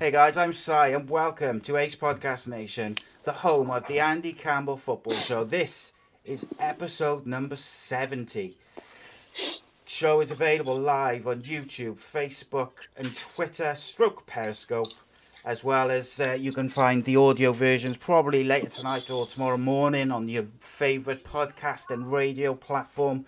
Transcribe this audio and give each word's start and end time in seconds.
Hey 0.00 0.10
guys, 0.10 0.38
I'm 0.38 0.54
Si 0.54 0.72
and 0.72 1.10
welcome 1.10 1.60
to 1.60 1.76
Ace 1.76 1.94
Podcast 1.94 2.48
Nation, 2.48 2.96
the 3.24 3.32
home 3.32 3.70
of 3.70 3.86
the 3.86 4.00
Andy 4.00 4.32
Campbell 4.32 4.78
Football 4.78 5.12
Show. 5.12 5.44
This 5.44 5.92
is 6.24 6.46
episode 6.58 7.26
number 7.26 7.54
70. 7.54 8.56
Show 9.84 10.22
is 10.22 10.30
available 10.30 10.74
live 10.74 11.26
on 11.26 11.42
YouTube, 11.42 11.98
Facebook, 11.98 12.70
and 12.96 13.14
Twitter, 13.14 13.74
stroke 13.74 14.24
Periscope, 14.24 14.88
as 15.44 15.62
well 15.62 15.90
as 15.90 16.18
uh, 16.18 16.30
you 16.32 16.50
can 16.50 16.70
find 16.70 17.04
the 17.04 17.16
audio 17.16 17.52
versions 17.52 17.98
probably 17.98 18.42
later 18.42 18.70
tonight 18.70 19.10
or 19.10 19.26
tomorrow 19.26 19.58
morning 19.58 20.10
on 20.10 20.30
your 20.30 20.46
favourite 20.60 21.24
podcast 21.24 21.90
and 21.90 22.10
radio 22.10 22.54
platform. 22.54 23.26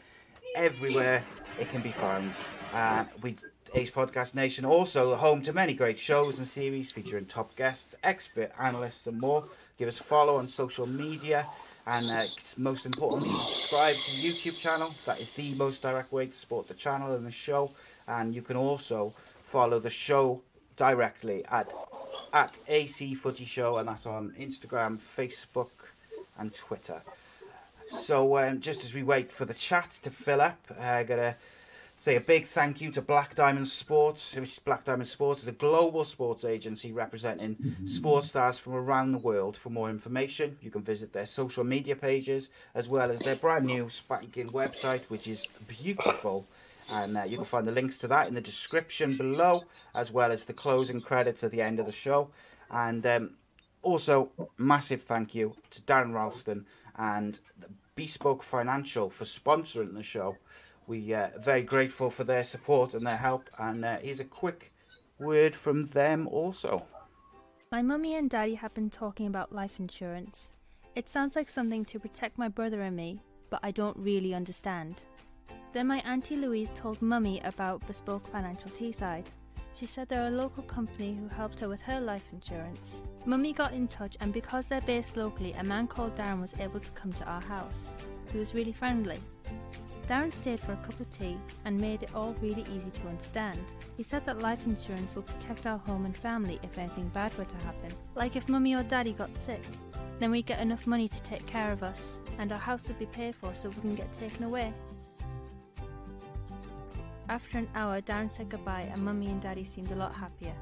Everywhere 0.56 1.22
it 1.60 1.68
can 1.68 1.82
be 1.82 1.90
found. 1.90 2.30
Uh, 2.72 3.04
we 3.20 3.36
Ace 3.74 3.90
Podcast 3.90 4.34
Nation 4.34 4.66
also 4.66 5.14
home 5.14 5.40
to 5.42 5.52
many 5.54 5.72
great 5.72 5.98
shows 5.98 6.36
and 6.36 6.46
series 6.46 6.92
featuring 6.92 7.24
top 7.24 7.56
guests, 7.56 7.94
expert 8.02 8.52
analysts, 8.60 9.06
and 9.06 9.18
more. 9.18 9.44
Give 9.78 9.88
us 9.88 9.98
a 9.98 10.02
follow 10.02 10.36
on 10.36 10.46
social 10.46 10.86
media, 10.86 11.46
and 11.86 12.04
uh, 12.10 12.24
most 12.58 12.84
importantly, 12.84 13.30
subscribe 13.30 13.94
to 13.94 14.10
the 14.10 14.28
YouTube 14.28 14.60
channel. 14.60 14.94
That 15.06 15.20
is 15.20 15.30
the 15.30 15.54
most 15.54 15.80
direct 15.80 16.12
way 16.12 16.26
to 16.26 16.32
support 16.32 16.68
the 16.68 16.74
channel 16.74 17.14
and 17.14 17.26
the 17.26 17.30
show. 17.30 17.70
And 18.06 18.34
you 18.34 18.42
can 18.42 18.56
also 18.56 19.14
follow 19.44 19.80
the 19.80 19.90
show 19.90 20.42
directly 20.76 21.42
at 21.46 21.72
at 22.34 22.58
AC 22.68 23.14
Footy 23.14 23.46
Show, 23.46 23.78
and 23.78 23.88
that's 23.88 24.04
on 24.04 24.34
Instagram, 24.38 25.00
Facebook, 25.00 25.70
and 26.38 26.52
Twitter. 26.52 27.00
So 27.88 28.36
um, 28.36 28.60
just 28.60 28.84
as 28.84 28.92
we 28.92 29.02
wait 29.02 29.32
for 29.32 29.46
the 29.46 29.54
chat 29.54 29.98
to 30.02 30.10
fill 30.10 30.42
up, 30.42 30.60
uh, 30.78 31.04
gonna 31.04 31.36
say 32.02 32.16
a 32.16 32.20
big 32.20 32.48
thank 32.48 32.80
you 32.80 32.90
to 32.90 33.00
Black 33.00 33.36
Diamond 33.36 33.68
Sports, 33.68 34.34
which 34.34 34.48
is 34.48 34.58
Black 34.58 34.82
Diamond 34.84 35.06
Sports 35.06 35.42
is 35.42 35.46
a 35.46 35.52
global 35.52 36.04
sports 36.04 36.44
agency 36.44 36.90
representing 36.90 37.76
sports 37.86 38.30
stars 38.30 38.58
from 38.58 38.74
around 38.74 39.12
the 39.12 39.18
world. 39.18 39.56
For 39.56 39.70
more 39.70 39.88
information, 39.88 40.58
you 40.60 40.72
can 40.72 40.82
visit 40.82 41.12
their 41.12 41.26
social 41.26 41.62
media 41.62 41.94
pages 41.94 42.48
as 42.74 42.88
well 42.88 43.08
as 43.08 43.20
their 43.20 43.36
brand 43.36 43.66
new 43.66 43.88
spanking 43.88 44.48
website, 44.48 45.02
which 45.10 45.28
is 45.28 45.46
beautiful. 45.68 46.44
And 46.92 47.16
uh, 47.16 47.22
you 47.22 47.36
can 47.36 47.46
find 47.46 47.68
the 47.68 47.72
links 47.72 47.98
to 47.98 48.08
that 48.08 48.26
in 48.26 48.34
the 48.34 48.40
description 48.40 49.16
below, 49.16 49.62
as 49.94 50.10
well 50.10 50.32
as 50.32 50.44
the 50.44 50.52
closing 50.52 51.00
credits 51.00 51.44
at 51.44 51.52
the 51.52 51.62
end 51.62 51.78
of 51.78 51.86
the 51.86 51.92
show. 51.92 52.30
And 52.72 53.06
um, 53.06 53.30
also, 53.82 54.28
massive 54.58 55.04
thank 55.04 55.36
you 55.36 55.54
to 55.70 55.80
Darren 55.82 56.10
Roulston 56.10 56.64
and 56.96 57.38
Bespoke 57.94 58.42
Financial 58.42 59.08
for 59.08 59.24
sponsoring 59.24 59.94
the 59.94 60.02
show. 60.02 60.36
We 60.86 61.14
uh, 61.14 61.28
very 61.38 61.62
grateful 61.62 62.10
for 62.10 62.24
their 62.24 62.44
support 62.44 62.94
and 62.94 63.02
their 63.02 63.16
help. 63.16 63.48
And 63.58 63.84
uh, 63.84 63.98
here's 64.00 64.20
a 64.20 64.24
quick 64.24 64.72
word 65.18 65.54
from 65.54 65.86
them 65.86 66.26
also. 66.28 66.84
My 67.70 67.82
mummy 67.82 68.16
and 68.16 68.28
daddy 68.28 68.54
have 68.54 68.74
been 68.74 68.90
talking 68.90 69.26
about 69.26 69.52
life 69.52 69.78
insurance. 69.78 70.50
It 70.94 71.08
sounds 71.08 71.36
like 71.36 71.48
something 71.48 71.84
to 71.86 71.98
protect 71.98 72.36
my 72.36 72.48
brother 72.48 72.82
and 72.82 72.94
me, 72.94 73.20
but 73.48 73.60
I 73.62 73.70
don't 73.70 73.96
really 73.96 74.34
understand. 74.34 75.02
Then 75.72 75.86
my 75.86 76.00
auntie 76.00 76.36
Louise 76.36 76.70
told 76.74 77.00
mummy 77.00 77.40
about 77.44 77.86
Bespoke 77.86 78.26
Financial 78.26 78.70
Teesside. 78.70 79.24
She 79.74 79.86
said 79.86 80.06
they're 80.08 80.26
a 80.26 80.30
local 80.30 80.64
company 80.64 81.16
who 81.18 81.28
helped 81.28 81.60
her 81.60 81.68
with 81.68 81.80
her 81.82 81.98
life 81.98 82.28
insurance. 82.30 83.00
Mummy 83.24 83.54
got 83.54 83.72
in 83.72 83.88
touch, 83.88 84.18
and 84.20 84.34
because 84.34 84.66
they're 84.66 84.82
based 84.82 85.16
locally, 85.16 85.54
a 85.54 85.64
man 85.64 85.86
called 85.86 86.14
Darren 86.14 86.42
was 86.42 86.58
able 86.60 86.80
to 86.80 86.90
come 86.90 87.12
to 87.14 87.24
our 87.24 87.40
house. 87.40 87.78
He 88.30 88.38
was 88.38 88.52
really 88.52 88.72
friendly. 88.72 89.18
Darren 90.12 90.30
stayed 90.30 90.60
for 90.60 90.74
a 90.74 90.76
cup 90.76 91.00
of 91.00 91.08
tea 91.08 91.38
and 91.64 91.80
made 91.80 92.02
it 92.02 92.14
all 92.14 92.36
really 92.42 92.66
easy 92.70 92.90
to 92.90 93.08
understand. 93.08 93.58
He 93.96 94.02
said 94.02 94.26
that 94.26 94.42
life 94.42 94.66
insurance 94.66 95.14
will 95.14 95.22
protect 95.22 95.66
our 95.66 95.78
home 95.78 96.04
and 96.04 96.14
family 96.14 96.60
if 96.62 96.76
anything 96.76 97.08
bad 97.14 97.34
were 97.38 97.46
to 97.46 97.56
happen. 97.64 97.90
Like 98.14 98.36
if 98.36 98.46
mummy 98.46 98.74
or 98.74 98.82
daddy 98.82 99.14
got 99.14 99.34
sick, 99.34 99.62
then 100.18 100.30
we'd 100.30 100.44
get 100.44 100.60
enough 100.60 100.86
money 100.86 101.08
to 101.08 101.22
take 101.22 101.46
care 101.46 101.72
of 101.72 101.82
us, 101.82 102.18
and 102.38 102.52
our 102.52 102.58
house 102.58 102.86
would 102.88 102.98
be 102.98 103.06
paid 103.06 103.34
for 103.34 103.54
so 103.54 103.70
we 103.70 103.76
wouldn't 103.76 103.96
get 103.96 104.20
taken 104.20 104.44
away. 104.44 104.74
After 107.30 107.56
an 107.56 107.68
hour, 107.74 108.02
Darren 108.02 108.30
said 108.30 108.50
goodbye, 108.50 108.90
and 108.92 109.02
mummy 109.02 109.28
and 109.28 109.40
daddy 109.40 109.64
seemed 109.64 109.92
a 109.92 109.96
lot 109.96 110.14
happier. 110.14 110.52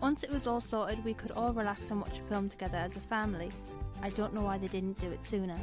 Once 0.00 0.24
it 0.24 0.32
was 0.32 0.48
all 0.48 0.60
sorted, 0.60 1.04
we 1.04 1.14
could 1.14 1.30
all 1.30 1.52
relax 1.52 1.92
and 1.92 2.00
watch 2.00 2.18
a 2.18 2.28
film 2.28 2.48
together 2.48 2.78
as 2.78 2.96
a 2.96 3.00
family. 3.00 3.52
I 4.02 4.10
don't 4.10 4.34
know 4.34 4.42
why 4.42 4.58
they 4.58 4.66
didn't 4.66 4.98
do 4.98 5.12
it 5.12 5.22
sooner. 5.22 5.56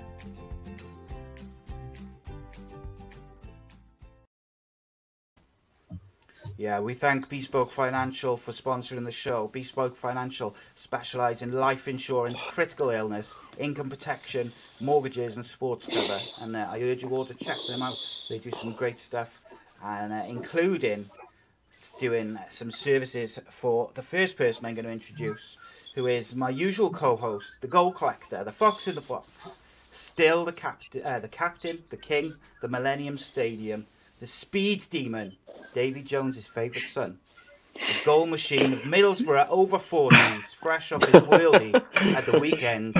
Yeah, 6.55 6.81
we 6.81 6.93
thank 6.93 7.29
Bespoke 7.29 7.71
Financial 7.71 8.37
for 8.37 8.51
sponsoring 8.51 9.05
the 9.05 9.11
show. 9.11 9.47
Bespoke 9.47 9.97
Financial 9.97 10.55
specialise 10.75 11.41
in 11.41 11.51
life 11.51 11.87
insurance, 11.87 12.39
critical 12.43 12.91
illness, 12.91 13.37
income 13.57 13.89
protection, 13.89 14.51
mortgages, 14.79 15.35
and 15.35 15.43
sports 15.43 15.87
cover. 15.87 16.45
And 16.45 16.55
uh, 16.55 16.69
I 16.71 16.79
urge 16.83 17.01
you 17.01 17.09
all 17.09 17.25
to 17.25 17.33
check 17.33 17.57
them 17.67 17.81
out. 17.81 17.97
They 18.29 18.37
do 18.37 18.51
some 18.51 18.73
great 18.73 18.99
stuff, 18.99 19.41
and 19.83 20.13
uh, 20.13 20.25
including 20.27 21.09
doing 21.99 22.37
some 22.49 22.69
services 22.69 23.39
for 23.49 23.89
the 23.95 24.03
first 24.03 24.37
person 24.37 24.67
I'm 24.67 24.75
going 24.75 24.85
to 24.85 24.91
introduce, 24.91 25.57
who 25.95 26.05
is 26.05 26.35
my 26.35 26.51
usual 26.51 26.91
co-host, 26.91 27.55
the 27.61 27.67
goal 27.67 27.91
collector, 27.91 28.43
the 28.43 28.51
fox 28.51 28.87
in 28.87 28.93
the 28.93 29.01
box, 29.01 29.57
still 29.89 30.45
the 30.45 30.53
captain, 30.53 31.01
uh, 31.03 31.17
the 31.17 31.27
captain, 31.27 31.79
the 31.89 31.97
king, 31.97 32.35
the 32.61 32.67
Millennium 32.67 33.17
Stadium, 33.17 33.87
the 34.19 34.27
speed 34.27 34.83
demon, 34.89 35.35
Davy 35.73 36.01
Jones's 36.01 36.47
favourite 36.47 36.87
son, 36.87 37.17
the 37.73 38.01
goal 38.05 38.25
machine 38.25 38.73
of 38.73 38.79
Middlesbrough 38.79 39.49
over 39.49 39.77
40s, 39.77 40.55
fresh 40.55 40.91
off 40.91 41.03
his 41.03 41.21
worldie 41.21 41.73
at 42.15 42.25
the 42.25 42.39
weekend. 42.39 42.95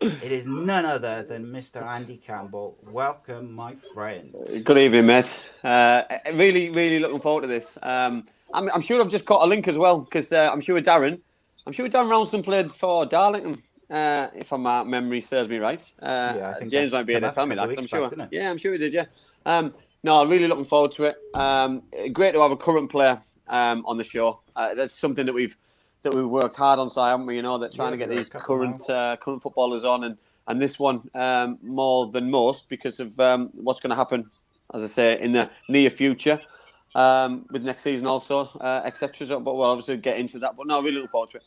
It 0.00 0.30
is 0.32 0.46
none 0.46 0.84
other 0.84 1.22
than 1.22 1.46
Mr. 1.46 1.82
Andy 1.82 2.18
Campbell. 2.18 2.76
Welcome, 2.90 3.52
my 3.52 3.74
friend. 3.94 4.34
Good 4.64 4.78
evening, 4.78 5.06
mate. 5.06 5.42
Uh, 5.64 6.02
really, 6.34 6.70
really 6.70 6.98
looking 6.98 7.20
forward 7.20 7.42
to 7.42 7.46
this. 7.46 7.78
Um, 7.82 8.26
I'm, 8.52 8.70
I'm 8.72 8.80
sure 8.82 9.00
I've 9.00 9.08
just 9.08 9.24
caught 9.24 9.42
a 9.44 9.46
link 9.46 9.68
as 9.68 9.78
well 9.78 10.00
because 10.00 10.32
uh, 10.32 10.50
I'm 10.52 10.60
sure 10.60 10.80
Darren, 10.80 11.20
I'm 11.66 11.72
sure 11.72 11.88
Darren 11.88 12.08
Roulston 12.08 12.44
played 12.44 12.72
for 12.72 13.06
Darlington, 13.06 13.62
uh, 13.90 14.28
if 14.34 14.52
my 14.52 14.84
memory 14.84 15.20
serves 15.20 15.48
me 15.48 15.58
right. 15.58 15.80
Uh, 16.00 16.34
Yeah, 16.36 16.50
I 16.50 16.58
think 16.58 16.70
James 16.70 16.92
might 16.92 17.06
be 17.06 17.14
able 17.14 17.28
to 17.28 17.34
tell 17.34 17.46
me 17.46 17.56
that. 17.56 17.78
I'm 17.78 17.86
sure. 17.86 18.10
back, 18.10 18.28
yeah, 18.30 18.50
I'm 18.50 18.58
sure 18.58 18.72
he 18.72 18.78
did. 18.78 18.92
Yeah. 18.92 19.06
Um, 19.44 19.74
no, 20.06 20.24
really 20.24 20.46
looking 20.46 20.64
forward 20.64 20.92
to 20.92 21.04
it. 21.04 21.16
Um, 21.34 21.82
great 22.12 22.32
to 22.32 22.40
have 22.40 22.52
a 22.52 22.56
current 22.56 22.88
player 22.90 23.20
um, 23.48 23.84
on 23.86 23.98
the 23.98 24.04
show. 24.04 24.40
Uh, 24.54 24.72
that's 24.72 24.94
something 24.96 25.26
that 25.26 25.32
we've 25.32 25.56
that 26.02 26.14
we've 26.14 26.28
worked 26.28 26.54
hard 26.54 26.78
on, 26.78 26.88
so 26.88 27.02
haven't 27.02 27.26
we? 27.26 27.34
You 27.34 27.42
know, 27.42 27.58
that 27.58 27.74
trying 27.74 27.88
Yeah, 27.88 27.90
to 27.90 27.96
get 27.96 28.08
these 28.10 28.28
got 28.28 28.38
a 28.38 28.40
couple 28.42 28.56
current 28.58 28.88
uh, 28.88 29.16
current 29.16 29.42
footballers 29.42 29.84
on, 29.84 30.04
and 30.04 30.16
and 30.46 30.62
this 30.62 30.78
one 30.78 31.10
um, 31.14 31.58
more 31.60 32.06
than 32.06 32.30
most 32.30 32.68
because 32.68 33.00
of 33.00 33.18
um, 33.18 33.50
what's 33.54 33.80
going 33.80 33.90
to 33.90 33.96
happen, 33.96 34.30
as 34.72 34.84
I 34.84 34.86
say, 34.86 35.20
in 35.20 35.32
the 35.32 35.50
near 35.68 35.90
future 35.90 36.40
um, 36.94 37.44
with 37.50 37.64
next 37.64 37.82
season 37.82 38.06
also, 38.06 38.48
uh, 38.60 38.82
etc. 38.84 39.26
So, 39.26 39.40
but 39.40 39.56
we'll 39.56 39.68
obviously 39.68 39.96
get 39.96 40.18
into 40.18 40.38
that. 40.38 40.56
But 40.56 40.68
no, 40.68 40.80
really 40.80 40.92
looking 40.92 41.08
forward 41.08 41.30
to 41.30 41.38
it. 41.38 41.44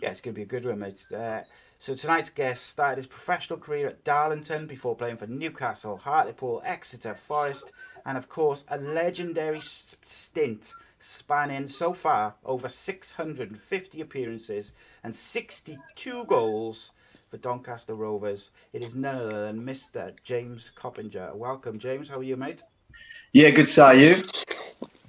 Yeah, 0.00 0.10
it's 0.10 0.20
going 0.20 0.34
to 0.34 0.38
be 0.38 0.42
a 0.42 0.46
good 0.46 0.64
one, 0.64 0.78
mate. 0.78 1.04
Uh, 1.12 1.40
so 1.82 1.96
tonight's 1.96 2.30
guest 2.30 2.68
started 2.68 2.94
his 2.94 3.08
professional 3.08 3.58
career 3.58 3.88
at 3.88 4.04
Darlington 4.04 4.68
before 4.68 4.94
playing 4.94 5.16
for 5.16 5.26
Newcastle, 5.26 5.96
Hartlepool, 5.96 6.62
Exeter, 6.64 7.16
Forest, 7.16 7.72
and 8.06 8.16
of 8.16 8.28
course 8.28 8.64
a 8.68 8.78
legendary 8.78 9.58
stint 9.58 10.72
spanning 11.00 11.66
so 11.66 11.92
far 11.92 12.36
over 12.44 12.68
650 12.68 14.00
appearances 14.00 14.74
and 15.02 15.14
62 15.14 16.24
goals 16.26 16.92
for 17.28 17.36
Doncaster 17.38 17.96
Rovers. 17.96 18.50
It 18.72 18.84
is 18.84 18.94
none 18.94 19.16
other 19.16 19.46
than 19.46 19.66
Mr. 19.66 20.12
James 20.22 20.70
Coppinger. 20.76 21.34
Welcome, 21.34 21.80
James. 21.80 22.08
How 22.08 22.20
are 22.20 22.22
you, 22.22 22.36
mate? 22.36 22.62
Yeah, 23.32 23.50
good 23.50 23.68
sight, 23.68 23.98
you. 23.98 24.22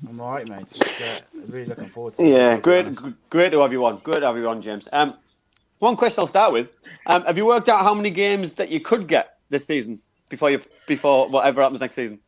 I'm 0.09 0.19
all 0.19 0.31
right, 0.31 0.47
mate. 0.47 0.81
Uh, 0.99 1.19
really 1.49 1.67
looking 1.67 1.89
forward 1.89 2.15
to 2.15 2.23
it. 2.23 2.31
Yeah, 2.31 2.55
to 2.55 2.61
great, 2.61 2.85
honest. 2.87 3.29
great 3.29 3.51
to 3.51 3.61
have 3.61 3.71
you 3.71 3.85
on. 3.85 3.97
Good 3.99 4.21
to 4.21 4.25
have 4.25 4.37
you 4.37 4.49
on, 4.49 4.59
James. 4.59 4.87
Um, 4.91 5.17
one 5.83 5.95
question 5.95 6.21
I'll 6.21 6.27
start 6.27 6.53
with: 6.53 6.73
um, 7.07 7.23
Have 7.25 7.37
you 7.37 7.45
worked 7.45 7.69
out 7.69 7.81
how 7.81 7.93
many 7.93 8.09
games 8.09 8.53
that 8.53 8.69
you 8.69 8.79
could 8.79 9.07
get 9.07 9.37
this 9.49 9.65
season 9.67 10.01
before 10.29 10.49
you 10.49 10.61
before 10.87 11.29
whatever 11.29 11.61
happens 11.61 11.81
next 11.81 11.95
season? 11.95 12.19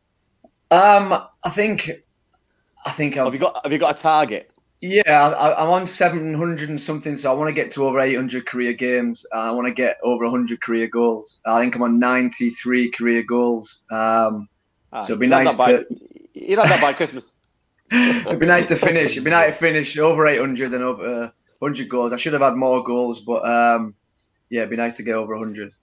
Um, 0.70 1.12
I 1.44 1.50
think, 1.50 1.90
I 2.84 2.90
think 2.92 3.16
I've, 3.16 3.24
Have 3.26 3.34
you 3.34 3.40
got 3.40 3.60
Have 3.64 3.72
you 3.72 3.78
got 3.78 3.98
a 3.98 4.02
target? 4.02 4.52
yeah, 4.82 5.28
I, 5.30 5.62
I'm 5.62 5.70
on 5.70 5.86
700 5.86 6.68
and 6.68 6.80
something, 6.80 7.16
so 7.16 7.30
I 7.30 7.34
want 7.34 7.48
to 7.48 7.54
get 7.54 7.72
to 7.72 7.86
over 7.86 7.98
800 7.98 8.46
career 8.46 8.74
games. 8.74 9.24
Uh, 9.34 9.38
I 9.38 9.50
want 9.50 9.66
to 9.68 9.74
get 9.74 9.96
over 10.04 10.24
100 10.24 10.60
career 10.60 10.86
goals. 10.86 11.40
I 11.46 11.60
think 11.62 11.74
I'm 11.74 11.82
on 11.82 11.98
93 11.98 12.90
career 12.92 13.22
goals. 13.22 13.84
Um, 13.90 14.48
Ah, 14.92 15.00
So 15.00 15.12
it'd 15.12 15.20
be 15.20 15.26
nice 15.26 15.56
by, 15.56 15.84
You'd 16.34 16.58
have 16.58 16.68
that 16.68 16.80
by 16.80 16.92
Christmas. 16.92 17.32
it'd 17.90 18.38
be 18.38 18.46
nice 18.46 18.66
to 18.66 18.76
finish. 18.76 19.12
It'd 19.12 19.24
be 19.24 19.30
nice 19.30 19.54
to 19.54 19.58
finish 19.58 19.96
over 19.98 20.26
800 20.26 20.72
and 20.74 20.84
over 20.84 21.24
uh, 21.24 21.30
100 21.58 21.88
goals. 21.88 22.12
I 22.12 22.16
should 22.16 22.32
have 22.32 22.42
had 22.42 22.54
more 22.54 22.82
goals, 22.82 23.20
but 23.20 23.44
um, 23.48 23.94
yeah, 24.50 24.60
it'd 24.60 24.70
be 24.70 24.76
nice 24.76 24.96
to 24.96 25.02
get 25.02 25.14
over 25.14 25.34
100. 25.34 25.74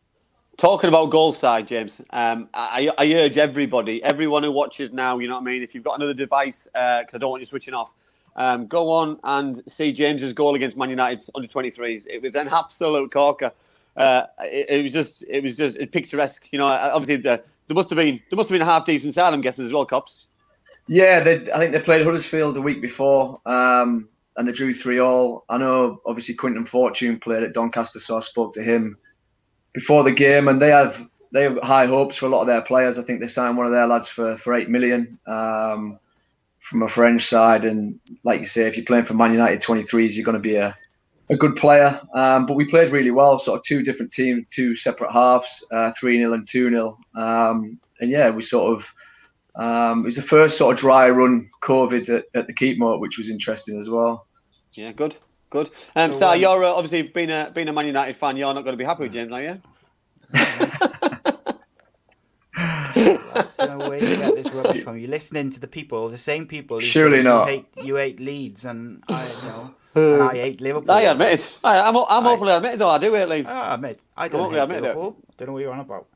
Talking 0.56 0.88
about 0.88 1.10
goal 1.10 1.34
side, 1.34 1.68
James, 1.68 2.00
um, 2.12 2.48
I, 2.54 2.92
I 2.98 3.12
urge 3.14 3.38
everybody, 3.38 4.04
everyone 4.04 4.44
who 4.44 4.52
watches 4.52 4.94
now, 4.94 5.18
you 5.18 5.28
know 5.28 5.34
what 5.34 5.42
I 5.42 5.46
mean. 5.46 5.64
If 5.64 5.74
you've 5.74 5.84
got 5.84 5.96
another 5.96 6.14
device, 6.14 6.68
because 6.72 7.16
I 7.16 7.18
don't 7.18 7.32
want 7.32 7.42
you 7.42 7.48
switching 7.48 7.74
off, 7.74 7.94
um, 8.36 8.68
go 8.68 8.90
on 8.90 9.20
and 9.24 9.62
see 9.68 9.92
James's 9.92 10.34
goal 10.34 10.56
against 10.56 10.78
Man 10.78 10.90
United 10.90 11.28
under 11.34 11.48
23s. 11.48 12.06
It 12.08 12.22
was 12.22 12.36
an 12.36 12.50
absolute 12.50 13.12
corker. 13.12 13.52
Uh, 13.98 14.24
it, 14.42 14.70
it 14.70 14.84
was 14.84 14.94
just, 14.94 15.24
it 15.28 15.44
was 15.44 15.58
just 15.58 15.78
picturesque. 15.92 16.48
You 16.52 16.60
know, 16.60 16.68
obviously 16.68 17.18
the, 17.18 17.44
there 17.68 17.76
must 17.76 17.90
have 17.90 17.98
been 17.98 18.22
there 18.30 18.38
must 18.38 18.50
have 18.50 18.56
been 18.56 18.62
a 18.62 18.72
half 18.72 18.86
decent 18.86 19.14
side, 19.14 19.34
I'm 19.34 19.42
guessing 19.42 19.66
as 19.66 19.72
well, 19.72 19.86
cops. 19.86 20.28
Yeah, 20.88 21.22
they, 21.22 21.52
I 21.52 21.58
think 21.58 21.72
they 21.72 21.80
played 21.80 22.04
Huddersfield 22.04 22.56
the 22.56 22.62
week 22.62 22.82
before, 22.82 23.40
um, 23.46 24.10
and 24.38 24.48
they 24.48 24.52
drew 24.52 24.74
three 24.74 25.00
all. 25.00 25.46
I 25.50 25.58
know, 25.58 26.02
obviously, 26.06 26.36
Quinton 26.36 26.66
Fortune 26.66 27.20
played 27.20 27.44
at 27.44 27.54
Doncaster, 27.54 28.00
so 28.00 28.18
I 28.18 28.22
spoke 28.22 28.54
to 28.54 28.64
him 28.64 28.98
before 29.74 30.04
the 30.04 30.12
game, 30.12 30.48
and 30.48 30.62
they 30.62 30.70
have 30.70 31.08
they 31.32 31.44
have 31.44 31.58
high 31.64 31.86
hopes 31.86 32.18
for 32.18 32.28
a 32.28 32.30
lot 32.30 32.42
of 32.42 32.48
their 32.48 32.62
players. 32.62 32.98
I 32.98 33.04
think 33.04 33.20
they 33.20 33.28
signed 33.28 33.58
one 33.58 33.66
of 33.66 33.72
their 33.72 33.88
lads 33.88 34.08
for 34.08 34.38
for 34.38 34.54
eight 34.54 34.70
million 34.70 35.18
um, 35.28 36.00
from 36.60 36.84
a 36.84 36.88
French 36.88 37.26
side, 37.26 37.66
and 37.66 38.00
like 38.24 38.40
you 38.40 38.46
say, 38.46 38.68
if 38.68 38.78
you're 38.78 38.86
playing 38.86 39.06
for 39.06 39.14
Man 39.14 39.32
United 39.32 39.62
23s, 39.62 40.14
you're 40.14 40.26
going 40.26 40.34
to 40.34 40.40
be 40.40 40.56
a 40.56 40.76
a 41.30 41.38
good 41.38 41.56
player. 41.56 42.00
Um, 42.14 42.46
but 42.46 42.56
we 42.56 42.66
played 42.66 42.92
really 42.92 43.12
well, 43.12 43.40
sort 43.40 43.60
of 43.60 43.64
two 43.64 43.82
different 43.82 44.12
teams, 44.12 44.46
two 44.50 44.76
separate 44.76 45.12
halves, 45.12 45.64
uh, 45.72 45.92
three 45.98 46.18
0 46.18 46.34
and 46.34 46.48
two 46.48 46.70
0 46.70 46.98
um, 47.16 47.80
and 48.00 48.10
yeah, 48.10 48.30
we 48.30 48.42
sort 48.42 48.76
of. 48.76 48.94
Um, 49.56 50.02
it 50.02 50.06
was 50.06 50.16
the 50.16 50.22
first 50.22 50.58
sort 50.58 50.74
of 50.74 50.80
dry 50.80 51.10
run 51.10 51.50
COVID 51.62 52.10
at, 52.10 52.26
at 52.34 52.48
the 52.48 52.54
Keepmoat, 52.54 53.00
which 53.00 53.18
was 53.18 53.30
interesting 53.30 53.80
as 53.80 53.90
well. 53.90 54.26
Yeah, 54.74 54.92
good, 54.92 55.18
good. 55.50 55.70
Um, 55.96 56.12
So, 56.12 56.20
so, 56.20 56.30
um, 56.32 56.40
you're 56.40 56.64
uh, 56.64 56.72
obviously 56.72 57.04
being 57.04 57.30
a 57.30 57.52
being 57.54 57.70
a 57.70 57.74
Man 57.74 57.86
United 57.86 58.16
fan, 58.16 58.38
you're 58.38 58.54
not 58.54 58.64
going 58.64 58.74
to 58.74 58.78
be 58.78 58.86
happy 58.86 59.04
with 59.04 59.14
James, 59.14 59.32
are 59.32 59.42
you? 59.42 59.62
I 62.56 63.48
don't 63.58 63.80
know 63.80 63.90
where 63.90 64.00
you 64.00 64.16
get 64.18 64.36
this 64.36 64.54
rubbish 64.54 64.84
from. 64.84 64.98
You're 64.98 65.10
listening 65.10 65.52
to 65.52 65.60
the 65.60 65.68
people, 65.68 66.10
the 66.10 66.18
same 66.18 66.46
people. 66.46 66.78
Who 66.80 66.86
Surely 66.86 67.20
say 67.20 67.24
not. 67.24 67.48
You 67.48 67.54
hate, 67.54 67.66
you 67.84 67.96
hate 67.96 68.20
Leeds, 68.20 68.66
and 68.66 69.04
I 69.08 69.28
you 69.28 69.34
know, 69.44 69.76
and 69.96 70.24
I 70.24 70.34
hate 70.36 70.62
Liverpool. 70.62 70.92
I 70.92 71.02
admit 71.02 71.34
it. 71.34 71.60
I, 71.64 71.82
I'm 71.82 71.96
I'm 71.96 72.28
openly 72.28 72.54
admitted 72.54 72.80
though. 72.80 72.90
I 72.90 72.98
do 72.98 73.14
hate 73.14 73.28
Leeds. 73.28 73.48
Ah, 73.50 73.78
mate, 73.78 74.00
I 74.16 74.28
don't 74.28 74.42
on, 74.42 74.52
hate 74.52 74.60
admit 74.60 74.78
it. 74.78 74.82
Liverpool. 74.82 75.18
Don't 75.38 75.48
know 75.48 75.54
what 75.54 75.64
you're 75.64 75.74
on 75.74 75.80
about. 75.80 76.08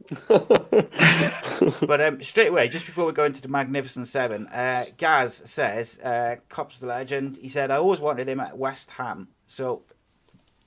but 1.88 2.02
um, 2.02 2.22
straight 2.22 2.50
away, 2.50 2.68
just 2.68 2.86
before 2.86 3.06
we 3.06 3.14
go 3.14 3.24
into 3.24 3.42
the 3.42 3.48
Magnificent 3.48 4.08
Seven, 4.08 4.46
uh, 4.48 4.86
Gaz 4.98 5.42
says, 5.46 6.00
uh, 6.00 6.36
"Cop's 6.50 6.78
the 6.78 6.88
legend." 6.88 7.38
He 7.42 7.50
said, 7.50 7.72
"I 7.72 7.78
always 7.78 8.00
wanted 8.00 8.30
him 8.30 8.40
at 8.40 8.58
West 8.58 8.92
Ham." 8.92 9.30
So, 9.48 9.84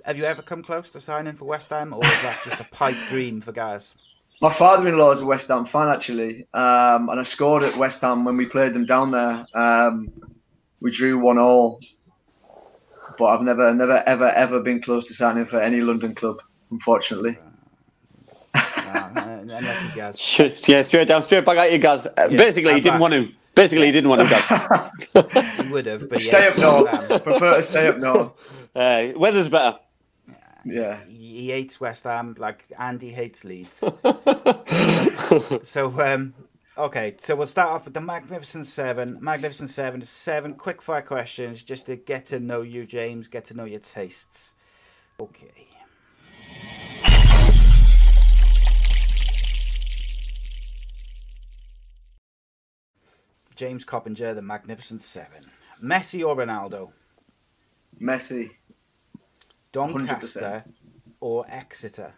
have 0.05 0.17
you 0.17 0.25
ever 0.25 0.43
come 0.43 0.65
close 0.65 0.91
to 0.91 1.01
signing 1.01 1.35
for 1.35 1.45
West 1.45 1.71
Ham, 1.71 1.93
or 1.93 2.05
is 2.05 2.23
that 2.23 2.41
just 2.45 2.61
a 2.61 2.65
pipe 2.65 2.97
dream 3.09 3.41
for 3.41 3.53
Gaz? 3.53 3.95
My 4.41 4.51
father-in-law 4.51 5.11
is 5.13 5.21
a 5.21 5.27
West 5.27 5.49
Ham 5.49 5.67
fan 5.67 5.89
actually, 5.89 6.47
um, 6.55 7.11
and 7.11 7.21
I 7.21 7.23
scored 7.25 7.63
at 7.63 7.77
West 7.77 8.01
Ham 8.01 8.25
when 8.25 8.37
we 8.39 8.47
played 8.47 8.73
them 8.73 8.87
down 8.87 9.11
there. 9.11 9.45
Um, 9.55 10.09
we 10.81 10.91
drew 10.91 11.19
one 11.19 11.37
all, 11.39 11.79
but 13.19 13.26
I've 13.26 13.43
never, 13.43 13.75
never, 13.75 14.03
ever, 14.07 14.31
ever 14.31 14.61
been 14.61 14.81
close 14.81 15.07
to 15.09 15.14
signing 15.14 15.45
for 15.45 15.61
any 15.61 15.83
London 15.83 16.14
club, 16.14 16.38
unfortunately. 16.71 17.37
Uh, 18.55 19.11
unlucky 19.14 19.95
Gaz. 19.95 20.19
Sh- 20.19 20.69
Yeah, 20.69 20.81
straight 20.83 21.07
down, 21.09 21.23
straight 21.23 21.45
back 21.45 21.59
at 21.59 21.71
you 21.71 21.79
guys. 21.79 22.07
Uh, 22.07 22.29
basically, 22.29 22.73
he 22.75 22.81
didn't 22.81 22.95
back. 22.95 23.00
want 23.03 23.12
to. 23.12 23.29
Basically, 23.55 23.87
he 23.87 23.93
didn't 23.93 24.09
want 24.09 24.23
to, 24.23 24.29
guys. 25.14 25.57
He 25.64 25.69
would 25.69 25.85
have, 25.87 26.09
but 26.09 26.21
Stay 26.23 26.45
yeah, 26.45 26.50
up 26.50 26.59
north. 26.59 27.23
Prefer 27.25 27.57
to 27.59 27.62
stay 27.62 27.87
up 27.88 27.99
north. 27.99 28.33
Uh, 28.73 29.09
weather's 29.17 29.49
better. 29.49 29.76
Yeah. 30.64 30.99
He 31.07 31.40
he 31.43 31.50
hates 31.50 31.81
West 31.81 32.05
Ham 32.05 32.35
like 32.38 32.64
Andy 32.79 33.11
hates 33.11 33.45
Leeds. 33.45 33.79
so, 35.62 36.00
um, 36.00 36.35
okay, 36.76 37.17
so 37.19 37.37
we'll 37.37 37.47
start 37.47 37.71
off 37.71 37.85
with 37.85 37.95
the 37.95 38.00
Magnificent 38.00 38.67
Seven. 38.67 39.19
Magnificent 39.21 39.71
Seven 39.71 40.02
is 40.02 40.11
seven 40.11 40.55
quick 40.55 40.83
fire 40.83 41.02
questions 41.02 41.62
just 41.62 41.87
to 41.87 41.97
get 41.97 42.26
to 42.26 42.40
know 42.40 42.62
you, 42.62 42.87
James, 42.87 43.29
get 43.29 43.45
to 43.47 43.55
know 43.55 43.64
your 43.64 43.81
tastes. 43.81 44.55
Okay. 45.19 45.69
James 53.61 53.85
Coppinger, 53.85 54.33
the 54.33 54.40
Magnificent 54.40 55.02
Seven. 55.02 55.45
Messi 55.83 56.26
or 56.26 56.35
Ronaldo? 56.35 56.93
Messi. 58.00 58.49
Doncaster 59.73 60.65
or 61.21 61.45
Exeter? 61.49 62.12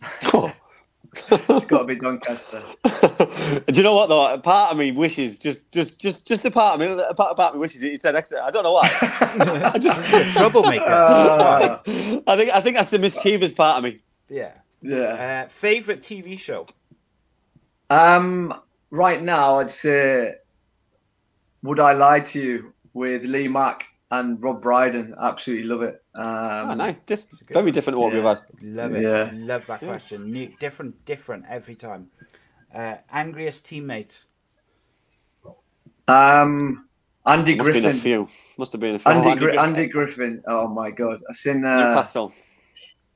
It's 1.30 1.64
got 1.64 1.78
to 1.78 1.84
be 1.84 1.96
Doncaster. 1.96 2.62
Do 3.66 3.72
you 3.72 3.82
know 3.82 3.94
what 3.94 4.08
though? 4.08 4.26
A 4.26 4.38
part 4.38 4.72
of 4.72 4.78
me 4.78 4.92
wishes 4.92 5.38
just, 5.38 5.70
just, 5.72 5.98
just, 5.98 6.26
just 6.26 6.44
a 6.44 6.50
part 6.50 6.74
of 6.74 6.80
me. 6.80 7.02
A 7.02 7.14
part, 7.14 7.32
a 7.32 7.34
part 7.34 7.50
of 7.50 7.54
me 7.54 7.60
wishes 7.60 7.80
he 7.80 7.96
said 7.96 8.14
Exeter. 8.14 8.42
I 8.42 8.50
don't 8.50 8.62
know 8.62 8.72
why. 8.72 8.90
I 9.00 9.78
just, 9.78 10.02
Troublemaker. 10.32 10.84
Uh, 10.84 11.80
I 12.26 12.36
think, 12.36 12.50
I 12.54 12.60
think 12.60 12.76
that's 12.76 12.90
the 12.90 12.98
mischievous 12.98 13.52
part 13.52 13.78
of 13.78 13.84
me. 13.84 14.00
yeah. 14.28 14.52
yeah. 14.82 15.44
Uh, 15.46 15.48
favorite 15.48 16.02
TV 16.02 16.38
show? 16.38 16.66
Um, 17.90 18.54
right 18.90 19.22
now, 19.22 19.60
I'd 19.60 19.70
say, 19.70 20.34
would 21.62 21.80
I 21.80 21.92
lie 21.92 22.20
to 22.20 22.40
you 22.40 22.74
with 22.92 23.24
Lee 23.24 23.48
Mack 23.48 23.86
and 24.10 24.40
Rob 24.42 24.60
Brydon? 24.62 25.14
Absolutely 25.20 25.66
love 25.66 25.82
it. 25.82 26.02
Um, 26.18 26.70
Oh, 26.70 26.74
nice. 26.74 26.96
This 27.06 27.26
very 27.50 27.70
different 27.70 27.94
to 27.94 28.00
what 28.00 28.12
we've 28.12 28.22
had. 28.22 28.40
Love 28.62 28.94
it. 28.94 29.02
Yeah. 29.02 29.30
Love 29.34 29.64
that 29.68 29.80
question. 29.80 30.30
New, 30.32 30.48
different, 30.58 31.04
different 31.04 31.44
every 31.48 31.76
time. 31.76 32.08
Uh, 32.74 32.96
angriest 33.12 33.64
teammate? 33.66 34.24
Um, 36.06 36.88
Andy 37.26 37.54
Must 37.56 37.66
have 37.66 37.74
been 37.82 37.84
a 37.86 37.94
few. 37.94 38.28
Must 38.58 38.72
have 38.72 38.80
been 38.80 38.94
a 38.96 38.98
few. 38.98 39.10
Andy, 39.12 39.28
Oh, 39.28 39.34
Gri- 39.34 39.40
Griffin. 39.52 39.58
Andy 39.60 39.86
Griffin. 39.86 40.42
Oh 40.48 40.68
my 40.68 40.90
God! 40.90 41.20
I 41.28 41.32
seen. 41.32 41.64
Uh, 41.64 41.88
Newcastle. 41.88 42.32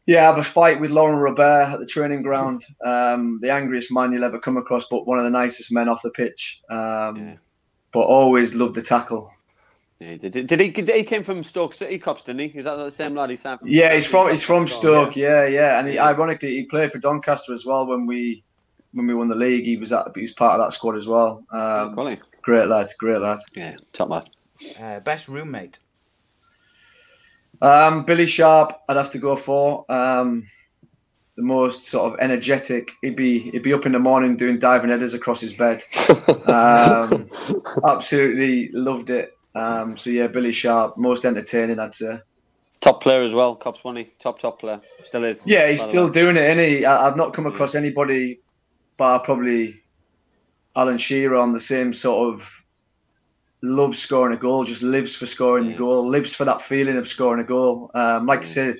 Yeah, 0.06 0.22
I 0.22 0.24
have 0.26 0.38
a 0.38 0.42
fight 0.44 0.80
with 0.80 0.90
Laurent 0.90 1.20
Robert 1.20 1.68
at 1.72 1.78
the 1.78 1.86
training 1.86 2.22
ground. 2.22 2.64
Um, 2.84 3.38
the 3.40 3.50
angriest 3.50 3.92
man 3.92 4.12
you'll 4.12 4.24
ever 4.24 4.38
come 4.38 4.56
across, 4.56 4.86
but 4.90 5.06
one 5.06 5.18
of 5.18 5.24
the 5.24 5.30
nicest 5.30 5.70
men 5.72 5.88
off 5.88 6.02
the 6.02 6.10
pitch. 6.10 6.60
Um, 6.70 7.16
Yeah. 7.16 7.34
But 7.92 8.00
always 8.00 8.54
loved 8.54 8.74
the 8.74 8.82
tackle. 8.82 9.30
Yeah, 10.02 10.16
did, 10.16 10.32
did, 10.32 10.46
did 10.48 10.60
he? 10.60 10.68
Did 10.70 10.88
he 10.88 11.04
came 11.04 11.22
from 11.22 11.44
Stoke 11.44 11.74
City 11.74 11.96
Cops, 11.96 12.24
didn't 12.24 12.40
he? 12.40 12.58
Is 12.58 12.64
that 12.64 12.74
the 12.74 12.90
same 12.90 13.14
lad 13.14 13.30
he 13.30 13.36
signed 13.36 13.60
from? 13.60 13.68
Yeah, 13.68 13.94
he's 13.94 14.04
from 14.04 14.30
he's 14.30 14.42
from 14.42 14.66
Stoke. 14.66 15.14
Yeah. 15.14 15.44
Yeah, 15.44 15.46
yeah, 15.46 15.78
and 15.78 15.88
he, 15.88 15.96
ironically 15.96 16.56
he 16.56 16.64
played 16.64 16.90
for 16.90 16.98
Doncaster 16.98 17.52
as 17.52 17.64
well 17.64 17.86
when 17.86 18.04
we 18.04 18.42
when 18.94 19.06
we 19.06 19.14
won 19.14 19.28
the 19.28 19.36
league. 19.36 19.62
He 19.62 19.76
was 19.76 19.92
at 19.92 20.08
he 20.16 20.22
was 20.22 20.32
part 20.32 20.58
of 20.58 20.66
that 20.66 20.72
squad 20.72 20.96
as 20.96 21.06
well. 21.06 21.44
Um, 21.52 21.94
Collie. 21.94 22.20
great 22.42 22.66
lad, 22.66 22.90
great 22.98 23.20
lad. 23.20 23.38
Yeah, 23.54 23.76
top 23.92 24.08
lad. 24.08 24.28
Uh, 24.80 24.98
best 24.98 25.28
roommate. 25.28 25.78
Um, 27.60 28.04
Billy 28.04 28.26
Sharp, 28.26 28.80
I'd 28.88 28.96
have 28.96 29.12
to 29.12 29.18
go 29.18 29.36
for. 29.36 29.84
Um, 29.88 30.48
the 31.36 31.42
most 31.42 31.86
sort 31.86 32.12
of 32.12 32.18
energetic. 32.18 32.90
He'd 33.02 33.14
be 33.14 33.38
he'd 33.38 33.62
be 33.62 33.72
up 33.72 33.86
in 33.86 33.92
the 33.92 34.00
morning 34.00 34.36
doing 34.36 34.58
diving 34.58 34.90
headers 34.90 35.14
across 35.14 35.40
his 35.40 35.52
bed. 35.52 35.80
Um, 36.48 37.30
absolutely 37.86 38.68
loved 38.72 39.08
it. 39.08 39.32
Um, 39.54 39.96
so 39.96 40.10
yeah, 40.10 40.26
Billy 40.28 40.52
Sharp, 40.52 40.96
most 40.96 41.24
entertaining, 41.24 41.78
I'd 41.78 41.94
say. 41.94 42.18
Top 42.80 43.02
player 43.02 43.22
as 43.22 43.32
well. 43.32 43.54
Cops 43.54 43.84
one. 43.84 43.96
He 43.96 44.10
top 44.18 44.38
top 44.40 44.58
player. 44.60 44.80
Still 45.04 45.24
is. 45.24 45.46
Yeah, 45.46 45.70
he's 45.70 45.82
still 45.82 46.08
doing 46.08 46.36
it, 46.36 46.58
isn't 46.58 46.78
he? 46.78 46.84
I, 46.84 47.06
I've 47.06 47.16
not 47.16 47.32
come 47.32 47.46
across 47.46 47.74
anybody, 47.74 48.40
bar 48.96 49.20
probably 49.20 49.76
Alan 50.74 50.98
Shearer 50.98 51.36
on 51.36 51.52
the 51.52 51.60
same 51.60 51.94
sort 51.94 52.34
of 52.34 52.50
loves 53.62 54.00
scoring 54.00 54.34
a 54.34 54.40
goal, 54.40 54.64
just 54.64 54.82
lives 54.82 55.14
for 55.14 55.26
scoring 55.26 55.66
Yeah. 55.66 55.74
a 55.74 55.78
goal, 55.78 56.08
lives 56.08 56.34
for 56.34 56.44
that 56.44 56.60
feeling 56.62 56.96
of 56.96 57.06
scoring 57.06 57.40
a 57.40 57.46
goal. 57.46 57.90
Um, 57.94 58.26
like 58.26 58.40
I 58.40 58.44
said, 58.44 58.78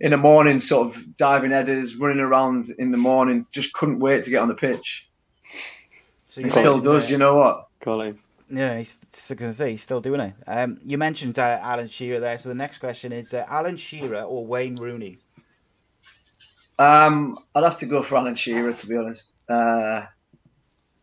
in 0.00 0.10
the 0.10 0.16
morning, 0.18 0.60
sort 0.60 0.88
of 0.88 1.16
diving 1.16 1.50
headers, 1.52 1.96
running 1.96 2.20
around 2.20 2.70
in 2.78 2.90
the 2.90 2.98
morning, 2.98 3.46
just 3.52 3.72
couldn't 3.72 4.00
wait 4.00 4.22
to 4.24 4.30
get 4.30 4.42
on 4.42 4.48
the 4.48 4.54
pitch. 4.54 5.08
So 6.26 6.42
He 6.42 6.48
still 6.48 6.80
does, 6.80 7.10
you 7.10 7.16
know 7.18 7.36
what? 7.36 7.68
Collie. 7.80 8.14
Yeah, 8.50 8.78
he's 8.78 8.98
still 9.12 9.36
going 9.36 9.50
to 9.50 9.56
say 9.56 9.70
he's 9.70 9.82
still 9.82 10.00
doing 10.00 10.20
it. 10.20 10.34
Um, 10.46 10.78
you 10.82 10.98
mentioned 10.98 11.38
uh, 11.38 11.58
Alan 11.62 11.86
Shearer 11.86 12.18
there, 12.20 12.36
so 12.36 12.48
the 12.48 12.54
next 12.54 12.78
question 12.78 13.12
is 13.12 13.32
uh, 13.32 13.44
Alan 13.48 13.76
Shearer 13.76 14.22
or 14.22 14.44
Wayne 14.44 14.76
Rooney? 14.76 15.18
Um, 16.78 17.38
I'd 17.54 17.62
have 17.64 17.78
to 17.78 17.86
go 17.86 18.02
for 18.02 18.16
Alan 18.16 18.34
Shearer, 18.34 18.72
to 18.72 18.86
be 18.86 18.96
honest. 18.96 19.34
Uh, 19.48 20.06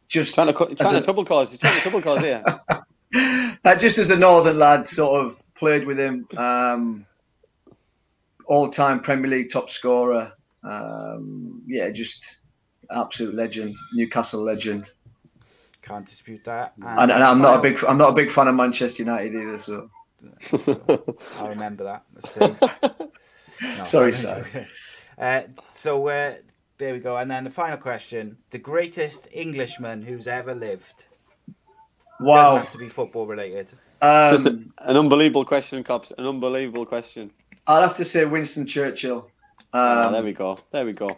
just 0.09 0.35
Trying 0.35 0.47
to 0.47 0.53
cu- 0.53 0.69
as 0.71 0.77
trying 0.77 0.95
a- 0.95 1.01
trouble 1.01 1.23
cause. 1.25 1.51
He's 1.51 1.59
trying 1.59 1.75
to 1.75 1.81
trouble 1.81 2.01
cause 2.01 2.21
here. 2.21 2.43
uh, 3.65 3.75
just 3.75 3.97
as 3.97 4.09
a 4.09 4.15
northern 4.17 4.57
lad, 4.57 4.85
sort 4.87 5.25
of 5.25 5.39
played 5.55 5.85
with 5.85 5.99
him. 5.99 6.27
Um, 6.35 7.05
all-time 8.45 8.99
Premier 9.01 9.29
League 9.29 9.49
top 9.51 9.69
scorer. 9.69 10.31
Um, 10.63 11.61
yeah, 11.67 11.91
just 11.91 12.37
absolute 12.89 13.35
legend, 13.35 13.75
Newcastle 13.93 14.41
legend. 14.41 14.89
Can't 15.87 16.05
dispute 16.05 16.43
that. 16.43 16.73
And, 16.85 17.11
and 17.11 17.23
I'm 17.23 17.39
not 17.41 17.59
a 17.59 17.61
big, 17.61 17.83
I'm 17.85 17.97
not 17.97 18.09
a 18.09 18.13
big 18.13 18.29
fan 18.29 18.47
of 18.47 18.55
Manchester 18.55 19.03
United 19.03 19.33
either. 19.33 19.59
So 19.59 19.89
I 21.39 21.47
remember 21.47 21.83
that. 21.85 22.03
No, 23.59 23.83
Sorry, 23.85 24.13
I'm 24.13 24.19
sir. 24.19 24.67
Uh, 25.17 25.41
so 25.73 26.07
uh, 26.09 26.35
there 26.77 26.93
we 26.93 26.99
go. 26.99 27.17
And 27.17 27.31
then 27.31 27.43
the 27.43 27.49
final 27.49 27.77
question: 27.77 28.37
the 28.51 28.59
greatest 28.59 29.27
Englishman 29.31 30.03
who's 30.03 30.27
ever 30.27 30.53
lived. 30.53 31.05
Doesn't 32.19 32.27
wow, 32.27 32.57
have 32.57 32.71
to 32.71 32.77
be 32.77 32.87
football 32.87 33.25
related. 33.25 33.71
Just 33.99 34.45
a- 34.45 34.51
um, 34.51 34.71
an 34.79 34.95
unbelievable 34.95 35.43
question, 35.43 35.83
cops. 35.83 36.11
An 36.19 36.27
unbelievable 36.27 36.85
question. 36.85 37.31
I'd 37.65 37.81
have 37.81 37.95
to 37.97 38.05
say 38.05 38.25
Winston 38.25 38.67
Churchill. 38.67 39.27
Ah, 39.73 40.05
Um, 40.05 40.13
there 40.13 40.23
we 40.23 40.33
go. 40.33 40.59
There 40.71 40.85
we 40.85 40.93
go. 40.93 41.09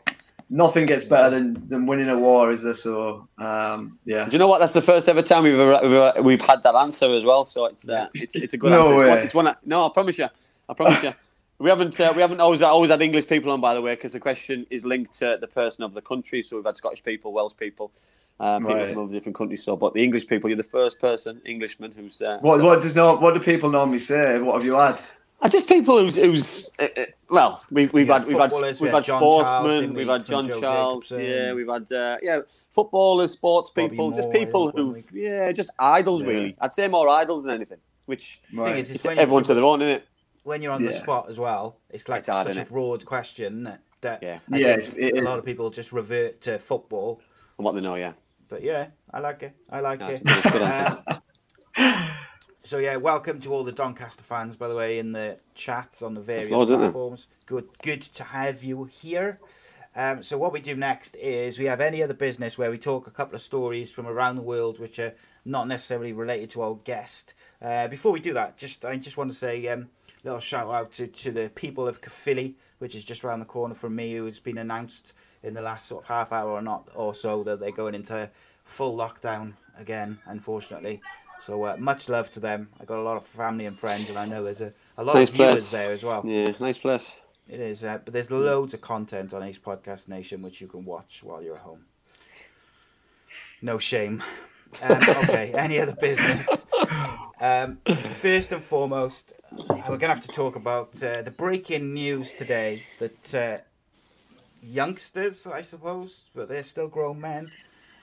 Nothing 0.50 0.86
gets 0.86 1.06
better 1.06 1.30
than, 1.30 1.68
than 1.68 1.86
winning 1.86 2.10
a 2.10 2.18
war, 2.18 2.52
is 2.52 2.64
there? 2.64 2.74
So 2.74 3.28
um, 3.38 4.00
yeah, 4.06 4.26
Do 4.26 4.32
you 4.34 4.40
know 4.40 4.48
what? 4.48 4.60
That's 4.60 4.74
the 4.74 4.82
first 4.82 5.08
ever 5.10 5.22
time 5.22 5.44
we've 5.44 5.60
ever, 5.60 5.80
we've, 6.16 6.26
we've 6.26 6.42
had 6.42 6.64
that 6.64 6.76
answer 6.76 7.06
as 7.14 7.24
well. 7.26 7.44
So 7.46 7.66
it's 7.66 7.88
uh, 7.88 8.08
it's, 8.14 8.36
it's 8.36 8.54
a 8.54 8.58
good 8.58 8.72
No 8.72 8.82
answer. 8.82 8.94
It's 8.94 8.98
one, 9.00 9.08
way. 9.18 9.24
it's 9.24 9.34
one 9.36 9.48
I- 9.48 9.56
no, 9.66 9.86
I 9.86 9.90
promise 9.90 10.18
you. 10.18 10.28
I 10.68 10.74
promise 10.74 11.04
you. 11.04 11.14
We 11.62 11.70
haven't 11.70 12.00
uh, 12.00 12.14
we 12.16 12.22
haven't 12.22 12.40
always 12.40 12.62
always 12.62 12.90
had 12.90 13.02
English 13.02 13.28
people 13.28 13.52
on, 13.52 13.60
by 13.60 13.74
the 13.74 13.82
way, 13.82 13.94
because 13.94 14.14
the 14.14 14.20
question 14.22 14.66
is 14.70 14.86
linked 14.86 15.12
to 15.20 15.38
the 15.42 15.48
person 15.48 15.84
of 15.84 15.94
the 15.94 16.02
country. 16.02 16.42
So 16.42 16.56
we've 16.56 16.64
had 16.66 16.78
Scottish 16.78 17.04
people, 17.04 17.34
Welsh 17.34 17.52
people, 17.58 17.92
uh, 18.40 18.60
people 18.60 18.76
Right. 18.76 18.94
from 18.94 19.04
other 19.04 19.12
different 19.12 19.36
countries. 19.36 19.62
So, 19.62 19.76
but 19.76 19.94
the 19.94 20.02
English 20.02 20.26
people, 20.28 20.50
you're 20.50 20.56
the 20.56 20.64
first 20.64 21.02
person 21.02 21.42
Englishman 21.46 21.92
who's 21.92 22.22
uh, 22.22 22.38
what 22.40 22.62
what 22.62 22.80
does 22.82 22.96
not 22.96 23.22
what 23.22 23.34
do 23.34 23.42
people 23.42 23.70
normally 23.70 24.00
say? 24.00 24.40
What 24.40 24.54
have 24.56 24.64
you 24.64 24.76
had? 24.76 24.98
Uh, 25.42 25.48
just 25.48 25.68
people 25.70 25.98
who's, 25.98 26.16
who's 26.18 26.70
uh, 26.80 26.84
uh, 26.98 27.02
well, 27.30 27.64
we've 27.72 27.94
we've 27.94 28.08
Yeah, 28.08 28.20
had 28.20 28.28
we've 28.28 28.38
had 28.38 28.52
we 28.52 28.62
we've 28.62 28.80
had 28.82 28.94
had 28.96 29.04
John 29.06 29.20
sportsmen, 29.22 29.80
didn't 29.82 29.90
we, 29.96 30.02
we've 30.02 30.08
had 30.10 30.26
John 30.26 30.48
Joe 30.48 30.60
Charles, 30.60 31.08
Jacobson. 31.08 31.24
yeah, 31.32 31.54
we've 31.54 31.68
had 31.70 31.92
uh, 31.94 32.18
yeah, 32.22 32.40
footballers, 32.72 33.32
sports 33.32 33.70
Bobby 33.70 33.90
people, 33.92 34.12
just 34.12 34.24
Moore, 34.28 34.34
people 34.34 34.68
I 34.68 34.72
think, 34.94 35.10
who 35.12 35.18
yeah, 35.18 35.52
just 35.54 35.70
idols 35.80 36.24
really. 36.26 36.58
I'd 36.60 36.74
say 36.74 36.88
more 36.90 37.08
idols 37.08 37.44
than 37.44 37.54
anything. 37.56 37.78
Which 38.06 38.42
The 38.54 38.64
thing 38.64 38.74
is, 38.80 38.90
it's 38.90 38.96
it's 39.00 39.06
when, 39.06 39.16
you- 39.18 39.22
everyone 39.22 39.44
to 39.46 39.54
their 39.54 39.64
own, 39.64 39.82
isn't 39.82 39.96
it? 39.98 40.06
when 40.44 40.62
you're 40.62 40.72
on 40.72 40.84
the 40.84 40.92
spot 40.92 41.30
as 41.30 41.38
well, 41.38 41.78
it's 41.90 42.10
like 42.10 42.20
It's 42.20 42.28
hard, 42.30 42.48
such 42.48 42.58
a 42.58 42.66
broad 42.66 43.06
question 43.06 43.54
isn't 43.62 43.68
it? 43.76 43.80
that 44.02 44.24
Yeah. 44.24 44.40
Yeah, 44.50 44.78
think 44.78 44.96
it 44.98 45.18
a 45.20 45.22
lot 45.22 45.38
of 45.38 45.46
people 45.46 45.70
just 45.70 45.94
revert 45.94 46.42
to 46.42 46.58
football. 46.60 47.22
From 47.56 47.66
what 47.66 47.76
they 47.76 47.82
know, 47.82 47.96
yeah. 47.96 48.14
But 48.48 48.64
yeah, 48.64 48.88
I 49.14 49.20
like 49.20 49.44
it. 49.44 49.56
I 49.70 49.80
like 49.82 50.00
No, 50.00 50.08
it. 50.10 50.24
so 52.70 52.78
yeah, 52.78 52.98
welcome 52.98 53.40
to 53.40 53.52
all 53.52 53.64
the 53.64 53.72
Doncaster 53.72 54.22
fans, 54.22 54.56
by 54.56 54.68
the 54.68 54.76
way, 54.76 55.00
in 55.00 55.12
the 55.12 55.40
chats 55.56 56.04
on 56.04 56.14
the 56.14 56.22
various 56.22 56.52
loads, 56.52 56.70
platforms. 56.70 57.26
Good, 57.48 57.68
good 57.82 58.04
to 58.04 58.24
have 58.24 58.64
you 58.64 58.84
here. 58.84 59.40
Um, 59.96 60.22
so 60.22 60.38
what 60.38 60.54
we 60.54 60.60
do 60.60 60.76
next 60.76 61.16
is 61.16 61.58
we 61.58 61.66
have 61.66 61.82
any 61.82 62.04
other 62.04 62.14
business 62.14 62.60
where 62.60 62.70
we 62.70 62.78
talk 62.78 63.08
a 63.08 63.12
couple 63.12 63.34
of 63.34 63.42
stories 63.42 63.90
from 63.90 64.06
around 64.06 64.36
the 64.36 64.44
world 64.44 64.80
which 64.80 65.00
are 65.00 65.16
not 65.46 65.68
necessarily 65.68 66.14
related 66.14 66.52
to 66.52 66.62
our 66.62 66.76
guest. 66.76 67.34
Uh, 67.60 67.88
before 67.88 68.12
we 68.12 68.20
do 68.20 68.36
that, 68.36 68.56
just 68.56 68.86
I 68.86 68.98
just 68.98 69.18
want 69.18 69.32
to 69.32 69.38
say 69.38 69.68
um, 69.68 69.90
a 70.24 70.28
little 70.28 70.40
shout 70.40 70.70
out 70.72 70.94
to, 70.94 71.08
to 71.08 71.32
the 71.32 71.50
people 71.50 71.88
of 71.88 72.02
Caerphilly, 72.02 72.54
which 72.78 72.94
is 72.94 73.04
just 73.04 73.24
around 73.24 73.40
the 73.40 73.46
corner 73.46 73.74
from 73.74 73.96
me, 73.96 74.14
who 74.14 74.26
has 74.26 74.40
been 74.40 74.60
announced 74.60 75.14
in 75.42 75.56
the 75.56 75.64
last 75.64 75.88
sort 75.88 76.04
of 76.04 76.08
half 76.08 76.32
hour 76.32 76.52
or 76.52 76.62
not 76.62 76.88
or 76.94 77.16
so 77.16 77.42
that 77.46 77.60
they're 77.60 77.72
going 77.72 77.96
into 77.96 78.30
full 78.64 78.96
lockdown 78.96 79.54
again, 79.76 80.20
unfortunately. 80.28 81.02
So 81.46 81.64
uh, 81.64 81.76
much 81.78 82.10
love 82.10 82.30
to 82.32 82.40
them. 82.40 82.70
I 82.80 82.86
got 82.86 83.00
a 83.00 83.02
lot 83.02 83.18
of 83.18 83.26
family 83.26 83.66
and 83.66 83.78
friends, 83.80 84.10
and 84.10 84.18
I 84.18 84.26
know 84.26 84.44
there's 84.44 84.62
a, 84.62 84.74
a 84.98 85.04
lot 85.04 85.16
Nice 85.16 85.30
of 85.30 85.36
viewers 85.36 85.52
place. 85.54 85.72
there 85.72 85.92
as 85.92 86.04
well. 86.04 86.22
Yeah, 86.26 86.52
nice 86.60 86.78
place. 86.78 87.14
It 87.48 87.60
is, 87.60 87.84
uh, 87.84 88.00
but 88.04 88.14
there's 88.14 88.30
loads 88.30 88.74
of 88.76 88.82
content 88.82 89.34
on 89.34 89.42
Ace 89.42 89.58
Podcast 89.58 90.08
Nation 90.08 90.42
which 90.44 90.62
you 90.62 90.68
can 90.68 90.86
watch 90.86 91.24
while 91.24 91.42
you're 91.42 91.56
at 91.56 91.62
home. 91.62 91.86
No 93.62 93.78
shame. 93.80 94.22
Um, 94.84 94.98
okay, 95.24 95.52
any 95.58 95.80
other 95.80 95.96
business? 95.96 96.48
Um, 97.42 97.78
first 98.22 98.52
and 98.52 98.64
foremost, 98.64 99.34
uh, 99.52 99.58
we're 99.90 99.98
going 99.98 100.00
to 100.02 100.08
have 100.10 100.22
to 100.22 100.28
talk 100.32 100.56
about 100.58 101.02
uh, 101.02 101.22
the 101.24 101.32
breaking 101.32 101.94
news 101.94 102.34
today 102.34 102.84
that 103.00 103.34
uh, 103.34 103.58
youngsters, 104.62 105.48
I 105.48 105.62
suppose, 105.64 106.26
but 106.36 106.50
they're 106.50 106.64
still 106.64 106.88
grown 106.88 107.20
men, 107.20 107.50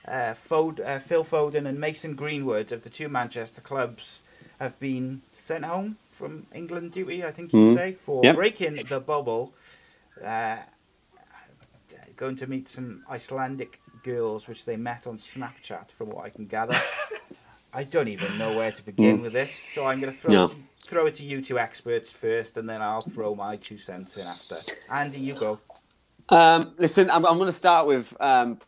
uh, 0.07 0.33
Fod- 0.49 0.85
uh, 0.85 0.99
Phil 0.99 1.23
Foden 1.25 1.67
and 1.67 1.79
Mason 1.79 2.15
Greenwood 2.15 2.71
of 2.71 2.83
the 2.83 2.89
two 2.89 3.09
Manchester 3.09 3.61
clubs 3.61 4.21
have 4.59 4.79
been 4.79 5.21
sent 5.33 5.65
home 5.65 5.97
from 6.11 6.47
England 6.53 6.93
duty, 6.93 7.23
I 7.23 7.31
think 7.31 7.53
you'd 7.53 7.71
Mhm. 7.71 7.73
say, 7.75 7.93
for 7.93 8.23
Yep. 8.23 8.35
breaking 8.35 8.75
the 8.87 8.99
bubble. 8.99 9.53
Uh, 10.23 10.57
going 12.15 12.35
to 12.35 12.47
meet 12.47 12.67
some 12.67 13.03
Icelandic 13.09 13.79
girls, 14.03 14.47
which 14.47 14.65
they 14.65 14.75
met 14.75 15.05
on 15.05 15.17
Snapchat, 15.17 15.91
from 15.91 16.09
what 16.09 16.25
I 16.25 16.29
can 16.29 16.47
gather. 16.47 16.75
I 17.73 17.83
don't 17.83 18.07
even 18.07 18.37
know 18.39 18.53
where 18.57 18.71
to 18.71 18.81
begin 18.83 19.19
Mm. 19.19 19.21
with 19.21 19.33
this, 19.33 19.53
so 19.53 19.85
I'm 19.85 20.01
going 20.01 20.11
to 20.11 20.17
throw 20.19 20.31
No. 20.33 20.45
it, 20.45 20.55
throw 20.79 21.05
it 21.05 21.15
to 21.15 21.23
you 21.23 21.41
two 21.43 21.59
experts 21.59 22.11
first, 22.11 22.57
and 22.57 22.67
then 22.67 22.81
I'll 22.81 23.01
throw 23.01 23.35
my 23.35 23.57
two 23.57 23.77
cents 23.77 24.17
in 24.17 24.25
after. 24.25 24.57
Andy, 24.89 25.19
you 25.19 25.35
go. 25.35 25.59
Um, 26.29 26.73
listen, 26.79 27.11
I'm, 27.11 27.25
I'm 27.25 27.37
going 27.37 27.47
to 27.47 27.51
start 27.53 27.85
with 27.85 28.15
um, 28.19 28.59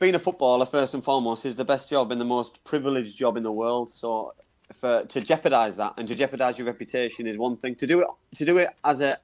being 0.00 0.14
a 0.16 0.18
footballer. 0.18 0.66
First 0.66 0.94
and 0.94 1.04
foremost, 1.04 1.46
is 1.46 1.54
the 1.54 1.64
best 1.64 1.88
job 1.88 2.10
and 2.10 2.20
the 2.20 2.24
most 2.24 2.64
privileged 2.64 3.16
job 3.16 3.36
in 3.36 3.44
the 3.44 3.52
world. 3.52 3.92
So, 3.92 4.34
for 4.74 5.04
to 5.04 5.20
jeopardise 5.20 5.76
that 5.76 5.94
and 5.98 6.08
to 6.08 6.14
jeopardise 6.14 6.58
your 6.58 6.66
reputation 6.66 7.26
is 7.26 7.38
one 7.38 7.56
thing. 7.58 7.76
To 7.76 7.86
do 7.86 8.00
it, 8.00 8.08
to 8.36 8.44
do 8.44 8.58
it 8.58 8.70
as 8.82 9.00
a 9.00 9.18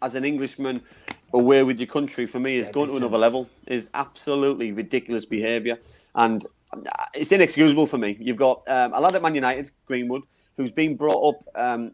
as 0.00 0.16
an 0.16 0.24
Englishman 0.24 0.82
away 1.34 1.62
with 1.62 1.78
your 1.78 1.86
country 1.86 2.26
for 2.26 2.40
me 2.40 2.56
is 2.56 2.68
going 2.68 2.90
to 2.90 2.96
another 2.96 3.18
level. 3.18 3.48
Is 3.66 3.88
absolutely 3.94 4.72
ridiculous 4.72 5.24
behaviour 5.24 5.78
and 6.14 6.44
uh, 6.74 6.78
it's 7.14 7.32
inexcusable 7.32 7.86
for 7.86 7.98
me. 7.98 8.16
You've 8.18 8.36
got 8.36 8.68
um, 8.68 8.92
a 8.94 9.00
lad 9.00 9.14
at 9.14 9.22
Man 9.22 9.34
United, 9.34 9.70
Greenwood, 9.86 10.22
who's 10.56 10.70
been 10.70 10.96
brought 10.96 11.36
up. 11.36 11.56
Um, 11.56 11.92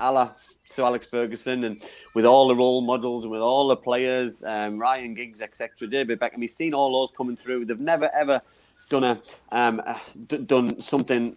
a 0.00 0.34
Sir 0.66 0.84
Alex 0.84 1.06
Ferguson 1.06 1.64
and 1.64 1.82
with 2.14 2.24
all 2.24 2.48
the 2.48 2.56
role 2.56 2.80
models 2.80 3.24
and 3.24 3.30
with 3.30 3.40
all 3.40 3.68
the 3.68 3.76
players, 3.76 4.42
um, 4.44 4.78
Ryan 4.78 5.14
Giggs, 5.14 5.40
etc., 5.40 5.88
David 5.88 6.18
Beckham. 6.18 6.40
He's 6.40 6.56
seen 6.56 6.74
all 6.74 6.92
those 6.98 7.10
coming 7.10 7.36
through. 7.36 7.66
They've 7.66 7.78
never 7.78 8.10
ever 8.14 8.42
done 8.88 9.04
a 9.04 9.20
um, 9.52 9.80
done 10.46 10.80
something 10.82 11.36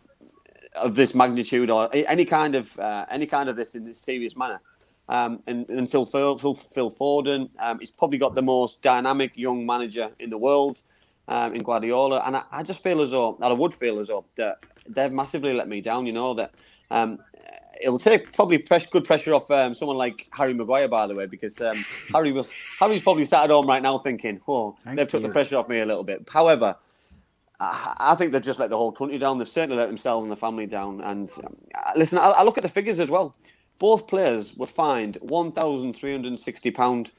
of 0.76 0.96
this 0.96 1.14
magnitude 1.14 1.70
or 1.70 1.90
any 1.94 2.26
kind 2.26 2.56
of 2.56 2.78
uh, 2.80 3.06
any 3.10 3.26
kind 3.26 3.50
of 3.50 3.56
this 3.56 3.76
in 3.76 3.86
this 3.86 4.00
serious 4.00 4.36
manner. 4.36 4.60
Um, 5.10 5.44
and, 5.48 5.68
and 5.70 5.92
Phil, 5.92 6.06
Phil, 6.06 6.38
Phil, 6.38 6.90
Foden, 6.90 7.50
um, 7.60 7.80
he's 7.80 7.92
probably 7.92 8.18
got 8.18 8.36
the 8.36 8.42
most 8.42 8.82
dynamic 8.82 9.36
young 9.36 9.66
manager 9.66 10.12
in 10.18 10.30
the 10.30 10.38
world 10.38 10.82
um, 11.28 11.54
in 11.54 11.62
Guardiola. 11.62 12.24
And 12.26 12.38
I, 12.38 12.44
I, 12.52 12.64
just 12.64 12.82
feel 12.82 13.02
as 13.02 13.12
though, 13.12 13.38
that 13.42 13.52
I 13.52 13.54
would 13.54 13.74
feel 13.74 14.00
as 14.00 14.08
though 14.08 14.24
that 14.36 14.60
they've 14.88 15.12
massively 15.12 15.54
let 15.54 15.68
me 15.68 15.82
down. 15.82 16.06
You 16.06 16.14
know 16.14 16.34
that 16.36 16.54
um, 16.90 17.20
it'll 17.84 18.00
take 18.00 18.32
probably 18.34 18.58
press, 18.58 18.86
good 18.86 19.04
pressure 19.04 19.34
off 19.34 19.52
um, 19.52 19.74
someone 19.74 19.98
like 19.98 20.28
Harry 20.32 20.54
Maguire, 20.54 20.88
by 20.88 21.06
the 21.06 21.14
way, 21.16 21.26
because 21.26 21.60
um, 21.62 21.86
Harry 22.14 22.32
was 22.32 22.52
Harry's 22.80 23.04
probably 23.04 23.26
sat 23.26 23.44
at 23.44 23.50
home 23.50 23.68
right 23.68 23.82
now 23.84 23.98
thinking, 24.00 24.40
"Oh, 24.48 24.76
Thank 24.84 24.98
they've 24.98 25.06
you. 25.08 25.12
took 25.12 25.24
the 25.24 25.30
pressure 25.30 25.58
off 25.58 25.68
me 25.70 25.80
a 25.80 25.86
little 25.86 26.04
bit." 26.04 26.28
However, 26.32 26.76
I, 27.60 27.96
I 28.00 28.16
think 28.16 28.32
they've 28.32 28.42
just 28.42 28.60
let 28.60 28.70
the 28.70 28.78
whole 28.78 28.92
country 28.92 29.18
down. 29.18 29.38
They've 29.38 29.48
certainly 29.48 29.78
let 29.78 29.88
themselves 29.88 30.24
and 30.24 30.32
the 30.32 30.38
family 30.38 30.66
down. 30.66 31.02
And 31.02 31.30
um, 31.44 31.56
listen, 31.96 32.18
I, 32.18 32.30
I 32.30 32.44
look 32.44 32.58
at 32.58 32.64
the 32.64 32.70
figures 32.70 33.00
as 33.00 33.10
well. 33.10 33.36
Both 33.80 34.08
players 34.08 34.56
were 34.56 34.68
fined 34.68 35.18
one 35.22 35.52
thousand 35.52 35.94
three 35.94 36.12
hundred 36.12 36.30
and 36.30 36.40
sixty 36.40 36.72
pound. 36.72 37.12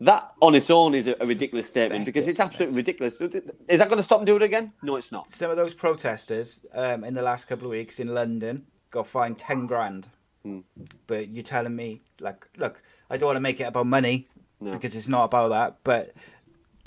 That 0.00 0.32
on 0.40 0.54
its 0.54 0.70
own 0.70 0.94
is 0.94 1.08
a, 1.08 1.16
a 1.20 1.26
ridiculous 1.26 1.66
statement 1.66 2.04
because 2.04 2.28
it's 2.28 2.38
absolutely 2.38 2.76
ridiculous. 2.76 3.14
Is 3.14 3.78
that 3.78 3.88
going 3.88 3.96
to 3.96 4.02
stop 4.02 4.20
them 4.20 4.26
doing 4.26 4.42
it 4.42 4.44
again? 4.44 4.72
No, 4.82 4.94
it's 4.94 5.10
not. 5.10 5.28
Some 5.30 5.50
of 5.50 5.56
those 5.56 5.74
protesters 5.74 6.64
um, 6.72 7.02
in 7.02 7.14
the 7.14 7.22
last 7.22 7.46
couple 7.46 7.66
of 7.66 7.72
weeks 7.72 7.98
in 7.98 8.14
London 8.14 8.64
got 8.90 9.06
fined 9.06 9.38
10 9.38 9.66
grand. 9.66 10.08
Mm. 10.46 10.62
But 11.06 11.28
you're 11.28 11.42
telling 11.42 11.74
me, 11.74 12.02
like, 12.20 12.46
look, 12.56 12.82
I 13.10 13.16
don't 13.16 13.28
want 13.28 13.36
to 13.36 13.40
make 13.40 13.60
it 13.60 13.64
about 13.64 13.86
money 13.86 14.28
no. 14.60 14.72
because 14.72 14.94
it's 14.94 15.08
not 15.08 15.24
about 15.24 15.48
that. 15.48 15.78
But 15.84 16.14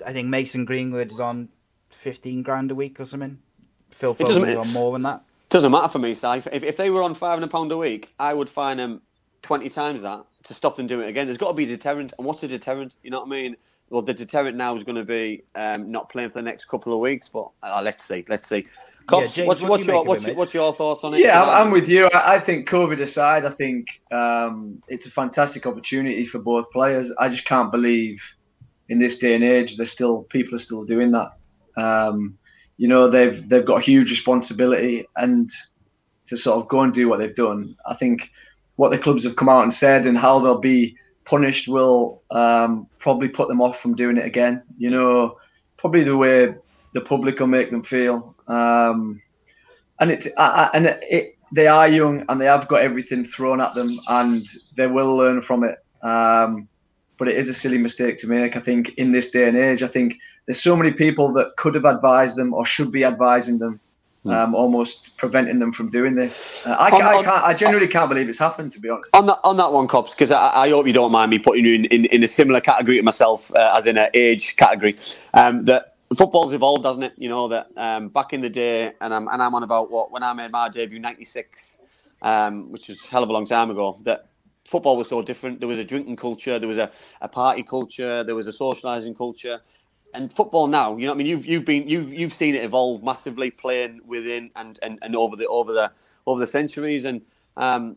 I 0.06 0.14
think 0.14 0.28
Mason 0.28 0.66
Greenwood 0.66 1.12
is 1.12 1.20
on 1.20 1.50
15 1.92 2.44
grand 2.44 2.72
a 2.72 2.76
week 2.76 3.00
or 3.00 3.06
something. 3.06 3.40
Phil 3.92 4.14
Foden's 4.14 4.58
on 4.58 4.72
more 4.72 4.94
than 4.94 5.04
that. 5.04 5.24
It 5.46 5.50
Doesn't 5.50 5.72
matter 5.72 5.90
for 5.90 6.00
me, 6.00 6.16
Si. 6.16 6.28
If, 6.28 6.64
if 6.64 6.78
they 6.78 6.90
were 6.90 7.04
on 7.04 7.14
£500 7.14 7.72
a 7.72 7.78
week, 7.78 8.14
I 8.20 8.34
would 8.34 8.50
fine 8.50 8.78
them 8.78 9.02
20 9.42 9.70
times 9.70 10.02
that 10.02 10.26
to 10.44 10.54
stop 10.54 10.78
them 10.78 10.88
doing 10.88 11.06
it 11.06 11.10
again. 11.10 11.28
There's 11.28 11.38
got 11.38 11.50
to 11.50 11.54
be 11.54 11.66
a 11.66 11.68
deterrent. 11.68 12.14
And 12.18 12.26
what's 12.26 12.44
a 12.44 12.48
deterrent? 12.48 12.96
You 13.04 13.12
know 13.12 13.20
what 13.20 13.28
I 13.28 13.30
mean? 13.30 13.58
Well, 13.90 14.02
the 14.02 14.14
deterrent 14.14 14.58
now 14.58 14.76
is 14.76 14.84
going 14.84 14.96
to 14.96 15.04
be 15.04 15.44
um, 15.56 15.92
not 15.92 16.10
playing 16.10 16.30
for 16.30 16.40
the 16.40 16.44
next 16.44 16.66
couple 16.66 16.94
of 16.94 17.00
weeks. 17.00 17.30
But 17.30 17.50
uh, 17.62 17.82
let's 17.84 18.04
see. 18.04 18.24
Let's 18.28 18.48
see. 18.48 18.66
Cops, 19.12 19.38
yeah, 19.38 19.44
James, 19.44 19.48
what's, 19.48 19.64
what's, 19.64 19.86
your, 19.86 20.04
what's, 20.04 20.26
your, 20.26 20.36
what's, 20.36 20.54
your, 20.54 20.74
thoughts 20.74 21.04
on 21.04 21.14
it? 21.14 21.20
Yeah, 21.20 21.44
I'm, 21.44 21.68
I'm 21.68 21.72
with 21.72 21.88
you. 21.88 22.08
I, 22.08 22.36
I, 22.36 22.40
think 22.40 22.68
COVID 22.68 23.00
aside, 23.00 23.46
I 23.46 23.50
think 23.50 24.02
um, 24.12 24.82
it's 24.88 25.06
a 25.06 25.12
fantastic 25.12 25.66
opportunity 25.68 26.26
for 26.26 26.40
both 26.40 26.72
players. 26.72 27.14
I 27.20 27.30
just 27.30 27.46
can't 27.46 27.72
believe 27.72 28.24
in 28.92 29.00
this 29.00 29.18
day 29.18 29.36
and 29.36 29.44
age, 29.44 29.78
there's 29.78 29.90
still 29.90 30.24
people 30.24 30.54
are 30.56 30.60
still 30.60 30.84
doing 30.84 31.12
that. 31.12 31.32
Um, 31.78 32.38
you 32.78 32.90
know, 32.90 33.10
they've 33.10 33.48
they've 33.48 33.66
got 33.66 33.78
a 33.80 33.86
huge 33.86 34.10
responsibility, 34.10 35.08
and 35.16 35.50
to 36.26 36.36
sort 36.36 36.62
of 36.62 36.68
go 36.68 36.82
and 36.82 36.94
do 36.94 37.08
what 37.08 37.20
they've 37.20 37.36
done, 37.36 37.76
I 37.88 37.96
think 37.96 38.32
what 38.76 38.92
the 38.92 38.98
clubs 38.98 39.24
have 39.24 39.38
come 39.38 39.48
out 39.48 39.64
and 39.64 39.74
said 39.74 40.06
and 40.06 40.18
how 40.18 40.40
they'll 40.40 40.60
be 40.60 40.98
punished 41.24 41.68
will 41.70 42.22
um, 42.32 42.88
probably 43.00 43.30
put 43.30 43.48
them 43.48 43.62
off 43.62 43.80
from 43.80 43.96
doing 43.96 44.18
it 44.18 44.26
again. 44.26 44.62
You 44.78 44.90
know, 44.90 45.38
probably 45.78 46.04
the 46.04 46.18
way 46.18 46.54
the 46.94 47.02
public 47.02 47.40
will 47.40 47.48
make 47.48 47.72
them 47.72 47.84
feel. 47.84 48.36
Um, 48.52 49.22
and 50.00 50.12
it, 50.12 50.28
and 50.38 50.86
it, 51.02 51.38
they 51.52 51.68
are 51.68 51.88
young 51.88 52.26
and 52.28 52.40
they 52.40 52.46
have 52.46 52.68
got 52.68 52.82
everything 52.82 53.24
thrown 53.24 53.62
at 53.62 53.74
them 53.74 53.98
and 54.10 54.46
they 54.76 54.88
will 54.88 55.16
learn 55.16 55.42
from 55.42 55.64
it. 55.64 55.78
Um, 56.02 56.68
but 57.18 57.28
it 57.28 57.38
is 57.38 57.50
a 57.50 57.54
silly 57.54 57.78
mistake 57.78 58.18
to 58.20 58.28
make. 58.28 58.56
I 58.56 58.60
think 58.60 58.96
in 58.96 59.12
this 59.12 59.30
day 59.30 59.48
and 59.48 59.56
age, 59.56 59.84
I 59.84 59.88
think 59.88 60.18
there's 60.48 60.62
so 60.62 60.76
many 60.76 60.92
people 60.92 61.32
that 61.34 61.56
could 61.58 61.76
have 61.76 61.86
advised 61.86 62.36
them 62.36 62.54
or 62.54 62.66
should 62.66 62.92
be 62.92 63.04
advising 63.04 63.60
them, 63.60 63.80
hmm. 64.24 64.32
um, 64.32 64.56
almost 64.56 65.16
preventing 65.18 65.60
them 65.60 65.72
from 65.72 65.92
doing 65.92 66.14
this. 66.14 66.66
Uh, 66.66 66.72
I, 66.72 66.90
on, 66.90 67.02
I, 67.04 67.24
can't, 67.24 67.44
I 67.44 67.54
genuinely 67.54 67.88
can't 67.88 68.10
believe 68.10 68.28
it's 68.28 68.40
happened, 68.40 68.72
to 68.72 68.80
be 68.80 68.90
honest. 68.90 69.10
On 69.14 69.28
that, 69.28 69.40
on 69.44 69.58
that 69.58 69.72
one, 69.72 69.88
cops, 69.88 70.16
because 70.16 70.32
I, 70.32 70.64
I, 70.64 70.70
hope 70.70 70.88
you 70.88 70.94
don't 70.94 71.12
mind 71.12 71.30
me 71.30 71.38
putting 71.38 71.64
you 71.64 71.76
in, 71.76 71.86
in, 71.86 72.06
in 72.06 72.24
a 72.24 72.28
similar 72.28 72.60
category 72.60 72.98
to 72.98 73.04
myself, 73.04 73.54
uh, 73.54 73.76
as 73.78 73.86
in 73.86 74.00
an 74.00 74.10
age 74.16 74.56
category. 74.56 74.96
Um, 75.36 75.66
that 75.66 75.91
football's 76.16 76.54
evolved, 76.54 76.86
hasn't 76.86 77.06
it? 77.06 77.14
You 77.18 77.30
know 77.30 77.48
that 77.48 77.68
um, 77.78 78.10
back 78.10 78.34
in 78.34 78.42
the 78.42 78.50
day, 78.50 78.94
and 79.02 79.14
I'm 79.14 79.28
and 79.28 79.42
I'm 79.42 79.56
on 79.56 79.64
about 79.64 79.90
what 79.90 80.12
when 80.12 80.24
I 80.24 80.34
made 80.34 80.52
my 80.52 80.70
debut 80.70 81.00
'96, 81.00 81.80
um, 82.22 82.72
which 82.72 82.90
was 82.90 83.00
a 83.04 83.08
hell 83.08 83.24
of 83.24 83.30
a 83.30 83.34
long 83.34 83.46
time 83.46 83.72
ago. 83.72 84.00
That 84.04 84.28
football 84.66 84.98
was 84.98 85.10
so 85.10 85.22
different. 85.22 85.60
There 85.60 85.68
was 85.70 85.80
a 85.80 85.84
drinking 85.84 86.16
culture, 86.16 86.60
there 86.60 86.70
was 86.70 86.78
a, 86.78 86.92
a 87.22 87.28
party 87.28 87.64
culture, 87.64 88.24
there 88.24 88.36
was 88.36 88.48
a 88.48 88.52
socialising 88.52 89.18
culture, 89.18 89.62
and 90.14 90.32
football 90.32 90.68
now. 90.68 90.98
You 90.98 91.08
know, 91.08 91.14
I 91.14 91.16
mean, 91.16 91.28
you've 91.28 91.46
you've 91.46 91.66
been 91.66 91.88
you've 91.88 92.12
you've 92.12 92.34
seen 92.34 92.56
it 92.56 92.64
evolve 92.64 93.04
massively, 93.04 93.52
playing 93.52 94.02
within 94.06 94.52
and 94.56 94.80
and, 94.82 95.00
and 95.02 95.16
over 95.16 95.36
the 95.36 95.48
over 95.48 95.74
the 95.74 95.92
over 96.28 96.40
the 96.40 96.48
centuries. 96.48 97.06
And 97.06 97.22
um, 97.58 97.96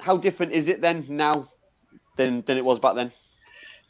how 0.00 0.16
different 0.16 0.52
is 0.52 0.68
it 0.68 0.80
then 0.80 1.06
now 1.08 1.48
than 2.16 2.42
than 2.42 2.56
it 2.56 2.64
was 2.64 2.78
back 2.78 2.94
then? 2.94 3.12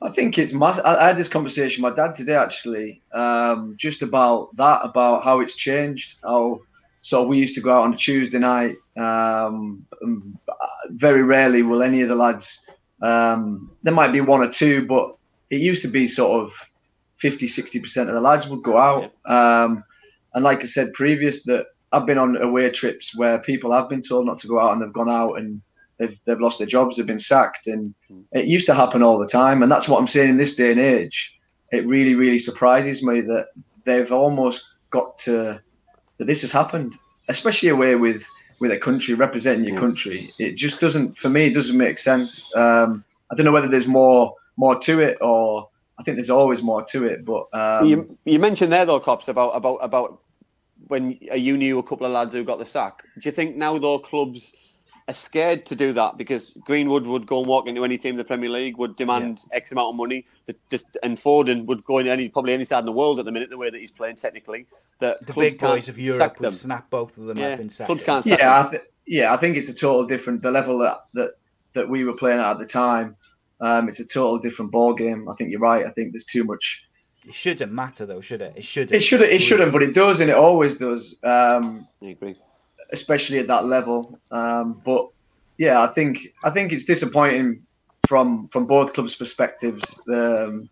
I 0.05 0.11
think 0.11 0.37
it's 0.37 0.53
massive. 0.53 0.85
I 0.85 1.07
had 1.07 1.17
this 1.17 1.29
conversation 1.29 1.83
with 1.83 1.97
my 1.97 2.07
dad 2.07 2.15
today, 2.15 2.35
actually, 2.35 3.01
um, 3.15 3.75
just 3.79 4.03
about 4.03 4.55
that, 4.57 4.81
about 4.83 5.25
how 5.25 5.41
it's 5.41 5.55
changed. 5.55 6.17
How 6.23 6.61
so 7.01 7.23
we 7.23 7.39
used 7.39 7.55
to 7.55 7.63
go 7.63 7.73
out 7.73 7.85
on 7.85 7.95
a 7.95 7.97
Tuesday 7.97 8.39
night. 8.39 8.77
Um, 8.99 9.87
very 10.91 11.23
rarely 11.23 11.63
will 11.63 11.83
any 11.83 12.03
of 12.03 12.11
the 12.11 12.15
lads. 12.15 12.67
Um, 13.01 13.71
there 13.83 13.95
might 13.95 14.13
be 14.13 14.21
one 14.21 14.43
or 14.43 14.51
two, 14.51 14.87
but 14.87 15.17
it 15.51 15.61
used 15.61 15.83
to 15.83 15.89
be 15.89 16.07
sort 16.07 16.43
of 16.43 16.53
50, 17.17 17.49
60 17.49 17.81
percent 17.81 18.09
of 18.11 18.15
the 18.15 18.21
lads 18.21 18.47
would 18.47 18.63
go 18.63 18.77
out. 18.77 19.11
Um, 19.25 19.85
and 20.35 20.45
like 20.45 20.61
I 20.61 20.67
said 20.67 20.93
previous, 20.93 21.45
that 21.45 21.67
I've 21.93 22.07
been 22.07 22.19
on 22.19 22.37
away 22.37 22.69
trips 22.71 23.17
where 23.17 23.39
people 23.39 23.73
have 23.73 23.89
been 23.89 24.03
told 24.03 24.27
not 24.27 24.39
to 24.41 24.49
go 24.49 24.61
out 24.61 24.73
and 24.73 24.83
they've 24.83 24.93
gone 24.93 25.11
out 25.11 25.35
and 25.39 25.63
they've 25.99 26.19
they've 26.25 26.41
lost 26.41 26.59
their 26.59 26.67
jobs, 26.67 26.97
they've 26.97 27.07
been 27.07 27.19
sacked, 27.19 27.67
and 27.67 27.95
hmm. 28.09 28.21
it 28.33 28.47
used 28.47 28.67
to 28.67 28.75
happen 28.75 29.03
all 29.03 29.19
the 29.19 29.27
time. 29.27 29.63
And 29.63 29.71
that's 29.71 29.89
what 29.89 29.99
I'm 29.99 30.07
saying 30.07 30.31
in 30.31 30.37
this 30.37 30.55
day 30.55 30.71
and 30.71 30.81
age. 30.81 31.37
It 31.73 31.87
really, 31.87 32.15
really 32.15 32.39
surprises 32.39 33.03
me 33.03 33.21
that 33.23 33.49
they've 33.85 34.13
almost 34.13 34.65
got 34.91 35.19
to 35.21 35.61
that 36.19 36.27
this 36.27 36.43
has 36.43 36.53
happened, 36.53 36.97
especially 37.29 37.69
away 37.69 37.95
with 37.97 38.25
with 38.61 38.71
a 38.71 38.79
country 38.79 39.15
representing 39.15 39.65
your 39.65 39.77
hmm. 39.77 39.85
country. 39.85 40.29
It 40.39 40.55
just 40.57 40.81
doesn't, 40.81 41.19
for 41.19 41.29
me, 41.29 41.47
it 41.47 41.55
doesn't 41.55 41.77
make 41.77 41.99
sense. 41.99 42.55
Um, 42.57 43.05
I 43.31 43.35
don't 43.35 43.45
know 43.45 43.53
whether 43.53 43.69
there's 43.69 43.87
more 43.87 44.35
more 44.57 44.79
to 44.79 45.01
it 45.01 45.19
or 45.21 45.69
I 45.99 46.03
think 46.03 46.17
there's 46.17 46.31
always 46.31 46.63
more 46.63 46.85
to 46.85 47.05
it. 47.07 47.25
But 47.25 47.47
um, 47.53 47.87
you, 47.87 48.19
you 48.25 48.39
mentioned 48.39 48.73
there 48.73 48.87
though, 48.87 49.01
cops 49.01 49.29
about 49.29 49.51
about 49.51 49.77
about 49.77 50.21
when 50.89 51.19
you 51.21 51.57
knew 51.57 51.79
a 51.79 51.83
couple 51.83 52.07
of 52.07 52.13
lads 52.13 52.35
who 52.35 52.45
got 52.45 52.59
the 52.59 52.65
sack. 52.65 53.03
Do 53.19 53.29
you 53.29 53.33
think 53.33 53.57
now 53.57 53.79
though 53.79 53.99
clubs 53.99 54.55
scared 55.13 55.67
to 55.67 55.77
do 55.77 55.93
that 55.93 56.17
because 56.17 56.51
Greenwood 56.61 57.07
would 57.07 57.27
go 57.27 57.39
and 57.39 57.47
walk 57.47 57.67
into 57.67 57.85
any 57.85 57.99
team 57.99 58.13
in 58.13 58.17
the 58.17 58.25
Premier 58.25 58.49
League, 58.49 58.79
would 58.79 58.97
demand 58.97 59.43
yeah. 59.51 59.57
X 59.57 59.73
amount 59.73 59.91
of 59.91 59.97
money, 59.97 60.25
that 60.47 60.59
just, 60.71 60.97
and 61.03 61.19
Foden 61.19 61.67
would 61.67 61.85
go 61.85 61.99
in 61.99 62.07
any 62.07 62.29
probably 62.29 62.55
any 62.55 62.65
side 62.65 62.81
in 62.81 62.87
the 62.87 62.93
world 62.93 63.19
at 63.19 63.27
the 63.27 63.33
minute, 63.33 63.51
the 63.51 63.59
way 63.59 63.69
that 63.69 63.79
he's 63.79 63.91
playing 63.91 64.17
technically. 64.17 64.67
That 65.01 65.27
the 65.27 65.35
big 65.35 65.59
boys 65.59 65.89
of 65.89 65.99
Europe 65.99 66.41
would 66.41 66.55
snap 66.55 66.89
both 66.89 67.19
of 67.19 67.27
them 67.27 67.39
yeah. 67.39 67.49
up 67.49 67.61
and 67.61 67.71
sack. 67.71 67.87
Clubs 67.87 68.03
can't 68.03 68.25
sack 68.25 68.39
yeah, 68.39 68.65
I 68.67 68.71
th- 68.71 68.83
yeah, 69.07 69.35
I 69.35 69.37
think 69.37 69.57
it's 69.57 69.69
a 69.69 69.75
total 69.75 70.07
different 70.07 70.41
the 70.41 70.51
level 70.51 70.79
that 70.79 71.05
that, 71.15 71.33
that 71.75 71.89
we 71.89 72.05
were 72.05 72.15
playing 72.15 72.41
at 72.41 72.53
at 72.53 72.59
the 72.59 72.67
time. 72.67 73.17
Um, 73.61 73.89
it's 73.89 74.01
a 74.01 74.07
total 74.07 74.39
different 74.39 74.73
ball 74.73 74.95
game. 74.95 75.29
I 75.29 75.35
think 75.35 75.51
you're 75.51 75.61
right. 75.61 75.85
I 75.87 75.91
think 75.91 76.13
there's 76.13 76.25
too 76.25 76.45
much. 76.45 76.85
It 77.27 77.35
shouldn't 77.35 77.73
matter 77.73 78.07
though, 78.07 78.21
should 78.21 78.43
it? 78.43 78.55
It 78.57 78.65
shouldn't. 78.65 78.93
It 78.93 79.03
shouldn't. 79.03 79.33
It 79.33 79.41
shouldn't, 79.41 79.73
but 79.73 79.83
it 79.83 79.95
does, 79.95 80.21
and 80.21 80.31
it 80.31 80.37
always 80.37 80.77
does. 80.77 81.19
Um, 81.23 81.89
I 82.03 82.07
agree. 82.07 82.37
Especially 82.95 83.39
at 83.39 83.49
that 83.49 83.65
level. 83.67 84.19
Um, 84.31 84.81
but 84.85 85.09
yeah, 85.59 85.83
I 85.83 85.89
think 85.93 86.29
I 86.45 86.51
think 86.51 86.73
it's 86.73 86.85
disappointing 86.85 87.63
from 88.09 88.49
from 88.49 88.67
both 88.67 88.95
clubs' 88.95 89.15
perspectives. 89.15 90.03
The, 90.07 90.45
um, 90.45 90.71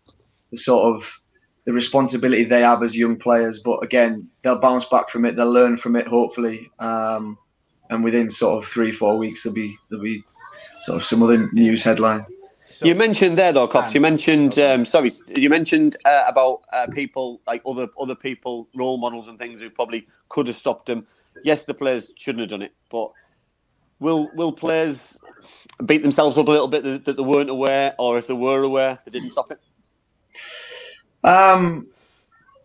the 0.51 0.57
sort 0.57 0.95
of 0.95 1.19
the 1.65 1.73
responsibility 1.73 2.43
they 2.43 2.61
have 2.61 2.83
as 2.83 2.95
young 2.97 3.17
players, 3.17 3.59
but 3.59 3.79
again, 3.83 4.27
they'll 4.43 4.59
bounce 4.59 4.85
back 4.85 5.09
from 5.09 5.25
it. 5.25 5.35
They'll 5.35 5.51
learn 5.51 5.77
from 5.77 5.95
it, 5.95 6.07
hopefully, 6.07 6.69
um, 6.79 7.37
and 7.89 8.03
within 8.03 8.29
sort 8.29 8.63
of 8.63 8.69
three 8.69 8.91
four 8.91 9.17
weeks, 9.17 9.43
there'll 9.43 9.55
be 9.55 9.77
there'll 9.89 10.03
be 10.03 10.23
sort 10.81 10.97
of 10.97 11.05
some 11.05 11.23
other 11.23 11.49
news 11.53 11.83
headline. 11.83 12.25
So, 12.69 12.87
you 12.87 12.95
mentioned 12.95 13.37
there 13.37 13.53
though, 13.53 13.67
cops. 13.67 13.93
You 13.93 14.01
mentioned 14.01 14.57
um, 14.59 14.83
sorry, 14.85 15.11
you 15.27 15.49
mentioned 15.49 15.95
uh, 16.05 16.23
about 16.27 16.61
uh, 16.73 16.87
people 16.87 17.41
like 17.47 17.61
other 17.65 17.87
other 17.99 18.15
people, 18.15 18.67
role 18.75 18.97
models 18.97 19.27
and 19.27 19.37
things 19.37 19.61
who 19.61 19.69
probably 19.69 20.07
could 20.29 20.47
have 20.47 20.55
stopped 20.57 20.87
them. 20.87 21.07
Yes, 21.43 21.63
the 21.63 21.73
players 21.73 22.11
shouldn't 22.15 22.41
have 22.41 22.49
done 22.49 22.61
it, 22.61 22.73
but 22.89 23.11
will 23.99 24.29
will 24.33 24.51
players 24.51 25.19
beat 25.85 26.01
themselves 26.01 26.37
up 26.37 26.47
a 26.47 26.51
little 26.51 26.67
bit 26.67 26.83
that, 26.83 27.05
that 27.05 27.17
they 27.17 27.23
weren't 27.23 27.49
aware, 27.49 27.95
or 27.97 28.17
if 28.17 28.27
they 28.27 28.33
were 28.33 28.63
aware, 28.63 28.99
they 29.05 29.11
didn't 29.11 29.29
stop 29.29 29.51
it? 29.51 29.59
Um, 31.23 31.87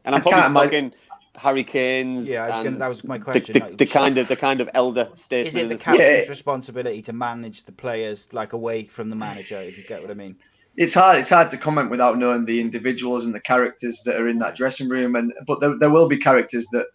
and 0.05 0.15
I'm 0.15 0.23
probably 0.23 0.53
talking 0.53 0.93
Harry 1.37 1.65
Kane's. 1.65 2.29
Yeah, 2.29 2.49
was 2.49 2.65
gonna, 2.65 2.79
that 2.79 2.89
was 2.89 3.05
my 3.05 3.19
question. 3.19 3.53
The, 3.53 3.61
the, 3.61 3.77
the, 3.77 3.87
kind 4.01 4.19
of 4.19 4.29
the 4.29 4.37
kind 4.37 4.61
of 4.61 4.69
elder 4.75 5.09
statesman. 5.15 5.67
Is 5.67 5.71
it 5.71 5.79
the 5.79 5.83
captain's 5.83 6.25
yeah. 6.25 6.29
responsibility 6.29 7.03
to 7.03 7.13
manage 7.13 7.65
the 7.65 7.73
players 7.73 8.27
like 8.33 8.53
away 8.53 8.85
from 8.85 9.11
the 9.11 9.17
manager? 9.17 9.61
If 9.61 9.79
you 9.79 9.85
get 9.85 10.03
what 10.03 10.11
I 10.11 10.15
mean. 10.15 10.37
It's 10.77 10.95
hard. 10.95 11.19
It's 11.19 11.29
hard 11.29 11.51
to 11.51 11.57
comment 11.57 11.91
without 11.91 12.19
knowing 12.19 12.45
the 12.45 12.61
individuals 12.61 13.27
and 13.27 13.35
the 13.35 13.41
characters 13.41 14.01
that 14.05 14.15
are 14.15 14.29
in 14.29 14.39
that 14.39 14.55
dressing 14.55 14.89
room. 14.89 15.17
And 15.17 15.33
but 15.47 15.61
there, 15.61 15.77
there 15.77 15.91
will 15.91 16.07
be 16.07 16.17
characters 16.17 16.67
that, 16.73 16.87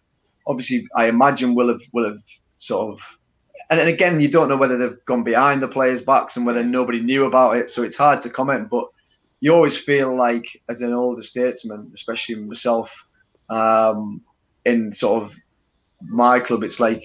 obviously, 0.46 0.86
I 0.96 1.06
imagine 1.06 1.54
will 1.54 1.68
have 1.68 1.82
will 1.92 2.04
have 2.04 2.22
sort 2.58 2.94
of. 2.94 3.18
And 3.70 3.80
then 3.80 3.88
again, 3.88 4.20
you 4.20 4.28
don't 4.28 4.48
know 4.48 4.56
whether 4.56 4.76
they've 4.76 5.04
gone 5.06 5.24
behind 5.24 5.62
the 5.62 5.68
players' 5.68 6.02
backs 6.02 6.36
and 6.36 6.44
whether 6.44 6.62
nobody 6.62 7.00
knew 7.00 7.24
about 7.24 7.56
it. 7.56 7.70
So 7.70 7.82
it's 7.82 7.96
hard 7.96 8.20
to 8.22 8.30
comment. 8.30 8.68
But 8.68 8.86
you 9.40 9.54
always 9.54 9.76
feel 9.76 10.14
like, 10.16 10.46
as 10.68 10.82
an 10.82 10.92
older 10.92 11.22
statesman, 11.22 11.90
especially 11.94 12.34
myself, 12.36 13.06
um, 13.48 14.20
in 14.64 14.92
sort 14.92 15.24
of 15.24 15.34
my 16.10 16.40
club, 16.40 16.62
it's 16.62 16.80
like 16.80 17.04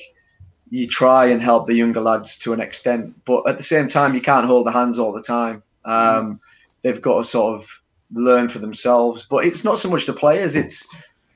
you 0.70 0.88
try 0.88 1.26
and 1.26 1.42
help 1.42 1.68
the 1.68 1.74
younger 1.74 2.02
lads 2.02 2.38
to 2.40 2.54
an 2.54 2.60
extent, 2.60 3.16
but 3.26 3.48
at 3.48 3.58
the 3.58 3.64
same 3.64 3.88
time, 3.88 4.14
you 4.14 4.22
can't 4.22 4.46
hold 4.46 4.68
their 4.68 4.74
hands 4.74 5.00
all 5.00 5.12
the 5.12 5.22
time. 5.22 5.64
Um, 5.86 6.40
they've 6.84 7.02
got 7.02 7.18
to 7.18 7.24
sort 7.24 7.60
of 7.60 7.68
learn 8.12 8.50
for 8.50 8.60
themselves. 8.60 9.26
But 9.30 9.46
it's 9.46 9.64
not 9.64 9.80
so 9.80 9.90
much 9.90 10.06
the 10.06 10.14
players; 10.14 10.56
it's 10.56 10.88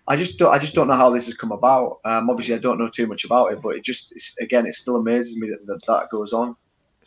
I 0.08 0.16
just 0.18 0.38
don't 0.38 0.54
I 0.54 0.60
just 0.60 0.74
don't 0.74 0.88
know 0.88 0.96
how 0.96 1.10
this 1.10 1.26
has 1.28 1.36
come 1.36 1.52
about. 1.52 2.00
Um, 2.06 2.30
obviously, 2.30 2.56
I 2.56 2.60
don't 2.60 2.78
know 2.78 2.89
too 2.89 3.08
much 3.08 3.24
about 3.24 3.54
it, 3.54 3.62
but 3.62 3.76
it 3.76 3.84
just 3.84 4.12
it's, 4.12 4.38
again, 4.39 4.66
it 4.66 4.76
still 4.76 4.98
amazes 4.98 5.38
me 5.38 5.50
that 5.50 5.66
that, 5.68 5.86
that 5.88 6.10
goes 6.10 6.34
on. 6.34 6.56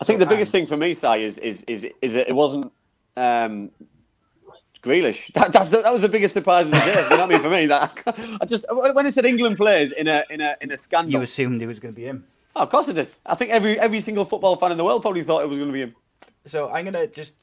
I 0.00 0.04
think 0.04 0.18
the 0.18 0.26
biggest 0.26 0.52
thing 0.52 0.66
for 0.66 0.76
me, 0.76 0.94
Si, 0.94 1.22
is 1.22 1.38
is 1.38 1.62
is 1.64 1.86
is 2.00 2.14
that 2.14 2.28
it 2.28 2.34
wasn't 2.34 2.72
um, 3.16 3.70
Grealish. 4.82 5.30
That, 5.34 5.52
that's 5.52 5.70
the, 5.70 5.82
that 5.82 5.92
was 5.92 6.02
the 6.02 6.08
biggest 6.08 6.32
surprise 6.34 6.66
of 6.66 6.72
the 6.72 6.78
day. 6.78 7.02
You 7.04 7.10
know 7.10 7.16
what 7.16 7.20
I 7.20 7.26
mean? 7.26 7.40
For 7.40 7.50
me, 7.50 7.66
that 7.74 8.38
I 8.40 8.44
just 8.46 8.64
when 8.70 9.06
it 9.06 9.12
said 9.12 9.26
England 9.26 9.56
players 9.56 9.92
in 9.92 10.08
a 10.08 10.24
in 10.30 10.40
a 10.40 10.56
in 10.60 10.70
a 10.70 10.76
scandal, 10.76 11.12
You 11.12 11.20
assumed 11.22 11.60
it 11.60 11.66
was 11.66 11.80
going 11.80 11.94
to 11.94 12.00
be 12.00 12.06
him. 12.06 12.26
oh, 12.54 12.62
of 12.62 12.70
course 12.70 12.88
it 12.88 12.94
did. 12.94 13.12
I 13.26 13.34
think 13.34 13.50
every 13.50 13.78
every 13.78 14.00
single 14.00 14.24
football 14.24 14.56
fan 14.56 14.70
in 14.72 14.78
the 14.78 14.84
world 14.84 15.02
probably 15.02 15.22
thought 15.22 15.42
it 15.42 15.48
was 15.48 15.58
going 15.58 15.68
to 15.68 15.74
be 15.74 15.82
him. 15.82 15.94
So 16.46 16.70
I'm 16.70 16.84
gonna 16.84 17.06
just 17.06 17.34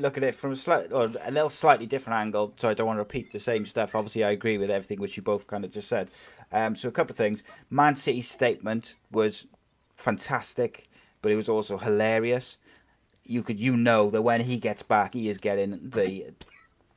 look 0.00 0.16
at 0.16 0.22
it 0.22 0.34
from 0.34 0.52
a 0.52 0.56
slight 0.56 0.92
or 0.92 1.10
a 1.22 1.30
little 1.30 1.50
slightly 1.50 1.86
different 1.86 2.18
angle. 2.18 2.54
So 2.56 2.68
I 2.68 2.74
don't 2.74 2.86
want 2.86 2.96
to 2.96 3.00
repeat 3.00 3.32
the 3.32 3.38
same 3.38 3.66
stuff. 3.66 3.94
Obviously, 3.94 4.24
I 4.24 4.30
agree 4.30 4.58
with 4.58 4.70
everything 4.70 5.00
which 5.00 5.16
you 5.16 5.22
both 5.22 5.46
kind 5.46 5.64
of 5.64 5.70
just 5.70 5.88
said. 5.88 6.10
Um, 6.52 6.76
so 6.76 6.88
a 6.88 6.92
couple 6.92 7.12
of 7.12 7.16
things. 7.16 7.42
Man 7.70 7.96
City's 7.96 8.30
statement 8.30 8.96
was 9.10 9.46
fantastic, 9.96 10.88
but 11.22 11.32
it 11.32 11.36
was 11.36 11.48
also 11.48 11.76
hilarious. 11.78 12.56
You 13.24 13.42
could 13.42 13.60
you 13.60 13.76
know 13.76 14.10
that 14.10 14.22
when 14.22 14.40
he 14.42 14.58
gets 14.58 14.82
back, 14.82 15.14
he 15.14 15.28
is 15.28 15.38
getting 15.38 15.78
the 15.82 16.32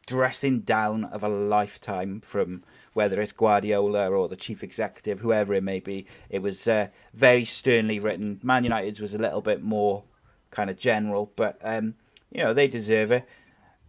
dressing 0.08 0.60
down 0.62 1.06
of 1.06 1.24
a 1.24 1.30
lifetime 1.30 2.22
from 2.22 2.64
whether 2.94 3.22
it's 3.22 3.32
Guardiola 3.32 4.10
or 4.10 4.28
the 4.28 4.36
chief 4.36 4.64
executive, 4.64 5.20
whoever 5.20 5.54
it 5.54 5.64
may 5.64 5.80
be. 5.80 6.06
It 6.30 6.42
was 6.42 6.68
uh, 6.68 6.88
very 7.14 7.46
sternly 7.46 8.00
written. 8.00 8.40
Man 8.44 8.64
United's 8.64 9.00
was 9.00 9.14
a 9.14 9.18
little 9.20 9.42
bit 9.42 9.64
more 9.64 10.04
kind 10.50 10.70
of 10.70 10.78
general, 10.78 11.32
but 11.36 11.58
um, 11.64 11.96
you 12.32 12.44
know 12.44 12.54
they 12.54 12.68
deserve 12.68 13.12
it. 13.12 13.28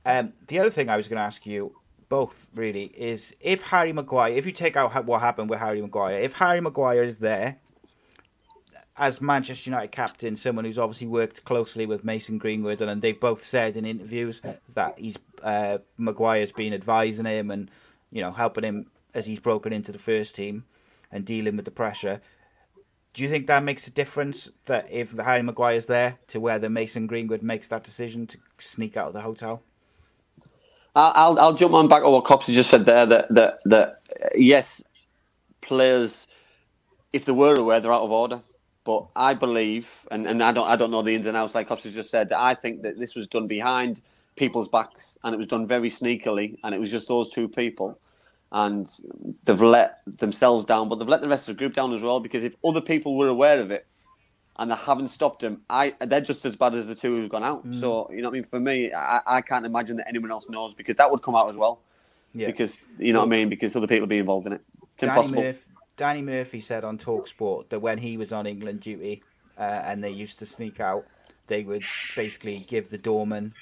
Um, 0.05 0.33
the 0.48 0.59
other 0.59 0.70
thing 0.70 0.88
I 0.88 0.96
was 0.96 1.09
going 1.09 1.18
to 1.18 1.22
ask 1.22 1.46
you 1.46 1.76
both 2.09 2.46
really 2.55 2.85
is 2.85 3.35
if 3.40 3.62
Harry 3.62 3.92
Maguire, 3.92 4.33
if 4.33 4.44
you 4.44 4.52
take 4.52 4.76
out 4.76 5.05
what 5.07 5.20
happened 5.20 5.48
with 5.48 5.61
Harry 5.61 5.81
Maguire, 5.81 6.16
if 6.16 6.35
Harry 6.35 6.61
Maguire 6.61 7.02
is 7.02 7.18
there 7.18 7.59
as 8.96 9.20
Manchester 9.20 9.70
United 9.70 9.92
captain, 9.92 10.37
someone 10.37 10.64
who's 10.64 10.78
obviously 10.78 11.07
worked 11.07 11.44
closely 11.44 11.87
with 11.87 12.05
Mason 12.05 12.37
Greenwood, 12.38 12.83
and, 12.83 13.00
they've 13.00 13.18
both 13.18 13.44
said 13.44 13.76
in 13.76 13.87
interviews 13.87 14.42
that 14.74 14.98
he's 14.98 15.18
uh, 15.42 15.78
Maguire's 15.96 16.52
been 16.52 16.74
advising 16.74 17.24
him 17.24 17.50
and 17.50 17.70
you 18.11 18.20
know 18.20 18.33
helping 18.33 18.64
him 18.64 18.87
as 19.14 19.26
he's 19.26 19.40
broken 19.40 19.72
into 19.72 19.92
the 19.92 19.98
first 19.98 20.37
team 20.37 20.64
and 21.11 21.24
dealing 21.24 21.57
with 21.57 21.64
the 21.64 21.70
pressure. 21.70 22.20
Do 23.14 23.22
you 23.22 23.29
think 23.29 23.46
that 23.46 23.62
makes 23.62 23.87
a 23.87 23.90
difference 23.90 24.51
that 24.66 24.90
if 24.90 25.12
Harry 25.12 25.42
Maguire's 25.42 25.87
there 25.87 26.18
to 26.29 26.40
whether 26.40 26.70
Mason 26.70 27.07
Greenwood 27.07 27.42
makes 27.42 27.68
that 27.68 27.85
decision 27.85 28.27
to 28.29 28.38
sneak 28.59 28.96
out 28.96 29.09
of 29.09 29.12
the 29.12 29.20
hotel? 29.20 29.62
I'll 30.94 31.38
I'll, 31.38 31.55
jump 31.55 31.72
on 31.72 31.88
back 31.88 32.03
on 32.03 32.12
what 32.12 32.25
Cops 32.25 32.46
just 32.46 32.68
said 32.70 32.85
there. 32.85 33.07
That 33.07 33.35
that 33.35 33.61
that 33.64 34.01
uh, 34.22 34.29
yes, 34.35 34.83
players, 35.62 36.27
if 37.12 37.25
they 37.25 37.33
were 37.33 37.55
aware, 37.55 37.81
they're 37.81 37.92
out 37.92 38.03
of 38.03 38.11
order. 38.11 38.40
But 38.85 39.07
I 39.14 39.33
believe, 39.35 40.07
and, 40.11 40.27
and 40.27 40.42
I 40.42 40.53
don't 40.53 40.66
I 40.66 40.77
don't 40.77 40.90
know 40.90 41.03
the 41.03 41.14
ins 41.14 41.27
and 41.27 41.37
outs 41.37 41.55
like 41.55 41.68
Cops 41.68 41.85
just 41.85 42.11
said. 42.11 42.29
That 42.29 42.40
I 42.40 42.55
think 42.55 42.83
that 42.83 42.98
this 42.98 43.14
was 43.14 43.27
done 43.27 43.46
behind 43.46 44.03
people's 44.37 44.68
backs, 44.68 45.16
and 45.25 45.35
it 45.35 45.38
was 45.38 45.46
done 45.46 45.66
very 45.66 45.88
sneakily, 45.88 46.59
and 46.62 46.75
it 46.75 46.81
was 46.81 46.90
just 46.90 47.09
those 47.09 47.31
two 47.31 47.48
people, 47.48 47.98
and 48.52 48.88
they've 49.44 49.60
let 49.60 50.00
themselves 50.06 50.64
down, 50.64 50.88
but 50.88 50.98
they've 50.98 51.08
let 51.08 51.22
the 51.22 51.28
rest 51.28 51.48
of 51.48 51.56
the 51.56 51.58
group 51.58 51.74
down 51.74 51.92
as 51.94 52.02
well. 52.02 52.20
Because 52.20 52.44
if 52.44 52.54
other 52.64 52.80
people 52.80 53.16
were 53.16 53.28
aware 53.28 53.60
of 53.60 53.70
it, 53.70 53.86
and 54.56 54.70
they 54.70 54.74
haven't 54.74 55.08
stopped 55.08 55.40
them, 55.40 55.62
I 55.70 55.94
they're 56.00 56.20
just 56.20 56.44
as 56.44 56.54
bad 56.54 56.74
as 56.74 56.86
the 56.86 56.94
two 56.94 57.16
who've 57.16 57.30
gone 57.30 57.42
out. 57.42 57.66
Mm. 57.66 57.80
So 57.80 58.10
you 58.10 58.20
know 58.20 58.28
what 58.28 58.34
I 58.34 58.34
mean. 58.34 58.44
For 58.44 58.60
me, 58.60 58.92
I, 58.92 59.20
I 59.26 59.40
can't 59.40 59.64
imagine 59.64 59.96
that 59.96 60.08
anyone 60.08 60.30
else 60.30 60.48
knows 60.48 60.74
because 60.74 60.96
that 60.96 61.10
would 61.10 61.22
come 61.22 61.34
out 61.34 61.48
as 61.48 61.56
well. 61.56 61.80
Yeah. 62.34 62.46
Because 62.46 62.86
you 62.98 63.12
know 63.12 63.20
what 63.20 63.26
I 63.26 63.30
mean. 63.30 63.48
Because 63.48 63.74
other 63.74 63.86
people 63.86 64.06
be 64.06 64.18
involved 64.18 64.46
in 64.46 64.52
it. 64.52 64.60
It's 64.92 65.00
Danny, 65.00 65.10
impossible. 65.12 65.42
Murphy, 65.42 65.64
Danny 65.96 66.22
Murphy 66.22 66.60
said 66.60 66.84
on 66.84 66.98
Talksport 66.98 67.70
that 67.70 67.80
when 67.80 67.98
he 67.98 68.18
was 68.18 68.32
on 68.32 68.46
England 68.46 68.80
duty 68.80 69.22
uh, 69.56 69.82
and 69.84 70.04
they 70.04 70.10
used 70.10 70.38
to 70.40 70.46
sneak 70.46 70.80
out, 70.80 71.06
they 71.46 71.64
would 71.64 71.84
basically 72.14 72.58
give 72.68 72.90
the 72.90 72.98
doorman, 72.98 73.54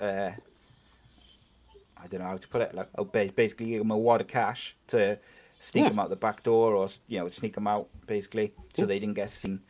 uh, 0.00 0.32
I 2.02 2.06
don't 2.08 2.20
know 2.20 2.26
how 2.26 2.36
to 2.36 2.48
put 2.48 2.62
it, 2.62 2.74
like 2.74 2.88
oh, 2.98 3.04
ba- 3.04 3.30
basically 3.34 3.66
give 3.66 3.78
them 3.78 3.90
a 3.90 3.96
wad 3.98 4.20
of 4.20 4.26
cash 4.28 4.74
to 4.88 5.18
sneak 5.60 5.84
Yeah. 5.84 5.90
him 5.90 5.98
out 6.00 6.10
the 6.10 6.16
back 6.16 6.42
door 6.42 6.74
or 6.74 6.88
you 7.06 7.18
know 7.20 7.28
sneak 7.28 7.54
them 7.54 7.66
out 7.68 7.88
basically 8.06 8.52
so 8.74 8.84
they 8.86 8.98
didn't 8.98 9.14
get 9.14 9.30
seen. 9.30 9.60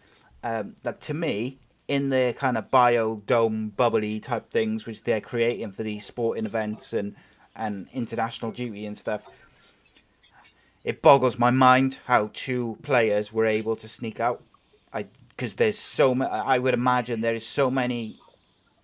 Um, 0.42 0.74
that 0.82 1.00
to 1.02 1.14
me, 1.14 1.58
in 1.88 2.08
the 2.08 2.34
kind 2.38 2.56
of 2.56 2.70
biodome 2.70 3.76
bubbly 3.76 4.18
type 4.20 4.50
things 4.50 4.86
which 4.86 5.04
they're 5.04 5.20
creating 5.20 5.72
for 5.72 5.82
these 5.82 6.06
sporting 6.06 6.46
events 6.46 6.92
and 6.92 7.14
and 7.54 7.88
international 7.92 8.50
duty 8.50 8.86
and 8.86 8.96
stuff, 8.96 9.26
it 10.84 11.02
boggles 11.02 11.38
my 11.38 11.50
mind 11.50 11.98
how 12.06 12.30
two 12.32 12.78
players 12.82 13.32
were 13.32 13.46
able 13.46 13.76
to 13.76 13.88
sneak 13.88 14.18
out. 14.20 14.42
I 14.92 15.06
because 15.28 15.54
there's 15.54 15.78
so 15.78 16.14
ma- 16.14 16.26
I 16.26 16.58
would 16.58 16.74
imagine 16.74 17.20
there 17.20 17.34
is 17.34 17.46
so 17.46 17.70
many 17.70 18.16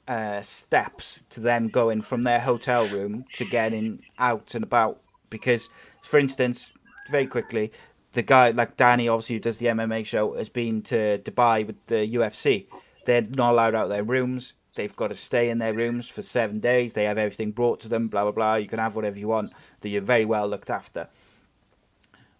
uh, 0.08 0.42
steps 0.42 1.22
to 1.30 1.40
them 1.40 1.68
going 1.68 2.02
from 2.02 2.22
their 2.22 2.40
hotel 2.40 2.88
room 2.88 3.24
to 3.34 3.44
getting 3.44 4.02
out 4.18 4.54
and 4.54 4.64
about. 4.64 5.00
Because, 5.30 5.68
for 6.02 6.18
instance, 6.18 6.72
very 7.10 7.26
quickly, 7.26 7.70
the 8.14 8.22
guy 8.22 8.50
like 8.50 8.76
Danny, 8.76 9.08
obviously 9.08 9.36
who 9.36 9.40
does 9.40 9.58
the 9.58 9.66
MMA 9.66 10.04
show, 10.04 10.34
has 10.34 10.48
been 10.48 10.82
to 10.82 11.18
Dubai 11.18 11.66
with 11.66 11.86
the 11.86 12.14
UFC. 12.14 12.66
They're 13.04 13.22
not 13.22 13.52
allowed 13.52 13.74
out 13.74 13.84
of 13.84 13.90
their 13.90 14.02
rooms. 14.02 14.54
They've 14.74 14.96
got 14.96 15.08
to 15.08 15.14
stay 15.14 15.50
in 15.50 15.58
their 15.58 15.74
rooms 15.74 16.08
for 16.08 16.22
seven 16.22 16.60
days. 16.60 16.92
They 16.92 17.04
have 17.04 17.18
everything 17.18 17.52
brought 17.52 17.80
to 17.80 17.88
them. 17.88 18.08
Blah 18.08 18.24
blah 18.24 18.32
blah. 18.32 18.54
You 18.56 18.68
can 18.68 18.78
have 18.78 18.96
whatever 18.96 19.18
you 19.18 19.28
want. 19.28 19.52
That 19.80 19.88
you're 19.90 20.02
very 20.02 20.24
well 20.24 20.48
looked 20.48 20.70
after 20.70 21.08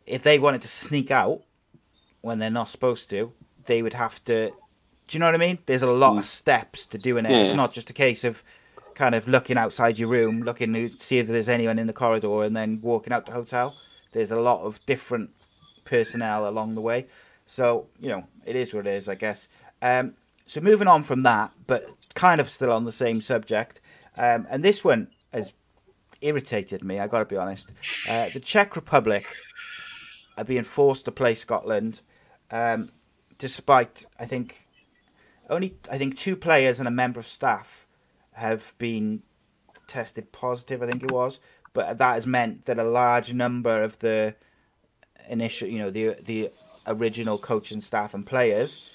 if 0.09 0.23
they 0.23 0.39
wanted 0.39 0.63
to 0.63 0.69
sneak 0.69 1.11
out 1.11 1.43
when 2.23 2.39
they're 2.39 2.51
not 2.51 2.69
supposed 2.69 3.11
to, 3.11 3.33
they 3.67 3.83
would 3.83 3.95
have 3.95 4.25
to. 4.25 4.51
Do 5.09 5.17
you 5.17 5.21
know 5.21 5.27
what 5.27 5.35
I 5.35 5.39
mean? 5.39 5.59
There's 5.65 5.83
a 5.83 5.91
lot 5.91 6.19
of 6.19 6.25
steps 6.25 6.85
to 6.87 6.99
doing 6.99 7.25
it. 7.25 7.31
Yeah. 7.31 7.43
It's 7.45 7.57
not 7.57 7.73
just 7.73 7.89
a 7.89 7.95
case 7.95 8.25
of 8.25 8.45
kind 8.95 9.15
of 9.15 9.27
looking 9.27 9.57
outside 9.57 9.99
your 9.99 10.09
room, 10.09 10.43
looking 10.43 10.75
to 10.75 10.89
see 10.89 11.19
if 11.19 11.27
there's 11.27 11.49
anyone 11.49 11.79
in 11.79 11.87
the 11.87 11.93
corridor, 11.95 12.43
and 12.43 12.55
then 12.55 12.81
walking 12.83 13.13
out 13.13 13.25
to 13.25 13.33
the 13.33 13.37
hotel. 13.37 13.75
There's 14.13 14.31
a 14.31 14.41
lot 14.41 14.61
of 14.61 14.85
different 14.85 15.31
personnel 15.85 16.47
along 16.47 16.75
the 16.75 16.83
way. 16.83 17.07
So 17.47 17.87
you 17.99 18.11
know, 18.11 18.25
it 18.45 18.55
is 18.55 18.75
what 18.75 18.87
it 18.87 18.93
is, 18.93 19.09
I 19.09 19.15
guess. 19.15 19.49
Um, 19.81 20.15
so 20.47 20.61
moving 20.61 20.89
on 20.89 21.03
from 21.03 21.23
that, 21.23 21.53
but 21.67 21.89
kind 22.15 22.41
of 22.41 22.51
still 22.51 22.73
on 22.73 22.85
the 22.85 22.93
same 22.93 23.23
subject, 23.23 23.81
um, 24.19 24.47
and 24.51 24.63
this 24.63 24.85
one 24.85 25.09
has 25.33 25.55
irritated 26.21 26.85
me. 26.85 26.99
I 26.99 27.07
got 27.07 27.21
to 27.21 27.25
be 27.25 27.37
honest. 27.37 27.71
Uh, 28.09 28.29
the 28.29 28.41
Czech 28.41 28.77
Republic 28.77 29.27
are 30.37 30.45
being 30.45 30.65
forced 30.65 31.07
to 31.07 31.13
play 31.13 31.35
Scotland, 31.35 32.01
um, 32.51 32.91
despite 33.39 34.05
I 34.19 34.27
think 34.27 34.68
only 35.49 35.77
I 35.91 35.99
think 35.99 36.17
two 36.17 36.37
players 36.37 36.79
and 36.79 36.89
a 36.89 36.93
member 36.93 37.21
of 37.21 37.27
staff 37.27 37.87
have 38.33 38.75
been 38.79 39.23
tested 39.87 40.33
positive. 40.33 40.83
I 40.83 40.87
think 40.87 41.03
it 41.03 41.13
was, 41.13 41.41
but 41.73 41.99
that 41.99 42.15
has 42.15 42.27
meant 42.27 42.67
that 42.67 42.79
a 42.79 42.85
large 42.85 43.33
number 43.33 43.83
of 43.83 43.99
the 44.01 44.35
initial, 45.29 45.69
you 45.69 45.79
know, 45.79 45.91
the 45.91 46.17
the 46.23 46.51
original 46.87 47.39
coaching 47.39 47.81
staff 47.81 48.15
and 48.15 48.27
players 48.27 48.91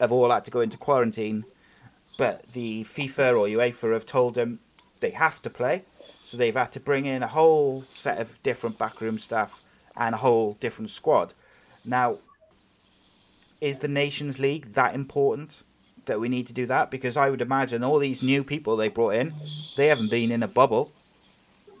have 0.00 0.12
all 0.12 0.30
had 0.30 0.44
to 0.44 0.50
go 0.50 0.60
into 0.60 0.76
quarantine. 0.76 1.44
But 2.16 2.52
the 2.52 2.84
FIFA 2.84 3.38
or 3.38 3.46
UEFA 3.46 3.92
have 3.92 4.06
told 4.06 4.34
them 4.34 4.60
they 5.00 5.10
have 5.10 5.40
to 5.42 5.50
play, 5.50 5.84
so 6.24 6.36
they've 6.36 6.54
had 6.54 6.72
to 6.72 6.80
bring 6.80 7.06
in 7.06 7.22
a 7.22 7.28
whole 7.28 7.84
set 7.94 8.18
of 8.18 8.42
different 8.42 8.76
backroom 8.76 9.18
staff 9.18 9.62
and 9.96 10.14
a 10.14 10.18
whole 10.18 10.54
different 10.54 10.90
squad. 10.90 11.34
Now, 11.84 12.18
is 13.60 13.78
the 13.78 13.88
Nations 13.88 14.38
League 14.38 14.74
that 14.74 14.94
important 14.94 15.62
that 16.08 16.20
we 16.20 16.28
need 16.28 16.48
to 16.48 16.52
do 16.52 16.66
that? 16.66 16.90
Because 16.90 17.16
I 17.16 17.30
would 17.30 17.40
imagine 17.40 17.84
all 17.84 17.98
these 17.98 18.22
new 18.22 18.44
people 18.44 18.76
they 18.76 18.88
brought 18.88 19.14
in, 19.14 19.34
they 19.76 19.86
haven't 19.86 20.10
been 20.10 20.32
in 20.32 20.42
a 20.42 20.48
bubble, 20.48 20.92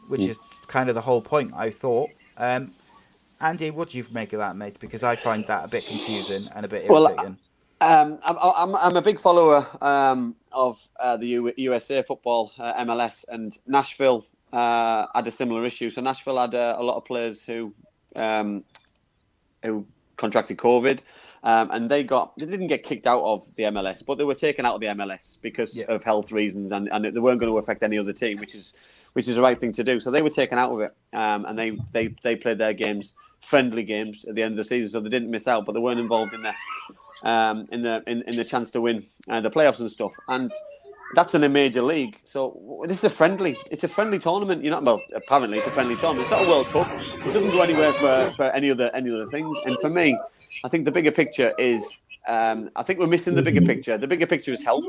which 0.06 0.22
is 0.22 0.38
kind 0.68 0.88
of 0.88 0.94
the 0.94 1.02
whole 1.02 1.20
point. 1.22 1.52
I 1.54 1.70
thought. 1.70 2.10
Um, 2.36 2.72
Andy, 3.40 3.70
what 3.70 3.90
do 3.90 3.98
you 3.98 4.06
make 4.10 4.32
of 4.32 4.38
that, 4.38 4.56
mate? 4.56 4.78
Because 4.80 5.04
I 5.04 5.16
find 5.16 5.46
that 5.46 5.64
a 5.64 5.68
bit 5.68 5.86
confusing 5.86 6.48
and 6.54 6.64
a 6.64 6.68
bit 6.68 6.84
Well, 6.88 7.06
irritating. 7.06 7.38
Um, 7.80 8.18
I'm, 8.24 8.36
I'm, 8.40 8.76
I'm 8.76 8.96
a 8.96 9.02
big 9.02 9.20
follower 9.20 9.64
um, 9.80 10.34
of 10.50 10.80
uh, 10.98 11.16
the 11.16 11.28
U- 11.28 11.52
USA 11.56 12.02
football, 12.02 12.52
uh, 12.58 12.74
MLS, 12.84 13.24
and 13.28 13.56
Nashville 13.66 14.26
uh, 14.52 15.06
had 15.14 15.26
a 15.28 15.30
similar 15.30 15.64
issue. 15.64 15.90
So 15.90 16.00
Nashville 16.00 16.38
had 16.38 16.54
uh, 16.56 16.76
a 16.78 16.82
lot 16.82 16.96
of 16.96 17.04
players 17.04 17.44
who 17.44 17.74
um, 18.16 18.64
who 19.62 19.86
contracted 20.16 20.56
COVID, 20.56 21.02
Um, 21.44 21.70
and 21.70 21.90
they 21.90 22.02
got 22.02 22.36
they 22.36 22.46
didn't 22.46 22.66
get 22.66 22.82
kicked 22.82 23.06
out 23.06 23.22
of 23.22 23.54
the 23.54 23.64
MLS, 23.64 24.04
but 24.04 24.18
they 24.18 24.24
were 24.24 24.34
taken 24.34 24.66
out 24.66 24.74
of 24.74 24.80
the 24.80 24.88
MLS 24.88 25.38
because 25.40 25.76
Yeah. 25.76 25.84
of 25.88 26.02
health 26.02 26.32
reasons, 26.32 26.72
and, 26.72 26.88
and 26.92 27.04
they 27.04 27.20
weren't 27.20 27.38
going 27.40 27.52
to 27.52 27.58
affect 27.58 27.82
any 27.82 27.96
other 27.98 28.12
team, 28.12 28.38
which 28.38 28.54
is 28.54 28.74
which 29.12 29.28
is 29.28 29.36
the 29.36 29.42
right 29.42 29.58
thing 29.58 29.72
to 29.72 29.84
do. 29.84 30.00
So 30.00 30.10
they 30.10 30.22
were 30.22 30.30
taken 30.30 30.58
out 30.58 30.72
of 30.72 30.80
it, 30.80 30.94
um, 31.16 31.44
and 31.46 31.58
they, 31.58 31.70
they 31.92 32.08
they 32.22 32.36
played 32.36 32.58
their 32.58 32.72
games, 32.72 33.14
friendly 33.40 33.84
games 33.84 34.24
at 34.24 34.34
the 34.34 34.42
end 34.42 34.52
of 34.52 34.58
the 34.58 34.64
season, 34.64 34.90
so 34.90 35.00
they 35.00 35.08
didn't 35.10 35.30
miss 35.30 35.46
out, 35.46 35.64
but 35.64 35.72
they 35.72 35.80
weren't 35.80 36.00
involved 36.00 36.34
in 36.34 36.42
the 36.42 36.54
um, 37.22 37.66
in 37.70 37.82
the 37.82 38.02
in, 38.06 38.22
in 38.22 38.36
the 38.36 38.44
chance 38.44 38.70
to 38.70 38.80
win 38.80 39.06
uh, 39.28 39.40
the 39.40 39.50
playoffs 39.50 39.80
and 39.80 39.90
stuff. 39.90 40.12
And 40.28 40.52
that's 41.14 41.34
in 41.34 41.44
a 41.44 41.48
major 41.48 41.82
league. 41.82 42.18
So 42.24 42.82
this 42.86 42.98
is 42.98 43.04
a 43.04 43.10
friendly. 43.10 43.56
It's 43.70 43.84
a 43.84 43.88
friendly 43.88 44.18
tournament. 44.18 44.62
You're 44.62 44.72
not 44.72 44.84
well. 44.84 45.02
Apparently, 45.14 45.58
it's 45.58 45.66
a 45.66 45.70
friendly 45.70 45.96
tournament. 45.96 46.22
It's 46.22 46.30
not 46.30 46.44
a 46.44 46.48
World 46.48 46.66
Cup. 46.66 46.86
It 46.90 47.32
doesn't 47.32 47.50
go 47.50 47.62
anywhere 47.62 47.92
for, 47.94 48.32
for 48.36 48.44
any 48.50 48.70
other 48.70 48.90
any 48.94 49.10
other 49.10 49.26
things. 49.28 49.56
And 49.64 49.78
for 49.80 49.88
me, 49.88 50.18
I 50.64 50.68
think 50.68 50.84
the 50.84 50.92
bigger 50.92 51.12
picture 51.12 51.54
is. 51.58 52.04
Um, 52.26 52.70
I 52.76 52.82
think 52.82 52.98
we're 52.98 53.06
missing 53.06 53.34
the 53.34 53.42
bigger 53.42 53.62
picture. 53.62 53.96
The 53.96 54.06
bigger 54.06 54.26
picture 54.26 54.52
is 54.52 54.62
health, 54.62 54.84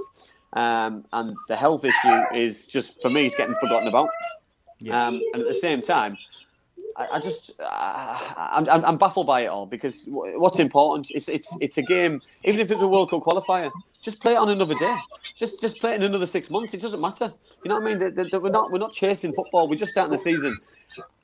um, 0.53 1.05
and 1.13 1.37
the 1.47 1.55
health 1.55 1.85
issue 1.85 2.21
is 2.35 2.65
just 2.65 3.01
for 3.01 3.09
me. 3.09 3.25
It's 3.25 3.35
getting 3.35 3.55
forgotten 3.61 3.87
about. 3.87 4.09
Um, 4.91 5.21
and 5.33 5.41
at 5.43 5.47
the 5.47 5.53
same 5.53 5.81
time, 5.81 6.17
I, 6.97 7.07
I 7.13 7.19
just 7.19 7.51
uh, 7.59 8.19
I'm, 8.37 8.69
I'm 8.69 8.85
I'm 8.85 8.97
baffled 8.97 9.27
by 9.27 9.41
it 9.41 9.47
all 9.47 9.65
because 9.65 10.03
what's 10.07 10.59
important 10.59 11.07
it's 11.11 11.29
it's 11.29 11.55
it's 11.61 11.77
a 11.77 11.81
game. 11.81 12.21
Even 12.43 12.59
if 12.59 12.69
it's 12.71 12.81
a 12.81 12.87
World 12.87 13.09
Cup 13.09 13.23
qualifier, 13.23 13.71
just 14.01 14.21
play 14.21 14.33
it 14.33 14.37
on 14.37 14.49
another 14.49 14.75
day. 14.75 14.97
Just 15.35 15.59
just 15.61 15.81
play 15.81 15.93
it 15.93 15.97
in 15.97 16.03
another 16.03 16.27
six 16.27 16.49
months. 16.49 16.73
It 16.73 16.81
doesn't 16.81 17.01
matter. 17.01 17.33
You 17.63 17.69
know 17.69 17.75
what 17.75 17.83
I 17.83 17.89
mean? 17.89 17.99
That- 17.99 18.15
that 18.31 18.41
we're 18.41 18.49
not 18.49 18.71
we're 18.71 18.79
not 18.79 18.93
chasing 18.93 19.33
football. 19.33 19.67
We're 19.69 19.75
just 19.77 19.91
starting 19.91 20.11
the 20.11 20.17
season. 20.19 20.57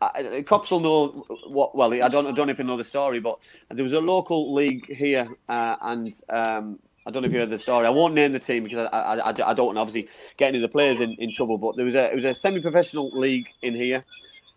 Uh, 0.01 0.41
Cops 0.45 0.71
will 0.71 0.81
know 0.81 1.25
what. 1.47 1.75
Well, 1.75 1.93
I 1.93 2.09
don't 2.09 2.27
I 2.27 2.31
don't 2.31 2.49
even 2.49 2.67
know 2.67 2.77
the 2.77 2.83
story, 2.83 3.19
but 3.19 3.39
there 3.69 3.83
was 3.83 3.93
a 3.93 4.01
local 4.01 4.53
league 4.53 4.87
here, 4.93 5.27
uh, 5.49 5.75
and 5.81 6.07
um, 6.29 6.79
I 7.05 7.11
don't 7.11 7.23
know 7.23 7.27
if 7.27 7.33
you 7.33 7.39
heard 7.39 7.49
the 7.51 7.57
story. 7.57 7.87
I 7.87 7.91
won't 7.91 8.13
name 8.15 8.33
the 8.33 8.39
team 8.39 8.63
because 8.63 8.89
I, 8.93 8.99
I, 8.99 9.15
I, 9.17 9.29
I 9.29 9.53
don't 9.55 9.67
want 9.67 9.77
obviously 9.77 10.09
get 10.37 10.49
any 10.49 10.59
of 10.59 10.63
the 10.63 10.69
players 10.69 11.01
in, 11.01 11.13
in 11.19 11.31
trouble. 11.31 11.57
But 11.57 11.77
there 11.77 11.85
was 11.85 11.95
a 11.95 12.11
it 12.11 12.15
was 12.15 12.25
a 12.25 12.33
semi-professional 12.33 13.09
league 13.19 13.47
in 13.61 13.75
here, 13.75 14.05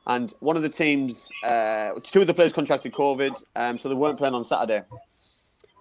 and 0.07 0.33
one 0.41 0.57
of 0.57 0.63
the 0.63 0.69
teams, 0.71 1.31
uh, 1.45 1.91
two 2.05 2.23
of 2.23 2.27
the 2.27 2.35
players 2.35 2.53
contracted 2.53 2.93
COVID, 2.93 3.43
um, 3.57 3.79
so 3.79 3.89
they 3.89 3.95
weren't 3.97 4.19
playing 4.19 4.35
on 4.35 4.45
Saturday. 4.45 4.83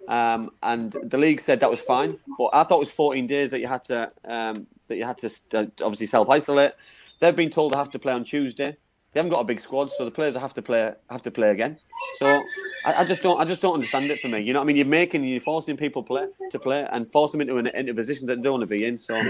Um, 0.07 0.51
and 0.63 0.95
the 1.03 1.17
league 1.17 1.41
said 1.41 1.59
that 1.59 1.69
was 1.69 1.81
fine, 1.81 2.17
but 2.37 2.49
I 2.53 2.63
thought 2.63 2.77
it 2.77 2.79
was 2.79 2.91
14 2.91 3.27
days 3.27 3.51
that 3.51 3.59
you 3.59 3.67
had 3.67 3.83
to 3.83 4.11
um, 4.25 4.67
that 4.87 4.95
you 4.95 5.05
had 5.05 5.17
to 5.19 5.27
uh, 5.53 5.65
obviously 5.81 6.05
self 6.05 6.29
isolate. 6.29 6.73
They've 7.19 7.35
been 7.35 7.49
told 7.49 7.73
they 7.73 7.77
have 7.77 7.91
to 7.91 7.99
play 7.99 8.13
on 8.13 8.23
Tuesday. 8.23 8.77
They 9.11 9.19
haven't 9.19 9.31
got 9.31 9.39
a 9.39 9.45
big 9.45 9.59
squad, 9.59 9.91
so 9.91 10.05
the 10.05 10.11
players 10.11 10.35
have 10.35 10.53
to 10.53 10.61
play 10.61 10.93
have 11.09 11.23
to 11.23 11.31
play 11.31 11.49
again. 11.49 11.77
So 12.17 12.43
I, 12.85 13.01
I 13.01 13.03
just 13.03 13.23
don't 13.23 13.39
I 13.39 13.45
just 13.45 13.61
don't 13.61 13.73
understand 13.73 14.05
it 14.11 14.19
for 14.19 14.27
me. 14.27 14.39
You 14.39 14.53
know 14.53 14.59
what 14.59 14.65
I 14.65 14.67
mean? 14.67 14.77
You're 14.77 14.85
making 14.85 15.23
you're 15.23 15.39
forcing 15.39 15.75
people 15.75 16.03
play 16.03 16.27
to 16.51 16.59
play 16.59 16.87
and 16.91 17.11
force 17.11 17.31
them 17.31 17.41
into 17.41 17.57
an 17.57 17.67
into 17.67 17.91
a 17.91 17.95
position 17.95 18.27
that 18.27 18.37
they 18.37 18.41
don't 18.43 18.53
want 18.53 18.63
to 18.63 18.67
be 18.67 18.85
in. 18.85 18.97
So 18.97 19.21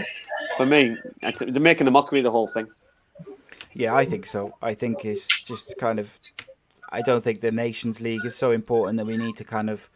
for 0.57 0.65
me, 0.65 0.97
they're 1.21 1.61
making 1.61 1.87
a 1.87 1.91
mockery 1.91 2.19
of 2.19 2.23
the 2.23 2.31
whole 2.31 2.47
thing. 2.47 2.67
Yeah, 3.73 3.95
I 3.95 4.05
think 4.05 4.25
so. 4.25 4.55
I 4.61 4.73
think 4.73 5.05
it's 5.05 5.27
just 5.43 5.77
kind 5.77 5.99
of. 5.99 6.11
I 6.89 7.01
don't 7.01 7.23
think 7.23 7.41
the 7.41 7.51
Nations 7.51 7.99
League 7.99 8.25
is 8.25 8.35
so 8.35 8.51
important 8.51 8.97
that 8.97 9.05
we 9.05 9.17
need 9.17 9.37
to 9.37 9.43
kind 9.43 9.69
of. 9.69 9.89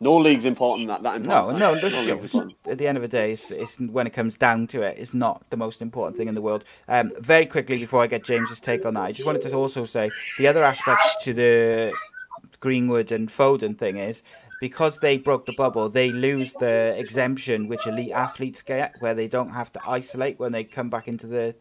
No 0.00 0.16
league's 0.16 0.44
important 0.44 0.88
that 0.88 1.02
that 1.02 1.22
No, 1.22 1.50
important. 1.50 1.58
no. 1.58 1.74
No 1.74 1.80
league's 1.80 2.24
important. 2.24 2.54
at 2.66 2.78
the 2.78 2.86
end 2.86 2.96
of 2.96 3.02
the 3.02 3.08
day, 3.08 3.32
it's, 3.32 3.50
it's 3.50 3.78
when 3.80 4.06
it 4.06 4.10
comes 4.10 4.36
down 4.36 4.66
to 4.68 4.82
it, 4.82 4.96
it's 4.98 5.12
not 5.12 5.48
the 5.50 5.56
most 5.56 5.82
important 5.82 6.16
thing 6.16 6.28
in 6.28 6.34
the 6.34 6.42
world. 6.42 6.64
Um, 6.86 7.12
very 7.18 7.46
quickly 7.46 7.78
before 7.78 8.00
I 8.02 8.06
get 8.06 8.22
James's 8.24 8.60
take 8.60 8.86
on 8.86 8.94
that, 8.94 9.02
I 9.02 9.12
just 9.12 9.26
wanted 9.26 9.42
to 9.42 9.52
also 9.54 9.84
say 9.84 10.10
the 10.38 10.46
other 10.46 10.62
aspect 10.62 11.00
to 11.22 11.34
the 11.34 11.92
Greenwood 12.60 13.10
and 13.12 13.28
Foden 13.28 13.76
thing 13.76 13.96
is 13.96 14.22
because 14.60 14.98
they 14.98 15.18
broke 15.18 15.46
the 15.46 15.52
bubble, 15.52 15.88
they 15.88 16.10
lose 16.10 16.52
the 16.54 16.94
exemption 16.96 17.68
which 17.68 17.86
elite 17.86 18.12
athletes 18.12 18.62
get, 18.62 18.94
where 19.00 19.14
they 19.14 19.28
don't 19.28 19.50
have 19.50 19.72
to 19.72 19.80
isolate 19.86 20.38
when 20.38 20.52
they 20.52 20.64
come 20.64 20.90
back 20.90 21.06
into 21.08 21.26
the 21.26 21.54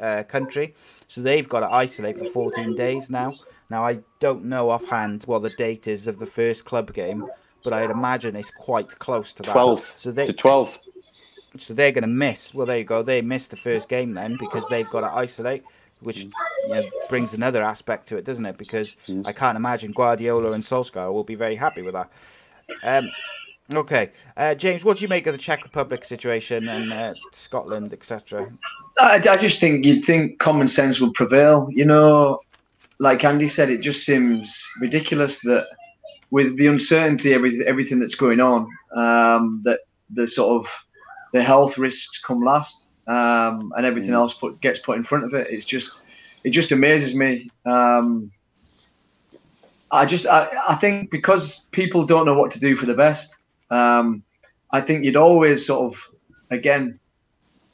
uh, 0.00 0.22
country. 0.24 0.74
So 1.08 1.20
they've 1.22 1.48
got 1.48 1.60
to 1.60 1.70
isolate 1.70 2.18
for 2.18 2.26
14 2.26 2.74
days 2.74 3.10
now. 3.10 3.34
Now 3.70 3.84
I 3.84 4.00
don't 4.18 4.44
know 4.44 4.70
offhand 4.70 5.24
what 5.24 5.42
the 5.42 5.50
date 5.50 5.88
is 5.88 6.06
of 6.06 6.18
the 6.18 6.26
first 6.26 6.64
club 6.64 6.92
game, 6.92 7.26
but 7.62 7.72
I'd 7.72 7.90
imagine 7.90 8.36
it's 8.36 8.50
quite 8.50 8.98
close 8.98 9.32
to 9.34 9.42
that. 9.42 9.52
Twelve. 9.52 9.92
So 9.96 10.10
they 10.12 10.24
to 10.24 10.32
twelve. 10.32 10.78
so 11.56 11.74
they're 11.74 11.92
going 11.92 12.02
to 12.02 12.08
miss. 12.08 12.54
Well, 12.54 12.66
there 12.66 12.78
you 12.78 12.84
go. 12.84 13.02
They 13.02 13.22
missed 13.22 13.50
the 13.50 13.56
first 13.56 13.88
game 13.88 14.14
then 14.14 14.36
because 14.38 14.64
they've 14.68 14.88
got 14.90 15.00
to 15.00 15.12
isolate, 15.12 15.64
which 16.00 16.26
Mm. 16.26 16.32
you 16.68 16.74
know, 16.74 16.88
brings 17.08 17.34
another 17.34 17.62
aspect 17.62 18.08
to 18.08 18.16
it, 18.16 18.24
doesn't 18.24 18.44
it? 18.44 18.56
Because 18.58 18.96
I 19.26 19.32
can't 19.32 19.56
imagine 19.56 19.92
Guardiola 19.92 20.52
and 20.52 20.62
Solskjaer 20.64 21.12
will 21.12 21.24
be 21.24 21.34
very 21.34 21.56
happy 21.56 21.82
with 21.82 21.94
that. 21.94 22.10
Um, 22.84 23.08
okay, 23.74 24.10
uh, 24.36 24.54
James, 24.54 24.84
what 24.84 24.98
do 24.98 25.02
you 25.02 25.08
make 25.08 25.26
of 25.26 25.32
the 25.34 25.38
Czech 25.38 25.62
Republic 25.64 26.04
situation 26.04 26.68
and 26.68 26.92
uh, 26.92 27.14
Scotland, 27.32 27.92
etc.? 27.92 28.48
I, 28.98 29.14
I 29.16 29.36
just 29.36 29.58
think 29.60 29.84
you'd 29.84 30.04
think 30.04 30.38
common 30.38 30.68
sense 30.68 31.00
would 31.00 31.14
prevail. 31.14 31.66
You 31.70 31.84
know, 31.86 32.40
like 32.98 33.24
Andy 33.24 33.48
said, 33.48 33.70
it 33.70 33.80
just 33.80 34.04
seems 34.04 34.62
ridiculous 34.80 35.40
that 35.40 35.66
with 36.30 36.56
the 36.56 36.66
uncertainty, 36.66 37.34
every, 37.34 37.66
everything 37.66 37.98
that's 37.98 38.14
going 38.14 38.40
on, 38.40 38.68
um, 38.94 39.62
that 39.64 39.80
the 40.10 40.26
sort 40.26 40.60
of 40.60 40.70
the 41.32 41.42
health 41.42 41.78
risks 41.78 42.18
come 42.18 42.42
last, 42.42 42.88
um, 43.06 43.72
and 43.76 43.84
everything 43.86 44.14
else 44.14 44.34
put, 44.34 44.60
gets 44.60 44.78
put 44.78 44.96
in 44.96 45.04
front 45.04 45.24
of 45.24 45.34
it. 45.34 45.46
It's 45.50 45.64
just, 45.64 46.02
it 46.44 46.50
just 46.50 46.72
amazes 46.72 47.14
me. 47.14 47.50
Um, 47.66 48.30
I 49.90 50.06
just, 50.06 50.26
I, 50.26 50.48
I 50.68 50.74
think 50.76 51.10
because 51.10 51.66
people 51.72 52.04
don't 52.04 52.26
know 52.26 52.34
what 52.34 52.50
to 52.52 52.60
do 52.60 52.76
for 52.76 52.86
the 52.86 52.94
best, 52.94 53.38
um, 53.70 54.22
I 54.70 54.80
think 54.80 55.04
you'd 55.04 55.16
always 55.16 55.66
sort 55.66 55.92
of, 55.92 56.08
again, 56.50 56.98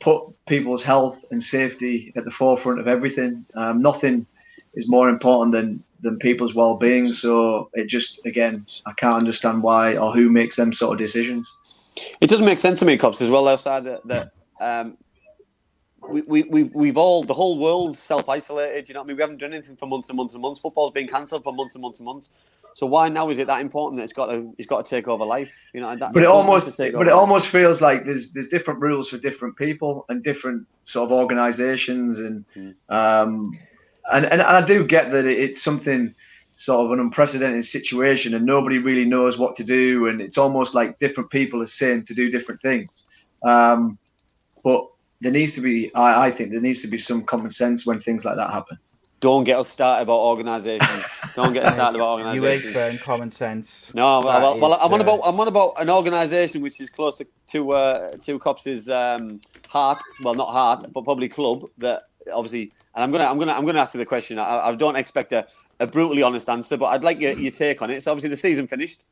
put 0.00 0.22
people's 0.46 0.82
health 0.82 1.24
and 1.30 1.42
safety 1.42 2.12
at 2.16 2.24
the 2.24 2.30
forefront 2.30 2.80
of 2.80 2.88
everything. 2.88 3.44
Um, 3.54 3.82
nothing 3.82 4.26
is 4.74 4.88
more 4.88 5.08
important 5.08 5.52
than 5.52 5.82
than 6.06 6.18
people's 6.18 6.54
well-being. 6.54 7.08
So 7.08 7.68
it 7.74 7.86
just 7.86 8.24
again, 8.24 8.64
I 8.86 8.92
can't 8.92 9.16
understand 9.16 9.62
why 9.62 9.96
or 9.96 10.12
who 10.14 10.30
makes 10.30 10.56
them 10.56 10.72
sort 10.72 10.92
of 10.94 10.98
decisions. 10.98 11.44
It 12.20 12.28
doesn't 12.28 12.44
make 12.44 12.58
sense 12.58 12.78
to 12.80 12.84
me, 12.84 12.96
cops, 12.96 13.20
as 13.20 13.30
well. 13.30 13.48
Outside 13.48 13.84
that, 13.84 14.00
that 14.06 14.32
um, 14.60 14.96
we, 16.08 16.22
we, 16.22 16.42
we, 16.44 16.62
we've 16.64 16.96
all, 16.96 17.22
the 17.24 17.34
whole 17.34 17.58
world's 17.58 17.98
self 17.98 18.28
isolated. 18.28 18.88
You 18.88 18.94
know 18.94 19.00
what 19.00 19.04
I 19.04 19.08
mean? 19.08 19.16
We 19.16 19.22
haven't 19.22 19.38
done 19.38 19.52
anything 19.52 19.76
for 19.76 19.86
months 19.86 20.08
and 20.08 20.16
months 20.16 20.34
and 20.34 20.42
months. 20.42 20.60
Football's 20.60 20.92
been 20.92 21.08
cancelled 21.08 21.42
for 21.42 21.52
months 21.52 21.74
and 21.74 21.82
months 21.82 21.98
and 21.98 22.06
months. 22.06 22.28
So 22.74 22.84
why 22.84 23.08
now 23.08 23.30
is 23.30 23.38
it 23.38 23.46
that 23.46 23.62
important 23.62 23.98
that 23.98 24.04
it's 24.04 24.12
got 24.12 24.26
to, 24.26 24.54
it's 24.58 24.68
got 24.68 24.84
to 24.84 24.90
take 24.90 25.08
over 25.08 25.24
life? 25.24 25.54
You 25.72 25.80
know, 25.80 25.96
that, 25.96 26.12
But 26.12 26.22
it 26.22 26.26
doesn't 26.26 26.36
have 26.36 26.44
to 26.44 26.50
almost, 26.50 26.76
but 26.76 27.06
it 27.06 27.10
life. 27.10 27.12
almost 27.12 27.46
feels 27.48 27.80
like 27.80 28.04
there's 28.04 28.34
there's 28.34 28.48
different 28.48 28.80
rules 28.80 29.08
for 29.08 29.16
different 29.16 29.56
people 29.56 30.04
and 30.10 30.22
different 30.22 30.66
sort 30.84 31.06
of 31.06 31.12
organisations 31.12 32.18
and 32.18 32.44
um, 32.90 33.58
and 34.12 34.26
and 34.26 34.42
I 34.42 34.60
do 34.62 34.84
get 34.84 35.10
that 35.12 35.24
it's 35.26 35.62
something 35.62 36.14
sort 36.56 36.86
of 36.86 36.92
an 36.92 37.00
unprecedented 37.00 37.64
situation 37.64 38.34
and 38.34 38.46
nobody 38.46 38.78
really 38.78 39.04
knows 39.04 39.38
what 39.38 39.54
to 39.56 39.64
do 39.64 40.06
and 40.08 40.22
it's 40.22 40.38
almost 40.38 40.74
like 40.74 40.98
different 40.98 41.30
people 41.30 41.62
are 41.62 41.66
saying 41.66 42.04
to 42.04 42.14
do 42.14 42.30
different 42.30 42.60
things. 42.62 43.04
Um, 43.42 43.98
but 44.64 44.86
there 45.20 45.32
needs 45.32 45.54
to 45.54 45.60
be, 45.60 45.94
I, 45.94 46.26
I 46.26 46.30
think, 46.30 46.50
there 46.50 46.60
needs 46.60 46.82
to 46.82 46.88
be 46.88 46.98
some 46.98 47.22
common 47.22 47.50
sense 47.50 47.86
when 47.86 48.00
things 48.00 48.24
like 48.24 48.36
that 48.36 48.50
happen. 48.50 48.78
Don't 49.20 49.44
get 49.44 49.58
us 49.58 49.68
started 49.68 50.02
about 50.02 50.18
organisations. 50.18 51.04
Don't 51.34 51.54
get 51.54 51.64
us 51.64 51.74
started 51.74 51.96
about 51.96 52.18
organisations. 52.18 52.74
UEFA 52.74 52.90
and 52.90 53.00
common 53.00 53.30
sense. 53.30 53.94
No, 53.94 54.22
That 54.22 54.42
well, 54.42 54.58
well, 54.58 54.74
is, 54.74 54.78
I'm 54.82 54.92
on 54.92 55.00
uh, 55.00 55.04
about 55.04 55.20
I'm 55.24 55.40
on 55.40 55.48
about 55.48 55.74
an 55.78 55.88
organisation 55.88 56.60
which 56.60 56.80
is 56.80 56.90
close 56.90 57.16
to 57.16 57.26
to 57.48 57.72
uh, 57.72 58.16
to 58.18 58.38
Cops' 58.38 58.88
um, 58.90 59.40
heart. 59.68 60.02
Well, 60.22 60.34
not 60.34 60.50
heart, 60.50 60.84
but 60.92 61.04
probably 61.04 61.30
club. 61.30 61.64
That 61.78 62.02
obviously, 62.32 62.72
and 62.96 63.04
I'm 63.04 63.12
gonna 63.12 63.26
I'm 63.26 63.38
gonna 63.38 63.52
I'm 63.52 63.64
gonna 63.66 63.78
ask 63.78 63.94
you 63.94 63.98
the 63.98 64.06
question. 64.06 64.38
I, 64.38 64.68
I 64.68 64.74
don't 64.74 64.96
expect 64.96 65.30
a, 65.32 65.46
a 65.78 65.86
brutally 65.86 66.22
honest 66.22 66.48
answer, 66.48 66.78
but 66.78 66.86
I'd 66.86 67.04
like 67.04 67.20
your, 67.20 67.32
your 67.32 67.52
take 67.52 67.82
on 67.82 67.90
it. 67.90 68.02
So 68.02 68.10
obviously, 68.10 68.30
the 68.30 68.36
season 68.36 68.66
finished, 68.66 69.02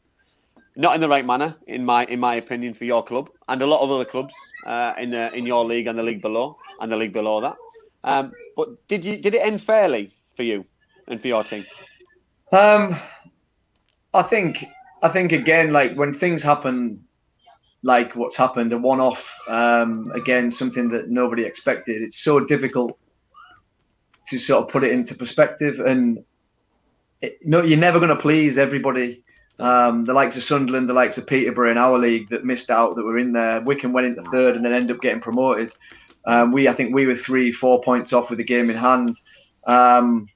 not 0.74 0.94
in 0.94 1.02
the 1.02 1.08
right 1.08 1.24
manner, 1.24 1.54
in 1.66 1.84
my 1.84 2.06
in 2.06 2.18
my 2.18 2.36
opinion, 2.36 2.72
for 2.72 2.86
your 2.86 3.04
club 3.04 3.28
and 3.46 3.60
a 3.60 3.66
lot 3.66 3.82
of 3.82 3.90
other 3.90 4.06
clubs 4.06 4.34
uh, 4.66 4.94
in 4.98 5.10
the 5.10 5.32
in 5.34 5.44
your 5.44 5.66
league 5.66 5.86
and 5.86 5.98
the 5.98 6.02
league 6.02 6.22
below 6.22 6.56
and 6.80 6.90
the 6.90 6.96
league 6.96 7.12
below 7.12 7.42
that. 7.42 7.56
Um, 8.04 8.32
but 8.56 8.88
did 8.88 9.04
you 9.04 9.18
did 9.18 9.34
it 9.34 9.42
end 9.42 9.60
fairly 9.60 10.14
for 10.34 10.44
you 10.44 10.64
and 11.06 11.20
for 11.20 11.28
your 11.28 11.44
team? 11.44 11.66
Um, 12.52 12.96
I 14.14 14.22
think 14.22 14.64
I 15.02 15.10
think 15.10 15.32
again, 15.32 15.74
like 15.74 15.94
when 15.94 16.14
things 16.14 16.42
happen, 16.42 17.04
like 17.82 18.16
what's 18.16 18.36
happened, 18.36 18.72
a 18.72 18.78
one-off, 18.78 19.30
um, 19.46 20.10
again, 20.14 20.50
something 20.50 20.88
that 20.88 21.10
nobody 21.10 21.44
expected. 21.44 22.00
It's 22.00 22.16
so 22.16 22.40
difficult 22.40 22.98
to 24.28 24.38
sort 24.38 24.64
of 24.64 24.70
put 24.70 24.84
it 24.84 24.92
into 24.92 25.14
perspective, 25.14 25.80
and 25.80 26.24
it, 27.20 27.38
no, 27.42 27.62
you're 27.62 27.78
never 27.78 27.98
going 27.98 28.10
to 28.10 28.16
please 28.16 28.58
everybody. 28.58 29.22
Um, 29.58 30.04
the 30.04 30.12
likes 30.12 30.36
of 30.36 30.42
Sunderland, 30.42 30.88
the 30.88 30.94
likes 30.94 31.16
of 31.16 31.26
Peterborough 31.26 31.70
in 31.70 31.78
our 31.78 31.96
league 31.96 32.28
that 32.30 32.44
missed 32.44 32.70
out, 32.70 32.96
that 32.96 33.04
were 33.04 33.18
in 33.18 33.32
there. 33.32 33.60
Wycombe 33.60 33.92
went 33.92 34.06
into 34.06 34.28
third 34.30 34.56
and 34.56 34.64
then 34.64 34.72
ended 34.72 34.96
up 34.96 35.02
getting 35.02 35.20
promoted. 35.20 35.74
Um, 36.26 36.52
we, 36.52 36.68
I 36.68 36.72
think, 36.72 36.94
we 36.94 37.06
were 37.06 37.14
three, 37.14 37.52
four 37.52 37.80
points 37.82 38.12
off 38.12 38.30
with 38.30 38.38
the 38.38 38.44
game 38.44 38.68
in 38.68 38.76
hand. 38.76 39.20
Um, 39.66 40.28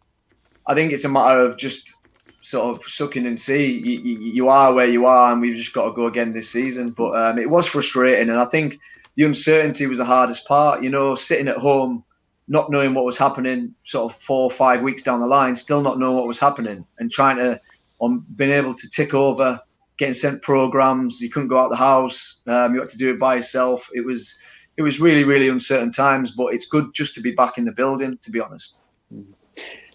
I 0.67 0.75
think 0.75 0.93
it's 0.93 1.05
a 1.05 1.09
matter 1.09 1.41
of 1.41 1.57
just 1.57 1.95
sort 2.43 2.77
of 2.77 2.83
sucking 2.89 3.27
and 3.27 3.41
see. 3.41 3.67
You, 3.67 4.01
you, 4.01 4.19
you, 4.21 4.49
are 4.49 4.73
where 4.73 4.87
you 4.87 5.07
are, 5.07 5.33
and 5.33 5.41
we've 5.41 5.57
just 5.57 5.73
got 5.73 5.87
to 5.87 5.93
go 5.93 6.07
again 6.07 6.31
this 6.31 6.51
season. 6.51 6.91
But 6.91 7.17
um, 7.17 7.39
it 7.39 7.51
was 7.51 7.67
frustrating, 7.67 8.29
and 8.31 8.39
I 8.39 8.45
think 8.45 8.79
the 9.17 9.25
uncertainty 9.25 9.87
was 9.87 9.99
the 9.99 10.05
hardest 10.05 10.47
part. 10.47 10.83
You 10.83 10.91
know, 10.91 11.15
sitting 11.15 11.49
at 11.49 11.57
home, 11.57 12.05
not 12.49 12.71
knowing 12.71 12.95
what 12.95 13.05
was 13.05 13.19
happening, 13.19 13.75
sort 13.85 14.13
of 14.13 14.21
four 14.21 14.43
or 14.43 14.51
five 14.51 14.83
weeks 14.83 15.03
down 15.03 15.21
the 15.21 15.27
line, 15.27 15.55
still 15.55 15.83
not 15.83 15.99
knowing 15.99 16.17
what 16.17 16.27
was 16.27 16.39
happening, 16.39 16.85
and 16.99 17.11
trying 17.11 17.37
to, 17.37 17.61
on 18.01 18.25
being 18.37 18.51
able 18.51 18.75
to 18.75 18.91
tick 18.91 19.15
over, 19.15 19.61
getting 19.99 20.15
sent 20.15 20.43
programs. 20.43 21.21
You 21.21 21.31
couldn't 21.31 21.49
go 21.49 21.59
out 21.59 21.71
the 21.71 21.77
house. 21.77 22.43
Um, 22.47 22.75
you 22.75 22.81
had 22.81 22.89
to 22.91 22.99
do 22.99 23.11
it 23.11 23.19
by 23.19 23.37
yourself. 23.37 23.89
It 23.93 24.05
was, 24.05 24.39
it 24.77 24.83
was 24.83 25.01
really, 25.01 25.25
really 25.25 25.49
uncertain 25.49 25.93
times. 25.93 26.31
But 26.31 26.55
it's 26.55 26.67
good 26.67 26.95
just 26.95 27.15
to 27.17 27.21
be 27.21 27.33
back 27.33 27.59
in 27.59 27.65
the 27.65 27.73
building, 27.73 28.19
to 28.23 28.31
be 28.31 28.41
honest. 28.41 28.81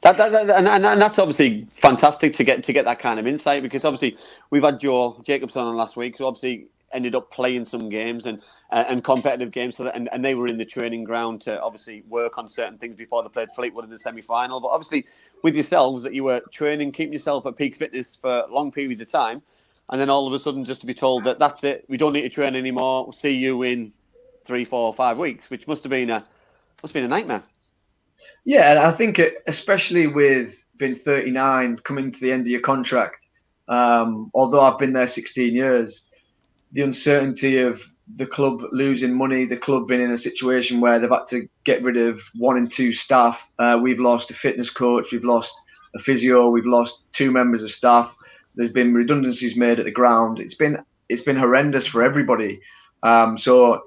That, 0.02 0.18
that, 0.18 0.32
that, 0.34 0.50
and, 0.50 0.68
and, 0.68 1.02
that's 1.02 1.18
obviously 1.18 1.66
fantastic 1.72 2.34
to 2.34 2.44
get 2.44 2.62
to 2.66 2.74
get 2.74 2.84
that 2.84 3.00
kind 3.00 3.22
of 3.22 3.26
insight 3.26 3.64
because 3.64 3.86
obviously 3.86 4.18
we've 4.50 4.64
had 4.64 4.78
Joe 4.78 5.22
Jacobson 5.24 5.64
on 5.64 5.78
last 5.78 5.96
week, 5.96 6.18
so 6.18 6.28
obviously 6.28 6.68
ended 6.94 7.16
up 7.16 7.32
playing 7.32 7.66
some 7.66 7.90
games 7.90 8.26
and 8.26 8.42
uh, 8.72 8.86
and 8.88 9.04
competitive 9.04 9.52
games, 9.52 9.78
that, 9.78 9.96
and, 9.96 10.10
and 10.12 10.24
they 10.24 10.36
were 10.36 10.48
in 10.48 10.58
the 10.58 10.66
training 10.66 11.04
ground 11.04 11.42
to 11.42 11.62
obviously 11.62 12.04
work 12.08 12.38
on 12.38 12.48
certain 12.48 12.78
things 12.78 12.96
before 12.96 13.24
they 13.24 13.30
played 13.30 13.50
Fleetwood 13.56 13.84
in 13.84 13.90
the 13.90 13.98
semi 13.98 14.22
final. 14.22 14.60
But 14.60 14.70
obviously 14.70 15.06
with 15.44 15.56
yourselves 15.56 16.04
that 16.04 16.14
you 16.14 16.24
were 16.24 16.42
training, 16.52 16.92
keeping 16.92 17.14
yourself 17.14 17.46
at 17.46 17.58
peak 17.58 17.76
fitness 17.76 18.16
for 18.16 18.46
long 18.50 18.72
periods 18.72 19.02
of 19.02 19.12
time, 19.12 19.42
and 19.90 20.00
then 20.00 20.10
all 20.10 20.28
of 20.28 20.34
a 20.34 20.40
sudden 20.40 20.64
just 20.66 20.82
to 20.82 20.88
be 20.88 20.94
told 20.94 21.24
that 21.26 21.40
that's 21.40 21.64
it, 21.64 21.86
we 21.88 21.98
don't 21.98 22.14
need 22.14 22.22
to 22.22 22.30
train 22.30 22.56
anymore. 22.56 23.04
We'll 23.04 23.12
see 23.12 23.36
you 23.36 23.64
in 23.64 23.94
three, 24.46 24.66
four, 24.66 24.94
five 24.94 25.18
weeks, 25.18 25.50
which 25.50 25.68
must 25.68 25.84
have 25.84 25.90
been 25.90 26.10
a 26.10 26.20
must 26.82 26.94
have 26.94 26.94
been 26.94 27.06
a 27.06 27.08
nightmare. 27.08 27.44
Yeah, 28.46 28.72
and 28.72 28.80
I 28.80 28.92
think 28.92 29.22
especially 29.48 30.08
with 30.08 30.64
being 30.78 30.96
39, 30.96 31.78
coming 31.84 32.12
to 32.12 32.20
the 32.20 32.32
end 32.32 32.42
of 32.42 32.48
your 32.48 32.62
contract, 32.62 33.28
um, 33.68 34.30
although 34.34 34.62
I've 34.62 34.80
been 34.80 34.94
there 34.94 35.08
16 35.08 35.54
years, 35.54 36.12
the 36.74 36.82
uncertainty 36.82 37.60
of 37.60 37.82
the 38.18 38.26
club 38.26 38.64
losing 38.72 39.16
money, 39.16 39.46
the 39.46 39.58
club 39.58 39.88
being 39.88 40.02
in 40.02 40.12
a 40.12 40.18
situation 40.18 40.82
where 40.82 41.00
they've 41.00 41.10
had 41.10 41.28
to 41.28 41.48
get 41.64 41.82
rid 41.84 41.98
of 41.98 42.22
one 42.38 42.58
and 42.58 42.70
two 42.70 42.92
staff. 42.92 43.48
Uh, 43.60 43.80
we've 43.82 44.00
lost 44.00 44.30
a 44.32 44.34
fitness 44.34 44.70
coach, 44.70 45.12
we've 45.12 45.24
lost 45.24 45.54
a 45.96 46.00
physio, 46.00 46.50
we've 46.50 46.66
lost 46.66 47.06
two 47.14 47.32
members 47.32 47.64
of 47.64 47.72
staff. 47.72 48.16
There's 48.56 48.72
been 48.72 48.94
redundancies 48.94 49.56
made 49.56 49.80
at 49.80 49.86
the 49.86 49.92
ground. 49.92 50.40
It's 50.40 50.56
been 50.56 50.84
it's 51.10 51.22
been 51.22 51.36
horrendous 51.36 51.86
for 51.86 52.04
everybody. 52.04 52.60
Um, 53.04 53.38
so 53.38 53.84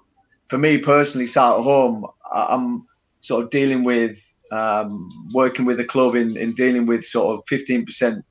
for 0.49 0.59
me 0.59 0.79
personally, 0.79 1.27
sat 1.27 1.57
at 1.57 1.63
home, 1.63 2.07
I'm 2.33 2.87
sort 3.21 3.45
of 3.45 3.51
dealing 3.51 3.85
with 3.85 4.19
um, 4.53 5.09
working 5.33 5.65
with 5.65 5.77
the 5.77 5.85
club 5.85 6.15
in, 6.15 6.37
in 6.37 6.53
dealing 6.55 6.87
with 6.87 7.05
sort 7.05 7.37
of 7.37 7.45
15% 7.47 8.23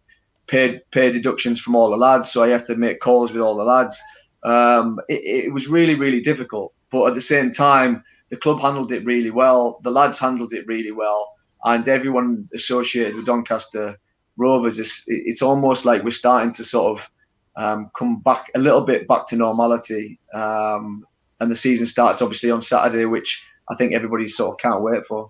paid 0.48 0.82
pay 0.92 1.12
deductions 1.12 1.60
from 1.60 1.76
all 1.76 1.90
the 1.90 1.98
lads. 1.98 2.32
So 2.32 2.44
I 2.44 2.50
have 2.50 2.66
to 2.68 2.76
make 2.76 3.00
calls 3.00 3.32
with 3.32 3.42
all 3.42 3.56
the 3.56 3.64
lads. 3.64 4.02
Um, 4.46 5.00
it, 5.10 5.46
it, 5.46 5.54
was 5.54 5.68
really, 5.68 5.96
really 5.96 6.22
difficult. 6.22 6.74
But 6.92 7.08
at 7.08 7.16
the 7.16 7.22
same 7.22 7.52
time, 7.52 8.04
the 8.30 8.38
club 8.38 8.60
handled 8.60 8.92
it 8.92 9.04
really 9.04 9.32
well. 9.32 9.80
The 9.84 9.92
lads 9.92 10.20
handled 10.20 10.54
it 10.54 10.68
really 10.68 10.92
well. 10.92 11.34
And 11.64 11.88
everyone 11.88 12.48
associated 12.54 13.16
with 13.16 13.26
Doncaster 13.26 13.96
Rovers, 14.38 14.80
is, 14.80 15.04
it's 15.08 15.42
almost 15.42 15.86
like 15.86 16.04
we're 16.04 16.12
starting 16.12 16.52
to 16.54 16.64
sort 16.64 17.00
of 17.00 17.08
um, 17.56 17.90
come 17.98 18.20
back 18.20 18.52
a 18.54 18.60
little 18.60 18.82
bit 18.82 19.08
back 19.08 19.28
to 19.28 19.36
normality. 19.36 20.20
Um, 20.34 21.06
and 21.40 21.50
the 21.50 21.56
season 21.56 21.86
starts 21.86 22.22
obviously 22.22 22.52
on 22.52 22.62
Saturday, 22.62 23.06
which 23.06 23.44
I 23.70 23.76
think 23.76 23.94
everybody 23.94 24.28
sort 24.28 24.54
of 24.54 24.60
can't 24.60 24.84
wait 24.84 25.06
for. 25.06 25.30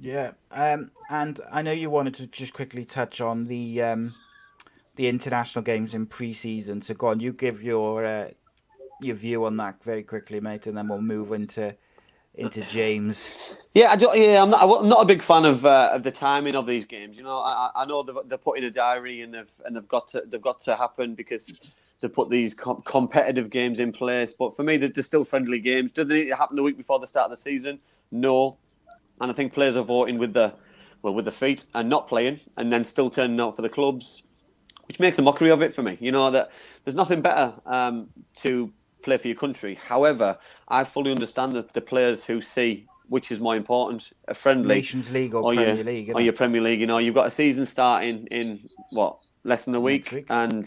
Yeah, 0.00 0.32
um, 0.50 0.90
and 1.10 1.40
I 1.50 1.62
know 1.62 1.72
you 1.72 1.88
wanted 1.88 2.14
to 2.14 2.26
just 2.26 2.52
quickly 2.52 2.84
touch 2.84 3.20
on 3.20 3.46
the 3.46 3.82
um, 3.82 4.14
the 4.96 5.08
international 5.08 5.62
games 5.62 5.94
in 5.94 6.06
pre-season. 6.06 6.82
So 6.82 6.94
go 6.94 7.08
on, 7.08 7.20
you 7.20 7.32
give 7.32 7.62
your 7.62 8.04
uh, 8.04 8.28
your 9.00 9.16
view 9.16 9.44
on 9.44 9.56
that 9.56 9.82
very 9.82 10.02
quickly, 10.02 10.40
mate, 10.40 10.66
and 10.66 10.76
then 10.76 10.88
we'll 10.88 11.00
move 11.00 11.32
into 11.32 11.74
into 12.34 12.62
James. 12.62 13.54
Yeah, 13.74 13.90
I 13.90 13.96
do, 13.96 14.10
yeah, 14.14 14.42
I'm 14.42 14.50
not. 14.50 14.62
I'm 14.62 14.88
not 14.88 15.02
a 15.02 15.04
big 15.04 15.22
fan 15.22 15.44
of 15.44 15.64
uh, 15.66 15.90
of 15.92 16.02
the 16.02 16.10
timing 16.10 16.54
of 16.54 16.66
these 16.66 16.84
games. 16.84 17.16
You 17.16 17.22
know, 17.22 17.40
I, 17.40 17.70
I 17.74 17.84
know 17.84 18.02
they're, 18.02 18.14
they're 18.26 18.38
put 18.38 18.58
in 18.58 18.64
a 18.64 18.70
diary 18.70 19.22
and 19.22 19.34
they've 19.34 19.60
and 19.64 19.76
they've 19.76 19.88
got 19.88 20.08
to 20.08 20.22
they've 20.26 20.40
got 20.40 20.60
to 20.62 20.76
happen 20.76 21.14
because 21.14 21.74
they 22.00 22.08
put 22.08 22.30
these 22.30 22.54
com- 22.54 22.82
competitive 22.82 23.50
games 23.50 23.80
in 23.80 23.92
place. 23.92 24.32
But 24.32 24.56
for 24.56 24.62
me, 24.62 24.76
they're, 24.76 24.88
they're 24.88 25.02
still 25.02 25.24
friendly 25.24 25.58
games. 25.58 25.92
Do 25.94 26.04
they 26.04 26.24
need 26.24 26.28
to 26.30 26.36
happen 26.36 26.56
the 26.56 26.62
week 26.62 26.76
before 26.76 26.98
the 26.98 27.06
start 27.06 27.26
of 27.26 27.30
the 27.30 27.36
season? 27.36 27.78
No, 28.10 28.56
and 29.20 29.30
I 29.30 29.34
think 29.34 29.52
players 29.52 29.76
are 29.76 29.84
voting 29.84 30.18
with 30.18 30.32
the 30.32 30.54
well 31.02 31.14
with 31.14 31.24
the 31.26 31.32
feet 31.32 31.64
and 31.74 31.88
not 31.88 32.08
playing, 32.08 32.40
and 32.56 32.72
then 32.72 32.84
still 32.84 33.10
turning 33.10 33.40
out 33.40 33.56
for 33.56 33.62
the 33.62 33.68
clubs, 33.68 34.22
which 34.92 35.00
makes 35.00 35.18
a 35.18 35.22
mockery 35.22 35.50
of 35.50 35.62
it 35.62 35.72
for 35.72 35.82
me. 35.82 35.96
You 36.00 36.12
know 36.12 36.30
that 36.32 36.50
there's 36.84 36.94
nothing 36.94 37.22
better 37.22 37.54
um, 37.64 38.10
to 38.40 38.70
play 39.00 39.16
for 39.16 39.26
your 39.26 39.38
country. 39.38 39.76
However, 39.76 40.36
I 40.68 40.84
fully 40.84 41.10
understand 41.10 41.56
that 41.56 41.72
the 41.72 41.80
players 41.80 42.26
who 42.26 42.42
see 42.42 42.86
which 43.08 43.32
is 43.32 43.40
more 43.40 43.56
important, 43.56 44.12
a 44.28 44.34
friendly 44.34 44.74
Nations 44.74 45.10
League 45.10 45.34
or, 45.34 45.44
or 45.44 45.54
Premier 45.54 45.76
your, 45.76 45.84
League, 45.84 46.10
or 46.14 46.20
your 46.20 46.34
Premier 46.34 46.60
League. 46.60 46.78
You 46.80 46.86
know, 46.86 46.98
you've 46.98 47.14
got 47.14 47.26
a 47.26 47.30
season 47.30 47.64
starting 47.64 48.26
in 48.30 48.60
what 48.90 49.26
less 49.44 49.64
than 49.64 49.74
a 49.74 49.80
week, 49.80 50.12
week. 50.12 50.26
and 50.28 50.64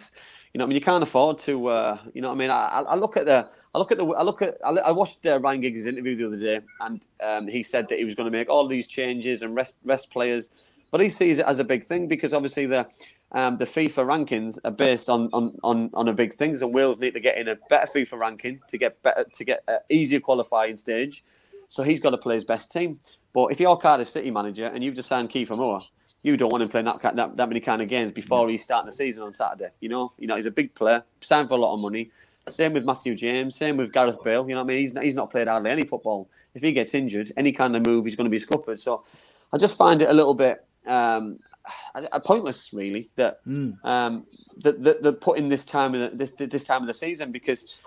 you 0.56 0.60
know, 0.60 0.64
I 0.64 0.68
mean, 0.68 0.76
you 0.76 0.82
can't 0.82 1.04
afford 1.04 1.38
to. 1.40 1.68
Uh, 1.68 1.98
you 2.14 2.22
know, 2.22 2.32
I 2.32 2.34
mean, 2.34 2.50
I, 2.50 2.84
I, 2.90 2.96
look 2.96 3.18
at 3.18 3.26
the, 3.26 3.46
I 3.76 3.78
look 3.78 3.92
at 3.92 3.98
the, 3.98 4.06
I 4.06 4.24
look 4.24 4.42
at, 4.42 4.58
I, 4.66 4.92
watched 4.92 5.26
uh, 5.26 5.38
Ryan 5.40 5.62
Giggs' 5.62 5.86
interview 5.86 6.16
the 6.16 6.28
other 6.28 6.38
day, 6.38 6.62
and 6.80 7.06
um, 7.22 7.48
he 7.48 7.62
said 7.62 7.90
that 7.90 8.00
he 8.00 8.06
was 8.06 8.16
going 8.16 8.26
to 8.26 8.32
make 8.32 8.50
all 8.50 8.66
these 8.66 8.88
changes 8.88 9.42
and 9.44 9.54
rest 9.54 9.76
rest 9.84 10.10
players, 10.10 10.70
but 10.92 11.02
he 11.02 11.10
sees 11.10 11.40
it 11.40 11.46
as 11.46 11.60
a 11.60 11.64
big 11.64 11.86
thing 11.86 12.08
because 12.08 12.34
obviously 12.34 12.66
the. 12.66 12.88
Um, 13.36 13.58
the 13.58 13.66
FIFA 13.66 14.06
rankings 14.06 14.58
are 14.64 14.72
based 14.72 15.10
on, 15.10 15.30
on, 15.34 15.52
on, 15.62 15.90
on 15.94 16.08
a 16.08 16.14
big 16.14 16.36
things, 16.36 16.62
and 16.62 16.74
Wales 16.74 17.00
need 17.00 17.14
to 17.16 17.20
get 17.20 17.38
in 17.38 17.50
a 17.50 17.58
better 17.70 17.92
FIFA 17.94 18.18
ranking 18.18 18.62
to 18.70 18.78
get 18.78 19.04
better 19.04 19.26
to 19.32 19.44
get 19.44 19.62
an 19.68 19.80
easier 19.90 20.22
qualifying 20.22 20.78
stage. 20.78 21.24
So 21.68 21.84
he's 21.84 22.00
got 22.00 22.12
to 22.12 22.18
play 22.18 22.36
his 22.36 22.46
best 22.46 22.72
team. 22.72 23.02
But 23.34 23.52
if 23.52 23.60
you're 23.60 23.76
Cardiff 23.76 24.08
City 24.08 24.32
manager 24.32 24.68
and 24.68 24.82
you've 24.82 24.96
just 24.96 25.10
signed 25.10 25.30
Kiefer 25.30 25.58
Moore, 25.58 25.82
you 26.24 26.38
don't 26.38 26.50
want 26.50 26.64
him 26.64 26.70
playing 26.70 26.86
that, 26.86 27.02
that, 27.02 27.36
that 27.36 27.50
many 27.50 27.60
kind 27.60 27.82
of 27.82 27.90
games 27.90 28.14
before 28.14 28.48
he's 28.50 28.64
starting 28.64 28.86
the 28.86 28.96
season 28.96 29.24
on 29.24 29.34
Saturday. 29.34 29.72
You 29.82 29.90
know, 29.90 30.14
you 30.18 30.28
know 30.28 30.38
he's 30.38 30.46
a 30.46 30.52
big 30.52 30.74
player, 30.74 31.04
signed 31.20 31.50
for 31.50 31.56
a 31.56 31.58
lot 31.58 31.74
of 31.74 31.82
money. 31.82 32.12
Same 32.48 32.72
with 32.72 32.86
Matthew 32.86 33.16
James. 33.16 33.58
Same 33.58 33.76
with 33.76 33.92
Gareth 33.92 34.24
Bale. 34.24 34.48
You 34.48 34.56
know 34.56 34.62
what 34.62 34.72
I 34.72 34.76
mean? 34.76 34.80
He's 34.80 34.94
not, 34.94 35.04
he's 35.04 35.16
not 35.18 35.30
played 35.30 35.50
hardly 35.50 35.72
any 35.72 35.84
football. 35.84 36.30
If 36.54 36.62
he 36.62 36.72
gets 36.72 36.94
injured, 36.94 37.34
any 37.36 37.52
kind 37.52 37.76
of 37.76 37.86
move, 37.86 38.06
he's 38.06 38.16
going 38.16 38.26
to 38.26 38.32
be 38.32 38.40
scuppered. 38.40 38.80
So 38.80 39.04
I 39.52 39.58
just 39.58 39.76
find 39.76 40.02
it 40.02 40.10
a 40.10 40.14
little 40.14 40.36
bit 40.36 40.64
um, 40.88 41.40
pointless, 42.24 42.74
really, 42.74 43.10
that 43.16 43.46
mm. 43.46 43.74
um, 43.84 44.26
that, 44.58 44.84
that, 44.84 45.22
putting 45.22 45.50
this 45.50 45.66
time 45.66 45.96
in 45.96 46.02
the, 46.02 46.26
this 46.26 46.50
this 46.50 46.64
time 46.64 46.82
of 46.82 46.88
the 46.88 46.94
season 46.94 47.32
because 47.32 47.82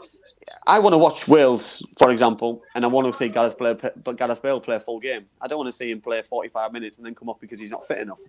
I 0.67 0.79
want 0.79 0.95
to 0.95 0.99
watch 0.99 1.29
Wales, 1.29 1.83
for 1.99 2.11
example, 2.11 2.63
and 2.75 2.85
I 2.85 2.89
want 2.89 3.07
to 3.07 3.13
see 3.13 3.29
Gareth 3.29 3.59
play, 3.59 3.75
but 3.75 4.17
Gareth 4.17 4.43
Bale 4.43 4.61
play 4.61 4.77
a 4.77 4.81
full 4.81 5.01
game. 5.01 5.27
I 5.41 5.47
don't 5.47 5.59
want 5.59 5.69
to 5.69 5.77
see 5.77 5.91
him 5.91 6.01
play 6.01 6.23
45 6.23 6.73
minutes 6.73 6.99
and 6.99 7.07
then 7.07 7.15
come 7.15 7.29
off 7.29 7.41
because 7.41 7.61
he's 7.61 7.71
not 7.71 7.87
fit 7.87 7.99
enough. 7.99 8.21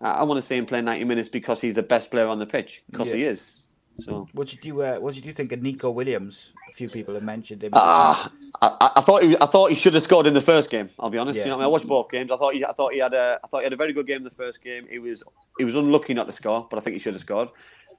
I 0.00 0.22
want 0.24 0.38
to 0.38 0.42
see 0.42 0.56
him 0.56 0.66
play 0.66 0.82
90 0.82 1.04
minutes 1.04 1.28
because 1.28 1.60
he's 1.60 1.74
the 1.74 1.82
best 1.82 2.10
player 2.10 2.26
on 2.26 2.38
the 2.38 2.46
pitch 2.46 2.82
because 2.90 3.08
yeah. 3.08 3.16
he 3.16 3.24
is. 3.24 3.65
So, 3.98 4.28
what 4.32 4.48
did 4.48 4.64
you 4.64 4.82
uh, 4.82 4.96
what 4.96 5.14
did 5.14 5.24
you 5.24 5.32
think 5.32 5.52
of 5.52 5.62
Neco 5.62 5.90
Williams? 5.90 6.52
A 6.70 6.72
few 6.72 6.88
people 6.88 7.14
have 7.14 7.22
mentioned 7.22 7.64
him. 7.64 7.72
Ah, 7.74 8.30
I, 8.60 8.90
I, 8.96 9.00
thought 9.00 9.22
he, 9.22 9.36
I 9.40 9.46
thought 9.46 9.70
he 9.70 9.74
should 9.74 9.94
have 9.94 10.02
scored 10.02 10.26
in 10.26 10.34
the 10.34 10.40
first 10.40 10.70
game. 10.70 10.90
I'll 10.98 11.08
be 11.08 11.18
honest. 11.18 11.38
Yeah. 11.38 11.44
You 11.44 11.50
know, 11.50 11.56
I, 11.56 11.58
mean, 11.58 11.64
I 11.64 11.68
watched 11.68 11.86
both 11.86 12.10
games. 12.10 12.30
I 12.30 12.36
thought 12.36 12.54
he, 12.54 12.64
I 12.64 12.72
thought 12.72 12.92
he 12.92 12.98
had 12.98 13.14
a, 13.14 13.38
I 13.42 13.46
thought 13.48 13.58
he 13.58 13.64
had 13.64 13.72
a 13.72 13.76
very 13.76 13.94
good 13.94 14.06
game 14.06 14.18
in 14.18 14.24
the 14.24 14.30
first 14.30 14.62
game. 14.62 14.86
He 14.90 14.98
was, 14.98 15.24
he 15.58 15.64
was 15.64 15.76
unlucky 15.76 16.12
not 16.12 16.26
to 16.26 16.32
score, 16.32 16.66
but 16.68 16.76
I 16.76 16.80
think 16.80 16.94
he 16.94 17.00
should 17.00 17.14
have 17.14 17.22
scored. 17.22 17.48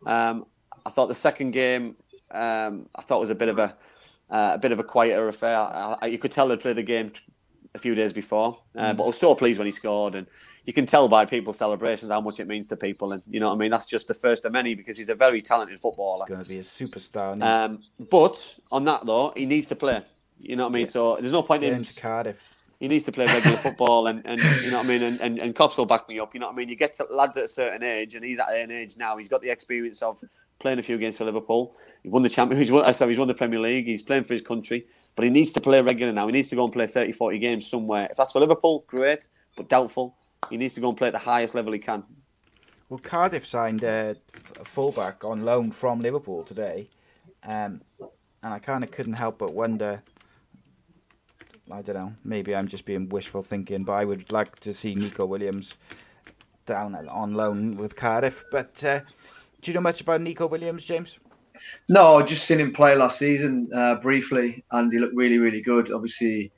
Um, 0.06 0.46
I 0.86 0.92
thought 0.92 1.08
the 1.08 1.16
second 1.16 1.52
game, 1.52 1.96
um, 2.32 2.86
I 2.96 3.02
thought 3.02 3.20
was 3.20 3.32
a 3.32 3.36
bit 3.36 3.50
of 3.50 3.58
a, 3.58 3.76
uh, 4.30 4.52
a 4.54 4.58
bit 4.58 4.72
of 4.72 4.80
a 4.80 4.84
quieter 4.84 5.28
affair. 5.28 5.58
I, 5.58 6.08
you 6.08 6.20
could 6.20 6.32
tell 6.32 6.48
they'd 6.48 6.60
played 6.60 6.78
the 6.78 6.84
game 6.84 7.12
a 7.74 7.80
few 7.80 7.96
days 7.96 8.14
before, 8.14 8.60
uh, 8.76 8.92
mm. 8.92 8.98
but 8.98 9.04
I 9.04 9.08
was 9.08 9.18
so 9.18 9.34
pleased 9.34 9.58
when 9.58 9.66
he 9.66 9.72
scored 9.72 10.14
and 10.16 10.28
you 10.68 10.74
can 10.74 10.86
tell 10.86 11.08
by 11.08 11.26
people's 11.26 11.58
celebrations 11.58 12.12
how 12.12 12.20
much 12.20 12.42
it 12.42 12.48
means 12.48 12.68
to 12.68 12.76
people, 12.76 13.14
and 13.14 13.24
you 13.30 13.40
know 13.40 13.48
what 13.48 13.56
I 13.56 13.58
mean. 13.58 13.72
That's 13.72 13.86
just 13.86 14.10
the 14.10 14.14
first 14.14 14.44
of 14.44 14.52
many 14.52 14.76
because 14.76 14.98
he's 14.98 15.08
a 15.08 15.16
very 15.16 15.42
talented 15.42 15.80
footballer. 15.80 16.26
Going 16.28 16.44
to 16.44 16.50
be 16.50 16.60
a 16.60 16.62
superstar. 16.62 17.42
Um, 17.42 17.80
but 17.98 18.56
on 18.74 18.84
that 18.84 19.06
though, 19.06 19.32
he 19.36 19.46
needs 19.46 19.70
to 19.70 19.78
play. 19.78 20.04
You 20.42 20.58
know 20.58 20.64
what 20.64 20.72
I 20.72 20.74
mean. 20.74 20.82
Yes. 20.82 20.92
So 20.92 21.16
there's 21.16 21.32
no 21.32 21.42
point 21.42 21.62
Get 21.62 21.72
in 21.72 21.80
him 21.80 21.86
to 21.86 22.00
Cardiff. 22.00 22.38
He 22.82 22.90
needs 22.90 23.06
to 23.06 23.14
play 23.14 23.26
regular 23.26 23.56
football, 23.66 24.08
and, 24.08 24.22
and 24.26 24.42
you 24.62 24.70
know 24.70 24.78
what 24.78 24.86
I 24.86 24.90
mean. 24.90 25.04
And, 25.04 25.22
and 25.22 25.40
and 25.40 25.56
Cops 25.56 25.78
will 25.78 25.86
back 25.86 26.10
me 26.10 26.20
up. 26.20 26.34
You 26.34 26.42
know 26.42 26.48
what 26.48 26.54
I 26.54 26.58
mean. 26.58 26.68
You 26.68 26.76
get 26.76 26.94
to 26.96 27.06
lads 27.10 27.38
at 27.38 27.46
a 27.46 27.48
certain 27.48 27.82
age, 27.82 28.16
and 28.16 28.26
he's 28.26 28.38
at 28.38 28.50
an 28.50 28.70
age 28.70 28.98
now. 28.98 29.16
He's 29.16 29.30
got 29.30 29.42
the 29.42 29.50
experience 29.50 30.02
of 30.02 30.22
playing 30.60 30.80
a 30.80 30.84
few 30.84 30.98
games 30.98 31.16
for 31.16 31.24
Liverpool. 31.24 31.78
He 32.04 32.10
won 32.10 32.24
the 32.24 32.30
champion. 32.30 32.60
He's 32.62 32.72
won, 32.72 32.94
sorry, 32.94 33.12
he's 33.12 33.20
won 33.20 33.30
the 33.30 33.34
Premier 33.34 33.60
League. 33.60 33.86
He's 33.86 34.02
playing 34.02 34.26
for 34.26 34.34
his 34.34 34.42
country, 34.42 34.86
but 35.16 35.24
he 35.24 35.32
needs 35.32 35.54
to 35.54 35.62
play 35.62 35.80
regular 35.80 36.12
now. 36.12 36.28
He 36.28 36.34
needs 36.34 36.50
to 36.50 36.56
go 36.58 36.66
and 36.66 36.74
play 36.74 36.88
30, 36.88 37.14
40 37.14 37.40
games 37.40 37.68
somewhere. 37.68 38.08
If 38.12 38.18
that's 38.18 38.34
for 38.34 38.42
Liverpool, 38.42 38.84
great, 38.88 39.30
but 39.56 39.70
doubtful. 39.70 40.18
He 40.50 40.58
needs 40.58 40.74
to 40.76 40.82
go 40.82 40.90
and 40.90 40.98
play 40.98 41.08
at 41.08 41.14
the 41.14 41.20
highest 41.20 41.56
level 41.56 41.74
he 41.74 41.80
can. 41.80 42.04
Well, 42.90 43.00
Cardiff 43.00 43.46
signed 43.46 43.84
a, 43.84 44.16
a 44.60 44.66
fullback 44.66 45.26
on 45.26 45.44
loan 45.44 45.72
from 45.72 46.00
Liverpool 46.00 46.44
today, 46.44 46.90
um, 47.46 47.82
and 48.44 48.54
I 48.54 48.60
kind 48.60 48.84
of 48.84 48.92
couldn't 48.92 49.14
help 49.14 49.40
but 49.40 49.54
wonder. 49.54 50.02
I 51.70 51.82
don't 51.82 51.96
know. 51.96 52.14
Maybe 52.24 52.56
I'm 52.56 52.68
just 52.68 52.86
being 52.86 53.10
wishful 53.10 53.44
thinking, 53.44 53.84
but 53.84 53.94
I 53.94 54.06
would 54.06 54.32
like 54.32 54.58
to 54.60 54.74
see 54.74 54.96
Neco 54.96 55.26
Williams 55.26 55.76
down 56.66 56.96
on 56.96 57.34
loan 57.34 57.76
with 57.76 57.96
Cardiff. 57.98 58.46
But 58.52 58.82
uh, 58.86 59.02
do 59.62 59.72
you 59.72 59.74
know 59.74 59.82
much 59.82 60.00
about 60.00 60.22
Neco 60.22 60.48
Williams, 60.48 60.86
James? 60.86 61.20
No, 61.90 62.18
I 62.18 62.24
just 62.24 62.46
seen 62.46 62.60
him 62.60 62.72
play 62.72 62.96
last 62.96 63.20
season 63.20 63.70
uh, 63.76 63.96
briefly, 63.96 64.64
and 64.72 64.92
he 64.92 65.00
looked 65.00 65.16
really, 65.16 65.40
really 65.40 65.62
good. 65.62 65.92
Obviously, 65.92 66.52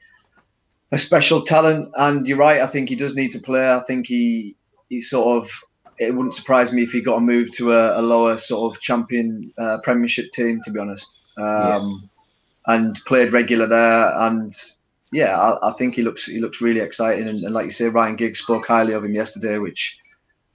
a 0.91 0.97
special 0.97 1.41
talent, 1.41 1.91
and 1.95 2.27
you're 2.27 2.37
right. 2.37 2.61
I 2.61 2.67
think 2.67 2.89
he 2.89 2.95
does 2.95 3.15
need 3.15 3.31
to 3.33 3.39
play. 3.39 3.71
I 3.71 3.81
think 3.81 4.07
he 4.07 4.55
he 4.89 5.01
sort 5.01 5.43
of. 5.43 5.51
It 5.97 6.15
wouldn't 6.15 6.33
surprise 6.33 6.71
me 6.71 6.83
if 6.83 6.91
he 6.91 7.01
got 7.01 7.17
a 7.17 7.21
move 7.21 7.53
to 7.57 7.73
a, 7.73 7.99
a 7.99 8.01
lower 8.01 8.37
sort 8.37 8.73
of 8.73 8.81
champion 8.81 9.51
uh, 9.57 9.79
Premiership 9.83 10.31
team, 10.31 10.61
to 10.63 10.71
be 10.71 10.79
honest. 10.79 11.19
Um, 11.37 11.45
yeah. 11.45 12.73
And 12.73 12.95
played 13.05 13.33
regular 13.33 13.67
there, 13.67 14.17
and 14.17 14.53
yeah, 15.11 15.37
I, 15.37 15.69
I, 15.69 15.73
think 15.73 15.95
he 15.95 16.03
looks 16.03 16.25
he 16.25 16.39
looks 16.39 16.61
really 16.61 16.79
exciting. 16.79 17.27
And, 17.27 17.39
and, 17.41 17.53
like 17.53 17.65
you 17.65 17.71
say, 17.71 17.87
Ryan 17.87 18.15
Giggs 18.15 18.39
spoke 18.39 18.67
highly 18.67 18.93
of 18.93 19.03
him 19.03 19.15
yesterday, 19.15 19.57
which 19.57 19.97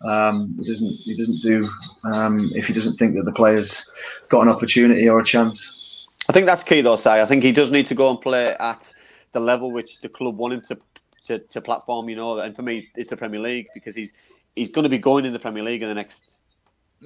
um, 0.05 0.55
he 0.59 0.65
doesn't 0.65 0.97
he 1.05 1.17
doesn't 1.17 1.43
do 1.43 1.65
um, 2.05 2.39
if 2.55 2.67
he 2.67 2.73
doesn't 2.73 2.97
think 2.97 3.17
that 3.17 3.25
the 3.25 3.33
players 3.33 3.89
got 4.29 4.43
an 4.43 4.49
opportunity 4.49 5.09
or 5.09 5.21
a 5.21 5.25
chance. 5.25 6.07
I 6.29 6.33
think 6.33 6.47
that's 6.47 6.65
key, 6.65 6.81
though, 6.81 6.97
Si. 6.97 7.11
I 7.11 7.27
think 7.27 7.43
he 7.43 7.53
does 7.53 7.71
need 7.71 7.87
to 7.89 7.95
go 7.95 8.11
and 8.11 8.21
play 8.21 8.57
at 8.59 8.95
the 9.35 9.41
level 9.41 9.71
which 9.71 10.01
the 10.01 10.09
club 10.09 10.39
want 10.39 10.55
him 10.55 10.63
to 10.63 10.79
to, 11.25 11.39
to 11.39 11.61
platform. 11.61 12.09
You 12.09 12.17
know, 12.17 12.39
and 12.39 12.57
for 12.57 12.63
me, 12.63 12.89
it's 12.97 13.11
the 13.11 13.17
Premier 13.17 13.41
League 13.41 13.67
because 13.75 13.95
he's 13.95 14.15
he's 14.57 14.71
going 14.71 14.85
to 14.85 14.89
be 14.89 14.99
going 14.99 15.27
in 15.27 15.35
the 15.35 15.39
Premier 15.39 15.63
League 15.63 15.83
in 15.83 15.89
the 15.89 15.95
next 15.95 16.41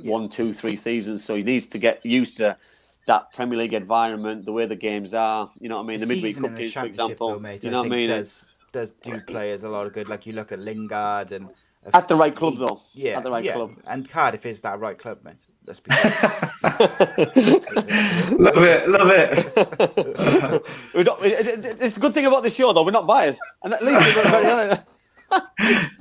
one, 0.05 0.29
two, 0.29 0.53
three 0.53 0.77
seasons. 0.77 1.25
So 1.25 1.35
he 1.35 1.43
needs 1.43 1.67
to 1.69 1.79
get 1.79 2.07
used 2.07 2.37
to 2.37 2.57
that 3.07 3.33
Premier 3.33 3.59
League 3.59 3.73
environment, 3.73 4.45
the 4.45 4.53
way 4.53 4.67
the 4.67 4.77
games 4.77 5.15
are. 5.15 5.51
You 5.61 5.69
know 5.69 5.79
what 5.79 5.87
I 5.87 5.89
mean? 5.89 6.01
The, 6.01 6.07
the 6.07 6.15
midweek 6.15 6.41
cup 6.41 6.57
games, 6.57 6.73
for 6.73 6.85
example. 6.85 7.29
Though, 7.31 7.39
mate, 7.41 7.65
you 7.65 7.71
know 7.71 7.79
I 7.79 7.89
what 7.89 7.93
I 7.93 7.97
mean? 7.97 8.09
Does, 8.09 8.47
does 8.73 8.91
do 8.93 9.19
players 9.21 9.65
a 9.65 9.69
lot 9.69 9.87
of 9.87 9.93
good. 9.93 10.09
Like 10.09 10.27
you 10.27 10.33
look 10.33 10.53
at 10.53 10.61
Lingard 10.61 11.33
and 11.33 11.49
at 11.95 12.09
the 12.09 12.17
right 12.17 12.35
club, 12.35 12.59
though. 12.59 12.81
Yeah, 12.93 13.19
at 13.19 13.23
the 13.23 13.31
right 13.31 13.45
yeah. 13.45 13.55
club. 13.55 13.77
And 13.87 14.09
Cardiff 14.09 14.47
is 14.47 14.61
that 14.61 14.81
right 14.81 14.99
club, 14.99 15.19
mate. 15.25 15.37
Let's 15.67 15.81
be. 15.81 15.91
love 18.37 18.63
it, 18.63 18.89
love 18.89 19.11
it. 19.11 19.57
not, 21.07 21.19
it's 21.23 21.97
a 21.97 22.01
good 22.01 22.15
thing 22.15 22.27
about 22.27 22.43
this 22.43 22.55
show, 22.55 22.73
though. 22.73 22.85
We're 22.85 22.91
not 22.91 23.07
biased, 23.07 23.41
and 23.63 23.75
at 23.75 23.85
least. 23.85 24.01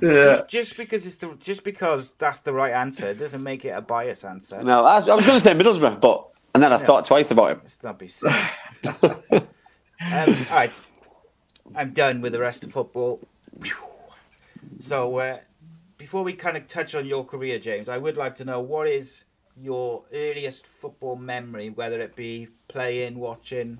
just, 0.00 0.48
just, 0.48 0.76
because 0.76 1.06
it's 1.06 1.16
the 1.16 1.36
just 1.38 1.62
because 1.64 2.12
that's 2.12 2.40
the 2.40 2.52
right 2.52 2.72
answer 2.72 3.12
doesn't 3.12 3.42
make 3.42 3.64
it 3.64 3.70
a 3.70 3.82
bias 3.82 4.24
answer. 4.24 4.62
No, 4.62 4.84
I 4.84 4.96
was, 4.96 5.06
was 5.06 5.26
going 5.26 5.36
to 5.36 5.40
say 5.40 5.52
Middlesbrough, 5.52 6.00
but 6.00 6.28
and 6.54 6.62
then 6.62 6.72
I 6.72 6.78
thought 6.78 7.04
twice 7.04 7.30
about 7.30 7.52
him. 7.52 7.60
It's 7.64 7.82
not 7.82 7.98
be 7.98 8.08
silly. 8.08 8.32
um, 9.02 9.12
all 9.32 10.26
right, 10.50 10.72
I'm 11.74 11.92
done 11.92 12.22
with 12.22 12.32
the 12.32 12.40
rest 12.40 12.64
of 12.64 12.72
football. 12.72 13.20
So 14.80 15.18
uh, 15.18 15.38
before 15.98 16.22
we 16.22 16.32
kind 16.32 16.56
of 16.56 16.66
touch 16.68 16.94
on 16.94 17.06
your 17.06 17.24
career, 17.24 17.58
James, 17.58 17.88
I 17.88 17.98
would 17.98 18.16
like 18.16 18.36
to 18.36 18.44
know 18.44 18.60
what 18.60 18.86
is 18.86 19.24
your 19.60 20.04
earliest 20.14 20.66
football 20.66 21.16
memory, 21.16 21.70
whether 21.70 22.00
it 22.00 22.14
be 22.14 22.48
playing, 22.68 23.18
watching, 23.18 23.78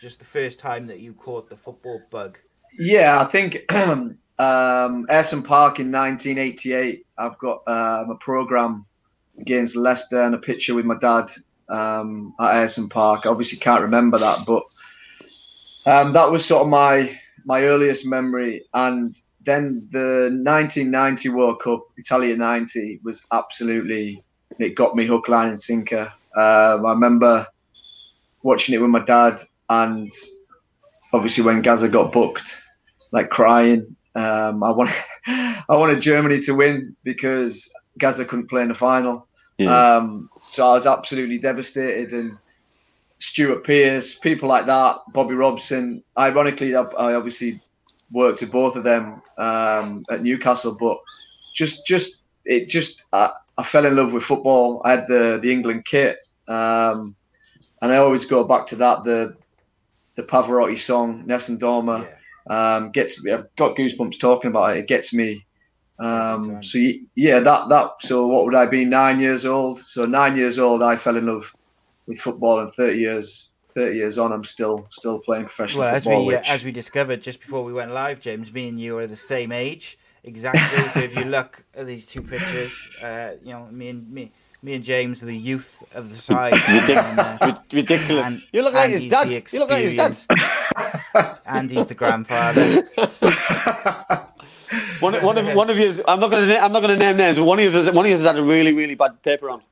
just 0.00 0.20
the 0.20 0.24
first 0.24 0.60
time 0.60 0.86
that 0.86 1.00
you 1.00 1.12
caught 1.12 1.50
the 1.50 1.56
football 1.56 2.00
bug. 2.10 2.38
Yeah, 2.78 3.20
I 3.20 3.24
think 3.24 3.64
um, 3.72 4.16
Ayresome 4.38 5.44
Park 5.44 5.80
in 5.80 5.90
1988. 5.90 7.04
I've 7.18 7.38
got 7.38 7.66
um, 7.66 8.10
a 8.10 8.16
program 8.20 8.86
against 9.40 9.76
Leicester 9.76 10.22
and 10.22 10.36
a 10.36 10.38
picture 10.38 10.74
with 10.74 10.84
my 10.84 10.96
dad 11.00 11.30
um, 11.68 12.34
at 12.40 12.52
Ayresome 12.52 12.88
Park. 12.88 13.26
Obviously 13.26 13.58
can't 13.58 13.82
remember 13.82 14.18
that, 14.18 14.44
but 14.46 14.62
um, 15.86 16.12
that 16.12 16.30
was 16.30 16.44
sort 16.46 16.62
of 16.62 16.68
my 16.68 17.18
my 17.44 17.62
earliest 17.64 18.06
memory. 18.06 18.64
And 18.74 19.18
then 19.48 19.88
the 19.90 20.30
1990 20.44 21.30
World 21.30 21.60
Cup, 21.60 21.80
Italia 21.96 22.36
90, 22.36 23.00
was 23.02 23.24
absolutely 23.32 24.22
it 24.58 24.74
got 24.74 24.94
me 24.94 25.06
hook, 25.06 25.28
line, 25.28 25.48
and 25.48 25.60
sinker. 25.60 26.12
Um, 26.36 26.86
I 26.86 26.92
remember 26.92 27.46
watching 28.42 28.74
it 28.74 28.80
with 28.80 28.90
my 28.90 29.04
dad, 29.04 29.40
and 29.70 30.12
obviously 31.12 31.44
when 31.44 31.62
Gazza 31.62 31.88
got 31.88 32.12
booked, 32.12 32.60
like 33.12 33.30
crying. 33.30 33.96
Um, 34.14 34.62
I 34.62 34.70
wanted 34.70 34.94
I 35.26 35.64
wanted 35.76 36.00
Germany 36.00 36.40
to 36.40 36.52
win 36.52 36.96
because 37.04 37.70
Gazza 37.98 38.24
couldn't 38.24 38.48
play 38.48 38.62
in 38.62 38.68
the 38.68 38.74
final. 38.74 39.26
Yeah. 39.58 39.96
Um, 39.96 40.28
so 40.50 40.66
I 40.66 40.74
was 40.74 40.86
absolutely 40.86 41.38
devastated. 41.38 42.12
And 42.12 42.36
Stuart 43.18 43.64
Pearce, 43.64 44.14
people 44.14 44.48
like 44.48 44.66
that, 44.66 44.96
Bobby 45.12 45.34
Robson. 45.34 46.02
Ironically, 46.16 46.76
I, 46.76 46.82
I 46.82 47.14
obviously 47.14 47.60
worked 48.10 48.40
with 48.40 48.52
both 48.52 48.76
of 48.76 48.84
them 48.84 49.22
um, 49.36 50.02
at 50.10 50.22
Newcastle, 50.22 50.76
but 50.78 50.98
just 51.54 51.86
just 51.86 52.22
it 52.44 52.68
just 52.68 53.04
I, 53.12 53.32
I, 53.56 53.62
fell 53.62 53.86
in 53.86 53.96
love 53.96 54.12
with 54.12 54.22
football. 54.22 54.82
I 54.84 54.92
had 54.92 55.08
the 55.08 55.38
the 55.42 55.52
England 55.52 55.84
kit, 55.84 56.18
um, 56.48 57.14
and 57.82 57.92
I 57.92 57.96
always 57.96 58.24
go 58.24 58.44
back 58.44 58.66
to 58.68 58.76
that 58.76 59.04
the 59.04 59.36
the 60.16 60.22
Pavarotti 60.22 60.78
song 60.78 61.24
Nessun 61.26 61.58
Dorma. 61.58 62.04
Yeah. 62.04 62.14
Um, 62.50 62.90
gets 62.92 63.22
me. 63.22 63.30
I've 63.30 63.54
got 63.56 63.76
goosebumps 63.76 64.18
talking 64.18 64.48
about 64.48 64.74
it. 64.74 64.80
It 64.80 64.88
gets 64.88 65.12
me 65.12 65.46
um, 65.98 66.62
so 66.62 66.78
yeah, 67.14 67.40
that 67.40 67.68
that. 67.68 67.90
So 68.00 68.26
what 68.26 68.44
would 68.44 68.54
I 68.54 68.66
be? 68.66 68.84
Nine 68.84 69.18
years 69.18 69.44
old. 69.44 69.78
So 69.78 70.06
nine 70.06 70.36
years 70.36 70.58
old, 70.58 70.82
I 70.82 70.96
fell 70.96 71.16
in 71.16 71.26
love 71.26 71.52
with 72.06 72.20
football, 72.20 72.60
and 72.60 72.72
thirty 72.72 72.98
years, 73.00 73.52
thirty 73.78 73.96
years 73.96 74.18
on, 74.18 74.32
I'm 74.32 74.44
still 74.44 74.86
still 74.90 75.18
playing 75.20 75.44
professional 75.44 75.80
well, 75.80 75.94
football. 75.94 76.12
Well, 76.12 76.20
as 76.20 76.26
we 76.26 76.34
uh, 76.34 76.38
which... 76.38 76.50
as 76.50 76.64
we 76.64 76.72
discovered 76.72 77.22
just 77.22 77.40
before 77.40 77.62
we 77.64 77.72
went 77.72 77.92
live, 77.92 78.20
James, 78.20 78.52
me 78.52 78.68
and 78.68 78.80
you 78.80 78.98
are 78.98 79.06
the 79.06 79.16
same 79.16 79.52
age 79.52 79.98
exactly. 80.24 80.82
so 80.92 81.00
if 81.00 81.16
you 81.16 81.24
look 81.36 81.64
at 81.74 81.86
these 81.86 82.04
two 82.06 82.22
pictures, 82.22 82.72
uh, 83.02 83.32
you 83.42 83.52
know, 83.52 83.66
me 83.70 83.88
and 83.90 84.10
me. 84.10 84.32
Me 84.60 84.74
and 84.74 84.82
James 84.82 85.22
are 85.22 85.26
the 85.26 85.36
youth 85.36 85.84
of 85.94 86.10
the 86.10 86.16
side. 86.16 86.52
and, 86.68 87.20
uh, 87.20 87.54
Ridiculous. 87.72 88.26
And, 88.26 88.42
you 88.52 88.62
look 88.62 88.74
like 88.74 88.90
his 88.90 89.08
dad. 89.08 89.30
You 89.30 89.60
look 89.60 89.70
like 89.70 89.82
his 89.82 89.94
dad. 89.94 90.16
Andy's 91.46 91.86
the 91.86 91.94
grandfather. 91.94 92.88
One, 95.00 95.14
one 95.22 95.38
of 95.38 95.54
one 95.54 95.70
of 95.70 95.78
you. 95.78 95.94
I'm 96.08 96.18
not 96.18 96.30
going 96.32 96.46
to. 96.46 96.58
I'm 96.58 96.72
not 96.72 96.82
going 96.82 96.98
to 96.98 96.98
name 96.98 97.16
names, 97.16 97.38
but 97.38 97.44
one 97.44 97.60
of 97.60 97.72
you. 97.72 97.92
One 97.92 98.04
of 98.04 98.06
you 98.06 98.16
has 98.16 98.24
had 98.24 98.36
a 98.36 98.42
really, 98.42 98.72
really 98.72 98.96
bad 98.96 99.22
paper 99.22 99.46
round. 99.46 99.62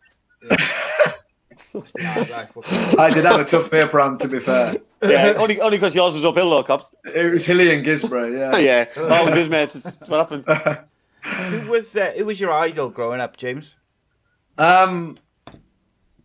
I 1.99 3.11
did 3.13 3.25
have 3.25 3.41
a 3.41 3.45
tough 3.45 3.71
paper 3.71 3.97
round, 3.97 4.21
to 4.21 4.29
be 4.29 4.41
fair. 4.41 4.77
Yeah, 5.03 5.35
only 5.37 5.61
only 5.61 5.77
because 5.77 5.95
yours 5.95 6.15
was 6.15 6.25
uphill, 6.25 6.51
though, 6.51 6.63
cops. 6.63 6.91
It 7.05 7.33
was 7.33 7.45
hilly 7.45 7.75
and 7.75 7.85
Guisborough, 7.85 8.33
yeah. 8.33 8.57
yeah, 8.97 9.09
that 9.09 9.25
was 9.25 9.35
his 9.35 9.49
mate. 9.49 9.71
That's 9.71 10.09
what 10.09 10.29
happens. 10.29 10.47
who 11.23 11.71
was 11.71 11.97
uh, 11.97 12.13
who 12.17 12.25
was 12.25 12.41
your 12.41 12.53
idol 12.53 12.91
growing 12.91 13.21
up, 13.21 13.37
James? 13.37 13.77
Um, 14.59 15.19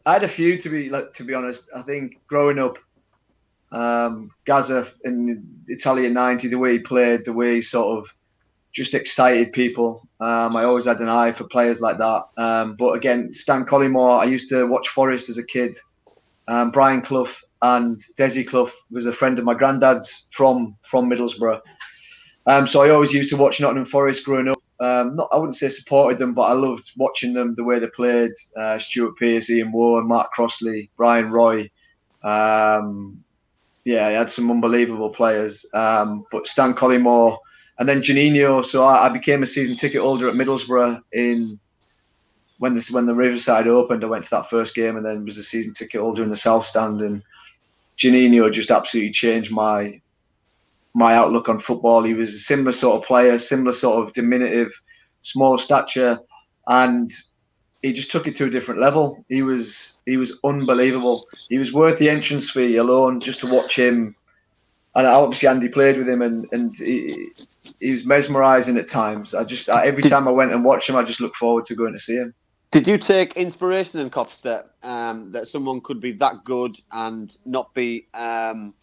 I 0.05 0.13
had 0.13 0.23
a 0.23 0.27
few 0.27 0.57
to 0.57 0.69
be 0.69 0.89
like 0.89 1.13
to 1.13 1.23
be 1.23 1.33
honest. 1.33 1.69
I 1.75 1.81
think 1.81 2.19
growing 2.27 2.59
up, 2.59 2.77
um, 3.71 4.31
Gazza 4.45 4.87
in 5.03 5.45
Italian 5.67 6.13
'90, 6.13 6.47
the 6.47 6.57
way 6.57 6.73
he 6.73 6.79
played, 6.79 7.25
the 7.25 7.33
way 7.33 7.55
he 7.55 7.61
sort 7.61 7.99
of 7.99 8.15
just 8.71 8.93
excited 8.93 9.53
people. 9.53 10.07
Um, 10.19 10.55
I 10.55 10.63
always 10.63 10.85
had 10.85 10.99
an 10.99 11.09
eye 11.09 11.31
for 11.31 11.43
players 11.45 11.81
like 11.81 11.97
that. 11.97 12.23
Um, 12.37 12.75
but 12.75 12.93
again, 12.93 13.33
Stan 13.33 13.65
Collymore, 13.65 14.19
I 14.19 14.25
used 14.25 14.49
to 14.49 14.65
watch 14.65 14.89
Forest 14.89 15.29
as 15.29 15.37
a 15.37 15.43
kid. 15.43 15.75
Um, 16.47 16.71
Brian 16.71 17.01
Clough 17.01 17.33
and 17.61 17.99
Desi 18.17 18.47
Clough 18.47 18.71
was 18.89 19.05
a 19.05 19.13
friend 19.13 19.37
of 19.39 19.45
my 19.45 19.53
granddad's 19.53 20.27
from 20.31 20.75
from 20.81 21.09
Middlesbrough. 21.09 21.61
Um, 22.47 22.65
so 22.65 22.81
I 22.81 22.89
always 22.89 23.13
used 23.13 23.29
to 23.29 23.37
watch 23.37 23.61
Nottingham 23.61 23.85
Forest 23.85 24.25
growing 24.25 24.47
up. 24.47 24.61
Um, 24.79 25.15
not, 25.15 25.29
I 25.31 25.37
wouldn't 25.37 25.55
say 25.55 25.69
supported 25.69 26.17
them, 26.17 26.33
but 26.33 26.43
I 26.43 26.53
loved 26.53 26.91
watching 26.97 27.33
them 27.33 27.53
the 27.55 27.63
way 27.63 27.77
they 27.77 27.87
played. 27.87 28.31
Uh, 28.57 28.79
Stuart 28.79 29.15
Pearce, 29.17 29.49
Ian 29.49 29.71
Woan, 29.71 30.07
Mark 30.07 30.31
Crossley, 30.31 30.89
Bryan 30.97 31.29
Roy. 31.29 31.69
Um, 32.23 33.23
yeah, 33.85 34.07
I 34.07 34.11
had 34.11 34.29
some 34.29 34.49
unbelievable 34.49 35.11
players. 35.11 35.65
but 35.71 36.47
Stan 36.47 36.73
Collymore 36.73 37.37
and 37.81 37.89
then 37.89 38.03
Juninho. 38.03 38.63
So 38.63 38.85
I, 38.85 39.07
I, 39.07 39.09
became 39.09 39.41
a 39.41 39.47
season 39.47 39.75
ticket 39.75 40.01
holder 40.01 40.29
at 40.29 40.35
Middlesbrough 40.35 41.01
in 41.13 41.59
when 42.59 42.75
this 42.75 42.91
when 42.91 43.07
the 43.07 43.15
Riverside 43.15 43.65
opened. 43.65 44.03
I 44.03 44.07
went 44.07 44.23
to 44.25 44.29
that 44.29 44.51
first 44.51 44.75
game 44.75 44.97
and 44.97 45.03
then 45.03 45.25
was 45.25 45.39
a 45.39 45.43
season 45.43 45.73
ticket 45.73 45.99
holder 45.99 46.21
in 46.21 46.29
the 46.29 46.37
South 46.37 46.67
Stand. 46.67 47.01
And 47.01 47.23
Juninho 47.97 48.53
just 48.53 48.69
absolutely 48.69 49.11
changed 49.11 49.51
my 49.51 49.99
my 50.93 51.15
outlook 51.15 51.49
on 51.49 51.59
football. 51.59 52.03
He 52.03 52.13
was 52.13 52.35
a 52.35 52.39
similar 52.39 52.71
sort 52.71 53.01
of 53.01 53.07
player, 53.07 53.39
similar 53.39 53.73
sort 53.73 54.05
of 54.05 54.13
diminutive, 54.13 54.69
small 55.23 55.57
stature, 55.57 56.19
and 56.67 57.11
he 57.81 57.93
just 57.93 58.11
took 58.11 58.27
it 58.27 58.35
to 58.35 58.45
a 58.45 58.51
different 58.51 58.79
level. 58.79 59.25
He 59.27 59.41
was 59.41 59.97
he 60.05 60.17
was 60.17 60.37
unbelievable. 60.43 61.25
He 61.49 61.57
was 61.57 61.73
worth 61.73 61.97
the 61.97 62.11
entrance 62.11 62.51
fee 62.51 62.75
alone 62.75 63.21
just 63.21 63.39
to 63.39 63.51
watch 63.51 63.75
him 63.75 64.15
and 64.95 65.07
obviously 65.07 65.47
Andy 65.47 65.69
played 65.69 65.97
with 65.97 66.09
him, 66.09 66.21
and 66.21 66.47
and 66.51 66.73
he, 66.75 67.29
he 67.79 67.91
was 67.91 68.05
mesmerising 68.05 68.77
at 68.77 68.87
times. 68.87 69.33
I 69.33 69.43
just 69.43 69.69
every 69.69 70.03
time 70.03 70.27
I 70.27 70.31
went 70.31 70.51
and 70.51 70.63
watched 70.63 70.89
him, 70.89 70.95
I 70.95 71.03
just 71.03 71.21
looked 71.21 71.37
forward 71.37 71.65
to 71.65 71.75
going 71.75 71.93
to 71.93 71.99
see 71.99 72.15
him. 72.15 72.33
Did 72.71 72.87
you 72.87 72.97
take 72.97 73.35
inspiration 73.35 73.99
in 73.99 74.09
cops 74.09 74.39
that 74.39 74.71
um, 74.83 75.31
that 75.31 75.47
someone 75.47 75.81
could 75.81 75.99
be 76.01 76.13
that 76.13 76.43
good 76.43 76.77
and 76.91 77.35
not 77.45 77.73
be 77.73 78.07
um, 78.13 78.73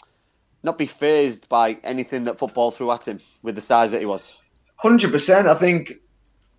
not 0.62 0.78
be 0.78 0.86
phased 0.86 1.48
by 1.48 1.78
anything 1.84 2.24
that 2.24 2.38
football 2.38 2.70
threw 2.70 2.90
at 2.90 3.06
him 3.06 3.20
with 3.42 3.54
the 3.54 3.60
size 3.60 3.92
that 3.92 4.00
he 4.00 4.06
was? 4.06 4.26
Hundred 4.76 5.10
percent. 5.10 5.46
I 5.46 5.54
think 5.54 5.94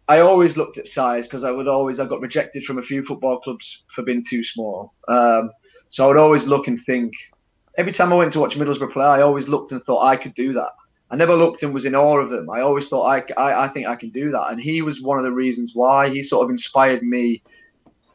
I 0.08 0.20
always 0.20 0.58
looked 0.58 0.78
at 0.78 0.88
size 0.88 1.28
because 1.28 1.44
I 1.44 1.52
would 1.52 1.68
always 1.68 2.00
I 2.00 2.06
got 2.06 2.22
rejected 2.22 2.64
from 2.66 2.78
a 2.78 2.84
few 2.84 3.04
football 3.04 3.40
clubs 3.40 3.84
for 3.96 4.04
being 4.04 4.24
too 4.28 4.44
small. 4.44 4.94
Um, 5.08 5.52
so 5.90 6.06
I 6.06 6.08
would 6.08 6.18
always 6.18 6.48
look 6.48 6.68
and 6.68 6.80
think. 6.86 7.14
Every 7.80 7.94
time 7.94 8.12
I 8.12 8.18
went 8.18 8.34
to 8.34 8.42
watch 8.42 8.58
Middlesbrough 8.58 8.92
play, 8.92 9.06
I 9.06 9.22
always 9.22 9.48
looked 9.48 9.72
and 9.72 9.82
thought 9.82 10.06
I 10.06 10.18
could 10.18 10.34
do 10.34 10.52
that. 10.52 10.72
I 11.12 11.16
never 11.16 11.34
looked 11.34 11.64
and 11.64 11.74
was 11.74 11.86
in 11.86 11.96
awe 11.96 12.18
of 12.18 12.30
them. 12.30 12.50
I 12.50 12.60
always 12.60 12.90
thought 12.90 13.06
I, 13.06 13.42
I, 13.42 13.64
I 13.64 13.68
think 13.70 13.88
I 13.88 13.96
can 13.96 14.10
do 14.10 14.32
that, 14.32 14.48
and 14.50 14.60
he 14.60 14.82
was 14.82 15.02
one 15.02 15.18
of 15.18 15.24
the 15.24 15.32
reasons 15.32 15.72
why 15.74 16.10
he 16.10 16.22
sort 16.22 16.44
of 16.44 16.50
inspired 16.50 17.04
me. 17.04 17.42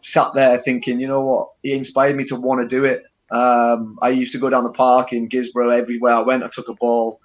Sat 0.02 0.34
there 0.34 0.58
thinking, 0.60 1.00
you 1.00 1.08
know 1.08 1.22
what? 1.22 1.48
He 1.62 1.72
inspired 1.72 2.14
me 2.14 2.24
to 2.24 2.36
want 2.36 2.60
to 2.60 2.68
do 2.68 2.84
it. 2.84 3.04
Um, 3.30 3.98
I 4.02 4.10
used 4.10 4.32
to 4.32 4.38
go 4.38 4.50
down 4.50 4.64
the 4.64 4.70
park 4.70 5.14
in 5.14 5.30
Guisborough 5.30 5.74
everywhere 5.74 6.12
I 6.12 6.20
went. 6.20 6.42
I 6.42 6.48
took 6.52 6.68
a 6.68 6.74
ball, 6.74 7.22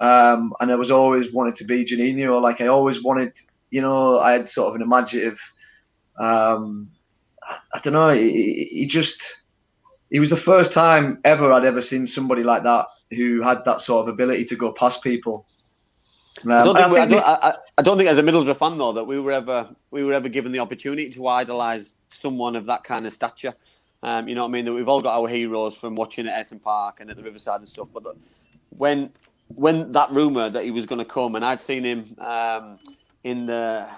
um, 0.00 0.54
and 0.60 0.72
I 0.72 0.76
was 0.76 0.90
always 0.90 1.30
wanted 1.30 1.56
to 1.56 1.64
be 1.64 1.84
Juninho. 1.84 2.40
Like 2.40 2.62
I 2.62 2.68
always 2.68 3.04
wanted, 3.04 3.36
you 3.68 3.82
know, 3.82 4.18
I 4.18 4.32
had 4.32 4.48
sort 4.48 4.70
of 4.70 4.76
an 4.76 4.82
imaginative. 4.82 5.38
Um, 6.18 6.90
I 7.74 7.80
don't 7.80 7.92
know. 7.92 8.08
He, 8.14 8.66
he 8.70 8.86
just 8.86 9.41
he 10.12 10.20
was 10.20 10.30
the 10.30 10.36
first 10.36 10.72
time 10.72 11.18
ever 11.24 11.50
I'd 11.50 11.64
ever 11.64 11.80
seen 11.80 12.06
somebody 12.06 12.44
like 12.44 12.62
that 12.64 12.86
who 13.10 13.40
had 13.42 13.64
that 13.64 13.80
sort 13.80 14.06
of 14.06 14.12
ability 14.12 14.44
to 14.44 14.56
go 14.56 14.70
past 14.70 15.02
people. 15.02 15.46
Um, 16.44 16.52
I, 16.52 16.62
don't 16.62 16.74
think, 16.74 16.86
I, 16.86 16.90
think 16.90 17.02
I, 17.02 17.06
don't, 17.06 17.24
I, 17.24 17.54
I, 17.78 17.82
don't 17.82 17.96
think 17.96 18.10
as 18.10 18.18
a 18.18 18.22
Middlesbrough 18.22 18.56
fan 18.56 18.76
though 18.76 18.92
that 18.92 19.04
we 19.04 19.18
were 19.18 19.32
ever 19.32 19.68
we 19.90 20.04
were 20.04 20.12
ever 20.12 20.28
given 20.28 20.52
the 20.52 20.58
opportunity 20.58 21.10
to 21.10 21.26
idolise 21.26 21.92
someone 22.10 22.56
of 22.56 22.66
that 22.66 22.84
kind 22.84 23.06
of 23.06 23.12
stature. 23.12 23.54
Um, 24.02 24.28
you 24.28 24.34
know 24.34 24.42
what 24.42 24.48
I 24.48 24.52
mean? 24.52 24.64
That 24.66 24.74
we've 24.74 24.88
all 24.88 25.00
got 25.00 25.18
our 25.18 25.28
heroes 25.28 25.76
from 25.76 25.94
watching 25.94 26.26
at 26.26 26.34
Ayresome 26.34 26.62
Park 26.62 27.00
and 27.00 27.08
at 27.10 27.16
the 27.16 27.22
Riverside 27.22 27.60
and 27.60 27.68
stuff. 27.68 27.88
But 27.92 28.04
when 28.70 29.12
when 29.48 29.92
that 29.92 30.10
rumor 30.10 30.50
that 30.50 30.64
he 30.64 30.70
was 30.70 30.84
going 30.84 30.98
to 30.98 31.04
come, 31.06 31.36
and 31.36 31.44
I'd 31.44 31.60
seen 31.60 31.84
him 31.84 32.16
um, 32.18 32.78
in 33.24 33.46
the 33.46 33.88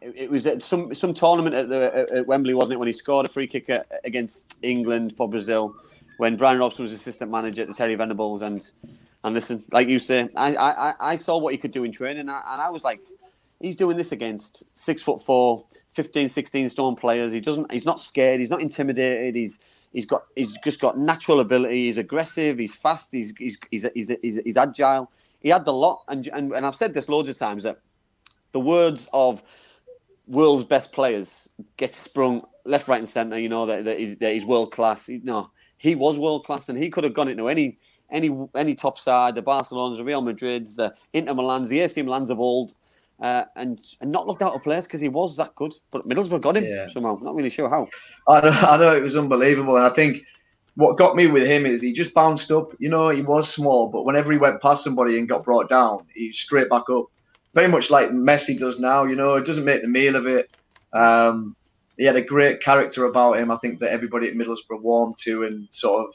it 0.00 0.30
was 0.30 0.46
at 0.46 0.62
some 0.62 0.94
some 0.94 1.14
tournament 1.14 1.54
at, 1.54 1.68
the, 1.68 2.08
at 2.16 2.26
Wembley, 2.26 2.54
wasn't 2.54 2.74
it? 2.74 2.78
When 2.78 2.88
he 2.88 2.92
scored 2.92 3.26
a 3.26 3.28
free 3.28 3.46
kick 3.46 3.70
against 4.04 4.56
England 4.62 5.16
for 5.16 5.28
Brazil, 5.28 5.74
when 6.18 6.36
Bryan 6.36 6.58
Robson 6.58 6.82
was 6.82 6.92
assistant 6.92 7.30
manager 7.30 7.64
to 7.64 7.72
Terry 7.72 7.94
Venables, 7.94 8.42
and 8.42 8.68
and 9.24 9.34
listen, 9.34 9.64
like 9.70 9.88
you 9.88 9.98
say, 9.98 10.28
I 10.36 10.56
I, 10.56 10.94
I 11.00 11.16
saw 11.16 11.38
what 11.38 11.52
he 11.52 11.58
could 11.58 11.70
do 11.70 11.84
in 11.84 11.92
training, 11.92 12.20
and 12.20 12.30
I, 12.30 12.42
and 12.52 12.60
I 12.60 12.70
was 12.70 12.82
like, 12.82 13.00
he's 13.60 13.76
doing 13.76 13.96
this 13.96 14.12
against 14.12 14.64
six 14.74 15.02
foot 15.02 15.22
four 15.22 15.64
15, 15.94 16.28
16 16.28 16.68
stone 16.70 16.96
players. 16.96 17.32
He 17.32 17.40
doesn't. 17.40 17.70
He's 17.70 17.86
not 17.86 18.00
scared. 18.00 18.40
He's 18.40 18.50
not 18.50 18.60
intimidated. 18.60 19.34
He's 19.34 19.60
he's 19.92 20.06
got 20.06 20.24
he's 20.34 20.56
just 20.64 20.80
got 20.80 20.98
natural 20.98 21.40
ability. 21.40 21.84
He's 21.84 21.98
aggressive. 21.98 22.58
He's 22.58 22.74
fast. 22.74 23.12
He's 23.12 23.32
he's 23.38 23.58
he's 23.70 23.86
he's, 23.94 24.12
he's, 24.22 24.38
he's 24.44 24.56
agile. 24.56 25.10
He 25.40 25.48
had 25.48 25.64
the 25.64 25.72
lot, 25.72 26.02
and, 26.08 26.26
and 26.28 26.52
and 26.52 26.64
I've 26.64 26.76
said 26.76 26.94
this 26.94 27.08
loads 27.08 27.28
of 27.28 27.36
times 27.36 27.64
that 27.64 27.78
the 28.52 28.60
words 28.60 29.08
of 29.12 29.42
world's 30.26 30.64
best 30.64 30.92
players 30.92 31.48
get 31.76 31.94
sprung 31.94 32.44
left, 32.64 32.88
right, 32.88 32.98
and 32.98 33.08
centre. 33.08 33.38
You 33.38 33.48
know 33.48 33.66
that, 33.66 33.84
that 33.84 33.98
he's 33.98 34.16
that 34.18 34.32
he's 34.32 34.44
world 34.44 34.72
class. 34.72 35.08
You 35.08 35.22
know, 35.22 35.50
he 35.78 35.94
was 35.94 36.18
world 36.18 36.44
class, 36.44 36.68
and 36.68 36.78
he 36.78 36.90
could 36.90 37.04
have 37.04 37.14
gone 37.14 37.28
into 37.28 37.48
any 37.48 37.78
any 38.10 38.30
any 38.54 38.74
top 38.74 38.98
side, 38.98 39.34
the 39.34 39.42
Barcelonas, 39.42 39.96
the 39.96 40.04
Real 40.04 40.22
Madrids, 40.22 40.76
the 40.76 40.94
Inter 41.12 41.34
Milans, 41.34 41.68
the 41.68 41.80
AC 41.80 42.02
Milans 42.02 42.30
of 42.30 42.40
old, 42.40 42.74
uh, 43.20 43.44
and 43.56 43.80
and 44.00 44.12
not 44.12 44.26
looked 44.26 44.42
out 44.42 44.54
of 44.54 44.62
place 44.62 44.86
because 44.86 45.00
he 45.00 45.08
was 45.08 45.36
that 45.36 45.54
good. 45.54 45.74
But 45.90 46.06
Middlesbrough 46.08 46.40
got 46.40 46.56
him 46.56 46.64
yeah. 46.64 46.86
somehow. 46.88 47.18
Not 47.20 47.34
really 47.34 47.50
sure 47.50 47.68
how. 47.68 47.88
I 48.28 48.40
know, 48.40 48.50
I 48.50 48.76
know 48.76 48.96
it 48.96 49.02
was 49.02 49.16
unbelievable, 49.16 49.76
and 49.76 49.86
I 49.86 49.90
think 49.90 50.22
what 50.76 50.96
got 50.96 51.16
me 51.16 51.26
with 51.26 51.46
him 51.46 51.66
is 51.66 51.82
he 51.82 51.92
just 51.92 52.14
bounced 52.14 52.50
up. 52.50 52.72
You 52.78 52.88
know, 52.88 53.08
he 53.10 53.22
was 53.22 53.52
small, 53.52 53.90
but 53.90 54.04
whenever 54.04 54.32
he 54.32 54.38
went 54.38 54.62
past 54.62 54.84
somebody 54.84 55.18
and 55.18 55.28
got 55.28 55.44
brought 55.44 55.68
down, 55.68 56.06
he 56.14 56.32
straight 56.32 56.68
back 56.68 56.88
up. 56.90 57.06
Very 57.54 57.68
much 57.68 57.90
like 57.90 58.10
Messi 58.10 58.58
does 58.58 58.78
now. 58.78 59.04
You 59.04 59.16
know, 59.16 59.34
it 59.34 59.44
doesn't 59.44 59.64
make 59.64 59.82
the 59.82 59.88
meal 59.88 60.16
of 60.16 60.26
it. 60.26 60.50
Um, 60.92 61.56
he 61.98 62.04
had 62.04 62.16
a 62.16 62.22
great 62.22 62.60
character 62.60 63.04
about 63.04 63.38
him. 63.38 63.50
I 63.50 63.58
think 63.58 63.78
that 63.80 63.92
everybody 63.92 64.28
at 64.28 64.34
Middlesbrough 64.34 64.80
warmed 64.80 65.18
to 65.18 65.44
and 65.44 65.68
sort 65.70 66.06
of 66.06 66.14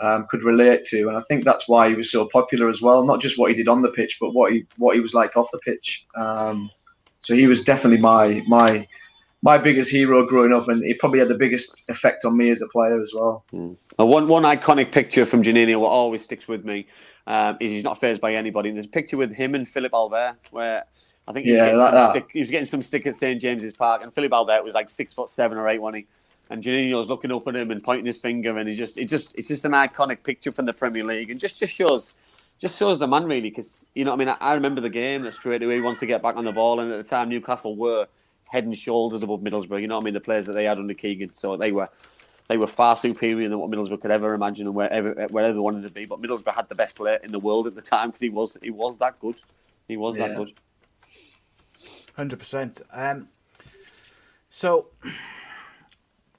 um, 0.00 0.26
could 0.28 0.42
relate 0.42 0.84
to, 0.84 1.08
and 1.08 1.16
I 1.16 1.22
think 1.22 1.44
that's 1.44 1.68
why 1.68 1.88
he 1.88 1.94
was 1.94 2.10
so 2.10 2.26
popular 2.26 2.68
as 2.68 2.80
well. 2.80 3.04
Not 3.04 3.20
just 3.20 3.38
what 3.38 3.50
he 3.50 3.56
did 3.56 3.68
on 3.68 3.82
the 3.82 3.88
pitch, 3.88 4.18
but 4.20 4.32
what 4.32 4.52
he 4.52 4.64
what 4.76 4.94
he 4.94 5.00
was 5.00 5.14
like 5.14 5.36
off 5.36 5.50
the 5.52 5.58
pitch. 5.58 6.06
Um, 6.14 6.70
so 7.18 7.34
he 7.34 7.46
was 7.46 7.64
definitely 7.64 7.98
my 7.98 8.42
my 8.46 8.86
my 9.42 9.58
biggest 9.58 9.90
hero 9.90 10.26
growing 10.26 10.52
up, 10.52 10.68
and 10.68 10.84
he 10.84 10.94
probably 10.94 11.18
had 11.18 11.28
the 11.28 11.38
biggest 11.38 11.88
effect 11.88 12.24
on 12.24 12.36
me 12.36 12.50
as 12.50 12.62
a 12.62 12.68
player 12.68 13.00
as 13.00 13.12
well. 13.14 13.44
Mm. 13.52 13.76
one 13.96 14.28
one 14.28 14.44
iconic 14.44 14.92
picture 14.92 15.26
from 15.26 15.42
Juninho, 15.42 15.80
what 15.80 15.90
always 15.90 16.22
sticks 16.22 16.46
with 16.46 16.64
me, 16.64 16.86
um, 17.28 17.56
is 17.60 17.70
he's 17.70 17.84
not 17.84 18.00
phased 18.00 18.20
by 18.20 18.34
anybody. 18.34 18.72
There's 18.72 18.86
a 18.86 18.88
picture 18.88 19.16
with 19.16 19.32
him 19.32 19.54
and 19.54 19.68
Philippe 19.68 19.94
Albert 19.94 20.38
where. 20.50 20.84
I 21.26 21.32
think 21.32 21.44
he 21.44 21.52
was, 21.52 21.58
yeah, 21.58 21.66
getting, 21.66 21.80
some 21.80 22.10
stick, 22.10 22.28
he 22.32 22.38
was 22.38 22.50
getting 22.50 22.64
some 22.64 22.80
stick 22.80 23.06
at 23.06 23.14
St 23.14 23.38
James's 23.38 23.74
Park, 23.74 24.02
and 24.02 24.14
Philippe 24.14 24.34
Albert 24.34 24.64
was 24.64 24.72
like 24.72 24.88
six 24.88 25.12
foot 25.12 25.28
seven 25.28 25.58
or 25.58 25.68
eight, 25.68 25.78
wasn't 25.78 25.98
he? 25.98 26.06
and 26.50 26.62
Juninho's 26.62 27.08
looking 27.08 27.32
up 27.32 27.46
at 27.46 27.56
him 27.56 27.70
and 27.70 27.82
pointing 27.82 28.06
his 28.06 28.16
finger, 28.16 28.56
and 28.56 28.68
he 28.68 28.74
just 28.74 28.98
it 28.98 29.06
just 29.06 29.36
it's 29.36 29.48
just 29.48 29.64
an 29.64 29.72
iconic 29.72 30.22
picture 30.22 30.52
from 30.52 30.66
the 30.66 30.72
Premier 30.72 31.04
League, 31.04 31.30
and 31.30 31.38
just 31.38 31.58
just 31.58 31.74
shows 31.74 32.14
just 32.60 32.78
shows 32.78 32.98
the 32.98 33.06
man 33.06 33.24
really 33.24 33.50
because 33.50 33.84
you 33.94 34.04
know 34.04 34.12
I 34.12 34.16
mean 34.16 34.28
I, 34.28 34.36
I, 34.40 34.54
remember 34.54 34.80
the 34.80 34.90
game 34.90 35.22
that 35.22 35.32
straight 35.32 35.62
away 35.62 35.76
he 35.76 35.80
wants 35.80 36.00
to 36.00 36.06
get 36.06 36.22
back 36.22 36.36
on 36.36 36.44
the 36.44 36.52
ball, 36.52 36.80
and 36.80 36.90
at 36.92 37.04
the 37.04 37.08
time 37.08 37.28
Newcastle 37.28 37.76
were 37.76 38.06
head 38.44 38.64
and 38.64 38.76
shoulders 38.76 39.22
above 39.22 39.40
Middlesbrough. 39.40 39.80
You 39.80 39.88
know 39.88 39.96
what 39.96 40.02
I 40.02 40.04
mean? 40.04 40.14
The 40.14 40.20
players 40.20 40.46
that 40.46 40.54
they 40.54 40.64
had 40.64 40.78
under 40.78 40.94
Keegan, 40.94 41.34
so 41.34 41.56
they 41.56 41.72
were 41.72 41.88
they 42.48 42.56
were 42.56 42.66
far 42.66 42.96
superior 42.96 43.48
than 43.48 43.58
what 43.58 43.70
Middlesbrough 43.70 44.00
could 44.00 44.10
ever 44.10 44.34
imagine 44.34 44.66
and 44.66 44.74
wherever 44.74 45.26
wherever 45.28 45.52
they 45.52 45.60
wanted 45.60 45.82
to 45.82 45.90
be. 45.90 46.06
But 46.06 46.20
Middlesbrough 46.20 46.54
had 46.54 46.68
the 46.68 46.74
best 46.74 46.96
player 46.96 47.20
in 47.22 47.30
the 47.30 47.38
world 47.38 47.66
at 47.66 47.74
the 47.74 47.82
time 47.82 48.08
because 48.08 48.20
he 48.20 48.30
was 48.30 48.56
he 48.62 48.70
was 48.70 48.98
that 48.98 49.18
good. 49.20 49.40
He 49.86 49.96
was 49.96 50.18
yeah. 50.18 50.28
that 50.28 50.36
good. 50.36 50.52
Hundred 52.16 52.36
um, 52.36 52.38
percent. 52.38 52.80
So 54.50 54.88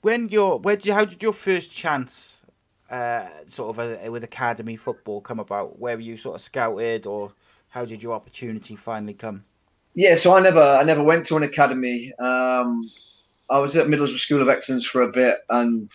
when 0.01 0.29
you're 0.29 0.57
where 0.57 0.75
did 0.75 0.87
you, 0.87 0.93
how 0.93 1.05
did 1.05 1.21
your 1.21 1.33
first 1.33 1.71
chance 1.71 2.41
uh, 2.89 3.27
sort 3.45 3.77
of 3.77 4.05
uh, 4.05 4.11
with 4.11 4.23
academy 4.23 4.75
football 4.75 5.21
come 5.21 5.39
about? 5.39 5.79
Where 5.79 5.95
were 5.95 6.01
you 6.01 6.17
sort 6.17 6.35
of 6.35 6.41
scouted, 6.41 7.05
or 7.05 7.33
how 7.69 7.85
did 7.85 8.01
your 8.01 8.13
opportunity 8.13 8.75
finally 8.75 9.13
come? 9.13 9.45
Yeah, 9.93 10.15
so 10.15 10.35
I 10.35 10.39
never 10.39 10.61
I 10.61 10.83
never 10.83 11.03
went 11.03 11.25
to 11.27 11.37
an 11.37 11.43
academy. 11.43 12.13
Um, 12.19 12.89
I 13.49 13.59
was 13.59 13.75
at 13.75 13.87
Middlesbrough 13.87 14.19
School 14.19 14.41
of 14.41 14.49
Excellence 14.49 14.85
for 14.85 15.01
a 15.01 15.11
bit, 15.11 15.37
and 15.49 15.89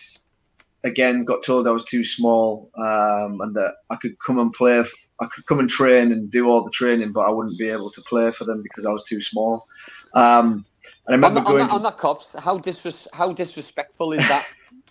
again 0.84 1.24
got 1.24 1.42
told 1.42 1.66
I 1.66 1.70
was 1.70 1.84
too 1.84 2.04
small 2.04 2.70
um, 2.76 3.40
and 3.40 3.54
that 3.56 3.74
I 3.90 3.96
could 3.96 4.18
come 4.24 4.38
and 4.38 4.52
play. 4.52 4.84
I 5.20 5.26
could 5.26 5.46
come 5.46 5.60
and 5.60 5.70
train 5.70 6.12
and 6.12 6.30
do 6.30 6.48
all 6.48 6.64
the 6.64 6.70
training, 6.70 7.12
but 7.12 7.20
I 7.20 7.30
wouldn't 7.30 7.58
be 7.58 7.68
able 7.68 7.90
to 7.92 8.00
play 8.02 8.30
for 8.32 8.44
them 8.44 8.62
because 8.62 8.84
I 8.84 8.90
was 8.90 9.04
too 9.04 9.22
small. 9.22 9.66
Um, 10.14 10.66
and 11.06 11.10
I 11.10 11.12
remember 11.12 11.38
on, 11.38 11.44
the, 11.44 11.50
going 11.50 11.62
on, 11.62 11.68
that, 11.68 11.70
to... 11.70 11.76
on 11.76 11.82
that 11.82 11.96
cops. 11.96 12.34
How 12.38 12.58
disres- 12.58 13.06
how 13.12 13.32
disrespectful 13.32 14.12
is 14.12 14.26
that? 14.28 14.46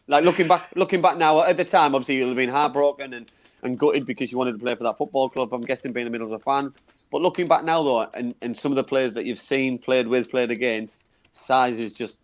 like 0.07 0.24
looking 0.24 0.47
back, 0.47 0.70
looking 0.76 1.01
back 1.01 1.18
now. 1.18 1.41
At 1.41 1.57
the 1.57 1.66
time, 1.66 1.95
obviously 1.95 2.18
you'll 2.18 2.30
have 2.30 2.38
been 2.38 2.49
heartbroken 2.49 3.14
and, 3.14 3.32
and 3.64 3.78
gutted 3.78 4.05
because 4.05 4.32
you 4.32 4.38
wanted 4.38 4.53
to 4.53 4.59
play 4.59 4.76
for 4.76 4.84
that 4.84 4.97
football 4.97 5.30
club. 5.30 5.53
I'm 5.53 5.61
guessing 5.61 5.93
being 5.93 6.07
a 6.07 6.09
Middlesbrough 6.09 6.43
fan. 6.43 6.74
But 7.11 7.22
looking 7.22 7.47
back 7.47 7.64
now, 7.64 7.84
though, 7.84 8.01
and, 8.14 8.34
and 8.41 8.57
some 8.57 8.72
of 8.72 8.76
the 8.76 8.84
players 8.84 9.14
that 9.14 9.26
you've 9.26 9.39
seen, 9.39 9.78
played 9.78 10.07
with, 10.07 10.30
played 10.30 10.49
against, 10.49 11.11
size 11.32 11.80
is 11.80 11.93
just 11.93 12.18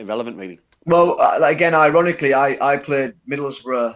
irrelevant, 0.00 0.36
really. 0.36 0.58
Well, 0.86 1.20
uh, 1.20 1.38
again, 1.42 1.74
ironically, 1.74 2.34
I, 2.34 2.56
I 2.60 2.76
played 2.76 3.14
Middlesbrough 3.30 3.94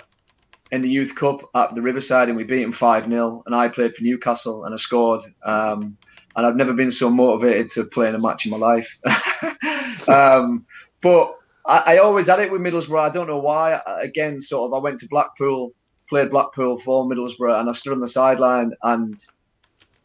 in 0.71 0.83
the 0.83 0.89
Youth 0.89 1.15
Cup 1.15 1.49
at 1.55 1.75
the 1.75 1.83
Riverside 1.83 2.29
and 2.29 2.37
we 2.37 2.45
beat 2.45 2.63
them 2.63 2.73
5 2.73 3.09
0. 3.09 3.43
And 3.47 3.55
I 3.55 3.69
played 3.69 3.95
for 3.95 4.03
Newcastle 4.03 4.65
and 4.65 4.75
I 4.75 4.77
scored. 4.77 5.23
Um, 5.45 5.97
and 6.37 6.47
I've 6.47 6.57
never 6.57 6.73
been 6.73 6.91
so 6.91 7.11
motivated 7.11 7.71
to 7.73 7.85
play 7.85 8.09
in 8.09 8.15
a 8.15 8.21
match 8.21 8.45
in 8.45 8.51
my 8.51 8.57
life. 8.57 8.99
um, 10.09 10.67
but 11.01 11.37
I, 11.65 11.95
I, 11.95 11.99
always 11.99 12.27
had 12.27 12.41
it 12.41 12.51
with 12.51 12.61
Middlesbrough. 12.61 13.01
I 13.01 13.11
don't 13.11 13.29
know 13.29 13.39
why. 13.39 13.81
Again, 14.01 14.41
sort 14.41 14.69
of, 14.69 14.75
I 14.75 14.79
went 14.79 14.99
to 15.01 15.09
Blackpool, 15.09 15.73
played 16.09 16.31
Blackpool 16.31 16.79
for 16.79 17.05
Middlesbrough, 17.05 17.61
and 17.61 17.69
I 17.69 17.73
stood 17.73 17.93
on 17.93 18.01
the 18.01 18.09
sideline 18.09 18.73
and 18.83 19.25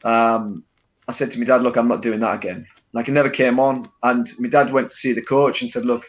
um, 0.04 0.64
I 1.08 1.12
said 1.12 1.32
to 1.32 1.40
my 1.40 1.46
dad, 1.46 1.64
"Look, 1.64 1.76
I'm 1.76 1.88
not 1.88 2.02
doing 2.02 2.20
that 2.20 2.36
again." 2.36 2.68
Like 2.94 3.08
it 3.08 3.12
never 3.12 3.30
came 3.30 3.60
on, 3.60 3.90
and 4.04 4.30
my 4.40 4.50
dad 4.50 4.74
went 4.74 4.90
to 4.90 4.96
see 4.96 5.14
the 5.14 5.22
coach 5.22 5.62
and 5.62 5.70
said, 5.70 5.86
"Look." 5.86 6.06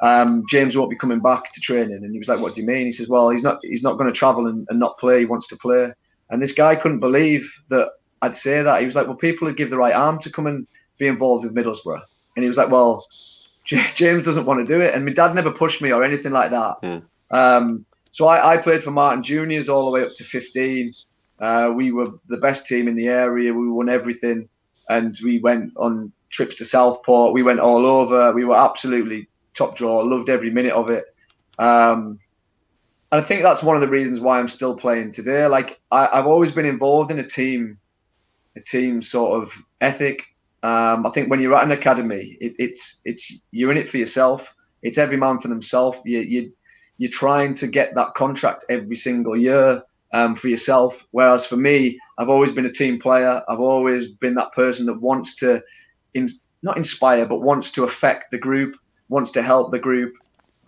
Um, 0.00 0.42
James 0.50 0.76
won't 0.76 0.90
be 0.90 0.96
coming 0.96 1.20
back 1.20 1.52
to 1.52 1.60
training, 1.60 2.00
and 2.02 2.12
he 2.12 2.18
was 2.18 2.28
like, 2.28 2.40
"What 2.40 2.54
do 2.54 2.60
you 2.60 2.66
mean?" 2.66 2.84
He 2.84 2.92
says, 2.92 3.08
"Well, 3.08 3.30
he's 3.30 3.42
not. 3.42 3.58
He's 3.62 3.82
not 3.82 3.96
going 3.96 4.12
to 4.12 4.18
travel 4.18 4.46
and, 4.46 4.66
and 4.68 4.78
not 4.78 4.98
play. 4.98 5.20
He 5.20 5.24
wants 5.24 5.46
to 5.48 5.56
play." 5.56 5.92
And 6.30 6.42
this 6.42 6.52
guy 6.52 6.74
couldn't 6.74 7.00
believe 7.00 7.52
that 7.68 7.88
I'd 8.24 8.36
say 8.36 8.62
that. 8.62 8.80
He 8.80 8.86
was 8.86 8.94
like, 8.94 9.06
well, 9.06 9.16
people 9.16 9.46
would 9.46 9.56
give 9.56 9.70
the 9.70 9.76
right 9.76 9.94
arm 9.94 10.18
to 10.20 10.30
come 10.30 10.46
and 10.46 10.66
be 10.98 11.06
involved 11.06 11.44
with 11.44 11.54
Middlesbrough. 11.54 12.02
And 12.36 12.42
he 12.42 12.48
was 12.48 12.56
like, 12.56 12.70
well, 12.70 13.06
James 13.64 14.24
doesn't 14.24 14.46
want 14.46 14.66
to 14.66 14.72
do 14.74 14.80
it. 14.80 14.94
And 14.94 15.04
my 15.04 15.12
dad 15.12 15.34
never 15.34 15.50
pushed 15.50 15.82
me 15.82 15.92
or 15.92 16.02
anything 16.02 16.32
like 16.32 16.50
that. 16.50 16.76
Yeah. 16.82 17.00
Um, 17.30 17.84
so 18.12 18.26
I, 18.26 18.54
I, 18.54 18.56
played 18.58 18.82
for 18.82 18.92
Marton 18.92 19.22
Juniors 19.22 19.68
all 19.68 19.86
the 19.86 19.90
way 19.90 20.04
up 20.04 20.14
to 20.16 20.24
15. 20.24 20.92
Uh, 21.40 21.72
we 21.74 21.90
were 21.90 22.10
the 22.28 22.36
best 22.36 22.66
team 22.66 22.86
in 22.86 22.94
the 22.94 23.08
area. 23.08 23.52
We 23.52 23.68
won 23.68 23.88
everything. 23.88 24.48
And 24.88 25.16
we 25.22 25.38
went 25.38 25.72
on 25.76 26.12
trips 26.30 26.56
to 26.56 26.64
Southport. 26.64 27.32
We 27.32 27.42
went 27.42 27.60
all 27.60 27.86
over. 27.86 28.32
We 28.32 28.44
were 28.44 28.56
absolutely 28.56 29.28
top 29.54 29.76
draw. 29.76 30.00
Loved 30.00 30.28
every 30.28 30.50
minute 30.50 30.72
of 30.72 30.90
it. 30.90 31.04
Um, 31.58 32.18
and 33.12 33.20
I 33.20 33.24
think 33.24 33.42
that's 33.42 33.62
one 33.62 33.76
of 33.76 33.80
the 33.80 33.88
reasons 33.88 34.20
why 34.20 34.38
I'm 34.38 34.48
still 34.48 34.76
playing 34.76 35.12
today. 35.12 35.46
Like 35.46 35.80
I, 35.92 36.08
have 36.16 36.26
always 36.26 36.50
been 36.50 36.66
involved 36.66 37.12
in 37.12 37.20
a 37.20 37.26
team 37.26 37.78
a 38.56 38.60
team 38.60 39.02
sort 39.02 39.42
of 39.42 39.52
ethic. 39.80 40.22
Um, 40.62 41.06
I 41.06 41.10
think 41.10 41.30
when 41.30 41.40
you're 41.40 41.54
at 41.54 41.64
an 41.64 41.72
academy, 41.72 42.36
it, 42.40 42.54
it's 42.58 43.00
it's 43.04 43.32
you're 43.50 43.70
in 43.70 43.76
it 43.76 43.88
for 43.88 43.98
yourself. 43.98 44.54
It's 44.82 44.98
every 44.98 45.16
man 45.16 45.38
for 45.38 45.48
themselves. 45.48 45.98
You 46.04 46.20
you 46.20 46.52
you're 46.98 47.10
trying 47.10 47.54
to 47.54 47.66
get 47.66 47.94
that 47.94 48.14
contract 48.14 48.64
every 48.68 48.96
single 48.96 49.36
year 49.36 49.82
um, 50.12 50.34
for 50.34 50.48
yourself. 50.48 51.06
Whereas 51.10 51.44
for 51.44 51.56
me, 51.56 51.98
I've 52.18 52.28
always 52.28 52.52
been 52.52 52.66
a 52.66 52.72
team 52.72 53.00
player. 53.00 53.42
I've 53.48 53.60
always 53.60 54.08
been 54.08 54.34
that 54.34 54.52
person 54.52 54.86
that 54.86 55.00
wants 55.00 55.34
to, 55.36 55.62
in, 56.14 56.28
not 56.62 56.76
inspire, 56.76 57.26
but 57.26 57.42
wants 57.42 57.70
to 57.72 57.84
affect 57.84 58.30
the 58.30 58.38
group, 58.38 58.76
wants 59.08 59.30
to 59.32 59.42
help 59.42 59.70
the 59.70 59.78
group. 59.78 60.14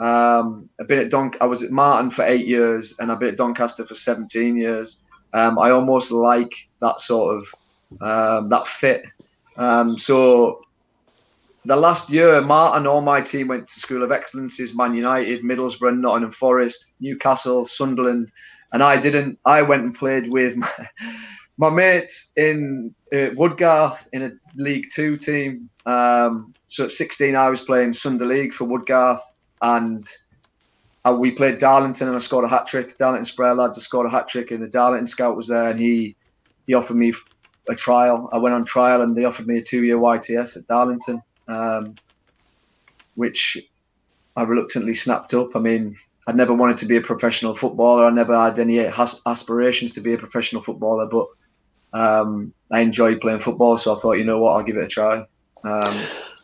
Um, 0.01 0.69
I've 0.81 0.89
been 0.89 0.99
at 0.99 1.11
Don. 1.11 1.33
I 1.41 1.47
was 1.47 1.63
at 1.63 1.71
Marton 1.71 2.11
for 2.11 2.25
eight 2.25 2.47
years, 2.47 2.95
and 2.99 3.11
I've 3.11 3.21
been 3.21 3.31
at 3.31 3.37
Doncaster 3.37 3.87
for 3.87 3.95
17 3.95 4.57
years. 4.57 5.03
Um, 5.33 5.59
I 5.59 5.71
almost 5.71 6.11
like 6.11 6.53
that 6.81 7.01
sort 7.01 7.37
of 7.37 7.55
um, 8.01 8.49
that 8.51 8.67
fit. 8.67 9.05
Um, 9.57 9.97
so 9.97 10.61
the 11.65 11.77
last 11.77 12.11
year, 12.11 12.41
Marton, 12.41 12.87
all 12.87 13.01
my 13.01 13.21
team 13.21 13.49
went 13.49 13.69
to 13.69 13.81
School 13.81 14.03
of 14.03 14.13
Excellences, 14.13 14.75
Man 14.75 14.95
United, 14.95 15.43
Middlesbrough, 15.43 15.99
Nottingham 15.99 16.31
Forest, 16.31 16.93
Newcastle, 17.01 17.65
Sunderland, 17.65 18.31
and 18.77 18.83
I 18.83 18.99
didn't. 19.01 19.39
I 19.47 19.63
went 19.63 19.85
and 19.85 19.95
played 19.95 20.31
with 20.31 20.55
my, 20.57 20.69
my 21.57 21.71
mates 21.71 22.31
in 22.37 22.95
uh, 23.11 23.31
Woodgarth 23.35 24.07
in 24.13 24.23
a 24.23 24.31
League 24.55 24.89
Two 24.93 25.17
team. 25.17 25.71
Um, 25.87 26.53
so 26.67 26.85
at 26.85 26.93
16, 26.93 27.35
I 27.35 27.49
was 27.49 27.63
playing 27.63 27.95
Sunday 27.95 28.27
League 28.27 28.53
for 28.53 28.67
Woodgarth, 28.67 29.23
and 29.63 30.07
uh, 31.07 31.17
we 31.19 31.31
played 31.31 31.57
Darlington, 31.57 32.09
and 32.09 32.17
I 32.17 32.21
scored 32.21 32.45
a 32.45 32.49
hat 32.49 32.67
trick. 32.67 32.99
Darlington 32.99 33.25
Spray 33.25 33.51
lads, 33.53 33.79
I 33.79 33.81
scored 33.81 34.09
a 34.09 34.11
hat 34.11 34.29
trick, 34.29 34.51
and 34.51 34.63
the 34.63 34.69
Darlington 34.69 35.07
scout 35.07 35.39
was 35.39 35.49
there, 35.49 35.71
and 35.71 35.81
he 35.81 36.15
he 36.67 36.75
offered 36.75 36.99
me 36.99 37.15
a 37.71 37.75
trial. 37.75 38.29
I 38.31 38.37
went 38.37 38.55
on 38.55 38.67
trial, 38.67 39.01
and 39.01 39.17
they 39.17 39.25
offered 39.25 39.47
me 39.47 39.57
a 39.57 39.63
two-year 39.63 39.97
YTS 39.97 40.59
at 40.59 40.67
Darlington 40.67 41.23
um, 41.49 41.95
which 43.15 43.59
I 44.37 44.43
reluctantly 44.43 44.95
snapped 44.95 45.33
up. 45.33 45.57
I 45.57 45.61
mean, 45.61 45.97
I 46.27 46.33
never 46.33 46.53
wanted 46.53 46.77
to 46.79 46.87
be 46.87 46.97
a 46.97 47.01
professional 47.01 47.55
footballer. 47.55 48.05
I 48.05 48.11
never 48.11 48.37
had 48.37 48.59
any 48.59 48.81
aspirations 48.81 49.93
to 49.93 50.01
be 50.01 50.15
a 50.15 50.19
professional 50.19 50.61
footballer, 50.61 51.07
but 51.07 51.29
um, 51.93 52.53
I 52.71 52.81
enjoyed 52.81 53.21
playing 53.21 53.41
football, 53.41 53.77
so 53.77 53.95
I 53.95 53.99
thought, 53.99 54.15
you 54.15 54.25
know 54.25 54.41
what, 54.41 54.53
I'll 54.53 54.63
give 54.65 54.77
it 54.77 54.85
a 54.85 54.89
try. 54.89 55.25
Um, 55.63 55.95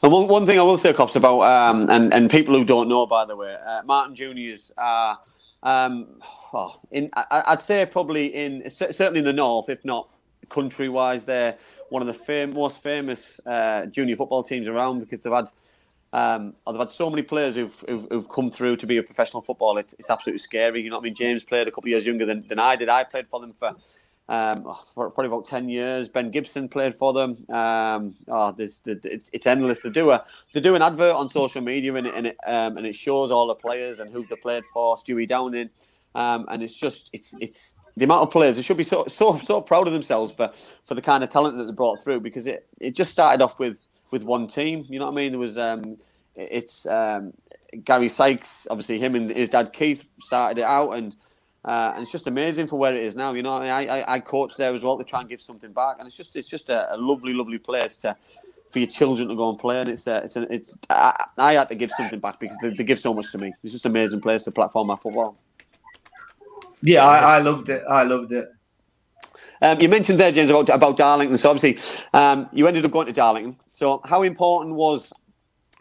and 0.02 0.12
one, 0.12 0.28
one 0.28 0.46
thing 0.46 0.58
I 0.58 0.62
will 0.62 0.78
say, 0.78 0.92
Cops, 0.92 1.16
about 1.16 1.42
um, 1.42 1.88
and 1.90 2.12
and 2.12 2.30
people 2.30 2.56
who 2.56 2.64
don't 2.64 2.88
know, 2.88 3.06
by 3.06 3.24
the 3.24 3.36
way, 3.36 3.54
uh, 3.54 3.82
Marton 3.84 4.16
Juniors 4.16 4.72
are, 4.76 5.18
um, 5.62 6.20
oh, 6.52 6.80
in 6.90 7.08
I, 7.14 7.44
would 7.50 7.62
say 7.62 7.86
probably 7.86 8.26
in 8.26 8.68
certainly 8.68 9.20
in 9.20 9.24
the 9.24 9.32
north, 9.32 9.68
if 9.68 9.84
not 9.84 10.08
country 10.48 10.88
wise, 10.88 11.24
they're 11.24 11.56
one 11.90 12.02
of 12.02 12.08
the 12.08 12.14
fam- 12.14 12.54
most 12.54 12.82
famous 12.82 13.40
uh, 13.46 13.86
junior 13.86 14.16
football 14.16 14.42
teams 14.42 14.66
around 14.66 15.00
because 15.00 15.20
they've 15.20 15.32
had 15.32 15.50
um, 16.12 16.54
they've 16.66 16.76
had 16.78 16.90
so 16.90 17.08
many 17.08 17.22
players 17.22 17.54
who've, 17.54 17.84
who've, 17.88 18.06
who've, 18.10 18.28
come 18.28 18.50
through 18.50 18.76
to 18.76 18.86
be 18.86 18.98
a 18.98 19.02
professional 19.02 19.42
footballer. 19.42 19.80
It's, 19.80 19.94
it's 19.98 20.10
absolutely 20.10 20.40
scary. 20.40 20.82
You 20.82 20.90
know 20.90 20.96
what 20.96 21.02
I 21.02 21.04
mean? 21.04 21.14
James 21.14 21.42
played 21.42 21.68
a 21.68 21.70
couple 21.70 21.88
of 21.88 21.90
years 21.92 22.04
younger 22.04 22.26
than, 22.26 22.46
than 22.48 22.58
I 22.58 22.76
did. 22.76 22.90
I 22.90 23.04
played 23.04 23.28
for 23.28 23.40
them 23.40 23.54
for, 23.54 23.68
um, 24.28 24.64
oh, 24.66 24.84
for 24.94 25.10
probably 25.10 25.28
about 25.28 25.46
10 25.46 25.70
years. 25.70 26.08
Ben 26.08 26.30
Gibson 26.30 26.68
played 26.68 26.94
for 26.96 27.14
them. 27.14 27.46
Um, 27.48 28.14
oh, 28.28 28.52
there's, 28.52 28.82
it's, 28.84 29.30
it's 29.32 29.46
endless. 29.46 29.80
to 29.80 29.90
do 29.90 30.10
a 30.10 30.22
to 30.52 30.60
do 30.60 30.74
an 30.74 30.82
advert 30.82 31.14
on 31.14 31.30
social 31.30 31.62
media 31.62 31.94
and 31.94 32.06
it, 32.06 32.14
and 32.14 32.26
it, 32.26 32.36
um, 32.46 32.76
and 32.76 32.86
it 32.86 32.94
shows 32.94 33.30
all 33.30 33.46
the 33.46 33.54
players 33.54 34.00
and 34.00 34.12
who 34.12 34.26
they 34.26 34.36
played 34.36 34.64
for, 34.72 34.96
Stewie 34.96 35.26
Downing. 35.26 35.70
Um, 36.14 36.44
and 36.50 36.62
it's 36.62 36.76
just, 36.76 37.08
it's, 37.14 37.34
it's, 37.40 37.78
the 37.96 38.04
amount 38.04 38.22
of 38.22 38.30
players 38.30 38.56
they 38.56 38.62
should 38.62 38.78
be 38.78 38.84
so 38.84 39.04
so 39.06 39.36
so 39.36 39.60
proud 39.60 39.86
of 39.86 39.92
themselves 39.92 40.32
for 40.32 40.50
for 40.86 40.94
the 40.94 41.02
kind 41.02 41.22
of 41.22 41.28
talent 41.28 41.58
that 41.58 41.64
they 41.64 41.72
brought 41.72 42.02
through 42.02 42.20
because 42.20 42.46
it 42.46 42.66
it 42.80 42.96
just 42.96 43.10
started 43.10 43.44
off 43.44 43.58
with 43.58 43.76
with 44.12 44.22
one 44.22 44.46
team. 44.46 44.86
You 44.88 45.00
know 45.00 45.06
what 45.06 45.12
I 45.12 45.16
mean? 45.16 45.32
There 45.32 45.40
was 45.40 45.58
um, 45.58 45.96
it's 46.36 46.86
um, 46.86 47.32
Gary 47.84 48.08
Sykes, 48.08 48.68
obviously 48.70 49.00
him 49.00 49.16
and 49.16 49.30
his 49.30 49.48
dad 49.48 49.72
Keith 49.72 50.06
started 50.20 50.58
it 50.58 50.64
out, 50.64 50.92
and 50.92 51.16
uh, 51.64 51.92
and 51.94 52.02
it's 52.02 52.12
just 52.12 52.28
amazing 52.28 52.68
for 52.68 52.78
where 52.78 52.94
it 52.94 53.02
is 53.02 53.16
now. 53.16 53.32
You 53.32 53.42
know, 53.42 53.56
I, 53.56 53.82
I 53.82 54.14
I 54.14 54.20
coach 54.20 54.56
there 54.56 54.72
as 54.72 54.84
well 54.84 54.96
to 54.98 55.04
try 55.04 55.20
and 55.20 55.28
give 55.28 55.40
something 55.40 55.72
back, 55.72 55.96
and 55.98 56.06
it's 56.06 56.16
just 56.16 56.36
it's 56.36 56.48
just 56.48 56.68
a, 56.68 56.94
a 56.94 56.96
lovely 56.96 57.32
lovely 57.32 57.58
place 57.58 57.96
to 57.98 58.16
for 58.70 58.78
your 58.78 58.88
children 58.88 59.28
to 59.28 59.34
go 59.34 59.50
and 59.50 59.58
play. 59.58 59.80
And 59.80 59.88
it's 59.88 60.06
uh, 60.06 60.20
it's 60.24 60.36
a, 60.36 60.52
it's 60.52 60.76
I, 60.88 61.24
I, 61.38 61.54
had 61.54 61.68
to 61.70 61.74
give 61.74 61.90
something 61.90 62.20
back 62.20 62.38
because 62.40 62.58
they, 62.62 62.70
they 62.70 62.84
give 62.84 63.00
so 63.00 63.12
much 63.12 63.30
to 63.32 63.38
me. 63.38 63.52
It's 63.64 63.72
just 63.72 63.84
an 63.84 63.92
amazing 63.92 64.20
place 64.20 64.42
to 64.44 64.50
platform 64.50 64.86
my 64.86 64.96
football. 64.96 65.36
Yeah, 66.82 67.06
I, 67.06 67.36
I 67.36 67.38
loved 67.38 67.68
it. 67.68 67.82
I 67.88 68.02
loved 68.02 68.32
it. 68.32 68.46
Um, 69.62 69.80
you 69.80 69.88
mentioned 69.88 70.18
there, 70.18 70.32
James, 70.32 70.50
about 70.50 70.68
about 70.68 70.96
Darlington. 70.96 71.36
So 71.36 71.50
obviously, 71.50 71.80
um, 72.12 72.48
you 72.52 72.66
ended 72.66 72.84
up 72.84 72.90
going 72.90 73.06
to 73.06 73.12
Darlington. 73.12 73.56
So 73.70 74.00
how 74.04 74.22
important 74.22 74.74
was 74.74 75.12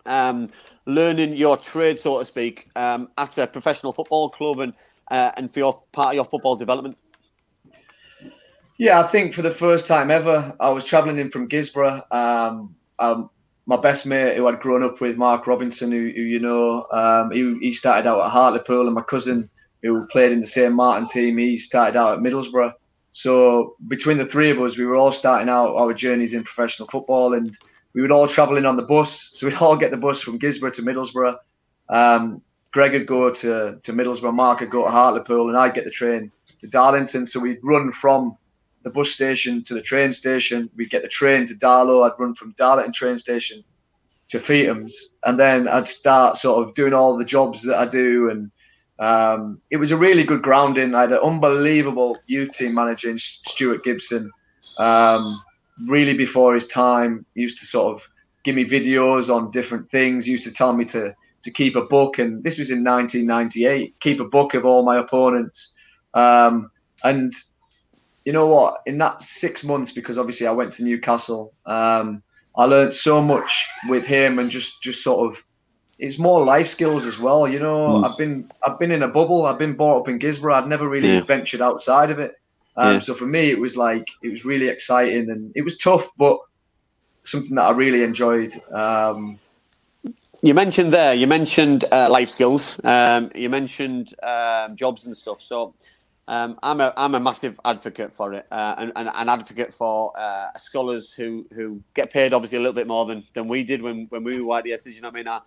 um, 0.05 0.49
learning 0.86 1.36
your 1.36 1.57
trade, 1.57 1.97
so 1.97 2.19
to 2.19 2.25
speak, 2.25 2.69
um, 2.75 3.09
at 3.17 3.38
a 3.39 3.47
professional 3.47 3.91
football 3.91 4.29
club 4.29 4.59
and 4.59 4.73
uh, 5.09 5.32
and 5.36 5.51
for 5.51 5.59
your 5.59 5.84
part 5.91 6.09
of 6.09 6.13
your 6.13 6.25
football 6.25 6.55
development? 6.55 6.95
Yeah, 8.77 8.99
I 8.99 9.03
think 9.03 9.34
for 9.34 9.41
the 9.41 9.51
first 9.51 9.88
time 9.88 10.11
ever, 10.11 10.55
I 10.59 10.69
was 10.69 10.86
travelling 10.86 11.17
in 11.17 11.32
from 11.32 11.49
Guisborough. 11.49 12.03
Um, 12.11 12.75
um, 12.99 13.32
my 13.65 13.77
best 13.77 14.05
mate, 14.05 14.38
who 14.38 14.47
I'd 14.47 14.59
grown 14.59 14.84
up 14.84 15.01
with, 15.01 15.17
Mark 15.17 15.47
Robinson, 15.47 15.91
who, 15.91 16.11
who 16.15 16.21
you 16.21 16.39
know, 16.39 16.86
he, 17.32 17.57
he 17.61 17.73
started 17.73 18.07
out 18.07 18.21
at 18.21 18.29
Hartlepool, 18.29 18.86
and 18.86 18.95
my 18.95 19.01
cousin 19.01 19.49
who 19.82 20.05
played 20.07 20.32
in 20.32 20.41
the 20.41 20.47
same 20.47 20.73
Marton 20.73 21.07
team, 21.07 21.38
he 21.38 21.57
started 21.57 21.97
out 21.97 22.13
at 22.13 22.23
Middlesbrough. 22.23 22.73
So 23.12 23.76
between 23.88 24.18
the 24.18 24.26
three 24.26 24.51
of 24.51 24.59
us, 24.59 24.78
we 24.78 24.86
were 24.86 24.95
all 24.95 25.12
starting 25.12 25.49
out 25.49 25.76
our 25.76 25.93
journeys 25.93 26.34
in 26.34 26.43
professional 26.43 26.88
football, 26.88 27.34
and 27.34 27.57
we 27.93 28.01
would 28.01 28.12
all 28.12 28.28
travel 28.28 28.57
in 28.57 28.66
on 28.66 28.78
the 28.78 28.84
bus. 28.84 29.32
So 29.34 29.47
we'd 29.47 29.57
all 29.57 29.76
get 29.76 29.91
the 29.91 29.97
bus 29.97 30.22
from 30.22 30.39
Guisborough 30.39 30.74
to 30.74 30.82
Middlesbrough. 30.82 31.38
Um, 31.89 32.41
Greg 32.72 32.93
would 32.93 33.07
go 33.07 33.30
to, 33.30 33.80
to 33.84 33.93
Middlesbrough, 33.93 34.34
Mark 34.34 34.62
would 34.62 34.70
go 34.70 34.86
to 34.86 34.89
Hartlepool, 34.89 35.49
and 35.49 35.57
I'd 35.57 35.74
get 35.74 35.84
the 35.84 35.91
train 35.91 36.32
to 36.59 36.68
Darlington. 36.68 37.28
So 37.28 37.39
we'd 37.39 37.59
run 37.64 37.91
from 37.91 38.38
the 38.84 38.89
bus 38.89 39.12
station 39.12 39.64
to 39.66 39.74
the 39.74 39.82
train 39.82 40.14
station. 40.14 40.70
We'd 40.76 40.89
get 40.89 41.03
the 41.03 41.09
train 41.09 41.45
to 41.47 41.53
Darlo. 41.53 42.09
I'd 42.09 42.18
run 42.18 42.34
from 42.34 42.53
Darlington 42.57 42.93
train 42.93 43.18
station 43.18 43.64
to 44.30 44.39
Feethams, 44.39 44.93
and 45.26 45.38
then 45.38 45.68
I'd 45.68 45.88
start 45.89 46.38
sort 46.38 46.66
of 46.66 46.74
doing 46.74 46.93
all 46.93 47.18
the 47.18 47.26
jobs 47.26 47.64
that 47.64 47.78
I 47.78 47.86
do 47.86 48.30
and 48.30 48.49
um, 49.01 49.59
it 49.71 49.77
was 49.77 49.91
a 49.91 49.97
really 49.97 50.23
good 50.23 50.43
grounding. 50.43 50.93
I 50.93 51.01
had 51.01 51.11
an 51.11 51.19
unbelievable 51.23 52.19
youth 52.27 52.53
team 52.53 52.75
manager 52.75 53.09
in 53.09 53.17
Stuart 53.17 53.83
Gibson. 53.83 54.31
Um, 54.77 55.41
really 55.87 56.13
before 56.13 56.53
his 56.53 56.67
time, 56.67 57.25
used 57.33 57.57
to 57.59 57.65
sort 57.65 57.95
of 57.95 58.07
give 58.43 58.55
me 58.55 58.63
videos 58.63 59.33
on 59.35 59.49
different 59.49 59.89
things. 59.89 60.27
Used 60.27 60.45
to 60.45 60.51
tell 60.51 60.73
me 60.73 60.85
to 60.85 61.15
to 61.41 61.51
keep 61.51 61.75
a 61.75 61.81
book, 61.81 62.19
and 62.19 62.43
this 62.43 62.59
was 62.59 62.69
in 62.69 62.83
1998. 62.83 63.99
Keep 64.01 64.19
a 64.19 64.25
book 64.29 64.53
of 64.53 64.65
all 64.65 64.85
my 64.85 64.97
opponents, 64.97 65.73
um, 66.13 66.69
and 67.03 67.33
you 68.23 68.33
know 68.33 68.45
what? 68.45 68.81
In 68.85 68.99
that 68.99 69.23
six 69.23 69.63
months, 69.63 69.91
because 69.91 70.19
obviously 70.19 70.45
I 70.45 70.51
went 70.51 70.73
to 70.73 70.83
Newcastle, 70.83 71.53
um, 71.65 72.21
I 72.55 72.65
learned 72.65 72.93
so 72.93 73.19
much 73.19 73.67
with 73.89 74.05
him, 74.05 74.37
and 74.37 74.51
just 74.51 74.83
just 74.83 75.03
sort 75.03 75.27
of 75.27 75.43
it's 76.01 76.17
more 76.17 76.43
life 76.43 76.67
skills 76.67 77.05
as 77.05 77.19
well. 77.19 77.47
You 77.47 77.59
know, 77.59 77.87
mm. 77.87 78.09
I've 78.09 78.17
been 78.17 78.51
I've 78.65 78.79
been 78.79 78.91
in 78.91 79.03
a 79.03 79.07
bubble. 79.07 79.45
I've 79.45 79.59
been 79.59 79.75
brought 79.75 80.01
up 80.01 80.09
in 80.09 80.17
Guisborough. 80.17 80.55
I'd 80.55 80.67
never 80.67 80.89
really 80.89 81.13
yeah. 81.13 81.21
ventured 81.21 81.61
outside 81.61 82.09
of 82.09 82.17
it. 82.17 82.33
Um, 82.75 82.93
yeah. 82.93 82.99
So 82.99 83.13
for 83.13 83.27
me, 83.27 83.51
it 83.51 83.59
was 83.59 83.77
like 83.77 84.07
it 84.23 84.29
was 84.29 84.43
really 84.43 84.67
exciting 84.67 85.29
and 85.29 85.51
it 85.55 85.61
was 85.61 85.77
tough, 85.77 86.09
but 86.17 86.39
something 87.23 87.55
that 87.55 87.61
I 87.61 87.71
really 87.71 88.03
enjoyed. 88.03 88.59
Um, 88.71 89.39
you 90.41 90.55
mentioned 90.55 90.91
there. 90.91 91.13
You 91.13 91.27
mentioned 91.27 91.85
uh, 91.91 92.09
life 92.09 92.29
skills. 92.29 92.83
Um, 92.83 93.31
you 93.35 93.49
mentioned 93.49 94.15
um, 94.23 94.75
jobs 94.75 95.05
and 95.05 95.15
stuff. 95.15 95.41
So. 95.41 95.75
Um, 96.27 96.57
I'm 96.63 96.79
a 96.79 96.93
I'm 96.95 97.15
a 97.15 97.19
massive 97.19 97.59
advocate 97.65 98.13
for 98.13 98.33
it, 98.33 98.45
uh, 98.51 98.75
and, 98.77 98.93
and 98.95 99.09
an 99.13 99.27
advocate 99.27 99.73
for 99.73 100.17
uh, 100.17 100.55
scholars 100.55 101.13
who, 101.13 101.45
who 101.53 101.81
get 101.93 102.13
paid 102.13 102.31
obviously 102.31 102.57
a 102.57 102.61
little 102.61 102.75
bit 102.75 102.87
more 102.87 103.05
than, 103.05 103.25
than 103.33 103.49
we 103.49 103.63
did 103.63 103.81
when, 103.81 104.05
when 104.09 104.23
we 104.23 104.39
were 104.39 104.61
YTSs. 104.61 104.93
You 104.93 105.01
know 105.01 105.09
what 105.09 105.15
I 105.15 105.17
mean? 105.17 105.27
I, 105.27 105.41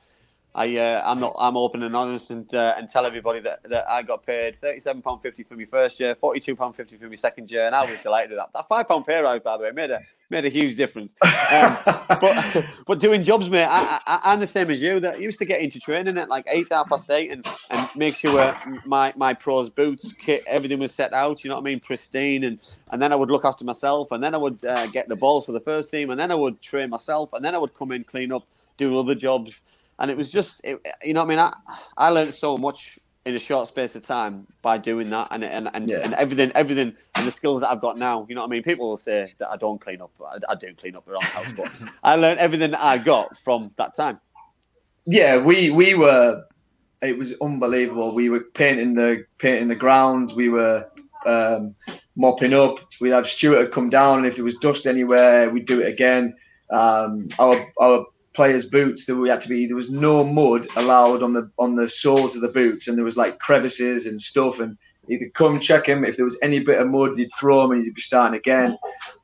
I 0.55 0.77
uh, 0.77 1.03
I'm 1.05 1.19
not 1.19 1.35
I'm 1.37 1.57
open 1.57 1.83
and 1.83 1.97
honest 1.97 2.31
and 2.31 2.53
uh, 2.55 2.75
and 2.77 2.89
tell 2.89 3.05
everybody 3.07 3.41
that, 3.41 3.65
that 3.65 3.91
I 3.91 4.03
got 4.03 4.25
paid 4.25 4.55
thirty 4.55 4.79
seven 4.79 5.03
pound 5.03 5.21
fifty 5.21 5.43
for 5.43 5.57
my 5.57 5.65
first 5.65 5.99
year, 5.99 6.15
forty 6.15 6.39
two 6.39 6.55
pound 6.55 6.77
fifty 6.77 6.97
for 6.97 7.09
my 7.09 7.17
second 7.17 7.51
year, 7.51 7.67
and 7.67 7.75
I 7.75 7.83
was 7.91 7.99
delighted 7.99 8.31
with 8.31 8.39
that. 8.39 8.51
That 8.55 8.69
five 8.69 8.87
pound 8.87 9.05
pay 9.05 9.19
rise, 9.19 9.41
by 9.41 9.57
the 9.57 9.65
way, 9.65 9.73
made 9.73 9.91
a 9.91 10.01
made 10.31 10.45
a 10.45 10.49
huge 10.49 10.77
difference. 10.77 11.15
Um, 11.53 11.77
but 12.09 12.67
but 12.87 12.99
doing 12.99 13.23
jobs, 13.23 13.49
mate, 13.51 13.67
I, 13.67 14.01
I, 14.07 14.21
I'm 14.25 14.41
the 14.41 14.47
same 14.47 14.71
as 14.71 14.83
you. 14.83 14.99
That 14.99 15.21
used 15.21 15.39
to 15.39 15.45
get 15.45 15.61
into 15.61 15.79
training 15.79 16.17
at 16.19 16.29
like 16.29 16.47
eight 16.49 16.71
half 16.71 16.89
past 16.89 17.11
eight 17.11 17.31
and 17.31 17.47
and 17.71 17.89
make 17.95 18.15
sure 18.15 18.59
my 18.87 19.13
my 19.15 19.35
pros 19.35 19.69
boots, 19.69 20.13
kit, 20.15 20.43
everything 20.47 20.79
was 20.79 20.93
set 20.93 21.13
out. 21.13 21.45
You 21.45 21.51
know 21.51 21.57
what 21.57 21.63
I 21.63 21.65
mean, 21.65 21.81
pristine, 21.81 22.45
and 22.45 22.59
and 22.91 23.01
then 23.01 23.13
I 23.13 23.17
would 23.17 23.31
look 23.31 23.45
after 23.45 23.65
myself, 23.65 24.11
and 24.11 24.25
then 24.25 24.35
I 24.35 24.39
would 24.39 24.65
uh, 24.65 24.87
get 24.87 25.09
the 25.09 25.17
balls 25.17 25.45
for 25.45 25.53
the 25.53 25.61
first 25.61 25.91
team, 25.91 26.11
and 26.11 26.19
then 26.19 26.31
I 26.31 26.35
would 26.35 26.61
train 26.63 26.91
myself, 26.91 27.33
and 27.35 27.45
then 27.45 27.55
I 27.55 27.59
would 27.59 27.75
come 27.75 27.93
in, 27.93 28.03
clean 28.03 28.33
up, 28.33 28.47
do 28.79 28.99
other 28.99 29.15
jobs 29.15 29.63
and 29.99 30.11
it 30.11 30.17
was 30.17 30.31
just, 30.33 30.61
it, 30.65 30.81
you 31.05 31.15
know, 31.15 31.23
I 31.23 31.25
mean, 31.25 31.39
I, 31.39 31.53
I 31.97 32.09
learned 32.11 32.35
so 32.35 32.57
much 32.57 32.99
in 33.27 33.35
a 33.35 33.39
short 33.39 33.67
space 33.69 33.95
of 33.97 34.05
time 34.05 34.47
by 34.61 34.77
doing 34.77 35.09
that 35.11 35.29
and 35.31 35.43
and, 35.45 35.71
and, 35.73 35.89
Yeah. 35.89 36.01
and 36.05 36.13
everything 36.15 36.53
everything 36.55 36.95
and 37.17 37.27
the 37.27 37.33
skills 37.33 37.63
that 37.63 37.71
I've 37.71 37.81
got 37.81 37.97
now. 37.97 38.27
You 38.29 38.35
know 38.35 38.43
what 38.43 38.49
I 38.49 38.51
mean? 38.51 38.63
People 38.63 38.89
will 38.91 38.97
say 38.99 39.33
that 39.39 39.49
I 39.49 39.57
don't 39.57 39.81
clean 39.81 40.03
up. 40.03 40.11
I, 40.21 40.53
I 40.53 40.55
do 40.55 40.75
clean 40.75 40.95
up 40.97 41.09
around 41.09 41.23
the 41.23 41.27
house, 41.27 41.53
but 41.57 41.91
I 42.03 42.17
learned 42.17 42.39
everything 42.41 42.73
that 42.73 42.83
I 42.83 42.99
got 42.99 43.37
from 43.39 43.71
that 43.77 43.95
time. 43.95 44.21
Yeah, 45.07 45.39
we 45.39 45.71
we 45.71 45.95
were. 45.95 46.45
It 47.03 47.19
was 47.19 47.35
unbelievable. 47.43 48.15
We 48.15 48.31
were 48.31 48.41
painting 48.55 48.95
the 48.95 49.25
painting 49.39 49.69
the 49.69 49.75
ground. 49.75 50.33
We 50.35 50.49
were 50.49 50.87
um, 51.27 51.75
mopping 52.17 52.55
up. 52.55 52.79
We'd 53.01 53.11
have 53.11 53.29
Stuart 53.29 53.73
come 53.73 53.91
down, 53.91 54.19
and 54.19 54.27
if 54.27 54.37
there 54.37 54.45
was 54.45 54.57
dust 54.57 54.87
anywhere, 54.87 55.51
we'd 55.51 55.67
do 55.67 55.81
it 55.81 55.89
again. 55.89 56.35
Um, 56.71 57.29
our 57.39 57.71
our 57.81 58.07
players' 58.35 58.67
boots. 58.67 59.07
There 59.07 59.17
we 59.17 59.29
had 59.29 59.41
to 59.43 59.49
be. 59.49 59.67
There 59.67 59.77
was 59.77 59.91
no 59.91 60.25
mud 60.25 60.67
allowed 60.77 61.23
on 61.23 61.33
the 61.33 61.51
on 61.59 61.77
the 61.77 61.89
soles 61.89 62.37
of 62.37 62.43
the 62.43 62.49
boots, 62.49 62.89
and 62.89 62.97
there 62.99 63.05
was 63.05 63.17
like 63.17 63.39
crevices 63.39 64.07
and 64.07 64.21
stuff. 64.21 64.61
And 64.61 64.77
you 65.07 65.19
could 65.19 65.35
come 65.35 65.61
check 65.61 65.87
him 65.87 66.05
if 66.05 66.17
there 66.17 66.25
was 66.25 66.39
any 66.43 66.61
bit 66.61 66.81
of 66.81 66.89
mud. 66.89 67.17
You'd 67.17 67.31
throw 67.39 67.65
him, 67.65 67.73
and 67.73 67.85
you'd 67.85 67.95
be 67.95 68.01
starting 68.01 68.37
again. 68.37 68.77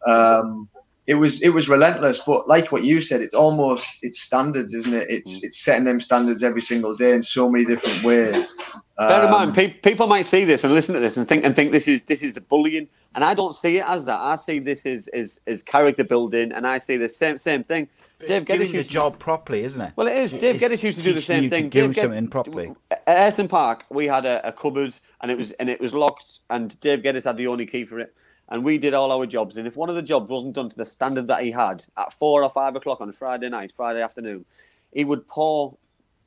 Um, 0.06 0.68
it 1.06 1.14
was 1.14 1.42
it 1.42 1.48
was 1.48 1.68
relentless, 1.68 2.20
but 2.24 2.46
like 2.46 2.70
what 2.70 2.84
you 2.84 3.00
said, 3.00 3.20
it's 3.20 3.34
almost 3.34 3.98
it's 4.02 4.20
standards, 4.20 4.74
isn't 4.74 4.94
it? 4.94 5.08
It's 5.10 5.42
it's 5.42 5.58
setting 5.58 5.84
them 5.84 5.98
standards 5.98 6.44
every 6.44 6.62
single 6.62 6.94
day 6.94 7.12
in 7.12 7.22
so 7.22 7.50
many 7.50 7.64
different 7.64 8.04
ways. 8.04 8.54
Bear 8.96 9.20
in 9.20 9.24
Um, 9.26 9.30
mind, 9.30 9.54
pe- 9.54 9.72
people 9.72 10.06
might 10.06 10.26
see 10.26 10.44
this 10.44 10.62
and 10.62 10.72
listen 10.72 10.94
to 10.94 11.00
this 11.00 11.16
and 11.16 11.26
think 11.26 11.44
and 11.44 11.56
think 11.56 11.72
this 11.72 11.88
is 11.88 12.04
this 12.04 12.22
is 12.22 12.34
the 12.34 12.40
bullying, 12.42 12.86
and 13.14 13.24
I 13.24 13.34
don't 13.34 13.54
see 13.56 13.78
it 13.78 13.84
as 13.88 14.04
that. 14.04 14.20
I 14.20 14.36
see 14.36 14.60
this 14.60 14.86
as 14.86 15.08
as, 15.08 15.40
as 15.48 15.64
character 15.64 16.04
building, 16.04 16.52
and 16.52 16.64
I 16.64 16.78
see 16.78 16.96
the 16.96 17.08
same 17.08 17.38
same 17.38 17.64
thing. 17.64 17.88
Dave 18.26 18.42
it's 18.42 18.70
doing 18.70 18.72
the 18.72 18.88
job 18.88 19.18
properly, 19.18 19.64
isn't 19.64 19.80
it? 19.80 19.92
Well, 19.96 20.06
it 20.06 20.16
is. 20.16 20.32
Dave 20.32 20.60
Geddes 20.60 20.82
used 20.82 20.98
to 20.98 21.04
do 21.04 21.12
the 21.12 21.20
same 21.20 21.50
thing. 21.50 21.68
do 21.68 21.86
Dave 21.86 21.96
something 21.96 22.28
properly. 22.28 22.74
At 22.90 23.06
Ayresome 23.06 23.48
Park, 23.48 23.86
we 23.90 24.06
had 24.06 24.26
a, 24.26 24.46
a 24.46 24.52
cupboard, 24.52 24.94
and 25.20 25.30
it 25.30 25.38
was 25.38 25.52
and 25.52 25.68
it 25.68 25.80
was 25.80 25.94
locked, 25.94 26.40
and 26.50 26.78
Dave 26.80 27.02
Geddes 27.02 27.24
had 27.24 27.36
the 27.36 27.46
only 27.46 27.66
key 27.66 27.84
for 27.84 27.98
it. 27.98 28.14
And 28.48 28.64
we 28.64 28.78
did 28.78 28.94
all 28.94 29.12
our 29.12 29.26
jobs. 29.26 29.56
And 29.56 29.66
if 29.66 29.76
one 29.76 29.88
of 29.88 29.94
the 29.94 30.02
jobs 30.02 30.28
wasn't 30.28 30.54
done 30.54 30.68
to 30.68 30.76
the 30.76 30.84
standard 30.84 31.28
that 31.28 31.42
he 31.44 31.52
had 31.52 31.84
at 31.96 32.12
four 32.12 32.42
or 32.42 32.50
five 32.50 32.74
o'clock 32.74 33.00
on 33.00 33.08
a 33.08 33.12
Friday 33.12 33.48
night, 33.48 33.70
Friday 33.70 34.02
afternoon, 34.02 34.44
he 34.92 35.04
would 35.04 35.26
pour 35.28 35.76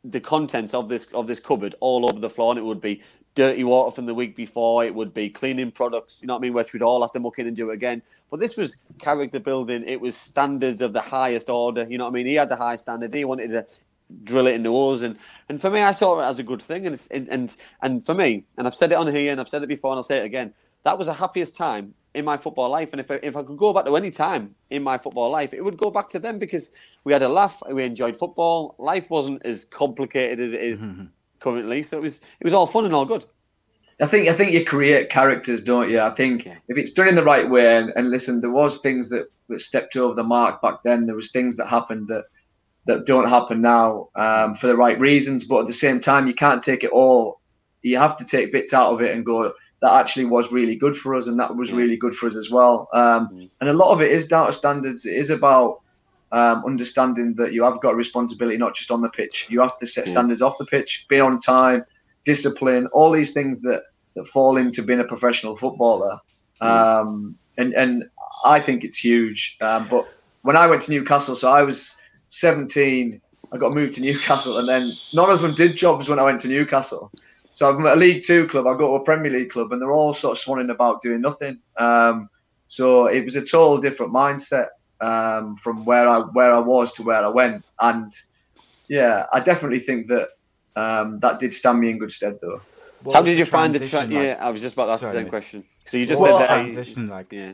the 0.05 0.21
contents 0.21 0.73
of 0.73 0.87
this 0.87 1.05
of 1.13 1.27
this 1.27 1.39
cupboard 1.39 1.75
all 1.79 2.09
over 2.09 2.19
the 2.19 2.29
floor, 2.29 2.51
and 2.51 2.59
it 2.59 2.63
would 2.63 2.81
be 2.81 3.01
dirty 3.35 3.63
water 3.63 3.91
from 3.91 4.05
the 4.05 4.13
week 4.13 4.35
before. 4.35 4.85
It 4.85 4.93
would 4.93 5.13
be 5.13 5.29
cleaning 5.29 5.71
products, 5.71 6.19
you 6.21 6.27
know 6.27 6.35
what 6.35 6.39
I 6.39 6.41
mean, 6.41 6.53
which 6.53 6.73
we'd 6.73 6.81
all 6.81 7.01
have 7.01 7.11
to 7.13 7.19
muck 7.19 7.39
in 7.39 7.47
and 7.47 7.55
do 7.55 7.71
again. 7.71 8.01
But 8.29 8.39
this 8.39 8.55
was 8.55 8.77
character 8.99 9.39
building. 9.39 9.83
It 9.85 10.01
was 10.01 10.15
standards 10.15 10.81
of 10.81 10.93
the 10.93 11.01
highest 11.01 11.49
order. 11.49 11.85
You 11.89 11.97
know 11.97 12.05
what 12.05 12.11
I 12.11 12.13
mean? 12.13 12.25
He 12.27 12.35
had 12.35 12.49
the 12.49 12.55
high 12.55 12.75
standard. 12.75 13.13
He 13.13 13.25
wanted 13.25 13.49
to 13.49 13.65
drill 14.23 14.47
it 14.47 14.55
into 14.55 14.75
us, 14.77 15.01
and 15.01 15.17
and 15.49 15.59
for 15.61 15.69
me, 15.69 15.81
I 15.81 15.91
saw 15.91 16.19
it 16.19 16.23
as 16.25 16.39
a 16.39 16.43
good 16.43 16.61
thing. 16.61 16.85
And 16.85 16.95
it's 16.95 17.07
and 17.07 17.27
and, 17.29 17.55
and 17.81 18.05
for 18.05 18.13
me, 18.13 18.45
and 18.57 18.67
I've 18.67 18.75
said 18.75 18.91
it 18.91 18.95
on 18.95 19.07
here, 19.07 19.31
and 19.31 19.39
I've 19.39 19.49
said 19.49 19.63
it 19.63 19.67
before, 19.67 19.91
and 19.91 19.97
I'll 19.97 20.03
say 20.03 20.17
it 20.17 20.25
again. 20.25 20.53
That 20.83 20.97
was 20.97 21.07
the 21.07 21.13
happiest 21.13 21.55
time 21.55 21.93
in 22.13 22.25
my 22.25 22.37
football 22.37 22.69
life, 22.69 22.89
and 22.91 22.99
if 22.99 23.09
I, 23.09 23.19
if 23.23 23.35
I 23.35 23.43
could 23.43 23.57
go 23.57 23.73
back 23.73 23.85
to 23.85 23.95
any 23.95 24.11
time 24.11 24.53
in 24.69 24.83
my 24.83 24.97
football 24.97 25.31
life, 25.31 25.53
it 25.53 25.63
would 25.63 25.77
go 25.77 25.89
back 25.89 26.09
to 26.09 26.19
them 26.19 26.37
because 26.37 26.71
we 27.03 27.13
had 27.13 27.23
a 27.23 27.29
laugh, 27.29 27.61
we 27.71 27.83
enjoyed 27.83 28.17
football. 28.17 28.75
Life 28.77 29.09
wasn't 29.09 29.43
as 29.45 29.65
complicated 29.65 30.39
as 30.39 30.53
it 30.53 30.61
is 30.61 30.81
mm-hmm. 30.81 31.05
Currently, 31.43 31.83
so 31.83 31.97
it 31.97 32.01
was 32.01 32.17
it 32.39 32.43
was 32.43 32.53
all 32.53 32.65
fun 32.65 32.85
and 32.85 32.95
all 32.95 33.05
good. 33.05 33.25
I 34.01 34.07
think 34.07 34.27
I 34.27 34.33
think 34.33 34.53
you 34.53 34.65
create 34.65 35.09
characters, 35.11 35.63
don't 35.63 35.89
you? 35.91 35.99
I 35.99 36.09
think 36.09 36.45
Yeah. 36.45 36.55
if 36.67 36.77
it's 36.77 36.91
done 36.93 37.07
in 37.07 37.15
the 37.15 37.23
right 37.23 37.47
way, 37.49 37.77
and, 37.77 37.91
and 37.95 38.09
listen, 38.09 38.41
there 38.41 38.49
was 38.51 38.79
things 38.79 39.09
that, 39.09 39.27
that 39.49 39.61
stepped 39.61 39.95
over 39.95 40.15
the 40.15 40.23
mark 40.23 40.61
back 40.61 40.77
then. 40.83 41.05
There 41.05 41.15
was 41.15 41.31
things 41.31 41.57
that 41.57 41.67
happened 41.67 42.07
that 42.07 42.25
that 42.85 43.05
don't 43.05 43.29
happen 43.29 43.61
now 43.61 44.09
um, 44.15 44.55
for 44.55 44.67
the 44.67 44.75
right 44.75 44.99
reasons. 44.99 45.45
But 45.45 45.61
at 45.61 45.67
the 45.67 45.73
same 45.85 45.99
time, 46.01 46.27
you 46.27 46.33
can't 46.33 46.63
take 46.63 46.83
it 46.83 46.91
all. 46.91 47.39
You 47.81 47.97
have 47.97 48.17
to 48.17 48.25
take 48.25 48.51
bits 48.51 48.73
out 48.73 48.93
of 48.93 49.01
it 49.01 49.15
and 49.15 49.25
go. 49.25 49.53
That 49.81 49.93
actually 49.99 50.25
was 50.25 50.51
really 50.51 50.75
good 50.75 50.95
for 50.95 51.13
us, 51.15 51.27
and 51.27 51.37
that 51.39 51.55
was 51.55 51.71
really 51.73 51.97
good 51.97 52.15
for 52.15 52.27
us 52.27 52.35
as 52.37 52.49
well. 52.49 52.87
Um, 52.93 53.49
and 53.59 53.69
a 53.69 53.73
lot 53.73 53.91
of 53.93 54.01
it 54.01 54.11
is 54.11 54.27
down 54.27 54.47
to 54.47 54.53
standards. 54.53 55.05
It 55.05 55.15
is 55.15 55.29
about 55.29 55.81
um, 56.33 56.63
understanding 56.65 57.35
that 57.35 57.53
you 57.53 57.63
have 57.63 57.79
got 57.79 57.93
a 57.93 57.95
responsibility 57.95 58.57
not 58.57 58.75
just 58.75 58.89
on 58.89 59.01
the 59.01 59.09
pitch. 59.09 59.45
You 59.49 59.61
have 59.61 59.77
to 59.77 59.85
set 59.85 60.07
standards 60.07 60.41
off 60.41 60.57
the 60.57 60.65
pitch, 60.65 61.05
be 61.07 61.19
on 61.19 61.39
time, 61.39 61.85
discipline, 62.25 62.87
all 62.87 63.11
these 63.11 63.33
things 63.33 63.61
that, 63.61 63.83
that 64.15 64.27
fall 64.27 64.57
into 64.57 64.81
being 64.81 64.99
a 64.99 65.03
professional 65.03 65.55
footballer. 65.55 66.17
Um, 66.59 67.37
and 67.57 67.73
and 67.73 68.05
I 68.43 68.59
think 68.59 68.83
it's 68.83 68.97
huge. 68.97 69.57
Um, 69.61 69.87
but 69.89 70.07
when 70.41 70.57
I 70.57 70.65
went 70.65 70.81
to 70.83 70.91
Newcastle, 70.91 71.35
so 71.35 71.49
I 71.49 71.61
was 71.61 71.95
17, 72.29 73.21
I 73.51 73.57
got 73.57 73.73
moved 73.73 73.93
to 73.93 74.01
Newcastle, 74.01 74.57
and 74.57 74.67
then 74.67 74.93
none 75.13 75.29
of 75.29 75.41
them 75.41 75.53
did 75.53 75.77
jobs 75.77 76.09
when 76.09 76.17
I 76.17 76.23
went 76.23 76.41
to 76.41 76.47
Newcastle. 76.47 77.11
So 77.53 77.69
I'm 77.69 77.85
at 77.85 77.93
a 77.93 77.99
League 77.99 78.23
Two 78.23 78.47
club, 78.47 78.65
I 78.65 78.71
go 78.73 78.97
to 78.97 79.03
a 79.03 79.03
Premier 79.03 79.31
League 79.31 79.51
club, 79.51 79.71
and 79.71 79.79
they're 79.79 79.91
all 79.91 80.15
sort 80.15 80.35
of 80.35 80.43
swanning 80.43 80.71
about 80.71 81.03
doing 81.03 81.21
nothing. 81.21 81.59
Um, 81.77 82.27
so 82.67 83.05
it 83.05 83.23
was 83.23 83.35
a 83.35 83.41
total 83.41 83.77
different 83.77 84.11
mindset 84.11 84.69
um, 85.03 85.55
from 85.63 85.85
where 85.85 86.07
I 86.07 86.19
where 86.37 86.51
I 86.51 86.59
was 86.59 86.93
to 86.93 87.03
where 87.03 87.23
I 87.23 87.27
went, 87.27 87.63
and 87.79 88.11
yeah, 88.87 89.25
I 89.33 89.39
definitely 89.39 89.79
think 89.79 90.07
that 90.07 90.29
um, 90.75 91.19
that 91.19 91.39
did 91.39 91.53
stand 91.53 91.79
me 91.79 91.89
in 91.91 91.97
good 91.99 92.11
stead, 92.11 92.39
though. 92.41 92.61
What 93.03 93.15
how 93.15 93.21
did 93.21 93.37
you 93.37 93.45
find 93.45 93.75
the 93.75 93.79
tra- 93.79 93.89
transition 93.89 94.15
like? 94.15 94.25
Yeah, 94.25 94.37
I 94.45 94.49
was 94.49 94.61
just 94.61 94.73
about 94.75 94.85
to 94.87 94.91
ask 94.93 95.01
Sorry, 95.01 95.13
the 95.13 95.19
same 95.19 95.25
mate. 95.25 95.29
question. 95.29 95.63
So 95.85 95.97
you 95.97 96.05
just 96.05 96.21
Well, 96.21 96.37
said 96.39 96.47
that. 96.47 96.53
transition 96.55 97.09
like? 97.09 97.31
yeah. 97.31 97.53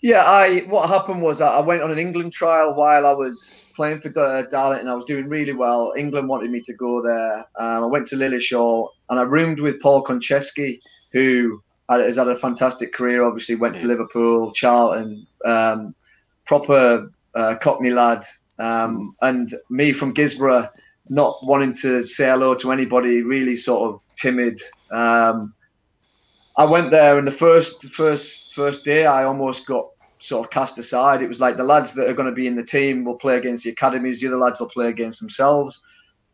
Yeah, 0.00 0.24
I 0.24 0.60
what 0.74 0.88
happened 0.88 1.22
was 1.22 1.40
I 1.40 1.46
I 1.58 1.60
went 1.60 1.82
on 1.82 1.92
an 1.92 1.98
England 1.98 2.32
trial 2.32 2.74
while 2.74 3.06
I 3.06 3.12
was 3.12 3.64
playing 3.76 4.00
for 4.00 4.08
Dar- 4.08 4.48
Darlington. 4.48 4.88
I 4.88 4.94
was 4.94 5.04
doing 5.04 5.28
really 5.28 5.52
well. 5.52 5.92
England 5.96 6.28
wanted 6.28 6.50
me 6.50 6.60
to 6.62 6.74
go 6.74 7.00
there. 7.00 7.38
Um, 7.56 7.84
I 7.84 7.86
went 7.86 8.08
to 8.08 8.16
Lilleshall 8.16 8.88
and 9.08 9.20
I 9.20 9.22
roomed 9.22 9.60
with 9.60 9.80
Paul 9.80 10.02
Konchesky, 10.02 10.80
who 11.12 11.62
has 11.88 12.16
had 12.16 12.26
a 12.26 12.34
fantastic 12.34 12.92
career. 12.92 13.22
Obviously, 13.22 13.54
went 13.54 13.76
to 13.76 13.86
Liverpool, 13.86 14.50
Charlton, 14.52 15.24
um, 15.44 15.94
proper 16.52 17.10
uh, 17.34 17.54
Cockney 17.62 17.88
lad, 17.88 18.26
um, 18.58 19.16
and 19.22 19.54
me 19.70 19.90
from 19.90 20.12
Guisborough, 20.12 20.68
not 21.08 21.38
wanting 21.42 21.72
to 21.76 22.06
say 22.06 22.26
hello 22.26 22.54
to 22.56 22.72
anybody, 22.72 23.22
really 23.22 23.56
sort 23.56 23.88
of 23.88 24.00
timid. 24.16 24.60
Um, 24.90 25.54
I 26.58 26.66
went 26.66 26.90
there, 26.90 27.16
and 27.16 27.26
the 27.26 27.38
first 27.46 27.84
first 27.86 28.54
first 28.54 28.84
day, 28.84 29.06
I 29.06 29.24
almost 29.24 29.66
got 29.66 29.86
sort 30.18 30.44
of 30.44 30.50
cast 30.50 30.76
aside. 30.76 31.22
It 31.22 31.28
was 31.28 31.40
like 31.40 31.56
the 31.56 31.64
lads 31.64 31.94
that 31.94 32.06
are 32.06 32.12
going 32.12 32.28
to 32.28 32.34
be 32.34 32.46
in 32.46 32.54
the 32.54 32.70
team 32.76 33.06
will 33.06 33.16
play 33.16 33.38
against 33.38 33.64
the 33.64 33.70
academies. 33.70 34.20
The 34.20 34.26
other 34.26 34.36
lads 34.36 34.60
will 34.60 34.68
play 34.68 34.88
against 34.88 35.20
themselves. 35.20 35.80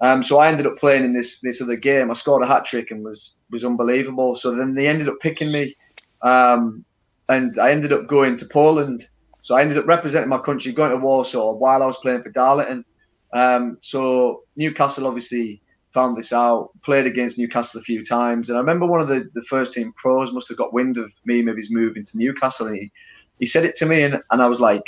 Um, 0.00 0.24
so 0.24 0.40
I 0.40 0.48
ended 0.48 0.66
up 0.66 0.78
playing 0.78 1.04
in 1.04 1.12
this 1.12 1.38
this 1.42 1.62
other 1.62 1.76
game. 1.76 2.10
I 2.10 2.14
scored 2.14 2.42
a 2.42 2.46
hat 2.48 2.64
trick 2.64 2.90
and 2.90 3.04
was 3.04 3.36
was 3.52 3.64
unbelievable. 3.64 4.34
So 4.34 4.52
then 4.56 4.74
they 4.74 4.88
ended 4.88 5.08
up 5.08 5.20
picking 5.20 5.52
me, 5.52 5.76
um, 6.22 6.84
and 7.28 7.56
I 7.56 7.70
ended 7.70 7.92
up 7.92 8.08
going 8.08 8.36
to 8.38 8.46
Poland. 8.46 9.08
So 9.48 9.56
I 9.56 9.62
ended 9.62 9.78
up 9.78 9.86
representing 9.86 10.28
my 10.28 10.36
country, 10.36 10.72
going 10.72 10.90
to 10.90 10.98
Warsaw 10.98 11.54
while 11.54 11.82
I 11.82 11.86
was 11.86 11.96
playing 11.96 12.22
for 12.22 12.28
Darlington. 12.28 12.84
Um, 13.32 13.78
so 13.80 14.42
Newcastle 14.56 15.06
obviously 15.06 15.62
found 15.90 16.18
this 16.18 16.34
out, 16.34 16.68
played 16.84 17.06
against 17.06 17.38
Newcastle 17.38 17.80
a 17.80 17.82
few 17.82 18.04
times, 18.04 18.50
and 18.50 18.58
I 18.58 18.60
remember 18.60 18.84
one 18.84 19.00
of 19.00 19.08
the, 19.08 19.26
the 19.32 19.40
first 19.40 19.72
team 19.72 19.94
pros 19.96 20.34
must 20.34 20.48
have 20.48 20.58
got 20.58 20.74
wind 20.74 20.98
of 20.98 21.10
me, 21.24 21.40
maybe 21.40 21.62
he's 21.62 21.70
moving 21.70 22.04
to 22.04 22.18
Newcastle, 22.18 22.66
and 22.66 22.76
he, 22.76 22.90
he 23.38 23.46
said 23.46 23.64
it 23.64 23.74
to 23.76 23.86
me, 23.86 24.02
and, 24.02 24.20
and 24.30 24.42
I 24.42 24.48
was 24.48 24.60
like, 24.60 24.84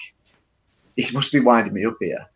he 0.95 1.11
must 1.15 1.33
be 1.33 1.41
winding 1.41 1.73
me 1.73 1.87
up 1.87 1.97
here. 1.99 2.27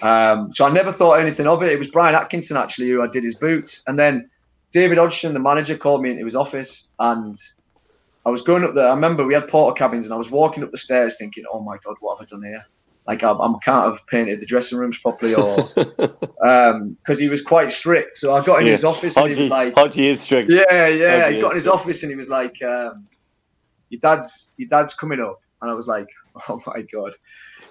Um, 0.00 0.54
so 0.54 0.64
I 0.64 0.70
never 0.70 0.90
thought 0.90 1.20
anything 1.20 1.46
of 1.46 1.62
it. 1.62 1.70
It 1.70 1.78
was 1.78 1.88
Brian 1.88 2.14
Atkinson 2.14 2.56
actually 2.56 2.88
who 2.88 3.02
I 3.02 3.08
did 3.08 3.24
his 3.24 3.34
boots, 3.34 3.82
and 3.86 3.98
then 3.98 4.30
David 4.72 4.96
Hodgson, 4.96 5.34
the 5.34 5.38
manager, 5.38 5.76
called 5.76 6.00
me 6.00 6.12
into 6.12 6.24
his 6.24 6.34
office, 6.34 6.88
and 6.98 7.38
I 8.26 8.30
was 8.30 8.42
going 8.42 8.64
up 8.64 8.74
there. 8.74 8.86
I 8.88 8.94
remember 8.94 9.24
we 9.26 9.34
had 9.34 9.48
Portakabins, 9.48 10.04
and 10.04 10.12
I 10.12 10.16
was 10.16 10.30
walking 10.30 10.62
up 10.64 10.70
the 10.70 10.78
stairs 10.78 11.16
thinking, 11.18 11.44
"Oh 11.52 11.60
my 11.60 11.76
god, 11.84 11.96
what 12.00 12.18
have 12.18 12.26
I 12.26 12.30
done 12.30 12.42
here?" 12.42 12.64
Like 13.06 13.22
I, 13.22 13.32
I 13.32 13.52
can't 13.62 13.92
have 13.92 14.06
painted 14.06 14.40
the 14.40 14.46
dressing 14.46 14.78
rooms 14.78 14.98
properly, 14.98 15.34
or 15.34 15.56
because 15.74 17.18
he 17.18 17.28
was 17.28 17.42
quite 17.42 17.70
strict. 17.72 18.16
So 18.16 18.32
I 18.34 18.42
got 18.44 18.62
in 18.62 18.68
his 18.68 18.84
office, 18.84 19.16
and 19.16 19.30
he 19.30 19.38
was 19.38 19.48
like, 19.48 19.74
Hodgie 19.74 20.04
is 20.06 20.22
strict. 20.22 20.50
yeah, 20.50 20.86
yeah. 20.86 21.28
Hodgie 21.28 21.34
He 21.34 21.40
got 21.42 21.50
in 21.50 21.56
his 21.56 21.64
strict. 21.64 21.80
office 21.80 22.02
and 22.02 22.10
he 22.10 22.16
was 22.16 22.30
like, 22.30 22.62
um, 22.62 23.04
"Your 23.90 24.00
dad's, 24.00 24.52
your 24.56 24.70
dad's 24.70 24.94
coming 24.94 25.20
up," 25.20 25.40
and 25.60 25.70
I 25.70 25.74
was 25.74 25.86
like, 25.86 26.08
"Oh 26.48 26.60
my 26.66 26.80
god!" 26.92 27.12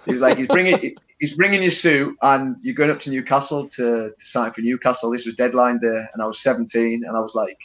He 0.04 0.12
was 0.12 0.20
like, 0.20 0.38
"He's 0.38 0.46
bringing, 0.46 0.94
he's 1.18 1.34
bringing 1.34 1.62
your 1.62 1.72
suit, 1.72 2.16
and 2.22 2.56
you're 2.62 2.76
going 2.76 2.90
up 2.90 3.00
to 3.00 3.10
Newcastle 3.10 3.66
to, 3.70 4.12
to 4.16 4.24
sign 4.24 4.52
for 4.52 4.60
Newcastle." 4.60 5.10
This 5.10 5.26
was 5.26 5.34
deadline 5.34 5.78
day, 5.80 6.00
and 6.12 6.22
I 6.22 6.26
was 6.26 6.40
17, 6.42 7.02
and 7.04 7.16
I 7.16 7.20
was 7.20 7.34
like, 7.34 7.58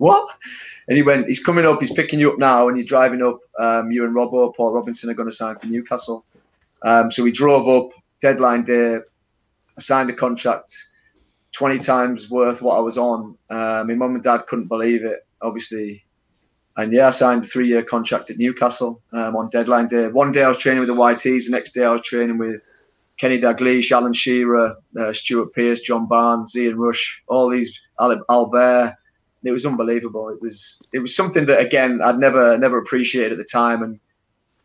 "What?" 0.00 0.28
And 0.88 0.96
he 0.96 1.02
went, 1.02 1.28
"He's 1.28 1.42
coming 1.42 1.66
up. 1.66 1.80
He's 1.80 1.92
picking 1.92 2.18
you 2.18 2.32
up 2.32 2.38
now, 2.38 2.68
and 2.68 2.76
you're 2.76 2.86
driving 2.86 3.22
up. 3.22 3.38
Um, 3.58 3.90
you 3.90 4.04
and 4.04 4.14
Robbo, 4.14 4.54
Paul 4.54 4.74
Robinson, 4.74 5.10
are 5.10 5.14
going 5.14 5.28
to 5.30 5.34
sign 5.34 5.56
for 5.58 5.66
Newcastle." 5.66 6.24
Um, 6.82 7.10
so 7.10 7.22
we 7.22 7.32
drove 7.32 7.68
up. 7.68 7.92
Deadline 8.20 8.64
day. 8.64 8.96
I 8.96 9.80
signed 9.80 10.10
a 10.10 10.14
contract. 10.14 10.74
20 11.52 11.78
times 11.78 12.30
worth 12.30 12.62
what 12.62 12.76
I 12.76 12.80
was 12.80 12.96
on. 12.98 13.36
Uh, 13.48 13.84
my 13.86 13.94
mum 13.94 14.14
and 14.14 14.22
dad 14.22 14.46
couldn't 14.46 14.68
believe 14.68 15.04
it, 15.04 15.26
obviously. 15.42 16.04
And 16.76 16.92
yeah, 16.92 17.08
I 17.08 17.10
signed 17.10 17.44
a 17.44 17.46
three 17.46 17.68
year 17.68 17.82
contract 17.82 18.30
at 18.30 18.38
Newcastle 18.38 19.02
um, 19.12 19.36
on 19.36 19.50
deadline 19.50 19.88
day. 19.88 20.08
One 20.08 20.32
day 20.32 20.42
I 20.44 20.48
was 20.48 20.58
training 20.58 20.80
with 20.80 20.88
the 20.88 20.94
YTs, 20.94 21.46
the 21.46 21.50
next 21.50 21.72
day 21.72 21.84
I 21.84 21.90
was 21.90 22.02
training 22.02 22.38
with 22.38 22.60
Kenny 23.18 23.40
Dalglish, 23.40 23.90
Alan 23.90 24.14
Shearer, 24.14 24.76
uh, 24.98 25.12
Stuart 25.12 25.52
Pearce, 25.52 25.80
John 25.80 26.06
Barnes, 26.06 26.56
Ian 26.56 26.78
Rush, 26.78 27.22
all 27.26 27.50
these, 27.50 27.78
Albert, 27.98 28.96
it 29.44 29.52
was 29.52 29.66
unbelievable. 29.66 30.28
It 30.28 30.40
was 30.40 30.82
it 30.92 30.98
was 30.98 31.14
something 31.14 31.46
that 31.46 31.60
again 31.60 32.00
I'd 32.02 32.18
never 32.18 32.58
never 32.58 32.78
appreciated 32.78 33.32
at 33.32 33.38
the 33.38 33.44
time, 33.44 33.82
and 33.82 33.98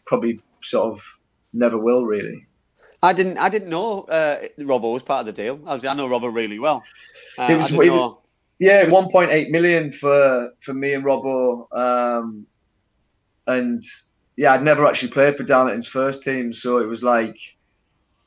probably 0.05 0.39
sort 0.63 0.93
of 0.93 1.01
never 1.53 1.77
will 1.77 2.05
really. 2.05 2.45
I 3.01 3.13
didn't. 3.13 3.37
I 3.37 3.49
didn't 3.49 3.69
know 3.69 4.03
uh, 4.03 4.41
Robbo 4.59 4.93
was 4.93 5.03
part 5.03 5.21
of 5.21 5.25
the 5.27 5.33
deal. 5.33 5.59
I, 5.65 5.75
was, 5.75 5.85
I 5.85 5.93
know 5.93 6.07
Robbo 6.07 6.33
really 6.33 6.59
well. 6.59 6.83
Uh, 7.37 7.47
it 7.49 7.55
was, 7.55 7.71
it 7.71 7.77
was 7.77 8.17
yeah, 8.59 8.87
one 8.87 9.11
point 9.11 9.31
eight 9.31 9.49
million 9.51 9.91
for 9.91 10.51
for 10.59 10.73
me 10.73 10.93
and 10.93 11.03
Robbo, 11.03 11.67
um, 11.77 12.47
and 13.47 13.83
yeah, 14.37 14.53
I'd 14.53 14.63
never 14.63 14.85
actually 14.85 15.11
played 15.11 15.37
for 15.37 15.43
Darlington's 15.43 15.87
first 15.87 16.23
team, 16.23 16.53
so 16.53 16.77
it 16.79 16.87
was 16.87 17.03
like 17.03 17.37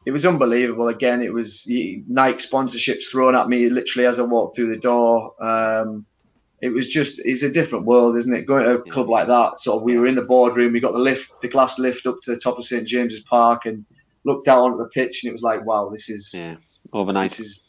it 0.07 0.11
was 0.11 0.25
unbelievable. 0.25 0.89
Again, 0.89 1.23
it 1.23 1.33
was 1.33 1.67
Nike 1.69 2.39
sponsorships 2.39 3.11
thrown 3.11 3.35
at 3.35 3.49
me 3.49 3.69
literally 3.69 4.07
as 4.07 4.19
I 4.19 4.23
walked 4.23 4.57
through 4.57 4.75
the 4.75 4.81
door. 4.81 5.35
Um, 5.43 6.07
it 6.61 6.71
was 6.71 6.89
just 6.89 7.21
it's 7.25 7.43
a 7.43 7.51
different 7.51 7.87
world, 7.87 8.17
isn't 8.17 8.35
it? 8.35 8.47
Going 8.47 8.65
to 8.65 8.75
a 8.75 8.83
club 8.91 9.09
like 9.09 9.29
that. 9.29 9.59
Sort 9.59 9.77
of, 9.77 9.83
we 9.83 9.99
were 9.99 10.07
in 10.07 10.17
the 10.17 10.23
boardroom. 10.23 10.73
We 10.73 10.81
got 10.81 10.93
the 10.93 10.99
lift, 10.99 11.31
the 11.41 11.49
glass 11.49 11.79
lift 11.79 12.07
up 12.07 12.21
to 12.23 12.33
the 12.33 12.41
top 12.41 12.59
of 12.59 12.65
St 12.65 12.87
James's 12.87 13.21
Park, 13.21 13.67
and 13.67 13.85
looked 14.25 14.49
out 14.49 14.63
onto 14.63 14.79
the 14.79 14.89
pitch, 14.89 15.23
and 15.23 15.29
it 15.29 15.33
was 15.33 15.43
like, 15.43 15.65
wow, 15.65 15.89
this 15.89 16.09
is 16.09 16.33
yeah 16.35 16.57
overnight. 16.93 17.31
This 17.31 17.41
is, 17.41 17.61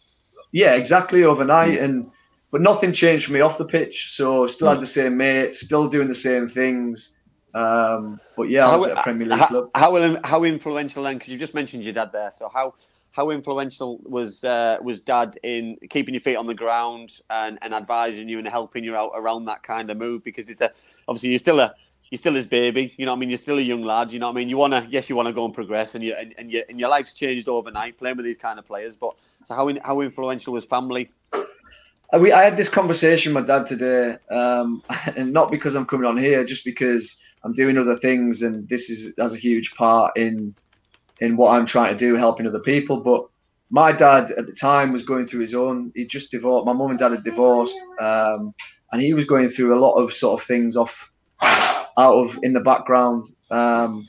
yeah, 0.51 0.73
exactly 0.75 1.23
overnight, 1.23 1.73
yeah. 1.73 1.83
and 1.83 2.11
but 2.51 2.61
nothing 2.61 2.91
changed 2.91 3.25
for 3.25 3.33
me 3.33 3.41
off 3.41 3.57
the 3.57 3.65
pitch. 3.65 4.11
So 4.11 4.47
still 4.47 4.67
yeah. 4.67 4.73
had 4.73 4.81
the 4.81 4.87
same 4.87 5.17
mates, 5.17 5.61
still 5.61 5.87
doing 5.87 6.07
the 6.07 6.15
same 6.15 6.47
things. 6.47 7.15
Um, 7.53 8.19
but 8.35 8.49
yeah, 8.49 8.61
so 8.61 8.69
I 8.69 8.75
was 8.75 8.85
how, 8.85 8.91
at 8.91 8.97
a 8.97 9.03
Premier 9.03 9.27
League 9.27 9.39
how, 9.39 9.47
club. 9.47 9.69
How 9.75 10.17
how 10.23 10.43
influential 10.43 11.03
then? 11.03 11.17
Because 11.17 11.31
you 11.31 11.37
just 11.37 11.53
mentioned 11.53 11.83
your 11.83 11.93
dad 11.93 12.11
there. 12.11 12.31
So 12.31 12.49
how 12.51 12.73
how 13.12 13.32
influential 13.32 13.99
was 14.03 14.43
uh, 14.43 14.78
was 14.82 15.01
dad 15.01 15.38
in 15.43 15.78
keeping 15.89 16.14
your 16.14 16.22
feet 16.22 16.36
on 16.36 16.47
the 16.47 16.53
ground 16.53 17.20
and, 17.30 17.57
and 17.62 17.74
advising 17.74 18.30
you 18.30 18.38
and 18.38 18.47
helping 18.47 18.84
you 18.84 18.95
out 18.95 19.12
around 19.16 19.45
that 19.45 19.64
kind 19.64 19.89
of 19.89 19.97
move? 19.97 20.24
Because 20.24 20.49
it's 20.49 20.62
a 20.62 20.72
obviously 21.07 21.30
you're 21.30 21.39
still 21.39 21.60
a 21.60 21.74
you're 22.10 22.18
still 22.18 22.34
his 22.34 22.45
baby. 22.45 22.93
You 22.97 23.05
know 23.05 23.12
what 23.12 23.18
I 23.18 23.20
mean? 23.20 23.30
You're 23.30 23.38
still 23.38 23.57
a 23.57 23.62
young 23.62 23.84
lad. 23.84 24.12
You 24.12 24.20
know 24.20 24.28
what 24.28 24.34
I 24.34 24.36
mean? 24.36 24.49
You 24.49 24.57
wanna 24.57 24.88
yes, 24.89 25.10
you 25.10 25.16
wanna 25.16 25.34
go 25.34 25.45
and 25.45 25.53
progress, 25.53 25.95
and 25.95 26.03
you 26.03 26.14
and, 26.14 26.34
and, 26.38 26.51
your 26.51 26.64
and 26.70 26.80
your 26.80 26.89
life's 26.89 27.14
changed 27.14 27.47
overnight 27.47 27.97
playing 27.97 28.18
with 28.18 28.26
these 28.26 28.38
kind 28.38 28.60
of 28.60 28.66
players. 28.66 28.95
But 28.95 29.16
so 29.45 29.55
how 29.55 29.68
in, 29.68 29.78
how 29.84 30.01
influential 30.01 30.53
was 30.53 30.66
family? 30.66 31.12
We, 32.18 32.32
I 32.32 32.41
had 32.41 32.57
this 32.57 32.70
conversation 32.70 33.36
with 33.36 33.45
dad 33.45 33.68
today, 33.68 34.18
um, 34.32 34.82
and 35.16 35.32
not 35.32 35.51
because 35.51 35.76
I'm 35.76 35.86
coming 35.86 36.07
on 36.07 36.18
here, 36.18 36.43
just 36.43 36.66
because 36.66 37.16
I'm 37.43 37.53
doing 37.53 37.78
other 37.78 37.97
things, 37.97 38.41
and 38.41 38.68
this 38.68 38.89
is 38.89 39.14
has 39.18 39.34
a 39.34 39.38
huge 39.38 39.76
part 39.76 40.18
in 40.18 40.55
in 41.22 41.38
what 41.38 41.51
I'm 41.51 41.65
trying 41.65 41.95
to 41.95 41.97
do, 41.97 42.15
helping 42.15 42.47
other 42.47 42.59
people. 42.59 43.01
But 43.01 43.26
my 43.70 43.91
dad 43.91 44.32
at 44.32 44.45
the 44.45 44.53
time 44.53 44.91
was 44.91 45.03
going 45.03 45.26
through 45.26 45.41
his 45.41 45.53
own. 45.53 45.91
He 45.95 46.05
just 46.05 46.32
divorced. 46.32 46.65
My 46.65 46.74
mum 46.74 46.91
and 46.91 46.99
dad 46.99 47.11
had 47.11 47.24
divorced, 47.24 47.78
um, 47.99 48.53
and 48.91 49.01
he 49.01 49.13
was 49.13 49.26
going 49.26 49.49
through 49.49 49.78
a 49.78 49.80
lot 49.80 49.95
of 49.95 50.13
sort 50.13 50.39
of 50.39 50.45
things 50.47 50.76
off 50.76 51.11
out 51.41 52.15
of 52.15 52.39
in 52.43 52.53
the 52.53 52.59
background. 52.59 53.28
Um, 53.51 54.07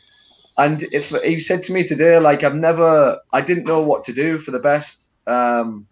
and 0.56 0.82
if 0.92 1.11
he 1.22 1.40
said 1.40 1.62
to 1.64 1.72
me 1.72 1.86
today, 1.86 2.18
like 2.18 2.42
I've 2.42 2.54
never, 2.54 3.18
I 3.32 3.40
didn't 3.40 3.64
know 3.64 3.80
what 3.80 4.04
to 4.04 4.12
do 4.12 4.38
for 4.38 4.50
the 4.50 4.58
best. 4.58 5.11
Um, 5.26 5.86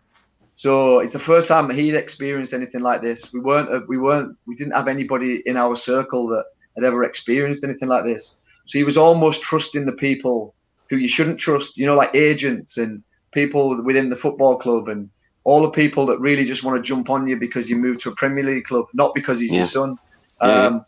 so 0.56 0.98
it's 0.98 1.12
the 1.12 1.18
first 1.18 1.48
time 1.48 1.70
he'd 1.70 1.94
experienced 1.94 2.52
anything 2.52 2.80
like 2.82 3.00
this. 3.00 3.32
We 3.32 3.40
weren't, 3.40 3.88
we 3.88 3.96
weren't, 3.96 4.36
we 4.46 4.56
didn't 4.56 4.74
have 4.74 4.88
anybody 4.88 5.42
in 5.46 5.56
our 5.56 5.76
circle 5.76 6.26
that 6.28 6.44
had 6.74 6.84
ever 6.84 7.04
experienced 7.04 7.64
anything 7.64 7.88
like 7.88 8.04
this. 8.04 8.36
So 8.66 8.78
he 8.78 8.84
was 8.84 8.98
almost 8.98 9.42
trusting 9.42 9.86
the 9.86 9.92
people 9.92 10.54
who 10.90 10.96
you 10.96 11.08
shouldn't 11.08 11.38
trust, 11.38 11.76
you 11.76 11.86
know, 11.86 11.94
like 11.94 12.14
agents 12.14 12.78
and 12.78 13.02
people 13.32 13.82
within 13.82 14.08
the 14.08 14.16
football 14.16 14.56
club 14.56 14.88
and 14.88 15.10
all 15.44 15.62
the 15.62 15.70
people 15.70 16.06
that 16.06 16.18
really 16.20 16.44
just 16.44 16.64
want 16.64 16.76
to 16.76 16.86
jump 16.86 17.10
on 17.10 17.26
you 17.26 17.38
because 17.38 17.70
you 17.70 17.76
moved 17.76 18.00
to 18.00 18.10
a 18.10 18.14
Premier 18.14 18.44
League 18.44 18.64
club, 18.64 18.86
not 18.92 19.14
because 19.14 19.38
he's 19.38 19.50
yeah. 19.50 19.58
your 19.58 19.66
son. 19.66 19.96
Yeah. 20.42 20.66
Um, 20.66 20.84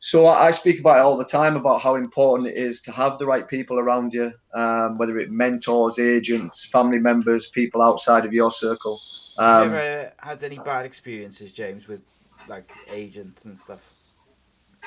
so 0.00 0.26
I 0.26 0.50
speak 0.50 0.80
about 0.80 0.98
it 0.98 1.02
all 1.02 1.16
the 1.16 1.24
time 1.24 1.54
about 1.54 1.80
how 1.80 1.94
important 1.94 2.48
it 2.48 2.56
is 2.56 2.82
to 2.82 2.92
have 2.92 3.18
the 3.18 3.26
right 3.26 3.46
people 3.46 3.78
around 3.78 4.12
you, 4.12 4.32
um, 4.52 4.98
whether 4.98 5.16
it 5.18 5.30
mentors, 5.30 5.98
agents, 6.00 6.64
family 6.64 6.98
members, 6.98 7.48
people 7.48 7.80
outside 7.80 8.24
of 8.24 8.32
your 8.32 8.50
circle. 8.50 9.00
Um, 9.38 9.46
have 9.46 9.66
you 9.70 9.76
ever 9.76 10.12
had 10.18 10.42
any 10.42 10.58
bad 10.58 10.86
experiences, 10.86 11.52
James, 11.52 11.86
with 11.86 12.04
like 12.48 12.72
agents 12.90 13.44
and 13.44 13.56
stuff? 13.56 13.91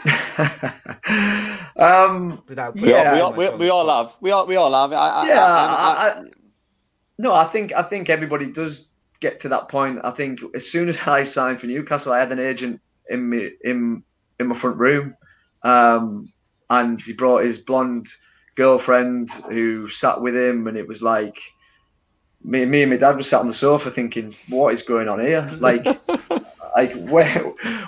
um, 1.78 2.43
Without 2.48 2.76
we, 2.76 2.89
yeah, 2.89 3.20
all, 3.22 3.34
we, 3.34 3.46
all, 3.46 3.54
we, 3.54 3.58
we 3.66 3.70
all 3.70 3.89
have. 3.89 4.16
We 4.22 4.32
all 4.32 4.46
we 4.46 4.56
all 4.56 4.74
have. 4.74 4.91
I, 4.93 5.28
yeah. 5.28 5.46
I, 5.46 6.10
I, 6.10 6.24
no, 7.18 7.34
I 7.34 7.46
think 7.46 7.74
I 7.74 7.84
think 7.84 8.10
everybody 8.10 8.48
does 8.48 8.88
get 9.20 9.39
to 9.41 9.50
that 9.50 9.70
point. 9.70 10.00
I 10.04 10.12
think 10.12 10.41
as 10.54 10.70
soon 10.70 10.89
as 10.89 11.02
I 11.08 11.24
signed 11.24 11.60
for 11.60 11.68
Newcastle, 11.68 12.14
I 12.14 12.20
had 12.20 12.32
an 12.32 12.39
agent 12.39 12.82
in 13.10 13.30
me 13.30 13.52
in 13.64 14.04
in 14.39 14.48
my 14.48 14.56
front 14.56 14.78
room, 14.78 15.16
um, 15.64 16.26
and 16.70 17.02
he 17.02 17.14
brought 17.14 17.46
his 17.46 17.58
blonde 17.58 18.08
girlfriend 18.56 19.32
who 19.50 19.89
sat 19.89 20.22
with 20.22 20.36
him, 20.36 20.68
and 20.68 20.78
it 20.78 20.88
was 20.88 21.02
like 21.02 21.39
me, 22.43 22.66
me 22.66 22.84
and 22.84 22.91
my 22.91 22.98
dad 22.98 23.16
were 23.16 23.24
sat 23.24 23.41
on 23.41 23.48
the 23.48 23.54
sofa 23.54 23.91
thinking, 23.91 24.36
"What 24.50 24.74
is 24.74 24.82
going 24.82 25.08
on 25.08 25.20
here?" 25.20 25.50
Like, 25.60 25.86
like 26.76 26.94
where, 27.06 27.40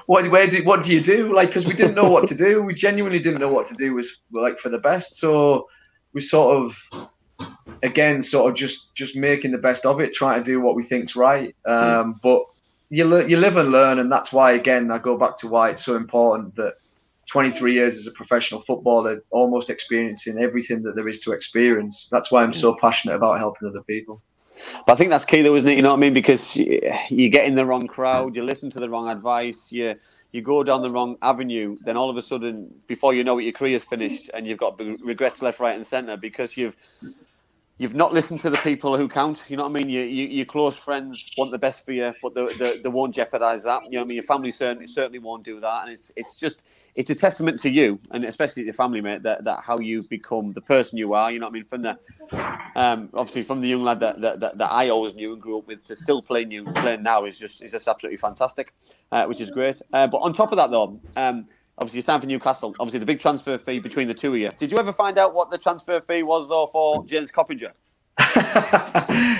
what, 0.05 0.29
where 0.31 0.47
do, 0.47 0.63
what 0.63 0.83
do 0.83 0.93
you 0.93 1.01
do? 1.01 1.35
Like, 1.35 1.49
because 1.49 1.65
we 1.65 1.73
didn't 1.73 1.95
know 1.95 2.09
what 2.09 2.27
to 2.29 2.35
do. 2.35 2.61
We 2.61 2.73
genuinely 2.73 3.19
didn't 3.19 3.41
know 3.41 3.51
what 3.51 3.67
to 3.67 3.75
do. 3.75 3.93
Was 3.93 4.19
like 4.31 4.59
for 4.59 4.69
the 4.69 4.77
best. 4.77 5.15
So 5.15 5.67
we 6.13 6.21
sort 6.21 6.55
of, 6.55 7.49
again, 7.83 8.21
sort 8.21 8.49
of 8.49 8.55
just 8.55 8.95
just 8.95 9.15
making 9.15 9.51
the 9.51 9.57
best 9.57 9.85
of 9.85 9.99
it, 9.99 10.13
trying 10.13 10.41
to 10.41 10.45
do 10.45 10.61
what 10.61 10.75
we 10.75 10.83
think's 10.83 11.15
right. 11.15 11.53
Um, 11.65 12.19
but 12.23 12.43
you 12.89 13.05
le- 13.05 13.27
you 13.27 13.37
live 13.37 13.57
and 13.57 13.71
learn, 13.71 13.99
and 13.99 14.11
that's 14.11 14.31
why 14.31 14.53
again 14.53 14.89
I 14.89 14.97
go 14.99 15.17
back 15.17 15.37
to 15.39 15.47
why 15.47 15.69
it's 15.69 15.83
so 15.83 15.97
important 15.97 16.55
that 16.55 16.75
23 17.27 17.73
years 17.73 17.97
as 17.97 18.07
a 18.07 18.11
professional 18.11 18.61
footballer, 18.61 19.21
almost 19.31 19.69
experiencing 19.69 20.39
everything 20.39 20.81
that 20.83 20.95
there 20.95 21.09
is 21.09 21.19
to 21.19 21.33
experience. 21.33 22.07
That's 22.09 22.31
why 22.31 22.41
I'm 22.41 22.53
so 22.53 22.73
passionate 22.79 23.15
about 23.15 23.37
helping 23.37 23.67
other 23.67 23.83
people. 23.83 24.21
But 24.85 24.93
I 24.93 24.95
think 24.95 25.09
that's 25.09 25.25
key, 25.25 25.41
though, 25.41 25.55
isn't 25.55 25.69
it? 25.69 25.75
You 25.75 25.81
know 25.81 25.89
what 25.89 25.97
I 25.97 25.99
mean? 25.99 26.13
Because 26.13 26.55
you 26.55 27.29
get 27.29 27.45
in 27.45 27.55
the 27.55 27.65
wrong 27.65 27.87
crowd, 27.87 28.35
you 28.35 28.43
listen 28.43 28.69
to 28.71 28.79
the 28.79 28.89
wrong 28.89 29.09
advice, 29.09 29.71
you 29.71 29.95
you 30.31 30.41
go 30.41 30.63
down 30.63 30.81
the 30.81 30.91
wrong 30.91 31.17
avenue. 31.21 31.77
Then 31.85 31.97
all 31.97 32.09
of 32.09 32.17
a 32.17 32.21
sudden, 32.21 32.73
before 32.87 33.13
you 33.13 33.23
know 33.23 33.39
it, 33.39 33.43
your 33.43 33.53
career's 33.53 33.83
finished, 33.83 34.29
and 34.33 34.47
you've 34.47 34.59
got 34.59 34.79
regrets 35.03 35.41
left, 35.41 35.59
right, 35.59 35.75
and 35.75 35.85
centre 35.85 36.17
because 36.17 36.57
you've 36.57 36.75
you've 37.77 37.95
not 37.95 38.13
listened 38.13 38.41
to 38.41 38.49
the 38.49 38.57
people 38.57 38.97
who 38.97 39.07
count. 39.07 39.45
You 39.47 39.57
know 39.57 39.63
what 39.63 39.69
I 39.69 39.73
mean? 39.73 39.89
You, 39.89 40.01
you, 40.01 40.27
your 40.27 40.45
close 40.45 40.75
friends 40.75 41.31
want 41.37 41.51
the 41.51 41.59
best 41.59 41.85
for 41.85 41.91
you, 41.91 42.13
but 42.21 42.33
they, 42.33 42.55
they, 42.55 42.79
they 42.79 42.89
won't 42.89 43.13
jeopardise 43.15 43.63
that. 43.63 43.83
You 43.85 43.91
know 43.91 43.99
what 43.99 44.05
I 44.05 44.07
mean? 44.07 44.15
Your 44.15 44.23
family 44.23 44.51
certainly 44.51 44.87
certainly 44.87 45.19
won't 45.19 45.43
do 45.43 45.59
that, 45.59 45.83
and 45.83 45.91
it's 45.91 46.11
it's 46.15 46.35
just 46.35 46.63
it's 46.97 47.11
a 47.11 47.15
testament 47.15 47.59
to 47.59 47.69
you 47.69 47.99
and 48.09 48.25
especially 48.25 48.63
your 48.63 48.73
family, 48.73 49.01
mate, 49.01 49.21
that, 49.21 49.43
that 49.43 49.63
how 49.63 49.77
you've 49.77 50.09
become 50.09 50.51
the 50.53 50.61
person 50.61 50.97
you 50.97 51.13
are. 51.13 51.31
You 51.31 51.39
know 51.39 51.45
what 51.45 51.51
I 51.51 51.53
mean? 51.53 51.65
From 51.65 51.83
the 51.83 51.97
um, 52.75 53.09
obviously 53.13 53.43
from 53.43 53.61
the 53.61 53.67
young 53.67 53.83
lad 53.83 53.99
that, 53.99 54.19
that, 54.19 54.39
that, 54.39 54.57
that, 54.57 54.71
I 54.71 54.89
always 54.89 55.13
knew 55.13 55.33
and 55.33 55.41
grew 55.41 55.59
up 55.59 55.67
with 55.67 55.83
to 55.85 55.95
still 55.95 56.23
playing 56.23 56.49
you 56.49 56.65
playing 56.65 57.03
now 57.03 57.25
is 57.25 57.37
just 57.37 57.61
is 57.61 57.71
just 57.71 57.87
absolutely 57.87 58.17
fantastic, 58.17 58.73
uh, 59.11 59.25
which 59.25 59.39
is 59.39 59.51
great. 59.51 59.79
Uh, 59.93 60.07
but 60.07 60.17
on 60.17 60.33
top 60.33 60.51
of 60.51 60.57
that, 60.57 60.71
though. 60.71 60.99
Um, 61.15 61.45
obviously, 61.77 61.99
you 61.99 62.01
signed 62.01 62.23
for 62.23 62.27
Newcastle. 62.27 62.75
Obviously, 62.79 62.99
the 62.99 63.05
big 63.05 63.19
transfer 63.19 63.59
fee 63.59 63.79
between 63.79 64.07
the 64.07 64.13
two 64.15 64.33
of 64.33 64.39
you. 64.39 64.51
Did 64.57 64.71
you 64.71 64.79
ever 64.79 64.91
find 64.91 65.19
out 65.19 65.35
what 65.35 65.51
the 65.51 65.57
transfer 65.59 66.01
fee 66.01 66.23
was, 66.23 66.49
though, 66.49 66.65
for 66.65 67.05
James 67.05 67.29
Coppinger? 67.29 67.73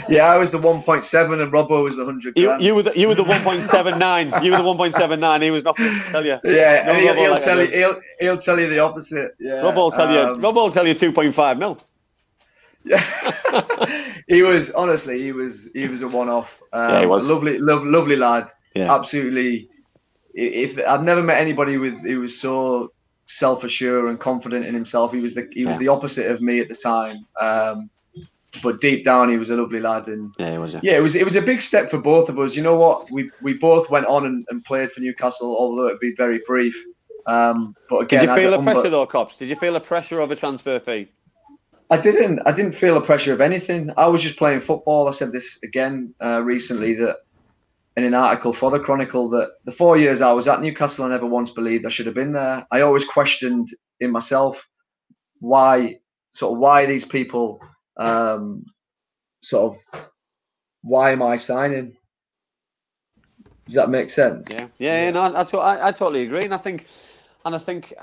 yeah, 0.08 0.28
I 0.28 0.38
was 0.38 0.52
the 0.52 0.60
1.7 0.60 1.42
and 1.42 1.52
Robbo 1.52 1.84
was 1.84 1.96
the 1.96 2.06
100 2.06 2.38
you, 2.38 2.56
you, 2.60 2.76
were 2.76 2.84
the, 2.84 3.00
you 3.00 3.08
were 3.08 3.16
the 3.16 3.24
1.79. 3.24 4.44
you 4.44 4.52
were 4.52 4.58
the 4.58 4.64
1.79. 4.64 5.42
He 5.42 5.52
was 5.52 5.64
nothing. 5.64 6.00
Tell 6.12 6.24
you. 6.24 6.40
Yeah, 6.44 6.84
no, 6.86 6.94
he'll, 6.94 7.16
he'll 7.16 7.32
like 7.32 7.44
tell 7.44 7.60
you. 7.60 7.68
He'll, 7.72 8.00
he'll 8.20 8.38
tell 8.38 8.60
you 8.60 8.70
the 8.70 8.78
opposite. 8.78 9.32
Yeah. 9.40 9.64
Robbo 9.64 9.76
will 9.76 9.92
tell 9.92 10.08
um, 10.08 10.14
you. 10.14 10.48
Robbo 10.48 10.56
will 10.56 10.72
tell 10.72 10.88
you 10.88 10.94
2.5 10.94 11.58
mil. 11.58 11.80
Yeah, 12.84 13.04
he 14.28 14.44
was 14.44 14.72
honestly 14.72 15.22
he 15.22 15.32
was 15.34 15.68
he 15.74 15.88
was 15.88 16.04
a 16.04 16.08
one-off. 16.08 16.62
Um, 16.72 16.94
yeah, 16.94 17.00
he 17.02 17.06
was 17.06 17.28
a 17.28 17.34
lovely, 17.34 17.58
lo- 17.58 17.84
lovely 17.84 18.16
lad. 18.16 18.50
Yeah. 18.76 18.94
Absolutely. 18.94 19.70
If 20.34 20.80
I've 20.88 21.04
never 21.04 21.24
met 21.24 21.42
anybody 21.42 21.78
with 21.78 22.00
who 22.04 22.22
was 22.22 22.40
so 22.40 22.94
self-assured 23.26 24.06
and 24.06 24.20
confident 24.20 24.66
in 24.66 24.74
himself, 24.74 25.12
he 25.12 25.20
was 25.20 25.34
the 25.34 25.50
he 25.52 25.66
was 25.66 25.74
yeah. 25.76 25.80
the 25.80 25.88
opposite 25.90 26.32
of 26.32 26.42
me 26.42 26.60
at 26.60 26.70
the 26.70 26.76
time. 26.76 27.26
Um, 27.42 27.90
but 28.64 28.82
deep 28.82 29.04
down 29.04 29.30
he 29.30 29.38
was 29.38 29.50
a 29.50 29.56
lovely 29.56 29.80
lad 29.80 30.08
and 30.08 30.34
yeah, 30.40 30.54
it 30.54 30.58
was, 30.58 30.74
yeah. 30.74 30.80
yeah. 30.84 30.98
it 30.98 31.02
was 31.02 31.16
it 31.16 31.26
was 31.26 31.36
a 31.36 31.42
big 31.42 31.62
step 31.62 31.90
for 31.90 31.98
both 31.98 32.30
of 32.30 32.40
us. 32.40 32.56
You 32.56 32.64
know 32.64 32.76
what? 32.76 33.10
We 33.12 33.30
we 33.42 33.54
both 33.54 33.90
went 33.90 34.06
on 34.06 34.26
and, 34.26 34.46
and 34.50 34.64
played 34.64 34.92
for 34.92 35.02
Newcastle 35.02 35.56
although 35.58 35.88
it'd 35.88 36.00
be 36.00 36.14
very 36.16 36.42
brief. 36.48 36.76
Um, 37.26 37.76
but 37.90 38.00
again, 38.00 38.22
did 38.22 38.30
you 38.30 38.36
feel 38.36 38.52
the 38.52 38.62
pressure 38.62 38.90
though 38.90 39.06
cops? 39.06 39.38
Did 39.38 39.50
you 39.50 39.56
feel 39.58 39.76
a 39.76 39.82
pressure 39.82 40.20
of 40.20 40.32
a 40.32 40.36
transfer 40.36 40.80
fee? 40.80 41.10
I 41.90 41.98
didn't. 41.98 42.40
I 42.46 42.52
didn't 42.52 42.74
feel 42.74 42.98
a 42.98 43.02
pressure 43.02 43.34
of 43.34 43.42
anything. 43.42 43.92
I 43.98 44.08
was 44.08 44.22
just 44.22 44.38
playing 44.38 44.60
football. 44.62 45.08
I 45.08 45.12
said 45.12 45.32
this 45.32 45.60
again 45.64 46.14
uh, 46.22 46.42
recently 46.42 46.94
that 46.96 47.18
in 47.96 48.04
an 48.04 48.14
article 48.14 48.54
for 48.54 48.70
the 48.72 48.80
Chronicle 48.80 49.30
that 49.30 49.52
the 49.66 49.72
four 49.72 49.98
years 49.98 50.22
I 50.22 50.32
was 50.32 50.48
at 50.48 50.62
Newcastle 50.62 51.06
I 51.06 51.10
never 51.10 51.26
once 51.26 51.50
believed 51.50 51.86
I 51.86 51.90
should 51.90 52.06
have 52.06 52.16
been 52.16 52.34
there. 52.34 52.66
I 52.72 52.82
always 52.82 53.06
questioned 53.06 53.70
in 54.00 54.12
myself 54.12 54.68
why 55.40 56.00
sort 56.32 56.54
of 56.54 56.60
why 56.60 56.86
these 56.86 57.06
people 57.06 57.60
um, 57.98 58.66
sort 59.44 59.76
of 59.94 60.10
why 60.82 61.12
am 61.12 61.22
I 61.22 61.38
signing? 61.38 61.96
Does 63.66 63.76
that 63.76 63.90
make 63.90 64.12
sense? 64.12 64.48
Yeah, 64.50 64.68
yeah, 64.80 65.04
yeah. 65.04 65.12
no, 65.12 65.22
I, 65.22 65.42
I, 65.42 65.76
I, 65.76 65.88
I 65.88 65.92
totally 65.92 66.24
agree, 66.24 66.46
and 66.46 66.54
I 66.54 66.58
think, 66.58 66.86
and 67.46 67.54
I 67.56 67.58
think, 67.58 67.94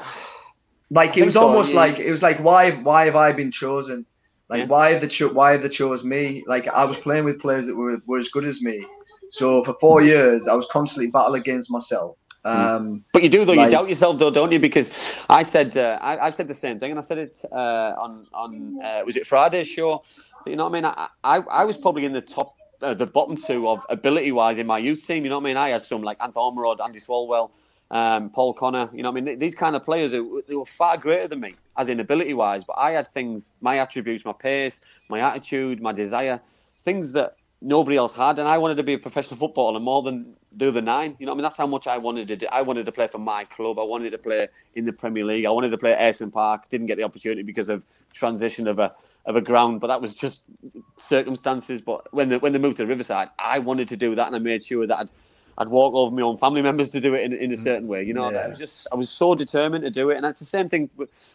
Like 0.91 1.11
I 1.11 1.13
it 1.13 1.15
think 1.15 1.25
was 1.27 1.35
so, 1.35 1.47
almost 1.49 1.73
yeah. 1.73 1.81
like 1.81 1.99
it 1.99 2.11
was 2.11 2.23
like 2.23 2.39
why 2.41 2.73
why 2.73 3.07
have 3.07 3.17
I 3.17 3.33
been 3.33 3.51
chosen? 3.51 4.05
Like 4.51 4.61
Yeah. 4.61 4.67
why 4.67 4.93
have 4.93 5.01
they 5.01 5.09
cho- 5.09 5.33
why 5.33 5.53
have 5.53 5.63
they 5.63 5.71
chose 5.71 6.05
me? 6.05 6.45
Like 6.47 6.69
I 6.69 6.85
was 6.85 6.99
playing 6.99 7.25
with 7.25 7.41
players 7.41 7.67
that 7.67 7.75
were, 7.75 7.99
were 8.07 8.19
as 8.19 8.29
good 8.29 8.45
as 8.45 8.61
me. 8.61 8.85
So 9.31 9.65
for 9.65 9.75
four 9.81 10.03
years, 10.03 10.47
I 10.47 10.55
was 10.55 10.67
constantly 10.71 11.11
battling 11.11 11.41
against 11.41 11.71
myself. 11.71 12.17
Um, 12.45 13.05
But 13.13 13.23
you 13.23 13.29
do 13.29 13.45
though. 13.45 13.55
Like- 13.55 13.67
you 13.67 13.71
doubt 13.71 13.89
yourself 13.89 14.19
though, 14.19 14.31
don't 14.31 14.53
you? 14.53 14.59
Because 14.59 14.89
I 15.29 15.43
said 15.43 15.77
uh, 15.77 15.99
I, 16.01 16.27
I've 16.27 16.37
said 16.37 16.49
the 16.49 16.55
same 16.55 16.79
thing, 16.79 16.91
and 16.91 16.99
I 16.99 17.03
said 17.03 17.19
it 17.19 17.45
uh, 17.51 17.95
on 18.05 18.27
on 18.33 18.81
uh, 18.83 19.03
was 19.07 19.17
it 19.17 19.27
Friday's 19.27 19.69
show? 19.69 20.03
You 20.47 20.57
know 20.57 20.65
what 20.65 20.71
I 20.71 20.81
mean? 20.81 20.85
I 20.85 21.09
I, 21.23 21.37
I 21.63 21.65
was 21.65 21.77
probably 21.79 22.05
in 22.05 22.13
the 22.13 22.21
top. 22.21 22.51
Uh, 22.83 22.93
the 22.93 23.07
bottom 23.07 23.35
two 23.35 23.67
of 23.67 23.87
ability 23.89 24.31
wise 24.31 24.59
in 24.59 24.67
my 24.67 24.77
youth 24.77 25.07
team, 25.07 25.25
you 25.25 25.31
know 25.31 25.39
what 25.39 25.45
I 25.45 25.49
mean? 25.49 25.57
I 25.57 25.71
had 25.71 25.85
some 25.85 26.03
like 26.03 26.19
Anton 26.21 26.55
Ormerod, 26.55 26.85
Andy 26.85 26.99
Swalwell, 26.99 27.51
um, 27.91 28.29
Paul 28.29 28.53
Connor, 28.53 28.91
you 28.93 29.03
know 29.03 29.11
what 29.11 29.23
I 29.23 29.23
mean? 29.23 29.39
These 29.39 29.55
kind 29.55 29.75
of 29.75 29.87
players, 29.87 30.13
who, 30.13 30.43
they 30.47 30.55
were 30.55 30.67
far 30.67 30.99
greater 30.99 31.29
than 31.29 31.41
me, 31.41 31.55
as 31.79 31.89
in 31.89 32.01
ability 32.01 32.35
wise, 32.35 32.63
but 32.63 32.77
I 32.77 32.91
had 32.91 33.11
things, 33.15 33.55
my 33.63 33.79
attributes, 33.79 34.27
my 34.27 34.35
pace, 34.35 34.83
my 35.09 35.21
attitude, 35.21 35.81
my 35.81 35.93
desire, 35.93 36.41
things 36.85 37.13
that 37.13 37.37
nobody 37.65 37.97
else 37.97 38.15
had. 38.15 38.39
And 38.39 38.49
I 38.49 38.59
wanted 38.59 38.77
to 38.77 38.83
be 38.85 38.95
a 38.95 38.99
professional 38.99 39.37
footballer 39.39 39.81
more 39.81 40.03
than 40.03 40.37
the 40.53 40.69
other 40.69 40.83
nine. 40.83 41.17
You 41.19 41.27
know 41.27 41.33
I 41.33 41.35
mean? 41.37 41.43
That's 41.43 41.59
how 41.59 41.67
much 41.67 41.87
I 41.87 41.99
wanted 41.99 42.29
to 42.29 42.37
do. 42.37 42.47
I 42.53 42.63
wanted 42.63 42.87
to 42.87 42.93
play 42.93 43.09
for 43.09 43.19
my 43.19 43.45
club. 43.45 43.79
I 43.79 43.83
wanted 43.83 44.11
to 44.11 44.19
play 44.19 44.49
in 44.75 44.85
the 44.85 44.93
Premier 44.93 45.25
League. 45.25 45.47
I 45.47 45.51
wanted 45.51 45.71
to 45.71 45.79
play 45.79 45.93
at 45.93 46.01
Ayresome 46.01 46.33
Park. 46.33 46.69
Didn't 46.69 46.87
get 46.87 46.97
the 46.97 47.05
opportunity 47.05 47.43
because 47.43 47.69
of 47.69 47.85
transition 48.13 48.69
of 48.69 48.79
a 48.79 48.95
of 49.27 49.37
a 49.37 49.41
ground, 49.41 49.81
but 49.81 49.89
that 49.89 50.03
was 50.03 50.15
just 50.15 50.43
circumstances. 50.99 51.81
But 51.81 52.13
when 52.13 52.29
they 52.29 52.39
when 52.39 52.53
they 52.53 52.59
moved 52.59 52.77
to 52.79 52.87
Riverside, 52.87 53.31
I 53.39 53.59
wanted 53.61 53.89
to 53.89 53.97
do 53.97 54.15
that, 54.15 54.27
and 54.29 54.37
I 54.37 54.39
made 54.39 54.65
sure 54.65 54.87
that 54.87 54.99
I'd 54.99 55.11
I'd 55.59 55.69
walk 55.69 55.95
over 55.95 56.15
my 56.15 56.23
own 56.23 56.37
family 56.37 56.63
members 56.63 56.91
to 56.91 57.01
do 57.01 57.15
it 57.15 57.23
in, 57.25 57.33
in 57.33 57.53
a 57.53 57.57
certain 57.57 57.89
way. 57.89 58.05
You 58.05 58.15
know, 58.15 58.25
mm, 58.25 58.33
Yeah. 58.33 58.41
I 58.41 58.49
was 58.49 58.59
just 58.59 58.89
I 58.93 58.97
was 58.97 59.11
so 59.11 59.35
determined 59.35 59.85
to 59.85 59.91
do 59.91 60.11
it, 60.11 60.17
and 60.19 60.27
it's 60.27 60.41
the 60.41 60.47
same 60.47 60.69
thing. 60.69 60.91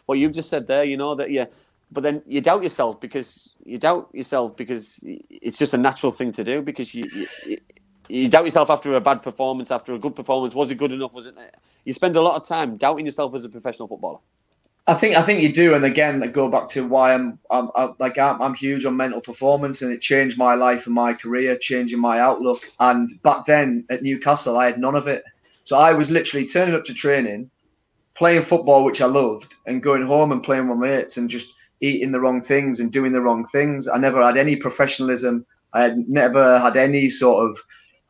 What 0.06 0.18
you've 0.18 0.32
just 0.32 0.50
said 0.50 0.66
there, 0.66 0.84
you 0.84 0.96
know, 0.96 1.14
that 1.16 1.30
you, 1.30 1.46
but 1.92 2.02
then 2.02 2.22
you 2.26 2.40
doubt 2.40 2.62
yourself 2.62 3.00
because 3.00 3.50
you 3.64 3.78
doubt 3.78 4.08
yourself 4.12 4.56
because 4.56 5.00
it's 5.02 5.58
just 5.58 5.74
a 5.74 5.78
natural 5.78 6.12
thing 6.12 6.32
to 6.32 6.44
do 6.44 6.62
because 6.62 6.94
you. 6.94 7.26
you 7.46 7.58
you 8.08 8.28
doubt 8.28 8.44
yourself 8.44 8.70
after 8.70 8.92
a 8.96 9.00
bad 9.00 9.22
performance, 9.22 9.70
after 9.70 9.94
a 9.94 9.98
good 9.98 10.16
performance. 10.16 10.52
Was 10.52 10.68
it 10.72 10.74
good 10.78 10.90
enough? 10.90 11.12
Was 11.12 11.26
it? 11.26 11.34
You 11.84 11.92
spend 11.92 12.16
a 12.16 12.20
lot 12.20 12.34
of 12.34 12.44
time 12.44 12.76
doubting 12.76 13.06
yourself 13.06 13.36
as 13.36 13.44
a 13.44 13.48
professional 13.48 13.86
footballer. 13.86 14.18
I 14.86 14.94
think 14.94 15.14
I 15.14 15.22
think 15.22 15.42
you 15.42 15.52
do, 15.52 15.74
and 15.74 15.84
again, 15.84 16.22
I 16.22 16.26
go 16.26 16.48
back 16.48 16.68
to 16.70 16.86
why 16.86 17.14
I'm, 17.14 17.38
I'm, 17.50 17.70
i 17.76 17.90
like 17.98 18.18
I'm, 18.18 18.40
I'm 18.42 18.54
huge 18.54 18.84
on 18.84 18.96
mental 18.96 19.20
performance, 19.20 19.82
and 19.82 19.92
it 19.92 20.00
changed 20.00 20.38
my 20.38 20.54
life 20.54 20.86
and 20.86 20.94
my 20.94 21.14
career, 21.14 21.56
changing 21.56 22.00
my 22.00 22.18
outlook. 22.18 22.68
And 22.80 23.10
back 23.22 23.44
then 23.44 23.84
at 23.90 24.02
Newcastle, 24.02 24.58
I 24.58 24.66
had 24.66 24.78
none 24.78 24.96
of 24.96 25.06
it. 25.06 25.22
So 25.64 25.76
I 25.76 25.92
was 25.92 26.10
literally 26.10 26.46
turning 26.46 26.74
up 26.74 26.84
to 26.86 26.94
training, 26.94 27.50
playing 28.16 28.42
football, 28.42 28.84
which 28.84 29.00
I 29.00 29.06
loved, 29.06 29.54
and 29.66 29.82
going 29.82 30.02
home 30.02 30.32
and 30.32 30.42
playing 30.42 30.68
with 30.68 30.78
my 30.78 30.88
mates, 30.88 31.16
and 31.16 31.30
just 31.30 31.54
eating 31.80 32.12
the 32.12 32.20
wrong 32.20 32.42
things 32.42 32.80
and 32.80 32.92
doing 32.92 33.12
the 33.12 33.20
wrong 33.22 33.44
things. 33.46 33.88
I 33.88 33.98
never 33.98 34.24
had 34.24 34.36
any 34.36 34.56
professionalism. 34.56 35.46
I 35.72 35.82
had 35.82 36.08
never 36.08 36.58
had 36.58 36.76
any 36.76 37.10
sort 37.10 37.48
of. 37.48 37.58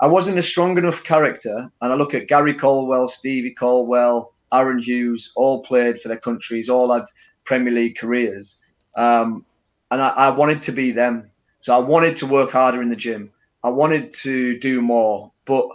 I 0.00 0.06
wasn't 0.06 0.38
a 0.38 0.42
strong 0.42 0.78
enough 0.78 1.04
character. 1.04 1.70
And 1.80 1.92
I 1.92 1.94
look 1.94 2.14
at 2.14 2.28
Gary 2.28 2.54
Caldwell, 2.54 3.08
Stevie 3.08 3.54
Caldwell, 3.54 4.32
Aaron 4.52 4.82
Hughes, 4.82 5.32
all 5.36 5.62
played 5.62 6.00
for 6.00 6.08
their 6.08 6.18
countries, 6.18 6.68
all 6.68 6.92
had 6.92 7.04
Premier 7.44 7.72
League 7.72 7.98
careers. 7.98 8.58
Um, 8.96 9.44
and 9.90 10.00
I, 10.00 10.08
I 10.08 10.28
wanted 10.30 10.62
to 10.62 10.72
be 10.72 10.90
them. 10.92 11.30
So 11.60 11.74
I 11.74 11.78
wanted 11.78 12.16
to 12.16 12.26
work 12.26 12.50
harder 12.50 12.82
in 12.82 12.88
the 12.88 12.96
gym. 12.96 13.30
I 13.62 13.68
wanted 13.68 14.14
to 14.14 14.58
do 14.58 14.80
more. 14.80 15.30
But 15.44 15.66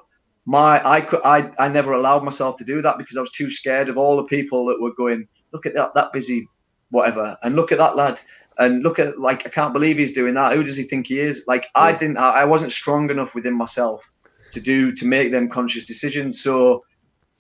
my 0.46 0.82
I 0.88 1.02
could 1.02 1.22
I, 1.24 1.52
I 1.60 1.68
never 1.68 1.94
allowed 1.94 2.24
myself 2.24 2.58
to 2.58 2.64
do 2.64 2.82
that 2.82 2.98
because 2.98 3.18
I 3.18 3.22
was 3.22 3.32
too 3.32 3.50
scared 3.50 3.90
of 3.90 3.98
all 3.98 4.18
the 4.18 4.24
people 4.24 4.66
that 4.68 4.82
were 4.82 4.94
going, 4.94 5.28
look 5.54 5.66
at 5.66 5.74
that 5.76 5.94
that 5.96 6.14
busy 6.14 6.48
whatever, 6.92 7.38
and 7.44 7.56
look 7.56 7.72
at 7.72 7.78
that 7.78 7.96
lad. 7.96 8.20
And 8.58 8.84
look 8.84 9.00
at 9.00 9.20
like 9.20 9.46
I 9.46 9.50
can't 9.50 9.74
believe 9.74 9.98
he's 9.98 10.14
doing 10.14 10.34
that. 10.36 10.54
Who 10.54 10.64
does 10.64 10.78
he 10.78 10.84
think 10.84 11.08
he 11.08 11.20
is? 11.20 11.44
Like 11.46 11.68
I 11.76 11.92
didn't 11.92 12.16
I, 12.16 12.46
wasn't 12.46 12.72
strong 12.72 13.10
enough 13.10 13.36
within 13.36 13.54
myself 13.54 14.10
to 14.52 14.62
do 14.62 14.94
to 14.94 15.06
make 15.06 15.32
them 15.34 15.50
conscious 15.50 15.84
decisions. 15.84 16.42
So 16.42 16.86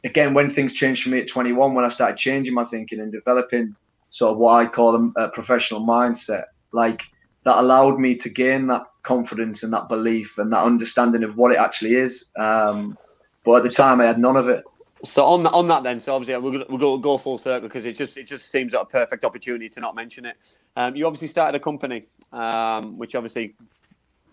again, 0.03 0.33
when 0.33 0.49
things 0.49 0.73
changed 0.73 1.03
for 1.03 1.09
me 1.09 1.19
at 1.19 1.29
21, 1.29 1.73
when 1.73 1.85
I 1.85 1.87
started 1.87 2.17
changing 2.17 2.53
my 2.53 2.65
thinking 2.65 2.99
and 2.99 3.13
developing 3.13 3.75
sort 4.09 4.33
of 4.33 4.37
what 4.39 4.55
I 4.55 4.67
call 4.67 4.95
a, 4.95 5.23
a 5.23 5.29
professional 5.29 5.79
mindset, 5.79 6.43
like 6.73 7.03
that 7.45 7.59
allowed 7.59 7.99
me 7.99 8.15
to 8.15 8.29
gain 8.29 8.67
that 8.67 8.83
confidence 9.03 9.63
and 9.63 9.71
that 9.71 9.87
belief 9.87 10.37
and 10.37 10.51
that 10.51 10.63
understanding 10.63 11.23
of 11.23 11.37
what 11.37 11.51
it 11.51 11.57
actually 11.57 11.95
is. 11.95 12.25
Um, 12.37 12.97
but 13.45 13.57
at 13.57 13.63
the 13.63 13.69
time, 13.69 14.01
I 14.01 14.05
had 14.05 14.19
none 14.19 14.35
of 14.35 14.49
it. 14.49 14.63
So 15.03 15.25
on 15.25 15.43
that, 15.43 15.51
on 15.51 15.67
that 15.67 15.83
then, 15.83 15.99
so 15.99 16.15
obviously 16.15 16.41
we'll, 16.41 16.59
go- 16.59 16.65
we'll 16.69 16.77
go, 16.77 16.97
go 16.97 17.17
full 17.17 17.37
circle 17.37 17.67
because 17.67 17.85
it 17.85 17.97
just 17.97 18.17
it 18.17 18.27
just 18.27 18.49
seems 18.49 18.73
like 18.73 18.83
a 18.83 18.85
perfect 18.85 19.25
opportunity 19.25 19.67
to 19.69 19.79
not 19.79 19.93
mention 19.93 20.25
it. 20.25 20.37
Um, 20.75 20.95
you 20.95 21.05
obviously 21.05 21.27
started 21.27 21.55
a 21.55 21.59
company 21.59 22.05
um, 22.31 22.97
which 22.97 23.13
obviously 23.13 23.55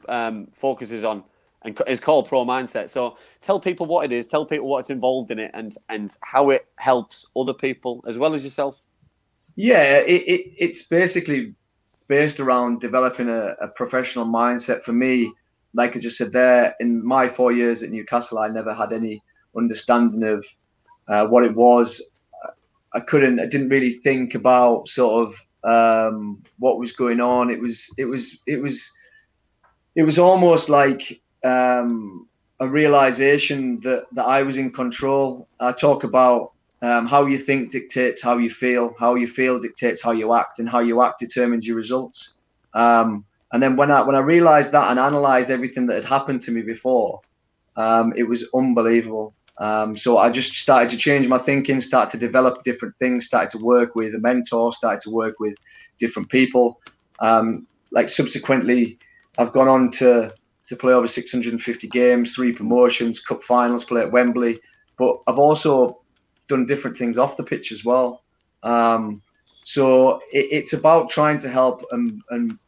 um, 0.08 0.48
focuses 0.52 1.04
on 1.04 1.24
and 1.62 1.80
is 1.86 2.00
called 2.00 2.28
Pro 2.28 2.44
Mindset. 2.44 2.88
So 2.88 3.16
tell 3.40 3.60
people 3.60 3.86
what 3.86 4.04
it 4.04 4.12
is, 4.12 4.26
tell 4.26 4.44
people 4.46 4.68
what's 4.68 4.90
involved 4.90 5.30
in 5.30 5.38
it, 5.38 5.50
and 5.54 5.76
and 5.88 6.16
how 6.22 6.50
it 6.50 6.66
helps 6.76 7.26
other 7.36 7.54
people 7.54 8.04
as 8.06 8.18
well 8.18 8.34
as 8.34 8.44
yourself. 8.44 8.82
Yeah, 9.56 9.98
it, 9.98 10.22
it, 10.22 10.52
it's 10.58 10.82
basically 10.82 11.54
based 12.08 12.40
around 12.40 12.80
developing 12.80 13.28
a, 13.28 13.54
a 13.60 13.68
professional 13.68 14.24
mindset. 14.24 14.82
For 14.82 14.92
me, 14.92 15.32
like 15.74 15.96
I 15.96 16.00
just 16.00 16.16
said 16.16 16.32
there, 16.32 16.74
in 16.80 17.04
my 17.04 17.28
four 17.28 17.52
years 17.52 17.82
at 17.82 17.90
Newcastle, 17.90 18.38
I 18.38 18.48
never 18.48 18.74
had 18.74 18.92
any 18.92 19.22
understanding 19.56 20.22
of 20.24 20.46
uh, 21.08 21.26
what 21.26 21.44
it 21.44 21.54
was. 21.54 22.02
I 22.94 23.00
couldn't, 23.00 23.40
I 23.40 23.46
didn't 23.46 23.70
really 23.70 23.92
think 23.92 24.34
about 24.34 24.88
sort 24.88 25.26
of 25.26 25.46
um, 25.64 26.42
what 26.58 26.78
was 26.78 26.92
going 26.92 27.20
on. 27.20 27.50
It 27.50 27.60
was, 27.60 27.88
it 27.96 28.04
was, 28.04 28.40
it 28.46 28.60
was, 28.60 28.92
it 29.94 30.02
was 30.02 30.18
almost 30.18 30.68
like 30.68 31.20
um, 31.44 32.28
a 32.60 32.68
realization 32.68 33.80
that 33.80 34.04
that 34.12 34.24
I 34.24 34.42
was 34.42 34.56
in 34.56 34.70
control. 34.70 35.48
I 35.60 35.72
talk 35.72 36.04
about 36.04 36.52
um, 36.80 37.06
how 37.06 37.26
you 37.26 37.38
think 37.38 37.72
dictates 37.72 38.22
how 38.22 38.38
you 38.38 38.50
feel. 38.50 38.94
How 38.98 39.16
you 39.16 39.26
feel 39.26 39.58
dictates 39.58 40.02
how 40.02 40.12
you 40.12 40.32
act, 40.34 40.58
and 40.58 40.68
how 40.68 40.80
you 40.80 41.02
act 41.02 41.18
determines 41.18 41.66
your 41.66 41.76
results. 41.76 42.34
Um, 42.74 43.24
and 43.52 43.62
then 43.62 43.76
when 43.76 43.90
I 43.90 44.00
when 44.02 44.16
I 44.16 44.20
realized 44.20 44.72
that 44.72 44.90
and 44.90 44.98
analyzed 44.98 45.50
everything 45.50 45.86
that 45.86 45.96
had 45.96 46.04
happened 46.04 46.40
to 46.42 46.52
me 46.52 46.62
before, 46.62 47.20
um, 47.76 48.12
it 48.16 48.22
was 48.22 48.48
unbelievable. 48.54 49.34
Um, 49.62 49.96
so 49.96 50.18
I 50.18 50.28
just 50.28 50.54
started 50.54 50.88
to 50.88 50.96
change 50.96 51.28
my 51.28 51.38
thinking, 51.38 51.80
started 51.80 52.10
to 52.10 52.26
develop 52.26 52.64
different 52.64 52.96
things, 52.96 53.26
started 53.26 53.50
to 53.56 53.64
work 53.64 53.94
with 53.94 54.12
a 54.12 54.18
mentor, 54.18 54.72
started 54.72 55.00
to 55.02 55.10
work 55.10 55.38
with 55.38 55.54
different 55.98 56.28
people. 56.30 56.80
Um, 57.20 57.68
like 57.92 58.08
subsequently, 58.08 58.98
I've 59.38 59.52
gone 59.52 59.68
on 59.68 59.92
to 59.92 60.34
to 60.68 60.76
play 60.76 60.92
over 60.92 61.06
650 61.06 61.88
games, 61.88 62.34
three 62.34 62.52
promotions, 62.52 63.20
cup 63.20 63.44
finals, 63.44 63.84
play 63.84 64.00
at 64.00 64.10
Wembley. 64.10 64.58
But 64.98 65.18
I've 65.28 65.38
also 65.38 65.96
done 66.48 66.66
different 66.66 66.96
things 66.98 67.16
off 67.16 67.36
the 67.36 67.44
pitch 67.44 67.70
as 67.70 67.84
well. 67.84 68.22
Um, 68.64 69.22
so 69.62 70.16
it, 70.32 70.46
it's 70.50 70.72
about 70.72 71.08
trying 71.08 71.38
to 71.38 71.48
help 71.48 71.84
and, 71.92 72.20
and 72.30 72.58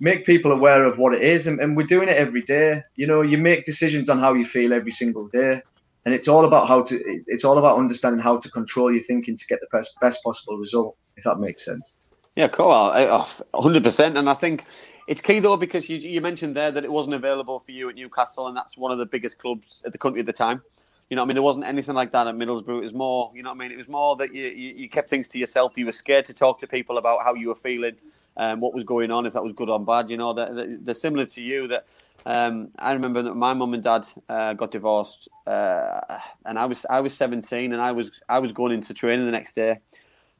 make 0.00 0.26
people 0.26 0.50
aware 0.50 0.84
of 0.84 0.98
what 0.98 1.14
it 1.14 1.22
is. 1.22 1.46
And, 1.46 1.60
and 1.60 1.76
we're 1.76 1.86
doing 1.86 2.08
it 2.08 2.16
every 2.16 2.42
day. 2.42 2.82
You 2.96 3.06
know, 3.06 3.22
you 3.22 3.38
make 3.38 3.64
decisions 3.64 4.08
on 4.08 4.18
how 4.18 4.34
you 4.34 4.44
feel 4.44 4.72
every 4.72 4.92
single 4.92 5.28
day. 5.28 5.62
And 6.04 6.12
it's 6.14 6.26
all 6.28 6.44
about 6.44 6.66
how 6.68 6.82
to, 6.82 7.00
it's 7.26 7.44
all 7.44 7.58
about 7.58 7.78
understanding 7.78 8.20
how 8.20 8.38
to 8.38 8.50
control 8.50 8.92
your 8.92 9.04
thinking 9.04 9.36
to 9.36 9.46
get 9.46 9.60
the 9.60 9.68
best, 9.70 9.98
best 10.00 10.22
possible 10.24 10.56
result, 10.58 10.96
if 11.16 11.24
that 11.24 11.38
makes 11.38 11.64
sense. 11.64 11.96
Yeah, 12.34 12.48
cool. 12.48 12.70
I- 12.70 13.04
I- 13.06 13.28
hundred 13.60 13.82
percent. 13.82 14.16
And 14.18 14.28
I 14.28 14.34
think 14.34 14.64
it's 15.06 15.20
key 15.20 15.38
though 15.38 15.56
because 15.56 15.88
you 15.88 15.98
you 15.98 16.20
mentioned 16.20 16.56
there 16.56 16.70
that 16.70 16.82
it 16.84 16.90
wasn't 16.90 17.14
available 17.14 17.60
for 17.60 17.72
you 17.72 17.88
at 17.88 17.94
Newcastle, 17.94 18.48
and 18.48 18.56
that's 18.56 18.76
one 18.76 18.90
of 18.90 18.98
the 18.98 19.06
biggest 19.06 19.38
clubs 19.38 19.82
at 19.84 19.92
the 19.92 19.98
country 19.98 20.20
at 20.20 20.26
the 20.26 20.32
time. 20.32 20.62
You 21.10 21.16
know, 21.16 21.22
I 21.22 21.24
mean, 21.26 21.34
there 21.34 21.42
wasn't 21.42 21.66
anything 21.66 21.94
like 21.94 22.10
that 22.12 22.26
at 22.26 22.34
Middlesbrough. 22.34 22.78
It 22.78 22.84
was 22.84 22.94
more, 22.94 23.30
you 23.34 23.42
know, 23.42 23.50
I 23.50 23.54
mean, 23.54 23.70
it 23.70 23.76
was 23.76 23.88
more 23.88 24.16
that 24.16 24.34
you, 24.34 24.44
you, 24.46 24.74
you 24.74 24.88
kept 24.88 25.10
things 25.10 25.28
to 25.28 25.38
yourself. 25.38 25.76
You 25.76 25.84
were 25.84 25.92
scared 25.92 26.24
to 26.26 26.34
talk 26.34 26.58
to 26.60 26.66
people 26.66 26.96
about 26.96 27.22
how 27.22 27.34
you 27.34 27.48
were 27.48 27.54
feeling, 27.54 27.96
um, 28.38 28.60
what 28.60 28.72
was 28.72 28.82
going 28.82 29.10
on, 29.10 29.26
if 29.26 29.34
that 29.34 29.42
was 29.42 29.52
good 29.52 29.68
or 29.68 29.78
bad. 29.78 30.08
You 30.08 30.16
know, 30.16 30.32
that- 30.32 30.78
they're 30.82 30.94
similar 30.94 31.26
to 31.26 31.42
you. 31.42 31.66
That 31.68 31.84
um, 32.26 32.68
I 32.78 32.92
remember 32.92 33.22
that 33.22 33.34
my 33.34 33.52
mum 33.52 33.74
and 33.74 33.82
dad 33.82 34.06
uh, 34.28 34.52
got 34.54 34.70
divorced, 34.70 35.28
uh, 35.46 36.18
and 36.44 36.58
I 36.58 36.66
was 36.66 36.86
I 36.88 37.00
was 37.00 37.14
seventeen, 37.14 37.72
and 37.72 37.82
I 37.82 37.92
was 37.92 38.20
I 38.28 38.38
was 38.38 38.52
going 38.52 38.72
into 38.72 38.94
training 38.94 39.26
the 39.26 39.32
next 39.32 39.54
day. 39.54 39.78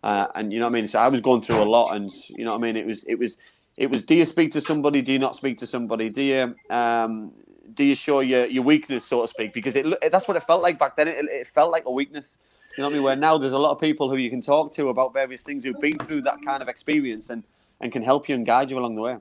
Uh, 0.02 0.26
and 0.34 0.52
you 0.52 0.58
know 0.58 0.66
what 0.66 0.72
I 0.72 0.80
mean. 0.80 0.88
So 0.88 0.98
I 0.98 1.08
was 1.08 1.20
going 1.20 1.42
through 1.42 1.62
a 1.62 1.64
lot, 1.64 1.94
and 1.94 2.10
you 2.28 2.44
know 2.44 2.52
what 2.52 2.58
I 2.58 2.62
mean. 2.62 2.76
It 2.76 2.86
was, 2.86 3.04
it 3.04 3.14
was, 3.14 3.38
it 3.76 3.88
was. 3.88 4.02
Do 4.02 4.14
you 4.14 4.24
speak 4.24 4.52
to 4.52 4.60
somebody? 4.60 5.00
Do 5.00 5.12
you 5.12 5.18
not 5.18 5.36
speak 5.36 5.58
to 5.58 5.66
somebody? 5.66 6.10
Do 6.10 6.22
you, 6.22 6.56
um, 6.70 7.32
do 7.74 7.84
you 7.84 7.94
show 7.94 8.18
your, 8.18 8.46
your 8.46 8.64
weakness, 8.64 9.04
so 9.04 9.22
to 9.22 9.28
speak? 9.28 9.52
Because 9.52 9.76
it, 9.76 9.86
that's 10.10 10.26
what 10.26 10.36
it 10.36 10.42
felt 10.42 10.60
like 10.60 10.76
back 10.76 10.96
then. 10.96 11.06
It, 11.06 11.26
it 11.30 11.46
felt 11.46 11.70
like 11.70 11.84
a 11.86 11.90
weakness. 11.90 12.38
You 12.76 12.82
know 12.82 12.88
what 12.88 12.94
I 12.94 12.96
mean? 12.96 13.04
Where 13.04 13.16
now 13.16 13.38
there's 13.38 13.52
a 13.52 13.58
lot 13.58 13.70
of 13.70 13.78
people 13.80 14.10
who 14.10 14.16
you 14.16 14.28
can 14.28 14.40
talk 14.40 14.74
to 14.74 14.88
about 14.88 15.12
various 15.12 15.44
things 15.44 15.62
who've 15.62 15.80
been 15.80 15.98
through 15.98 16.22
that 16.22 16.38
kind 16.44 16.62
of 16.62 16.68
experience 16.68 17.30
and, 17.30 17.44
and 17.80 17.92
can 17.92 18.02
help 18.02 18.28
you 18.28 18.34
and 18.34 18.44
guide 18.44 18.70
you 18.70 18.78
along 18.78 18.96
the 18.96 19.02
way. 19.02 19.18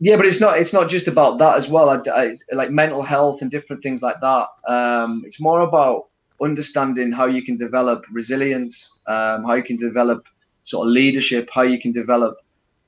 Yeah, 0.00 0.16
but 0.16 0.26
it's 0.26 0.40
not. 0.40 0.58
It's 0.58 0.72
not 0.72 0.88
just 0.90 1.06
about 1.08 1.38
that 1.38 1.56
as 1.56 1.68
well. 1.68 1.88
I, 1.88 2.00
I, 2.10 2.34
like 2.52 2.70
mental 2.70 3.02
health 3.02 3.42
and 3.42 3.50
different 3.50 3.82
things 3.82 4.02
like 4.02 4.16
that. 4.20 4.48
Um, 4.68 5.22
it's 5.24 5.40
more 5.40 5.60
about 5.60 6.08
understanding 6.42 7.12
how 7.12 7.26
you 7.26 7.44
can 7.44 7.56
develop 7.56 8.04
resilience, 8.10 9.00
um, 9.06 9.44
how 9.44 9.54
you 9.54 9.62
can 9.62 9.76
develop 9.76 10.26
sort 10.64 10.86
of 10.88 10.92
leadership, 10.92 11.48
how 11.52 11.62
you 11.62 11.80
can 11.80 11.92
develop 11.92 12.36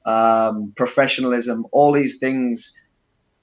um, 0.04 0.72
professionalism, 0.76 1.66
all 1.72 1.92
these 1.92 2.18
things. 2.18 2.74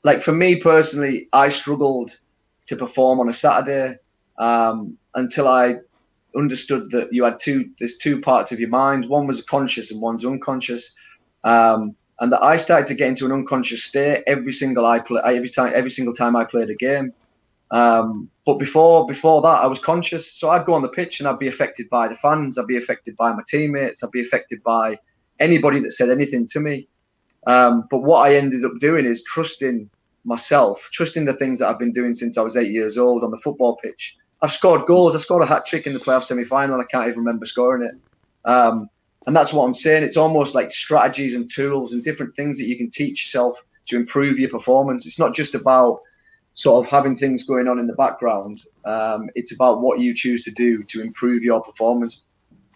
Like 0.03 0.21
for 0.21 0.33
me 0.33 0.59
personally, 0.59 1.29
I 1.31 1.47
struggled 1.49 2.19
to 2.67 2.75
perform 2.75 3.19
on 3.21 3.29
a 3.29 3.33
Saturday 3.33 3.97
um, 4.39 4.97
until 5.15 5.47
I 5.47 5.77
understood 6.35 6.91
that 6.91 7.13
you 7.13 7.23
had 7.23 7.39
two. 7.39 7.69
There's 7.79 7.97
two 7.97 8.19
parts 8.19 8.51
of 8.51 8.59
your 8.59 8.69
mind. 8.69 9.07
One 9.07 9.25
was 9.25 9.41
conscious 9.41 9.89
and 9.89 10.01
one's 10.01 10.25
unconscious. 10.25 10.93
Um, 11.45 11.95
and 12.19 12.31
that 12.31 12.43
I 12.43 12.57
started 12.57 12.87
to 12.87 12.95
get 12.95 13.07
into 13.07 13.25
an 13.25 13.31
unconscious 13.31 13.83
state 13.83 14.23
every 14.27 14.53
single 14.53 14.85
I 14.85 14.99
play 14.99 15.21
every 15.25 15.49
time 15.49 15.71
every 15.75 15.89
single 15.89 16.13
time 16.13 16.35
I 16.35 16.45
played 16.45 16.69
a 16.69 16.75
game. 16.75 17.13
Um, 17.71 18.29
but 18.45 18.59
before 18.59 19.07
before 19.07 19.41
that, 19.41 19.61
I 19.63 19.67
was 19.67 19.79
conscious, 19.79 20.31
so 20.31 20.49
I'd 20.49 20.65
go 20.65 20.73
on 20.73 20.81
the 20.81 20.89
pitch 20.89 21.19
and 21.19 21.27
I'd 21.27 21.39
be 21.39 21.47
affected 21.47 21.89
by 21.89 22.07
the 22.07 22.15
fans, 22.15 22.57
I'd 22.57 22.67
be 22.67 22.77
affected 22.77 23.15
by 23.15 23.33
my 23.33 23.41
teammates, 23.47 24.03
I'd 24.03 24.11
be 24.11 24.21
affected 24.21 24.61
by 24.63 24.99
anybody 25.39 25.79
that 25.79 25.93
said 25.93 26.09
anything 26.09 26.47
to 26.47 26.59
me. 26.59 26.87
Um, 27.47 27.87
but 27.89 27.99
what 27.99 28.19
I 28.19 28.35
ended 28.35 28.63
up 28.63 28.73
doing 28.79 29.05
is 29.05 29.23
trusting 29.23 29.89
myself, 30.23 30.87
trusting 30.93 31.25
the 31.25 31.33
things 31.33 31.59
that 31.59 31.67
I've 31.67 31.79
been 31.79 31.91
doing 31.91 32.13
since 32.13 32.37
I 32.37 32.41
was 32.41 32.55
eight 32.55 32.71
years 32.71 32.97
old 32.97 33.23
on 33.23 33.31
the 33.31 33.37
football 33.37 33.75
pitch. 33.77 34.15
I've 34.41 34.53
scored 34.53 34.85
goals. 34.85 35.15
I 35.15 35.19
scored 35.19 35.43
a 35.43 35.45
hat 35.45 35.65
trick 35.65 35.87
in 35.87 35.93
the 35.93 35.99
playoff 35.99 36.25
semi 36.25 36.43
final, 36.43 36.79
I 36.79 36.85
can't 36.85 37.07
even 37.07 37.19
remember 37.19 37.45
scoring 37.45 37.83
it. 37.83 37.95
Um, 38.49 38.89
and 39.25 39.35
that's 39.35 39.53
what 39.53 39.65
I'm 39.65 39.73
saying. 39.73 40.03
It's 40.03 40.17
almost 40.17 40.55
like 40.55 40.71
strategies 40.71 41.35
and 41.35 41.49
tools 41.49 41.93
and 41.93 42.03
different 42.03 42.35
things 42.35 42.57
that 42.57 42.65
you 42.65 42.77
can 42.77 42.89
teach 42.89 43.23
yourself 43.23 43.63
to 43.85 43.95
improve 43.95 44.37
your 44.39 44.49
performance. 44.49 45.05
It's 45.05 45.19
not 45.19 45.33
just 45.33 45.55
about 45.55 46.01
sort 46.55 46.85
of 46.85 46.91
having 46.91 47.15
things 47.15 47.43
going 47.43 47.67
on 47.67 47.79
in 47.79 47.87
the 47.87 47.93
background. 47.93 48.63
Um, 48.85 49.29
it's 49.35 49.53
about 49.53 49.81
what 49.81 49.99
you 49.99 50.13
choose 50.13 50.43
to 50.43 50.51
do 50.51 50.83
to 50.83 51.01
improve 51.01 51.43
your 51.43 51.61
performance. 51.61 52.21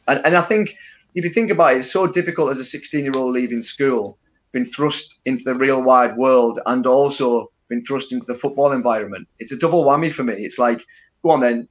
And, 0.07 0.21
and 0.25 0.35
I 0.35 0.41
think 0.41 0.75
if 1.15 1.23
you 1.23 1.31
think 1.31 1.51
about 1.51 1.73
it, 1.73 1.79
it's 1.79 1.91
so 1.91 2.07
difficult 2.07 2.51
as 2.51 2.59
a 2.59 2.63
16 2.63 3.03
year 3.03 3.13
old 3.15 3.33
leaving 3.33 3.61
school, 3.61 4.17
been 4.51 4.65
thrust 4.65 5.15
into 5.25 5.43
the 5.43 5.53
real 5.53 5.81
wide 5.81 6.15
world 6.17 6.59
and 6.65 6.85
also 6.87 7.51
been 7.69 7.83
thrust 7.83 8.11
into 8.11 8.25
the 8.25 8.35
football 8.35 8.71
environment. 8.71 9.27
It's 9.39 9.51
a 9.51 9.57
double 9.57 9.83
whammy 9.83 10.11
for 10.11 10.23
me. 10.23 10.33
It's 10.33 10.57
like, 10.57 10.83
go 11.23 11.31
on 11.31 11.41
then, 11.41 11.67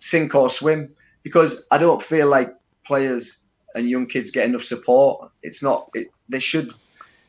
sink 0.00 0.34
or 0.34 0.50
swim, 0.50 0.94
because 1.22 1.64
I 1.70 1.78
don't 1.78 2.02
feel 2.02 2.28
like 2.28 2.50
players 2.84 3.41
and 3.74 3.88
young 3.88 4.06
kids 4.06 4.30
get 4.30 4.46
enough 4.46 4.64
support. 4.64 5.30
It's 5.42 5.62
not. 5.62 5.90
It, 5.94 6.08
they 6.28 6.40
should. 6.40 6.72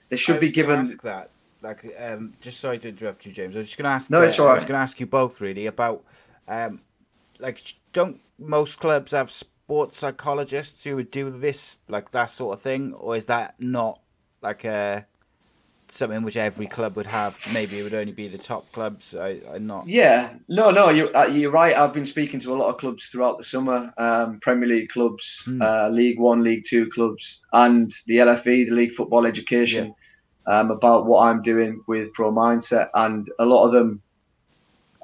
They 0.10 0.18
should 0.18 0.40
be 0.40 0.52
given 0.52 0.82
ask 0.82 1.02
that. 1.02 1.30
Like, 1.62 1.86
um, 1.98 2.34
just 2.42 2.60
sorry 2.60 2.78
to 2.80 2.90
interrupt 2.90 3.26
you, 3.26 3.32
James. 3.32 3.56
I 3.56 3.60
was 3.60 3.68
just 3.68 3.78
going 3.78 3.86
to 3.86 3.92
ask. 3.92 4.10
No, 4.10 4.22
it's 4.22 4.38
uh, 4.38 4.44
all 4.44 4.50
I 4.50 4.54
was 4.54 4.64
going 4.64 4.74
to 4.74 4.84
ask 4.84 5.00
you 5.00 5.06
both 5.06 5.40
really 5.42 5.66
about, 5.66 6.04
um, 6.48 6.82
like, 7.40 7.60
don't 7.94 8.20
most 8.38 8.80
clubs 8.80 9.12
have 9.12 9.32
sports 9.32 9.98
psychologists 9.98 10.84
who 10.84 10.98
would 10.98 11.10
do 11.10 11.30
this, 11.30 11.78
like 11.88 12.12
that 12.12 12.30
sort 12.32 12.54
of 12.54 12.62
thing, 12.62 12.94
or 12.94 13.16
is 13.16 13.26
that 13.26 13.56
not 13.60 14.02
like 14.42 14.66
a 14.66 15.08
something 15.90 16.24
which 16.24 16.38
every 16.38 16.68
club 16.68 16.96
would 16.96 17.08
have? 17.08 17.38
Maybe 17.54 17.80
it 17.80 17.84
would 17.84 17.94
only 17.94 18.12
be 18.12 18.28
the 18.28 18.38
top 18.38 18.72
clubs. 18.72 19.14
I, 19.16 19.40
I'm 19.54 19.68
not. 19.68 19.88
Yeah, 19.88 20.34
no, 20.48 20.72
no, 20.72 20.90
you're, 20.90 21.16
uh, 21.16 21.28
you're 21.28 21.52
right. 21.52 21.76
I've 21.76 21.94
been 21.94 22.06
speaking 22.06 22.40
to 22.42 22.54
a 22.54 22.58
lot 22.58 22.70
of 22.70 22.78
clubs 22.78 23.06
throughout 23.08 23.38
the 23.38 23.44
summer, 23.44 23.94
um, 23.98 24.40
Premier 24.42 24.68
League 24.68 24.90
clubs, 24.90 25.48
uh, 25.62 25.90
League 25.90 26.20
One, 26.20 26.44
League 26.44 26.64
Two 26.68 26.88
clubs, 26.90 27.46
and 27.54 27.92
the 28.08 28.18
LFE, 28.18 28.68
the 28.68 28.72
League 28.72 28.94
Football 28.94 29.26
Education, 29.26 29.94
um, 30.48 30.72
about 30.72 31.06
what 31.06 31.28
I'm 31.28 31.42
doing 31.42 31.82
with 31.88 32.12
Pro 32.14 32.32
Mindset. 32.32 32.90
And 32.94 33.26
a 33.40 33.46
lot 33.46 33.66
of 33.66 33.72
them 33.74 34.02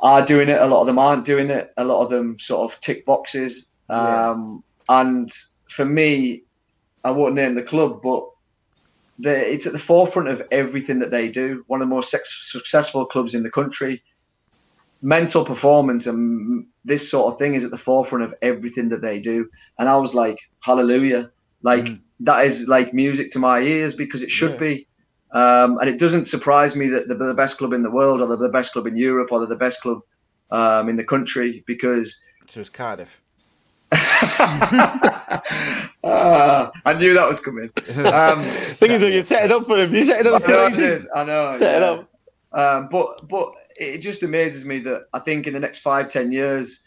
are 0.01 0.25
doing 0.25 0.49
it, 0.49 0.61
a 0.61 0.65
lot 0.65 0.81
of 0.81 0.87
them 0.87 0.99
aren't 0.99 1.25
doing 1.25 1.49
it, 1.49 1.73
a 1.77 1.83
lot 1.83 2.03
of 2.03 2.09
them 2.09 2.39
sort 2.39 2.71
of 2.71 2.79
tick 2.79 3.05
boxes. 3.05 3.69
Um, 3.89 4.63
And 4.87 5.31
for 5.69 5.85
me, 5.85 6.43
I 7.03 7.11
won't 7.11 7.35
name 7.35 7.53
the 7.55 7.61
club, 7.61 8.01
but 8.01 8.27
the, 9.19 9.53
it's 9.53 9.67
at 9.67 9.73
the 9.73 9.79
forefront 9.79 10.29
of 10.29 10.41
everything 10.51 10.99
that 10.99 11.11
they 11.11 11.29
do. 11.29 11.63
One 11.67 11.81
of 11.81 11.89
the 11.89 11.95
most 11.95 12.09
sex, 12.09 12.49
successful 12.51 13.05
clubs 13.05 13.35
in 13.35 13.43
the 13.43 13.51
country. 13.51 14.01
Mental 15.01 15.45
performance 15.45 16.07
and 16.07 16.65
this 16.83 17.09
sort 17.09 17.31
of 17.31 17.39
thing 17.39 17.53
is 17.53 17.63
at 17.63 17.71
the 17.71 17.77
forefront 17.77 18.23
of 18.23 18.33
everything 18.41 18.89
that 18.89 19.01
they 19.01 19.19
do. 19.19 19.49
And 19.77 19.87
I 19.87 19.97
was 19.97 20.13
like, 20.13 20.37
hallelujah. 20.61 21.31
Like, 21.61 21.87
that 22.21 22.45
is 22.45 22.67
like 22.67 22.93
music 22.93 23.31
to 23.31 23.39
my 23.39 23.59
ears 23.59 23.95
because 23.95 24.21
it 24.21 24.31
should 24.31 24.51
Yeah. 24.51 24.57
be. 24.57 24.87
Um, 25.31 25.77
and 25.79 25.89
it 25.89 25.99
doesn't 25.99 26.25
surprise 26.25 26.75
me 26.75 26.87
that 26.89 27.07
they're 27.07 27.17
the 27.17 27.33
best 27.33 27.57
club 27.57 27.73
in 27.73 27.83
the 27.83 27.91
world 27.91 28.19
or 28.21 28.27
they're 28.27 28.37
the 28.37 28.49
best 28.49 28.73
club 28.73 28.87
in 28.87 28.97
Europe 28.97 29.31
or 29.31 29.39
they're 29.39 29.47
the 29.47 29.55
best 29.55 29.81
club 29.81 29.99
um, 30.51 30.89
in 30.89 30.95
the 30.95 31.03
country 31.03 31.63
because 31.67 32.19
So 32.47 32.61
it's 32.61 32.69
Cardiff. 32.69 33.21
Ah, 36.03 36.71
I 36.85 36.93
knew 36.93 37.13
that 37.13 37.27
was 37.27 37.39
coming. 37.39 37.69
Um, 38.05 38.39
Thing 38.79 38.91
is, 38.91 39.03
you 39.03 39.21
set 39.21 39.45
it 39.45 39.51
up 39.51 39.65
for 39.65 39.77
him. 39.77 39.93
You 39.93 40.05
set 40.05 40.25
it 40.25 40.27
up 40.27 40.41
I 40.45 40.47
know, 40.51 40.65
I 40.65 40.71
did. 40.71 41.05
I 41.15 41.23
know. 41.23 41.49
Set 41.49 41.75
it 41.77 41.83
up. 41.83 42.09
Um, 42.51 42.87
but 42.89 43.27
but 43.27 43.51
it 43.75 43.99
just 43.99 44.23
amazes 44.23 44.65
me 44.65 44.79
that 44.79 45.03
I 45.13 45.19
think 45.19 45.47
in 45.47 45.53
the 45.53 45.59
next 45.59 45.79
five 45.79 46.07
ten 46.07 46.31
years, 46.31 46.81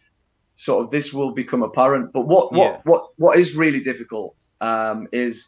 sort 0.55 0.85
of 0.85 0.91
this 0.91 1.13
will 1.13 1.33
become 1.33 1.63
apparent. 1.63 2.13
But 2.13 2.23
what 2.23 2.53
what 2.53 2.73
Yeah. 2.73 2.81
what 2.85 3.09
what 3.17 3.39
is 3.39 3.55
really 3.55 3.81
difficult 3.81 4.35
um, 4.61 5.07
is 5.13 5.47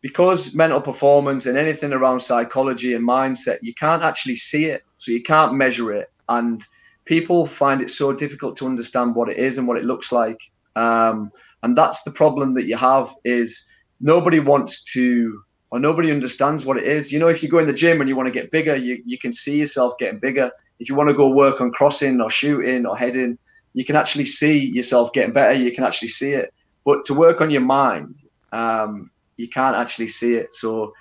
because 0.00 0.54
mental 0.54 0.80
performance 0.80 1.46
and 1.46 1.56
anything 1.58 1.92
around 1.92 2.20
psychology 2.20 2.94
and 2.94 3.06
mindset, 3.06 3.58
you 3.62 3.74
can't 3.74 4.02
actually 4.02 4.36
see 4.36 4.66
it, 4.66 4.82
so 4.98 5.10
you 5.12 5.22
can't 5.22 5.54
measure 5.54 5.92
it, 5.92 6.10
and 6.28 6.64
people 7.04 7.46
find 7.46 7.80
it 7.80 7.90
so 7.90 8.12
difficult 8.12 8.56
to 8.56 8.66
understand 8.66 9.14
what 9.14 9.28
it 9.28 9.36
is 9.36 9.58
and 9.58 9.66
what 9.68 9.76
it 9.78 9.84
looks 9.84 10.10
like. 10.12 10.38
Um, 10.76 11.32
and 11.62 11.76
that's 11.76 12.02
the 12.04 12.10
problem 12.12 12.54
that 12.54 12.66
you 12.66 12.76
have 12.76 13.12
is 13.24 13.66
nobody 14.00 14.38
wants 14.38 14.84
to 14.92 15.42
or 15.70 15.80
nobody 15.80 16.12
understands 16.12 16.64
what 16.64 16.76
it 16.76 16.84
is. 16.84 17.10
You 17.10 17.18
know, 17.18 17.28
if 17.28 17.42
you 17.42 17.48
go 17.48 17.58
in 17.58 17.66
the 17.66 17.72
gym 17.72 18.00
and 18.00 18.08
you 18.08 18.14
want 18.14 18.28
to 18.28 18.32
get 18.32 18.52
bigger, 18.52 18.76
you, 18.76 19.02
you 19.04 19.18
can 19.18 19.32
see 19.32 19.58
yourself 19.58 19.98
getting 19.98 20.20
bigger. 20.20 20.50
If 20.78 20.88
you 20.88 20.94
want 20.94 21.08
to 21.08 21.14
go 21.14 21.28
work 21.28 21.60
on 21.60 21.72
crossing 21.72 22.20
or 22.20 22.30
shooting 22.30 22.86
or 22.86 22.96
heading, 22.96 23.36
you 23.74 23.84
can 23.84 23.96
actually 23.96 24.26
see 24.26 24.58
yourself 24.58 25.12
getting 25.12 25.32
better. 25.32 25.54
You 25.54 25.72
can 25.72 25.82
actually 25.82 26.08
see 26.08 26.32
it. 26.32 26.54
But 26.84 27.04
to 27.06 27.14
work 27.14 27.40
on 27.40 27.50
your 27.50 27.62
mind, 27.62 28.22
um, 28.52 29.10
you 29.36 29.48
can't 29.48 29.74
actually 29.74 30.08
see 30.08 30.34
it. 30.34 30.54
So, 30.54 30.92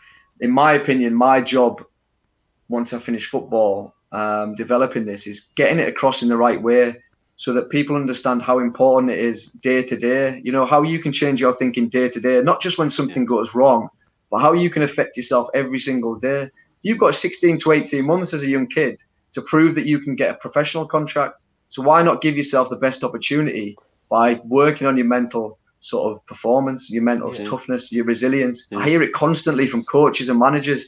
in 0.41 0.51
my 0.51 0.73
opinion, 0.73 1.13
my 1.13 1.41
job 1.41 1.83
once 2.67 2.91
I 2.91 2.99
finish 2.99 3.29
football, 3.29 3.93
um, 4.11 4.55
developing 4.55 5.05
this 5.05 5.27
is 5.27 5.47
getting 5.55 5.79
it 5.79 5.87
across 5.87 6.23
in 6.23 6.29
the 6.29 6.37
right 6.37 6.61
way 6.61 6.95
so 7.37 7.53
that 7.53 7.69
people 7.69 7.95
understand 7.95 8.41
how 8.41 8.59
important 8.59 9.11
it 9.11 9.19
is 9.19 9.51
day 9.51 9.83
to 9.83 9.97
day. 9.97 10.41
You 10.43 10.51
know, 10.51 10.65
how 10.65 10.83
you 10.83 10.99
can 10.99 11.11
change 11.11 11.41
your 11.41 11.53
thinking 11.53 11.89
day 11.89 12.09
to 12.09 12.19
day, 12.19 12.41
not 12.41 12.61
just 12.61 12.77
when 12.77 12.89
something 12.89 13.25
goes 13.25 13.53
wrong, 13.53 13.89
but 14.31 14.39
how 14.39 14.53
you 14.53 14.69
can 14.69 14.83
affect 14.83 15.17
yourself 15.17 15.47
every 15.53 15.79
single 15.79 16.15
day. 16.17 16.49
You've 16.83 16.97
got 16.97 17.15
16 17.15 17.57
to 17.59 17.71
18 17.71 18.05
months 18.05 18.33
as 18.33 18.41
a 18.43 18.47
young 18.47 18.67
kid 18.67 18.99
to 19.33 19.41
prove 19.41 19.75
that 19.75 19.85
you 19.85 19.99
can 19.99 20.15
get 20.15 20.31
a 20.31 20.35
professional 20.35 20.87
contract. 20.87 21.43
So 21.69 21.81
why 21.81 22.03
not 22.03 22.21
give 22.21 22.37
yourself 22.37 22.69
the 22.69 22.75
best 22.77 23.03
opportunity 23.03 23.75
by 24.09 24.39
working 24.45 24.87
on 24.87 24.95
your 24.95 25.07
mental 25.07 25.59
sort 25.81 26.11
of 26.11 26.25
performance, 26.25 26.89
your 26.89 27.03
mental 27.03 27.33
Yeah. 27.33 27.43
toughness, 27.43 27.91
your 27.91 28.05
resilience? 28.05 28.67
Yeah. 28.71 28.79
I 28.79 28.85
hear 28.89 29.01
it 29.01 29.13
constantly 29.13 29.67
from 29.67 29.83
coaches 29.83 30.29
and 30.29 30.39
managers. 30.39 30.87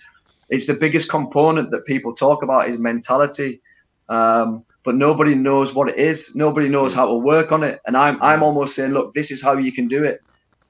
It's 0.50 0.66
the 0.66 0.76
biggest 0.76 1.10
component 1.10 1.72
that 1.72 1.86
people 1.86 2.14
talk 2.14 2.42
about 2.42 2.70
is 2.70 2.78
mentality. 2.80 3.62
Um, 4.08 4.64
but 4.88 4.96
nobody 4.96 5.36
knows 5.36 5.76
what 5.76 5.90
it 5.90 5.98
is. 5.98 6.34
Nobody 6.34 6.70
knows 6.70 6.94
how 6.94 7.08
to 7.08 7.14
work 7.14 7.52
on 7.52 7.62
it. 7.62 7.82
And 7.86 7.98
I'm 7.98 8.18
I'm 8.22 8.42
almost 8.42 8.74
saying, 8.74 8.94
look, 8.94 9.14
this 9.14 9.32
is 9.32 9.44
how 9.44 9.58
you 9.58 9.74
can 9.74 9.90
do 9.90 10.06
it. 10.06 10.22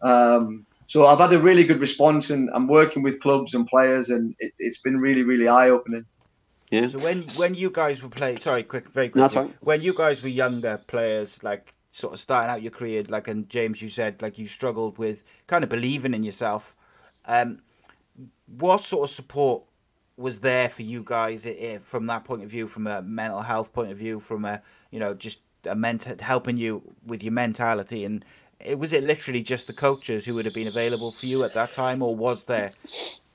Um, 0.01 0.65
so 0.87 1.05
I've 1.05 1.19
had 1.19 1.31
a 1.33 1.39
really 1.39 1.63
good 1.63 1.79
response, 1.79 2.31
and 2.31 2.49
I'm 2.55 2.67
working 2.67 3.03
with 3.03 3.19
clubs 3.19 3.53
and 3.53 3.67
players, 3.67 4.09
and 4.09 4.33
it, 4.39 4.53
it's 4.57 4.79
been 4.79 4.97
really, 4.97 5.21
really 5.21 5.47
eye 5.47 5.69
opening. 5.69 6.03
Yeah. 6.71 6.87
So 6.87 6.97
when 6.97 7.27
when 7.37 7.53
you 7.53 7.69
guys 7.69 8.01
were 8.01 8.09
playing, 8.09 8.39
sorry, 8.39 8.63
quick, 8.63 8.89
very 8.89 9.09
quickly. 9.09 9.21
That's 9.21 9.35
right. 9.35 9.53
When 9.61 9.83
you 9.83 9.93
guys 9.93 10.23
were 10.23 10.29
younger 10.29 10.81
players, 10.87 11.43
like 11.43 11.75
sort 11.91 12.13
of 12.13 12.19
starting 12.19 12.49
out 12.49 12.63
your 12.63 12.71
career, 12.71 13.03
like 13.07 13.27
and 13.27 13.47
James, 13.47 13.83
you 13.83 13.89
said 13.89 14.19
like 14.23 14.39
you 14.39 14.47
struggled 14.47 14.97
with 14.97 15.23
kind 15.45 15.63
of 15.63 15.69
believing 15.69 16.15
in 16.15 16.23
yourself. 16.23 16.75
Um, 17.25 17.59
what 18.47 18.81
sort 18.81 19.07
of 19.07 19.15
support 19.15 19.61
was 20.17 20.39
there 20.41 20.67
for 20.69 20.81
you 20.81 21.03
guys 21.05 21.45
i- 21.45 21.49
i- 21.51 21.77
from 21.79 22.07
that 22.07 22.25
point 22.25 22.43
of 22.43 22.49
view, 22.49 22.67
from 22.67 22.87
a 22.87 23.01
mental 23.01 23.41
health 23.41 23.71
point 23.73 23.91
of 23.91 23.97
view, 23.97 24.19
from 24.19 24.45
a 24.45 24.61
you 24.91 24.99
know 24.99 25.13
just 25.13 25.39
a 25.65 25.75
mental 25.75 26.15
helping 26.19 26.57
you 26.57 26.81
with 27.05 27.23
your 27.23 27.33
mentality 27.33 28.03
and. 28.05 28.25
It, 28.59 28.79
was 28.79 28.91
it 28.91 29.03
literally 29.03 29.43
just 29.43 29.67
the 29.67 29.73
coaches 29.73 30.25
who 30.25 30.33
would 30.33 30.45
have 30.45 30.53
been 30.55 30.65
available 30.67 31.11
for 31.11 31.27
you 31.27 31.43
at 31.43 31.53
that 31.53 31.71
time, 31.71 32.01
or 32.01 32.15
was 32.15 32.45
there 32.45 32.71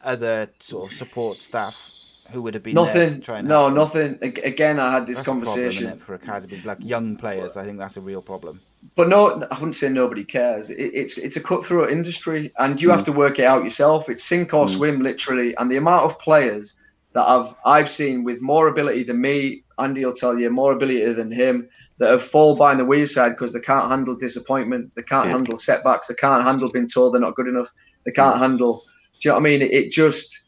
other 0.02 0.50
sort 0.58 0.90
of 0.90 0.98
support 0.98 1.40
staff 1.40 1.92
who 2.32 2.42
would 2.42 2.54
have 2.54 2.64
been 2.64 2.74
Nothing. 2.74 3.20
try 3.20 3.38
and 3.38 3.46
No, 3.46 3.68
nothing. 3.68 4.18
Again, 4.20 4.80
I 4.80 4.90
had 4.92 5.06
this 5.06 5.18
That's 5.18 5.28
a 5.28 5.30
problem, 5.30 5.46
conversation. 5.54 5.98
for 6.00 6.14
academy 6.14 6.60
like 6.64 6.78
young 6.80 7.16
players. 7.16 7.56
I 7.56 7.64
think 7.64 7.78
that's 7.78 7.96
a 7.96 8.00
real 8.00 8.20
problem. 8.20 8.60
But 8.94 9.08
no, 9.08 9.42
I 9.50 9.54
wouldn't 9.54 9.76
say 9.76 9.88
nobody 9.88 10.24
cares. 10.24 10.70
It, 10.70 10.90
it's 10.94 11.16
it's 11.18 11.36
a 11.36 11.40
cutthroat 11.42 11.90
industry, 11.90 12.52
and 12.58 12.80
you 12.80 12.90
have 12.90 13.04
to 13.04 13.12
work 13.12 13.38
it 13.38 13.44
out 13.44 13.64
yourself. 13.64 14.08
It's 14.08 14.24
sink 14.24 14.52
or 14.54 14.68
swim, 14.68 15.00
literally. 15.00 15.54
And 15.56 15.70
the 15.70 15.76
amount 15.76 16.04
of 16.04 16.18
players 16.18 16.80
that 17.14 17.22
I've 17.26 17.54
I've 17.64 17.90
seen 17.90 18.24
with 18.24 18.40
more 18.40 18.68
ability 18.68 19.04
than 19.04 19.20
me. 19.20 19.64
Andy 19.78 20.04
will 20.04 20.12
tell 20.12 20.38
you 20.38 20.48
more 20.50 20.72
ability 20.72 21.12
than 21.14 21.32
him 21.32 21.68
that 21.98 22.10
have 22.10 22.22
fall 22.24 22.54
by 22.56 22.74
the 22.74 22.84
wayside 22.84 23.30
because 23.32 23.52
they 23.52 23.60
can't 23.60 23.90
handle 23.90 24.14
disappointment, 24.14 24.92
they 24.94 25.02
can't 25.02 25.26
Yeah. 25.28 25.32
handle 25.36 25.58
setbacks, 25.58 26.08
they 26.08 26.14
can't 26.14 26.42
handle 26.44 26.70
being 26.70 26.88
told 26.88 27.14
they're 27.14 27.20
not 27.20 27.34
good 27.34 27.48
enough, 27.48 27.68
they 28.04 28.12
can't 28.12 28.38
handle. 28.38 28.82
Do 29.20 29.28
you 29.28 29.30
know 29.30 29.34
what 29.36 29.40
I 29.40 29.44
mean? 29.44 29.62
It, 29.62 29.72
it 29.72 29.90
just 29.90 30.38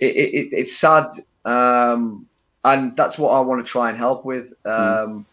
it, 0.00 0.14
it, 0.14 0.34
it- 0.34 0.52
it's 0.52 0.76
sad, 0.76 1.06
um, 1.44 2.26
and 2.64 2.96
that's 2.96 3.18
what 3.18 3.30
I 3.30 3.40
want 3.40 3.64
to 3.64 3.70
try 3.70 3.88
and 3.88 3.98
help 3.98 4.24
with. 4.24 4.52
Um, 4.64 5.26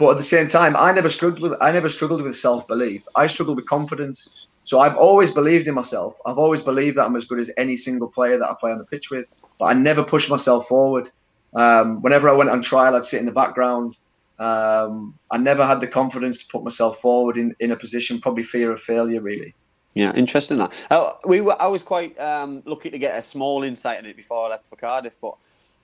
But 0.00 0.12
at 0.12 0.16
the 0.16 0.22
same 0.22 0.48
time, 0.48 0.74
I 0.76 0.92
never 0.92 1.10
struggled 1.10 1.42
with 1.42 1.60
I 1.60 1.70
never 1.72 1.90
struggled 1.90 2.22
with 2.22 2.34
self 2.34 2.66
belief. 2.66 3.06
I 3.16 3.26
struggled 3.26 3.58
with 3.58 3.66
confidence. 3.66 4.30
So 4.64 4.80
I've 4.80 4.96
always 4.96 5.30
believed 5.30 5.68
in 5.68 5.74
myself. 5.74 6.16
I've 6.24 6.38
always 6.38 6.62
believed 6.62 6.96
that 6.96 7.04
I'm 7.04 7.16
as 7.16 7.26
good 7.26 7.38
as 7.38 7.50
any 7.58 7.76
single 7.76 8.08
player 8.08 8.38
that 8.38 8.48
I 8.48 8.54
play 8.58 8.72
on 8.72 8.78
the 8.78 8.84
pitch 8.84 9.10
with. 9.10 9.26
But 9.58 9.66
I 9.66 9.74
never 9.74 10.02
pushed 10.02 10.30
myself 10.30 10.66
forward. 10.68 11.10
Um, 11.54 12.00
whenever 12.00 12.30
I 12.30 12.32
went 12.32 12.48
on 12.48 12.62
trial, 12.62 12.96
I'd 12.96 13.04
sit 13.04 13.20
in 13.20 13.26
the 13.26 13.32
background. 13.32 13.98
Um, 14.38 15.18
I 15.30 15.36
never 15.36 15.66
had 15.66 15.80
the 15.80 15.86
confidence 15.86 16.38
to 16.38 16.48
put 16.50 16.64
myself 16.64 16.98
forward 17.02 17.36
in, 17.36 17.54
in 17.60 17.72
a 17.72 17.76
position, 17.76 18.22
probably 18.22 18.42
fear 18.42 18.72
of 18.72 18.80
failure, 18.80 19.20
really. 19.20 19.54
Yeah, 19.92 20.14
interesting 20.14 20.56
that. 20.56 20.72
Uh, 20.90 21.12
we 21.26 21.42
were, 21.42 21.60
I 21.60 21.66
was 21.66 21.82
quite 21.82 22.18
um, 22.18 22.62
lucky 22.64 22.88
to 22.88 22.98
get 22.98 23.18
a 23.18 23.22
small 23.22 23.64
insight 23.64 23.98
in 23.98 24.06
it 24.06 24.16
before 24.16 24.46
I 24.46 24.50
left 24.50 24.66
for 24.66 24.76
Cardiff. 24.76 25.14
But 25.20 25.34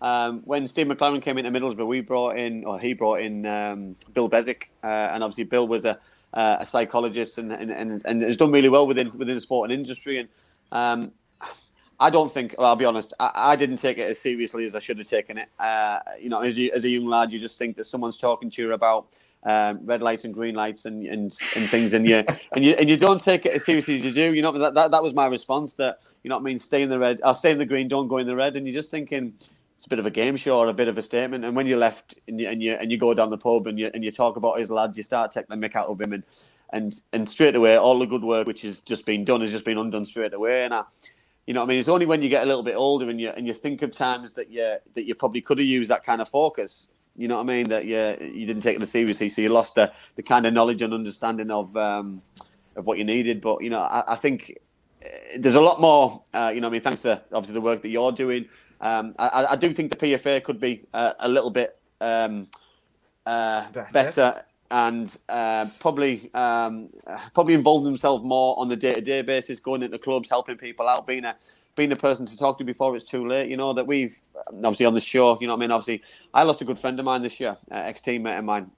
um, 0.01 0.43
when 0.45 0.67
Steve 0.67 0.87
McClaren 0.87 1.23
came 1.23 1.39
into 1.39 1.51
Middlesbrough, 1.51 1.87
we 1.87 2.01
brought 2.01 2.37
in, 2.37 2.65
or 2.65 2.79
he 2.79 2.93
brought 2.93 3.21
in 3.21 3.47
um, 3.47 3.97
Bill 4.13 4.29
Beswick, 4.29 4.71
uh, 4.85 4.87
and 4.87 5.23
obviously 5.23 5.45
Bill 5.45 5.67
was 5.67 5.85
a, 5.85 5.99
uh, 6.35 6.59
a 6.61 6.67
psychologist 6.67 7.39
and, 7.39 7.53
and, 7.53 7.71
and, 7.71 8.03
and 8.05 8.23
has 8.23 8.37
done 8.37 8.53
really 8.53 8.69
well 8.69 8.87
within 8.87 9.11
within 9.17 9.35
the 9.35 9.41
sporting 9.41 9.77
industry. 9.77 10.19
And 10.19 10.29
um, 10.71 11.13
I 11.99 12.11
don't 12.11 12.31
think, 12.31 12.55
well, 12.59 12.69
I'll 12.69 12.77
be 12.77 12.85
honest, 12.85 13.15
I, 13.19 13.31
I 13.35 13.57
didn't 13.57 13.79
take 13.79 13.97
it 13.97 14.11
as 14.11 14.19
seriously 14.19 14.67
as 14.67 14.75
I 14.75 14.81
should 14.81 14.99
have 14.99 15.09
taken 15.09 15.39
it. 15.39 15.49
Uh, 15.59 16.01
you 16.21 16.29
know, 16.29 16.41
as, 16.41 16.59
you, 16.59 16.71
as 16.75 16.85
a 16.85 16.91
young 16.91 17.07
lad, 17.07 17.33
you 17.33 17.39
just 17.39 17.59
think 17.59 17.77
that 17.77 17.85
someone's 17.85 18.19
talking 18.19 18.51
to 18.51 18.63
you 18.63 18.73
about 18.73 19.07
um, 19.45 19.81
red 19.85 20.03
lights 20.03 20.25
and 20.25 20.35
green 20.35 20.55
lights 20.55 20.85
and, 20.85 21.07
and, 21.07 21.35
and 21.55 21.69
things, 21.69 21.95
and 21.95 22.07
you 22.07 22.23
and 22.53 22.65
you 22.65 22.75
and 22.75 22.91
you 22.91 22.97
don't 22.97 23.21
take 23.21 23.47
it 23.47 23.53
as 23.53 23.65
seriously 23.65 23.95
as 23.97 24.05
you 24.05 24.11
do. 24.11 24.35
You 24.35 24.43
know, 24.43 24.53
that, 24.53 24.75
that 24.75 24.91
that 24.91 25.03
was 25.03 25.15
my 25.15 25.27
response. 25.27 25.75
That 25.75 26.01
you 26.23 26.29
know, 26.29 26.37
what 26.37 26.43
I 26.43 26.45
mean, 26.45 26.59
stay 26.59 26.83
in 26.83 26.91
the 26.91 26.99
red, 26.99 27.21
I'll 27.25 27.33
stay 27.33 27.53
in 27.53 27.59
the 27.59 27.65
green, 27.65 27.89
don't 27.89 28.09
go 28.09 28.19
in 28.19 28.27
the 28.27 28.37
red, 28.37 28.57
and 28.57 28.67
you're 28.67 28.75
just 28.75 28.91
thinking 28.91 29.33
it's 29.77 29.87
a 29.87 29.89
bit 29.89 29.99
of 29.99 30.07
a 30.07 30.11
game 30.11 30.37
show 30.37 30.59
or 30.59 30.69
a 30.69 30.75
bit 30.75 30.89
of 30.89 30.97
a 30.97 31.03
statement. 31.03 31.45
And 31.45 31.55
when 31.55 31.67
you 31.67 31.77
left 31.77 32.15
and 32.29 32.41
you 32.41 32.49
and 32.49 32.63
you, 32.63 32.75
and 32.75 32.91
you 32.91 32.99
go 32.99 33.15
down 33.15 33.31
the 33.31 33.39
pub 33.39 33.67
and 33.67 33.79
you 33.79 33.91
and 33.93 34.03
you 34.03 34.11
talk 34.11 34.37
about 34.37 34.59
his 34.59 34.71
lads, 34.71 34.97
you 34.97 35.03
start 35.03 35.33
taking 35.33 35.59
the 35.59 35.69
mick 35.69 35.77
out 35.77 35.89
of 35.89 36.01
him, 36.01 36.13
and 36.13 36.23
and 36.71 37.01
and 37.13 37.29
straight 37.29 37.55
away, 37.55 37.77
all 37.77 37.99
the 37.99 38.07
good 38.07 38.25
work 38.25 38.47
which 38.47 38.63
has 38.63 38.81
just 38.81 39.07
been 39.07 39.25
done 39.25 39.41
has 39.41 39.51
just 39.51 39.65
been 39.65 39.79
undone 39.79 40.05
straight 40.05 40.33
away. 40.33 40.65
And 40.65 40.75
I, 40.75 40.85
you 41.47 41.55
know, 41.55 41.63
I 41.63 41.67
mean, 41.67 41.79
it's 41.79 41.89
only 41.89 42.07
when 42.07 42.23
you 42.23 42.29
get 42.29 42.43
a 42.43 42.47
little 42.47 42.63
bit 42.63 42.75
older 42.75 43.09
and 43.09 43.21
you 43.21 43.31
and 43.31 43.47
you 43.47 43.53
think 43.53 43.83
of 43.83 43.93
times 43.93 44.33
that 44.33 44.51
you 44.51 44.77
that 44.95 45.07
you 45.07 45.15
probably 45.15 45.41
could 45.41 45.59
have 45.59 45.67
used 45.67 45.91
that 45.91 46.05
kind 46.05 46.21
of 46.21 46.29
focus. 46.29 46.89
You 47.15 47.29
know 47.29 47.37
what 47.37 47.43
I 47.43 47.47
mean? 47.47 47.69
That 47.69 47.85
you 47.87 48.17
you 48.21 48.47
didn't 48.47 48.63
take 48.63 48.81
it 48.81 48.87
seriously, 48.87 49.29
so 49.29 49.43
you 49.43 49.51
lost 49.51 49.75
the, 49.75 49.93
the 50.17 50.23
kind 50.23 50.47
of 50.47 50.53
knowledge 50.53 50.83
and 50.83 50.93
understanding 50.93 51.51
of 51.51 51.77
um, 51.77 52.23
of 52.77 52.87
what 52.87 52.99
you 52.99 53.05
needed. 53.05 53.41
But 53.41 53.63
you 53.63 53.71
know, 53.71 53.81
I, 53.81 54.13
I 54.13 54.17
think 54.17 54.59
uh, 55.05 55.09
there's 55.39 55.55
a 55.55 55.61
lot 55.61 55.81
more. 55.81 56.23
Uh, 56.35 56.51
you 56.55 56.61
know, 56.61 56.67
I 56.67 56.71
mean, 56.71 56.81
thanks 56.81 57.03
to 57.03 57.23
obviously 57.33 57.55
the 57.55 57.61
work 57.61 57.83
that 57.83 57.89
you're 57.89 58.13
doing. 58.13 58.47
Um, 58.81 59.15
I, 59.19 59.47
I 59.51 59.57
do 59.57 59.73
think 59.73 59.91
the 59.91 59.97
PFA 59.97 60.43
could 60.43 60.61
be 60.61 60.85
uh, 60.93 61.13
a 61.21 61.29
little 61.29 61.51
bit 61.51 61.79
um, 62.01 62.49
uh, 63.27 63.67
Better. 63.73 63.93
better. 63.93 64.45
and 64.71 65.17
uh, 65.29 65.67
probably 65.81 66.31
um, 66.35 66.91
probably 67.35 67.55
involve 67.55 67.85
themselves 67.85 68.25
more 68.25 68.59
on 68.59 68.69
the 68.69 68.77
day 68.77 68.95
to 68.95 69.01
day 69.01 69.23
basis, 69.23 69.59
going 69.61 69.83
into 69.83 69.99
clubs, 69.99 70.29
helping 70.29 70.57
people 70.57 70.89
out, 70.89 71.07
being 71.07 71.25
a 71.25 71.37
being 71.77 71.93
a 71.93 71.97
person 71.97 72.25
to 72.27 72.37
talk 72.37 72.59
to 72.59 72.65
before 72.65 72.95
it's 72.95 73.05
too 73.05 73.27
late. 73.27 73.49
You 73.51 73.57
know 73.57 73.73
that 73.75 73.87
we've 73.87 74.17
obviously 74.49 74.87
on 74.87 74.95
the 74.95 75.01
show. 75.01 75.39
You 75.41 75.47
know 75.47 75.55
what 75.55 75.59
I 75.59 75.61
mean. 75.61 75.71
Obviously, 75.71 76.03
I 76.35 76.43
lost 76.43 76.63
a 76.63 76.65
good 76.65 76.79
friend 76.79 76.99
of 76.99 77.05
mine 77.05 77.23
this 77.23 77.39
year, 77.41 77.57
uh, 77.71 77.75
ex 77.75 78.01
teammate 78.01 78.39
of 78.39 78.45
mine, 78.45 78.71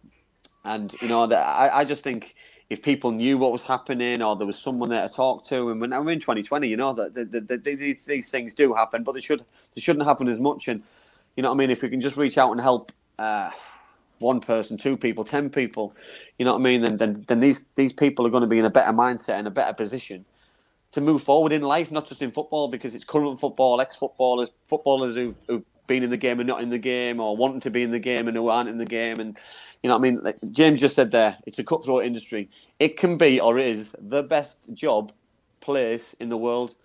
and 0.64 0.94
you 1.00 1.08
know 1.08 1.26
that 1.26 1.42
I, 1.42 1.80
I 1.80 1.84
just 1.84 2.02
think 2.04 2.34
if 2.70 2.82
people 2.82 3.10
knew 3.10 3.38
what 3.38 3.52
was 3.52 3.62
happening 3.62 4.20
or 4.22 4.36
there 4.36 4.46
was 4.46 4.58
someone 4.58 4.90
there 4.90 5.08
to 5.08 5.14
talk 5.14 5.44
to, 5.46 5.70
and 5.70 5.80
when 5.80 5.90
we're 5.90 6.12
in 6.12 6.20
2020, 6.20 6.68
you 6.68 6.76
know 6.76 6.92
that 6.92 7.14
the, 7.14 7.24
the, 7.24 7.40
the, 7.40 7.56
these 7.56 8.04
these 8.04 8.30
things 8.30 8.54
do 8.54 8.74
happen, 8.74 9.02
but 9.02 9.12
they 9.12 9.20
should 9.20 9.44
they 9.74 9.80
shouldn't 9.80 10.06
happen 10.06 10.28
as 10.28 10.38
much. 10.38 10.68
And 10.68 10.82
you 11.36 11.42
know 11.42 11.48
what 11.50 11.56
I 11.56 11.58
mean. 11.58 11.70
If 11.70 11.82
we 11.82 11.88
can 11.88 12.00
just 12.00 12.16
reach 12.16 12.38
out 12.38 12.52
and 12.52 12.60
help. 12.60 12.92
Uh, 13.18 13.50
one 14.20 14.40
person, 14.40 14.76
two 14.76 14.96
people, 14.96 15.22
ten 15.22 15.48
people, 15.48 15.94
you 16.38 16.44
know 16.44 16.52
what 16.54 16.58
I 16.58 16.62
mean? 16.62 16.82
Then, 16.82 16.96
then, 16.96 17.24
then 17.28 17.38
these 17.38 17.60
these 17.76 17.92
people 17.92 18.26
are 18.26 18.30
going 18.30 18.40
to 18.40 18.48
be 18.48 18.58
in 18.58 18.64
a 18.64 18.70
better 18.70 18.92
mindset 18.92 19.38
and 19.38 19.46
a 19.46 19.50
better 19.50 19.72
position 19.72 20.24
to 20.92 21.00
move 21.00 21.22
forward 21.22 21.52
in 21.52 21.62
life, 21.62 21.90
not 21.90 22.06
just 22.06 22.22
in 22.22 22.30
football, 22.30 22.68
because 22.68 22.94
it's 22.94 23.04
current 23.04 23.38
football, 23.38 23.80
ex-footballers, 23.80 24.50
footballers 24.66 25.14
who've, 25.14 25.36
who've 25.46 25.64
been 25.88 26.04
in 26.04 26.10
the 26.10 26.16
game 26.16 26.38
and 26.38 26.46
not 26.46 26.60
in 26.62 26.70
the 26.70 26.78
game, 26.78 27.18
or 27.20 27.36
wanting 27.36 27.60
to 27.62 27.70
be 27.70 27.82
in 27.82 27.90
the 27.90 27.98
game 27.98 28.28
and 28.28 28.36
who 28.36 28.48
aren't 28.48 28.68
in 28.68 28.78
the 28.78 28.86
game, 28.86 29.18
and 29.18 29.36
you 29.82 29.88
know 29.88 29.94
what 29.96 30.06
I 30.06 30.10
mean. 30.10 30.20
Like 30.22 30.38
James 30.52 30.80
just 30.80 30.94
said 30.94 31.10
there, 31.10 31.36
it's 31.46 31.58
a 31.58 31.64
cutthroat 31.64 32.04
industry. 32.04 32.50
It 32.78 32.96
can 32.96 33.16
be 33.16 33.40
or 33.40 33.58
is 33.58 33.96
the 33.98 34.22
best 34.22 34.72
job, 34.72 35.12
place 35.60 36.14
in 36.20 36.28
the 36.28 36.36
world, 36.36 36.76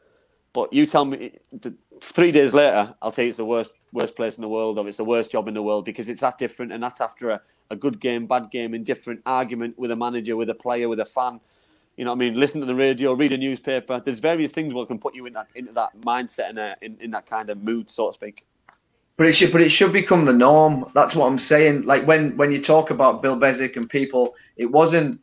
but 0.53 0.73
you 0.73 0.85
tell 0.88 1.05
me 1.05 1.38
th- 1.61 1.75
three 2.01 2.31
days 2.31 2.53
later, 2.53 2.95
I'll 3.01 3.11
tell 3.11 3.23
you 3.25 3.30
it's 3.30 3.38
the 3.38 3.45
worst 3.45 3.71
worst 3.93 4.15
place 4.15 4.38
in 4.38 4.41
the 4.41 4.49
world, 4.49 4.80
or 4.80 4.88
it's 4.88 4.97
the 4.97 5.05
worst 5.05 5.31
job 5.31 5.47
in 5.47 5.53
the 5.53 5.61
world 5.61 5.85
because 5.85 6.09
it's 6.09 6.21
that 6.21 6.38
different, 6.38 6.71
and 6.71 6.81
that's 6.84 6.99
after 6.99 7.30
a, 7.30 7.41
a 7.69 7.75
good 7.75 7.99
game, 7.99 8.25
bad 8.25 8.49
game, 8.51 8.73
indifferent 8.73 9.21
argument 9.25 9.77
with 9.77 9.91
a 9.91 9.95
manager, 9.95 10.35
with 10.35 10.49
a 10.49 10.55
player, 10.55 10.89
with 10.89 10.99
a 10.99 11.05
fan. 11.05 11.39
You 11.95 12.05
know 12.05 12.11
what 12.11 12.17
I 12.17 12.19
mean? 12.19 12.39
Listen 12.39 12.59
to 12.61 12.65
the 12.65 12.75
radio, 12.75 13.13
read 13.13 13.34
a 13.34 13.38
newspaper. 13.38 14.01
There's 14.03 14.19
various 14.19 14.51
things 14.51 14.73
that 14.73 14.88
can 14.88 14.97
put 14.97 15.13
you 15.13 15.27
in 15.27 15.34
that 15.34 15.47
into 15.53 15.73
that 15.73 15.99
mindset 16.01 16.49
and 16.49 16.59
uh, 16.59 16.75
in, 16.81 16.97
in 16.99 17.11
that 17.11 17.27
kind 17.27 17.49
of 17.49 17.61
mood, 17.61 17.91
so 17.91 18.07
to 18.07 18.13
speak. 18.13 18.45
But 19.18 19.27
it 19.27 19.34
should, 19.34 19.52
but 19.52 19.61
it 19.61 19.69
should 19.69 19.94
become 19.94 20.26
the 20.26 20.34
norm. 20.34 20.91
That's 20.95 21.15
what 21.15 21.27
I'm 21.27 21.38
saying. 21.38 21.84
Like 21.85 22.07
when 22.07 22.35
when 22.35 22.52
you 22.52 22.61
talk 22.61 22.90
about 22.90 23.22
Bill 23.22 23.35
Beswick 23.35 23.77
and 23.77 23.90
people, 23.90 24.34
it 24.57 24.65
wasn't. 24.65 25.22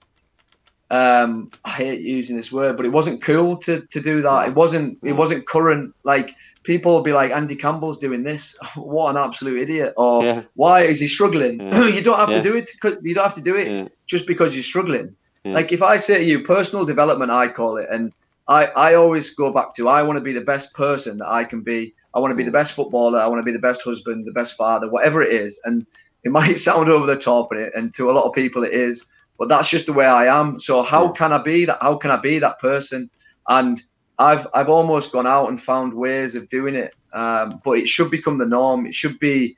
Um, 0.92 1.52
I 1.64 1.70
hate 1.70 2.00
using 2.00 2.36
this 2.36 2.50
word, 2.50 2.76
but 2.76 2.84
it 2.86 2.90
wasn't 2.90 3.22
cool 3.22 3.56
to 3.58 3.82
to 3.90 4.00
do 4.00 4.22
that. 4.22 4.48
It 4.48 4.54
wasn't. 4.54 4.98
It 5.04 5.12
wasn't 5.12 5.46
current. 5.46 5.94
Like 6.04 6.30
people 6.62 6.92
will 6.92 7.02
be 7.02 7.12
like, 7.12 7.30
Andy 7.32 7.56
Campbell's 7.56 7.98
doing 7.98 8.22
this. 8.22 8.56
what 8.76 9.10
an 9.10 9.16
absolute 9.16 9.60
idiot! 9.60 9.94
Or 9.96 10.22
Yeah. 10.24 10.42
why 10.54 10.82
is 10.82 11.00
he 11.00 11.08
struggling? 11.08 11.60
Yeah. 11.60 11.86
you 11.96 12.02
don't 12.02 12.18
have 12.18 12.30
Yeah. 12.30 12.42
to 12.42 12.42
do 12.42 12.56
it. 12.56 12.70
You 13.02 13.14
don't 13.14 13.24
have 13.24 13.34
to 13.36 13.40
do 13.42 13.56
it 13.56 13.92
just 14.06 14.26
because 14.26 14.54
you're 14.54 14.62
struggling. 14.62 15.16
Like 15.44 15.72
if 15.72 15.82
I 15.82 15.96
say 15.96 16.18
to 16.18 16.24
you, 16.24 16.44
personal 16.44 16.84
development, 16.84 17.30
I 17.30 17.48
call 17.48 17.78
it, 17.78 17.88
and 17.90 18.12
I, 18.46 18.66
I 18.66 18.94
always 18.94 19.34
go 19.34 19.50
back 19.52 19.74
to 19.74 19.88
I 19.88 20.02
want 20.02 20.16
to 20.18 20.20
be 20.20 20.32
the 20.34 20.40
best 20.42 20.74
person 20.74 21.18
that 21.18 21.28
I 21.28 21.44
can 21.44 21.62
be. 21.62 21.94
I 22.14 22.18
want 22.18 22.32
to 22.32 22.36
be 22.36 22.44
the 22.44 22.50
best 22.50 22.72
footballer. 22.72 23.20
I 23.20 23.26
want 23.26 23.40
to 23.40 23.44
be 23.44 23.52
the 23.52 23.58
best 23.58 23.82
husband, 23.82 24.26
the 24.26 24.32
best 24.32 24.54
father, 24.54 24.90
whatever 24.90 25.22
it 25.22 25.32
is. 25.32 25.60
And 25.64 25.86
it 26.24 26.32
might 26.38 26.58
sound 26.58 26.88
over 26.88 27.06
the 27.06 27.16
top, 27.20 27.52
and, 27.52 27.60
it, 27.60 27.72
and 27.74 27.94
to 27.94 28.10
a 28.10 28.12
lot 28.12 28.24
of 28.24 28.34
people 28.34 28.64
it 28.64 28.72
is, 28.72 29.06
but 29.38 29.48
that's 29.48 29.70
just 29.70 29.86
the 29.86 29.92
way 29.92 30.06
I 30.06 30.26
am. 30.40 30.60
So 30.60 30.82
how 30.82 31.08
can 31.08 31.32
I 31.32 31.42
be 31.42 31.64
that? 31.64 31.78
How 31.80 31.96
can 31.96 32.10
I 32.10 32.16
be 32.16 32.38
that 32.38 32.58
person? 32.58 33.08
And 33.48 33.82
I've 34.18 34.46
I've 34.52 34.68
almost 34.68 35.12
gone 35.12 35.26
out 35.26 35.48
and 35.48 35.60
found 35.60 35.94
ways 35.94 36.34
of 36.34 36.48
doing 36.50 36.74
it, 36.74 36.92
um, 37.14 37.60
but 37.64 37.78
it 37.78 37.88
should 37.88 38.10
become 38.10 38.36
the 38.38 38.46
norm. 38.46 38.86
It 38.86 38.94
should 38.94 39.18
be. 39.18 39.56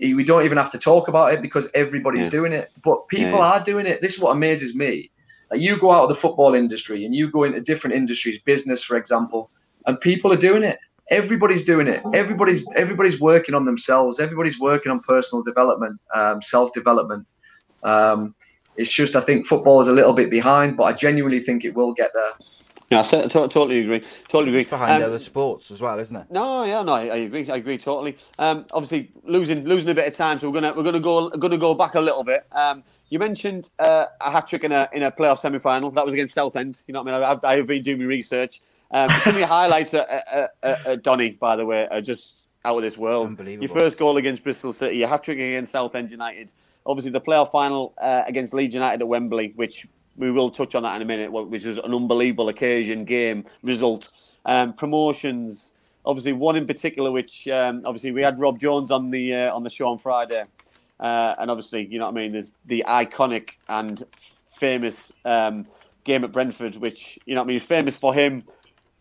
We 0.00 0.24
don't 0.24 0.44
even 0.44 0.58
have 0.58 0.72
to 0.72 0.78
talk 0.78 1.08
about 1.08 1.32
it 1.34 1.42
because 1.42 1.68
everybody's 1.74 2.24
Yeah. 2.24 2.30
doing 2.30 2.52
it. 2.52 2.70
But 2.82 3.06
people 3.08 3.38
Yeah. 3.38 3.52
are 3.52 3.62
doing 3.62 3.86
it. 3.86 4.00
This 4.00 4.14
is 4.14 4.20
what 4.20 4.32
amazes 4.32 4.74
me. 4.74 5.10
Like 5.50 5.60
you 5.60 5.78
go 5.78 5.92
out 5.92 6.04
of 6.04 6.08
the 6.08 6.14
football 6.14 6.54
industry 6.54 7.04
and 7.04 7.14
you 7.14 7.30
go 7.30 7.44
into 7.44 7.60
different 7.60 7.94
industries, 7.94 8.40
business, 8.40 8.82
for 8.82 8.96
example, 8.96 9.50
and 9.86 10.00
people 10.00 10.32
are 10.32 10.36
doing 10.36 10.62
it. 10.62 10.78
Everybody's 11.10 11.64
doing 11.64 11.88
it. 11.88 12.02
Everybody's 12.14 12.64
everybody's 12.76 13.20
working 13.20 13.54
on 13.54 13.64
themselves. 13.64 14.20
Everybody's 14.20 14.58
working 14.58 14.90
on 14.92 15.00
personal 15.00 15.42
development, 15.42 16.00
um, 16.14 16.40
self 16.40 16.72
development. 16.72 17.26
Um, 17.82 18.34
it's 18.76 18.92
just 18.92 19.16
I 19.16 19.20
think 19.20 19.46
football 19.46 19.80
is 19.80 19.88
a 19.88 19.92
little 19.92 20.12
bit 20.12 20.30
behind, 20.30 20.76
but 20.76 20.84
I 20.84 20.92
genuinely 20.92 21.40
think 21.40 21.64
it 21.64 21.74
will 21.74 21.92
get 21.92 22.10
there. 22.14 22.32
Yeah, 22.90 23.00
I 23.00 23.02
to- 23.04 23.22
to- 23.22 23.48
totally 23.48 23.80
agree. 23.80 24.02
Totally 24.28 24.50
agree. 24.50 24.60
It's 24.62 24.70
behind 24.70 25.02
Um, 25.02 25.08
other 25.10 25.18
sports 25.18 25.70
as 25.70 25.80
well, 25.80 25.98
isn't 25.98 26.14
it? 26.14 26.26
No, 26.30 26.64
yeah, 26.64 26.82
no, 26.82 26.92
I, 26.92 27.00
I 27.06 27.16
agree. 27.16 27.50
I 27.50 27.56
agree 27.56 27.78
totally. 27.78 28.16
Um, 28.38 28.66
obviously, 28.70 29.10
losing 29.24 29.64
losing 29.64 29.88
a 29.90 29.94
bit 29.94 30.06
of 30.06 30.12
time, 30.14 30.38
so 30.38 30.48
we're 30.48 30.60
gonna 30.60 30.72
we're 30.74 30.82
gonna 30.84 31.00
go 31.00 31.28
gonna 31.30 31.58
go 31.58 31.74
back 31.74 31.94
a 31.94 32.00
little 32.00 32.22
bit. 32.22 32.46
Um, 32.52 32.84
you 33.08 33.18
mentioned 33.18 33.70
uh, 33.78 34.06
a 34.20 34.30
hat 34.30 34.46
trick 34.46 34.64
in 34.64 34.72
a 34.72 34.88
in 34.92 35.02
a 35.02 35.10
playoff 35.10 35.38
semi 35.38 35.58
final. 35.58 35.90
That 35.90 36.04
was 36.04 36.14
against 36.14 36.34
Southend. 36.34 36.82
You 36.86 36.94
know 36.94 37.02
what 37.02 37.12
I 37.14 37.18
mean? 37.18 37.24
I've, 37.24 37.44
I've 37.44 37.66
been 37.66 37.82
doing 37.82 37.98
my 37.98 38.04
research. 38.04 38.62
Um, 38.92 39.08
some 39.20 39.34
of 39.34 39.38
your 39.38 39.48
highlights 39.48 39.94
at, 39.94 40.08
at, 40.10 40.54
at, 40.62 40.86
at 40.86 41.02
Donny, 41.02 41.30
by 41.30 41.56
the 41.56 41.64
way, 41.64 41.88
are 41.90 42.02
just 42.02 42.46
out 42.64 42.76
of 42.76 42.82
this 42.82 42.98
world. 42.98 43.28
Unbelievable. 43.28 43.66
Your 43.66 43.74
first 43.74 43.98
goal 43.98 44.18
against 44.18 44.42
Bristol 44.42 44.72
City, 44.72 44.98
your 44.98 45.08
hat 45.08 45.24
trick 45.24 45.38
against 45.38 45.72
Southend 45.72 46.10
United. 46.10 46.52
Obviously, 46.84 47.10
the 47.10 47.20
playoff 47.20 47.50
final 47.50 47.94
uh, 48.00 48.22
against 48.26 48.52
Leeds 48.52 48.74
United 48.74 49.00
at 49.00 49.08
Wembley, 49.08 49.52
which 49.56 49.86
we 50.16 50.30
will 50.30 50.50
touch 50.50 50.74
on 50.74 50.82
that 50.82 50.96
in 50.96 51.02
a 51.02 51.04
minute, 51.04 51.32
which 51.32 51.64
is 51.64 51.78
an 51.78 51.94
unbelievable 51.94 52.48
occasion, 52.48 53.04
game, 53.04 53.44
result. 53.62 54.10
Um, 54.44 54.74
promotions, 54.74 55.72
obviously 56.04 56.32
one 56.32 56.56
in 56.56 56.66
particular, 56.66 57.10
which 57.10 57.48
um, 57.48 57.82
obviously 57.84 58.12
we 58.12 58.22
had 58.22 58.38
Rob 58.38 58.58
Jones 58.58 58.90
on 58.90 59.10
the 59.10 59.34
uh, 59.34 59.54
on 59.54 59.62
the 59.62 59.70
show 59.70 59.88
on 59.88 59.98
Friday, 59.98 60.44
uh, 61.00 61.34
and 61.38 61.50
obviously 61.50 61.86
you 61.86 61.98
know 61.98 62.06
what 62.06 62.12
I 62.12 62.20
mean. 62.20 62.32
There's 62.32 62.54
the 62.66 62.84
iconic 62.86 63.52
and 63.68 64.02
famous 64.50 65.12
um, 65.24 65.66
game 66.04 66.24
at 66.24 66.32
Brentford, 66.32 66.76
which 66.76 67.18
you 67.24 67.34
know 67.34 67.40
what 67.40 67.46
I 67.46 67.52
mean, 67.52 67.60
famous 67.60 67.96
for 67.96 68.12
him 68.12 68.44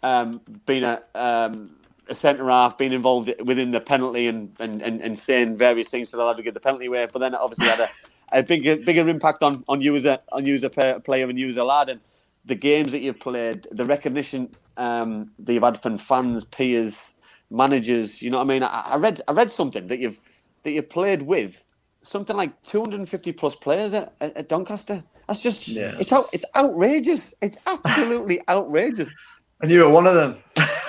um, 0.04 0.42
being 0.66 0.84
a 0.84 1.02
um, 1.16 1.76
a 2.08 2.16
centre 2.16 2.50
half, 2.50 2.78
being 2.78 2.94
involved 2.94 3.34
within 3.44 3.72
the 3.72 3.80
penalty 3.80 4.28
and, 4.28 4.54
and, 4.60 4.82
and, 4.82 5.02
and 5.02 5.18
saying 5.18 5.56
various 5.56 5.90
things 5.90 6.12
to 6.12 6.18
the 6.18 6.24
lad 6.24 6.36
to 6.36 6.44
get 6.44 6.54
the 6.54 6.60
penalty 6.60 6.88
away. 6.88 7.08
But 7.12 7.20
then 7.20 7.34
obviously 7.36 7.68
had 7.68 7.80
a, 7.80 7.90
a 8.32 8.44
bigger 8.44 8.76
bigger 8.76 9.08
impact 9.08 9.44
on, 9.44 9.64
on 9.68 9.82
you 9.82 9.96
as 9.96 10.06
a 10.06 10.22
on 10.32 10.46
you 10.46 10.56
as 10.56 10.64
a 10.64 10.70
player 10.70 11.30
and 11.30 11.40
you 11.40 11.48
as 11.50 11.58
a 11.58 11.64
lad. 11.64 11.90
And 11.90 12.02
the 12.46 12.56
games 12.56 12.92
that 12.92 13.02
you've 13.02 13.20
played, 13.20 13.68
the 13.72 13.86
recognition 13.86 14.56
um, 14.78 15.32
that 15.40 15.54
you've 15.54 15.64
had 15.64 15.82
from 15.82 15.98
fans, 15.98 16.44
peers, 16.44 17.14
managers. 17.50 18.22
You 18.22 18.32
know 18.32 18.38
what 18.38 18.46
I 18.46 18.48
mean? 18.48 18.64
I, 18.64 18.82
I 18.88 18.96
read 18.96 19.22
I 19.28 19.32
read 19.32 19.52
something 19.52 19.88
that 19.88 20.00
you've 20.00 20.20
that 20.64 20.72
you've 20.72 20.90
played 20.90 21.22
with 21.24 21.64
something 22.04 22.36
like 22.36 22.62
250 22.64 23.32
plus 23.34 23.56
players 23.56 23.94
at, 23.94 24.14
at 24.20 24.50
Doncaster. 24.50 25.04
That's 25.28 25.42
just 25.42 25.68
yeah. 25.68 25.96
it's 26.00 26.12
out 26.12 26.28
it's 26.34 26.46
outrageous. 26.56 27.34
It's 27.42 27.58
absolutely 27.66 28.42
outrageous. 28.50 29.16
And 29.62 29.70
you 29.70 29.82
were 29.82 29.90
one 29.90 30.08
of 30.08 30.16
them. 30.16 30.38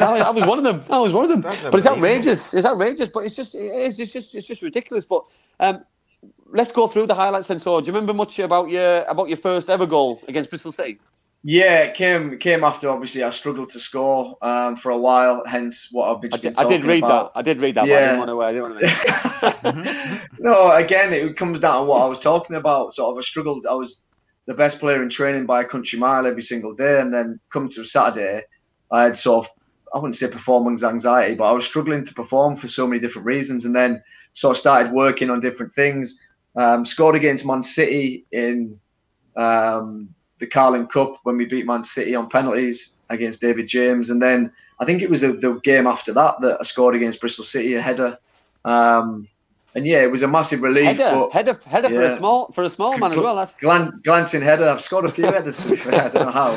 I, 0.00 0.22
I, 0.26 0.30
was 0.30 0.44
one 0.44 0.58
of 0.58 0.64
them. 0.64 0.82
I 0.90 0.98
was 0.98 1.12
one 1.12 1.24
of 1.24 1.30
them. 1.30 1.42
That's 1.42 1.62
but 1.62 1.74
it's 1.74 1.86
outrageous. 1.86 2.54
It's 2.54 2.66
outrageous. 2.66 3.08
But 3.08 3.20
it's 3.24 3.36
just 3.36 3.54
it 3.54 3.60
is. 3.60 3.98
It's 4.00 4.12
just 4.12 4.34
it's 4.34 4.46
just 4.46 4.62
ridiculous. 4.62 5.04
But 5.04 5.24
um, 5.60 5.84
let's 6.46 6.72
go 6.72 6.88
through 6.88 7.06
the 7.06 7.14
highlights 7.14 7.48
then. 7.48 7.58
So, 7.58 7.80
do 7.80 7.86
you 7.86 7.92
remember 7.92 8.14
much 8.14 8.38
about 8.38 8.70
your 8.70 9.02
about 9.04 9.28
your 9.28 9.36
first 9.36 9.68
ever 9.70 9.86
goal 9.86 10.22
against 10.26 10.50
Bristol 10.50 10.72
City? 10.72 10.98
Yeah, 11.44 11.80
it 11.80 11.94
came 11.94 12.38
came 12.38 12.62
after 12.62 12.88
obviously 12.88 13.24
I 13.24 13.30
struggled 13.30 13.68
to 13.70 13.80
score 13.80 14.36
um, 14.42 14.76
for 14.76 14.90
a 14.90 14.98
while. 14.98 15.42
Hence, 15.44 15.88
what 15.90 16.08
I've 16.08 16.22
been. 16.22 16.32
I 16.32 16.36
did, 16.36 16.54
I 16.58 16.68
did 16.68 16.84
read 16.84 17.02
about. 17.02 17.34
that. 17.34 17.38
I 17.40 17.42
did 17.42 17.60
read 17.60 17.74
that. 17.74 17.86
Yeah. 17.86 18.16
But 18.16 18.30
I 18.30 18.52
didn't 18.52 18.62
want 18.62 18.78
to. 18.78 18.90
I 19.42 19.52
didn't 19.52 19.72
want 19.72 19.72
to 19.72 20.28
no, 20.38 20.70
again, 20.72 21.12
it 21.12 21.36
comes 21.36 21.58
down 21.58 21.80
to 21.80 21.84
what 21.84 22.02
I 22.02 22.06
was 22.06 22.20
talking 22.20 22.54
about. 22.54 22.94
Sort 22.94 23.10
of, 23.12 23.18
I 23.18 23.22
struggled. 23.22 23.66
I 23.68 23.74
was 23.74 24.08
the 24.46 24.54
best 24.54 24.78
player 24.78 25.02
in 25.02 25.08
training 25.08 25.46
by 25.46 25.62
a 25.62 25.64
country 25.64 25.98
mile 25.98 26.26
every 26.26 26.42
single 26.42 26.74
day, 26.74 27.00
and 27.00 27.12
then 27.12 27.40
come 27.50 27.68
to 27.70 27.84
Saturday, 27.84 28.42
I 28.92 29.02
had 29.04 29.16
sort 29.16 29.46
of 29.46 29.52
I 29.94 29.98
wouldn't 29.98 30.16
say 30.16 30.28
performance 30.28 30.84
anxiety, 30.84 31.34
but 31.34 31.44
I 31.44 31.52
was 31.52 31.66
struggling 31.66 32.04
to 32.04 32.14
perform 32.14 32.56
for 32.56 32.68
so 32.68 32.86
many 32.86 33.00
different 33.00 33.26
reasons, 33.26 33.64
and 33.64 33.74
then 33.74 34.02
sort 34.34 34.52
of 34.52 34.58
started 34.58 34.92
working 34.92 35.28
on 35.28 35.40
different 35.40 35.72
things. 35.72 36.20
Um, 36.54 36.84
scored 36.86 37.16
against 37.16 37.46
Man 37.46 37.62
City 37.62 38.24
in. 38.30 38.78
Um, 39.36 40.08
the 40.42 40.46
Carling 40.48 40.88
Cup 40.88 41.18
when 41.22 41.36
we 41.36 41.46
beat 41.46 41.66
Man 41.66 41.84
City 41.84 42.16
on 42.16 42.28
penalties 42.28 42.96
against 43.10 43.40
David 43.40 43.68
James, 43.68 44.10
and 44.10 44.20
then 44.20 44.52
I 44.80 44.84
think 44.84 45.00
it 45.00 45.08
was 45.08 45.20
the, 45.20 45.34
the 45.34 45.60
game 45.62 45.86
after 45.86 46.12
that 46.12 46.40
that 46.40 46.58
I 46.60 46.64
scored 46.64 46.96
against 46.96 47.20
Bristol 47.20 47.44
City 47.44 47.74
a 47.74 47.80
header. 47.80 48.18
Um, 48.64 49.28
and 49.76 49.86
yeah, 49.86 50.02
it 50.02 50.10
was 50.10 50.24
a 50.24 50.28
massive 50.28 50.62
relief. 50.62 50.84
Header, 50.84 51.14
but, 51.14 51.32
header, 51.32 51.60
header 51.64 51.90
yeah. 51.90 51.96
for 51.96 52.02
a 52.02 52.10
small 52.10 52.52
for 52.52 52.64
a 52.64 52.68
small 52.68 52.98
man 52.98 53.12
as 53.12 53.18
well. 53.18 53.36
That's 53.36 53.56
glancing 54.02 54.42
header. 54.42 54.68
I've 54.68 54.82
scored 54.82 55.04
a 55.04 55.12
few 55.12 55.24
headers 55.36 55.56
to 55.58 55.70
be 55.70 55.76
fair. 55.76 56.02
I 56.02 56.08
don't 56.08 56.26
know 56.26 56.32
how. 56.32 56.52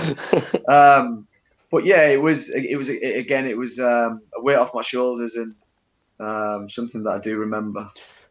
Um, 1.00 1.28
but 1.72 1.86
yeah, 1.86 2.08
it 2.08 2.22
was 2.22 2.50
it 2.50 2.78
was 2.78 2.90
again 2.90 3.46
it 3.46 3.58
was 3.58 3.80
um, 3.80 4.22
a 4.38 4.42
weight 4.42 4.58
off 4.58 4.74
my 4.74 4.82
shoulders 4.82 5.36
and 5.36 5.56
um, 6.20 6.70
something 6.70 7.04
that 7.04 7.10
I 7.12 7.20
do 7.20 7.38
remember. 7.38 7.88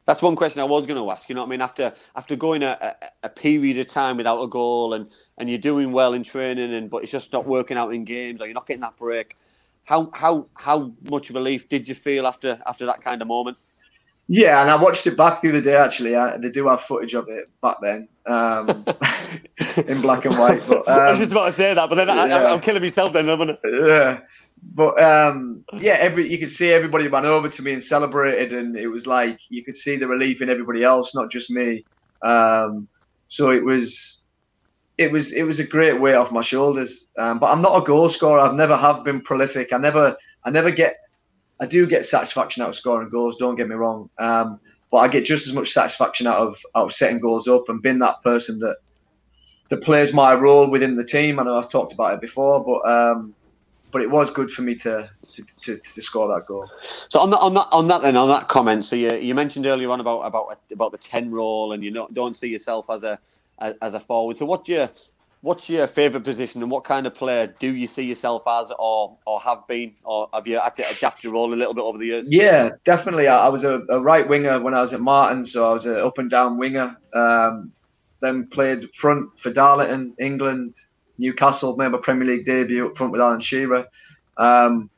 That's 0.06 0.20
one 0.20 0.36
question 0.36 0.60
I 0.60 0.64
was 0.64 0.86
going 0.86 1.02
to 1.02 1.10
ask. 1.10 1.28
You 1.28 1.34
know 1.34 1.40
what 1.40 1.46
I 1.46 1.50
mean? 1.50 1.62
After 1.62 1.92
after 2.14 2.36
going 2.36 2.62
a, 2.62 2.76
a, 2.80 2.94
a, 3.24 3.28
period 3.28 3.78
of 3.78 3.88
time 3.88 4.18
without 4.18 4.42
a 4.42 4.48
goal 4.48 4.92
and, 4.92 5.10
and 5.38 5.48
you're 5.48 5.58
doing 5.58 5.92
well 5.92 6.12
in 6.12 6.22
training, 6.22 6.74
and 6.74 6.90
but 6.90 7.02
it's 7.02 7.12
just 7.12 7.32
not 7.32 7.46
working 7.46 7.78
out 7.78 7.94
in 7.94 8.04
games, 8.04 8.40
or 8.40 8.46
you're 8.46 8.54
not 8.54 8.66
getting 8.66 8.82
that 8.82 8.96
break. 8.96 9.36
How 9.84 10.10
how 10.12 10.46
how 10.54 10.92
much 11.10 11.30
relief 11.30 11.68
did 11.68 11.88
you 11.88 11.94
feel 11.94 12.26
after 12.26 12.60
after 12.66 12.84
that 12.86 13.00
kind 13.00 13.22
of 13.22 13.28
moment? 13.28 13.56
Yeah, 14.26 14.62
and 14.62 14.70
I 14.70 14.76
watched 14.76 15.06
it 15.06 15.16
back 15.16 15.42
the 15.42 15.50
other 15.50 15.60
day. 15.60 15.76
Actually, 15.76 16.16
I, 16.16 16.38
they 16.38 16.50
do 16.50 16.66
have 16.68 16.80
footage 16.80 17.14
of 17.14 17.28
it 17.28 17.50
back 17.60 17.76
then 17.82 18.08
um, 18.26 18.68
in 19.86 20.00
black 20.00 20.24
and 20.24 20.34
white. 20.38 20.62
But 20.66 20.88
um, 20.88 21.00
I 21.00 21.10
was 21.10 21.18
just 21.20 21.32
about 21.32 21.46
to 21.46 21.52
say 21.52 21.74
that, 21.74 21.88
but 21.88 21.96
then. 21.96 22.08
I, 22.08 22.52
am 22.52 22.60
killing 22.60 22.82
myself 22.82 23.12
then, 23.12 23.28
haven't 23.28 23.50
I? 23.50 23.68
Yeah 23.68 24.20
but 24.72 25.00
um, 25.02 25.64
yeah, 25.74 25.94
every 25.94 26.30
you 26.30 26.38
could 26.38 26.50
see 26.50 26.70
everybody 26.70 27.06
ran 27.06 27.26
over 27.26 27.48
to 27.48 27.62
me 27.62 27.72
and 27.72 27.82
celebrated, 27.82 28.52
and 28.52 28.76
it 28.76 28.88
was 28.88 29.06
like 29.06 29.38
you 29.48 29.64
could 29.64 29.76
see 29.76 29.96
the 29.96 30.08
relief 30.08 30.40
in 30.40 30.48
everybody 30.48 30.82
else, 30.82 31.14
not 31.14 31.30
just 31.30 31.50
me. 31.50 31.84
Um, 32.22 32.88
so 33.28 33.50
it 33.50 33.64
was, 33.64 34.24
it 34.96 35.12
was, 35.12 35.32
it 35.32 35.42
was 35.42 35.58
a 35.58 35.66
great 35.66 36.00
weight 36.00 36.14
off 36.14 36.32
my 36.32 36.40
shoulders. 36.40 37.08
Um, 37.18 37.38
but 37.38 37.50
I'm 37.50 37.62
not 37.62 37.76
a 37.76 37.84
goal 37.84 38.08
scorer. 38.08 38.40
I've 38.40 38.54
never 38.54 38.76
have 38.76 39.04
been 39.04 39.20
prolific. 39.20 39.72
I 39.72 39.78
never, 39.78 40.16
I 40.44 40.50
never 40.50 40.70
get. 40.70 40.96
I 41.60 41.66
do 41.66 41.86
get 41.86 42.04
satisfaction 42.04 42.62
out 42.62 42.70
of 42.70 42.76
scoring 42.76 43.10
goals. 43.10 43.36
Don't 43.36 43.54
get 43.54 43.68
me 43.68 43.74
wrong. 43.74 44.10
Um, 44.18 44.60
but 44.90 44.98
I 44.98 45.08
get 45.08 45.24
just 45.24 45.46
as 45.46 45.52
much 45.52 45.70
satisfaction 45.70 46.26
out 46.26 46.38
of 46.38 46.56
out 46.74 46.86
of 46.86 46.92
setting 46.92 47.20
goals 47.20 47.48
up 47.48 47.68
and 47.68 47.82
being 47.82 47.98
that 47.98 48.22
person 48.22 48.58
that 48.60 48.76
that 49.68 49.82
plays 49.82 50.12
my 50.12 50.34
role 50.34 50.68
within 50.68 50.96
the 50.96 51.04
team. 51.04 51.40
I 51.40 51.42
know 51.42 51.58
I've 51.58 51.70
talked 51.70 51.92
about 51.92 52.14
it 52.14 52.20
before, 52.20 52.64
but 52.64 52.88
um, 52.88 53.34
but 53.90 54.02
it 54.02 54.10
was 54.10 54.30
good 54.30 54.50
for 54.50 54.62
me 54.62 54.74
to 54.76 55.10
to, 55.32 55.42
to, 55.62 55.78
to 55.78 56.02
score 56.02 56.28
that 56.34 56.46
goal. 56.46 56.70
So 57.08 57.18
on 57.20 57.30
that 57.30 57.38
on 57.38 57.54
that 57.54 57.66
on 57.72 57.88
that 57.88 58.02
then 58.02 58.16
on 58.16 58.28
that 58.28 58.48
comment, 58.48 58.84
so 58.84 58.94
you, 58.94 59.14
you 59.14 59.34
mentioned 59.34 59.66
earlier 59.66 59.90
on 59.90 60.00
about 60.00 60.20
about 60.20 60.60
about 60.72 60.92
the 60.92 60.98
ten 60.98 61.30
role, 61.30 61.72
and 61.72 61.82
you 61.82 61.90
not, 61.90 62.14
don't 62.14 62.36
see 62.36 62.48
yourself 62.48 62.88
as 62.90 63.04
a 63.04 63.18
as 63.58 63.94
a 63.94 64.00
forward. 64.00 64.36
So 64.36 64.46
what 64.46 64.64
do 64.64 64.72
your 64.72 64.90
what's 65.44 65.68
your 65.68 65.86
favourite 65.86 66.24
position, 66.24 66.62
and 66.62 66.70
what 66.70 66.84
kind 66.84 67.06
of 67.06 67.14
player 67.14 67.54
do 67.58 67.72
you 67.74 67.86
see 67.86 68.02
yourself 68.02 68.42
as, 68.48 68.72
or 68.78 69.18
or 69.26 69.38
have 69.40 69.66
been, 69.68 69.94
or 70.02 70.28
have 70.32 70.46
you 70.46 70.58
had 70.58 70.74
to 70.76 70.90
adapt 70.90 71.22
your 71.22 71.34
role 71.34 71.52
a 71.52 71.54
little 71.54 71.74
bit 71.74 71.82
over 71.82 71.98
the 71.98 72.06
years? 72.06 72.26
Yeah, 72.30 72.70
definitely. 72.84 73.28
I, 73.28 73.46
I 73.46 73.48
was 73.48 73.62
a, 73.62 73.80
a, 73.90 74.00
right 74.00 74.26
winger 74.26 74.60
when 74.60 74.74
I 74.74 74.80
was 74.80 74.94
at 74.94 75.00
Marton, 75.00 75.44
so 75.44 75.68
I 75.68 75.72
was 75.74 75.84
an 75.86 75.96
up 75.98 76.18
and 76.18 76.30
down 76.30 76.58
winger. 76.58 76.96
Um, 77.12 77.72
then 78.20 78.48
played 78.48 78.88
front 78.94 79.28
for 79.38 79.52
Darlington, 79.52 80.14
England, 80.18 80.76
Newcastle, 81.18 81.76
made 81.76 81.88
my 81.88 81.98
Premier 81.98 82.26
League 82.26 82.46
debut 82.46 82.86
up 82.86 82.96
front 82.96 83.12
with 83.12 83.20
Alan 83.20 83.40
Shearer. 83.40 83.86
Um, 84.38 84.90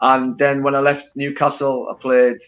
and 0.00 0.38
then 0.38 0.62
when 0.62 0.74
I 0.74 0.80
left 0.80 1.14
Newcastle, 1.14 1.88
I 1.90 2.00
played, 2.00 2.38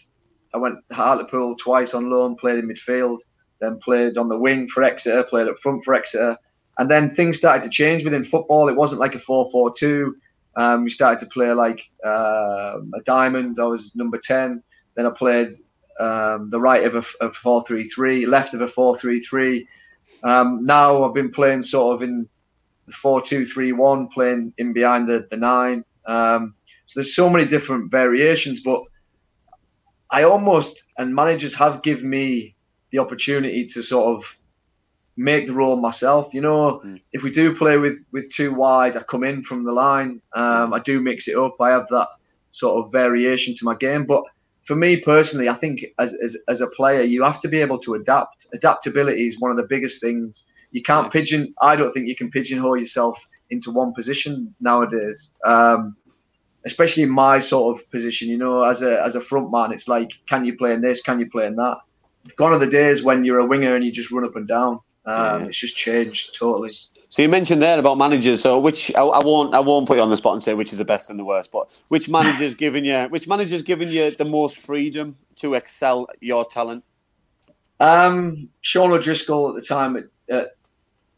I 0.55 0.57
went 0.57 0.77
to 0.89 0.95
Hartlepool 0.95 1.57
twice 1.57 1.93
on 1.93 2.09
loan, 2.09 2.35
played 2.35 2.57
in 2.57 2.67
midfield, 2.67 3.19
then 3.61 3.77
played 3.77 4.17
on 4.17 4.27
the 4.27 4.37
wing 4.37 4.67
for 4.69 4.81
Exeter, 4.81 5.23
played 5.23 5.47
up 5.47 5.59
front 5.61 5.85
for 5.85 5.93
Exeter. 5.93 6.35
And 6.77 6.89
then 6.89 7.13
things 7.13 7.37
started 7.37 7.63
to 7.63 7.69
change 7.69 8.03
within 8.03 8.23
football. 8.23 8.67
It 8.67 8.75
wasn't 8.75 9.01
like 9.01 9.15
a 9.15 9.19
4 9.19 9.49
4 9.51 9.73
2. 9.73 10.15
Um, 10.55 10.83
we 10.83 10.89
started 10.89 11.19
to 11.19 11.31
play 11.31 11.51
like 11.51 11.89
uh, 12.05 12.77
a 12.95 13.01
diamond. 13.05 13.57
I 13.59 13.65
was 13.65 13.95
number 13.95 14.19
10. 14.23 14.61
Then 14.95 15.05
I 15.05 15.11
played 15.11 15.53
um, 15.99 16.49
the 16.49 16.59
right 16.59 16.83
of 16.83 17.15
a, 17.21 17.31
4 17.31 17.65
3 17.65 17.87
3, 17.89 18.25
left 18.25 18.53
of 18.53 18.61
a 18.61 18.67
4 18.67 18.97
3 18.97 19.19
3. 19.19 19.67
Um, 20.23 20.65
now 20.65 21.03
I've 21.03 21.13
been 21.13 21.31
playing 21.31 21.63
sort 21.63 21.95
of 21.95 22.03
in 22.03 22.27
the 22.85 22.93
four 22.93 23.21
two 23.21 23.45
three 23.45 23.71
one 23.71 24.07
playing 24.09 24.53
in 24.57 24.73
behind 24.73 25.07
the, 25.07 25.27
the 25.29 25.37
nine. 25.37 25.83
Um, 26.05 26.55
so 26.85 26.99
there's 26.99 27.15
so 27.15 27.29
many 27.29 27.45
different 27.45 27.91
variations, 27.91 28.61
but 28.61 28.81
I 30.11 30.23
almost 30.23 30.83
and 30.97 31.15
managers 31.15 31.55
have 31.55 31.81
given 31.81 32.09
me 32.09 32.55
the 32.91 32.99
opportunity 32.99 33.65
to 33.67 33.81
sort 33.81 34.17
of 34.17 34.37
make 35.15 35.47
the 35.47 35.53
role 35.53 35.75
myself. 35.75 36.33
You 36.33 36.41
know, 36.41 36.81
mm. 36.85 37.01
if 37.11 37.23
we 37.23 37.31
do 37.31 37.55
play 37.55 37.77
with 37.77 37.97
with 38.11 38.31
two 38.31 38.53
wide, 38.53 38.97
I 38.97 39.03
come 39.03 39.23
in 39.23 39.43
from 39.43 39.63
the 39.63 39.71
line. 39.71 40.21
Um, 40.33 40.73
I 40.73 40.79
do 40.79 41.01
mix 41.01 41.27
it 41.27 41.37
up. 41.37 41.55
I 41.59 41.69
have 41.71 41.87
that 41.89 42.07
sort 42.51 42.83
of 42.83 42.91
variation 42.91 43.55
to 43.55 43.65
my 43.65 43.75
game, 43.75 44.05
but 44.05 44.23
for 44.63 44.75
me 44.75 44.97
personally, 44.97 45.49
I 45.49 45.55
think 45.55 45.85
as, 45.99 46.15
as, 46.23 46.37
as 46.47 46.61
a 46.61 46.67
player, 46.67 47.01
you 47.01 47.23
have 47.23 47.41
to 47.41 47.47
be 47.47 47.59
able 47.59 47.79
to 47.79 47.95
adapt. 47.95 48.47
Adaptability 48.53 49.27
is 49.27 49.39
one 49.39 49.51
of 49.51 49.57
the 49.57 49.67
biggest 49.67 49.99
things 49.99 50.45
you 50.71 50.81
can't 50.81 51.11
pigeon. 51.11 51.53
I 51.61 51.75
don't 51.75 51.91
think 51.91 52.07
you 52.07 52.15
can 52.15 52.31
pigeonhole 52.31 52.77
yourself 52.77 53.19
into 53.49 53.71
one 53.71 53.93
position 53.93 54.55
nowadays. 54.61 55.35
Um, 55.45 55.95
especially 56.65 57.03
in 57.03 57.09
my 57.09 57.39
sort 57.39 57.77
of 57.77 57.89
position, 57.91 58.29
you 58.29 58.37
know, 58.37 58.63
as 58.63 58.81
a 58.81 59.01
as 59.03 59.15
a 59.15 59.21
front 59.21 59.51
man, 59.51 59.71
it's 59.71 59.87
like, 59.87 60.11
can 60.27 60.45
you 60.45 60.57
play 60.57 60.73
in 60.73 60.81
this? 60.81 61.01
Can 61.01 61.19
you 61.19 61.29
play 61.29 61.45
in 61.45 61.55
that? 61.57 61.77
Gone 62.37 62.53
are 62.53 62.59
the 62.59 62.67
days 62.67 63.03
when 63.03 63.25
you're 63.25 63.39
a 63.39 63.45
winger 63.45 63.75
and 63.75 63.83
you 63.83 63.91
just 63.91 64.11
run 64.11 64.23
up 64.23 64.35
and 64.35 64.47
down. 64.47 64.79
Um, 65.05 65.41
yeah. 65.41 65.47
It's 65.47 65.57
just 65.57 65.75
changed 65.75 66.35
totally. 66.37 66.71
So 67.09 67.21
you 67.21 67.29
mentioned 67.29 67.61
there 67.61 67.77
about 67.77 67.97
managers. 67.97 68.41
So 68.41 68.57
which 68.57 68.93
I, 68.95 69.01
I, 69.01 69.23
won't 69.23 69.53
I 69.53 69.59
won't 69.59 69.87
put 69.87 69.97
you 69.97 70.03
on 70.03 70.09
the 70.09 70.17
spot 70.17 70.33
and 70.33 70.43
say 70.43 70.53
which 70.53 70.71
is 70.71 70.77
the 70.77 70.85
best 70.85 71.09
and 71.09 71.19
the 71.19 71.25
worst, 71.25 71.51
but 71.51 71.67
which 71.89 72.09
manager's 72.09 72.55
giving 72.63 72.85
you 72.85 73.03
which 73.09 73.27
manager's 73.27 73.61
giving 73.61 73.89
you 73.89 74.11
the 74.11 74.25
most 74.25 74.57
freedom 74.57 75.17
to 75.37 75.55
excel 75.55 76.07
your 76.21 76.45
talent? 76.45 76.83
Um, 77.79 78.49
Sean 78.61 78.91
O'Driscoll 78.91 79.49
at 79.49 79.55
the 79.55 79.61
time 79.61 79.97
at, 79.97 80.05
at 80.29 80.55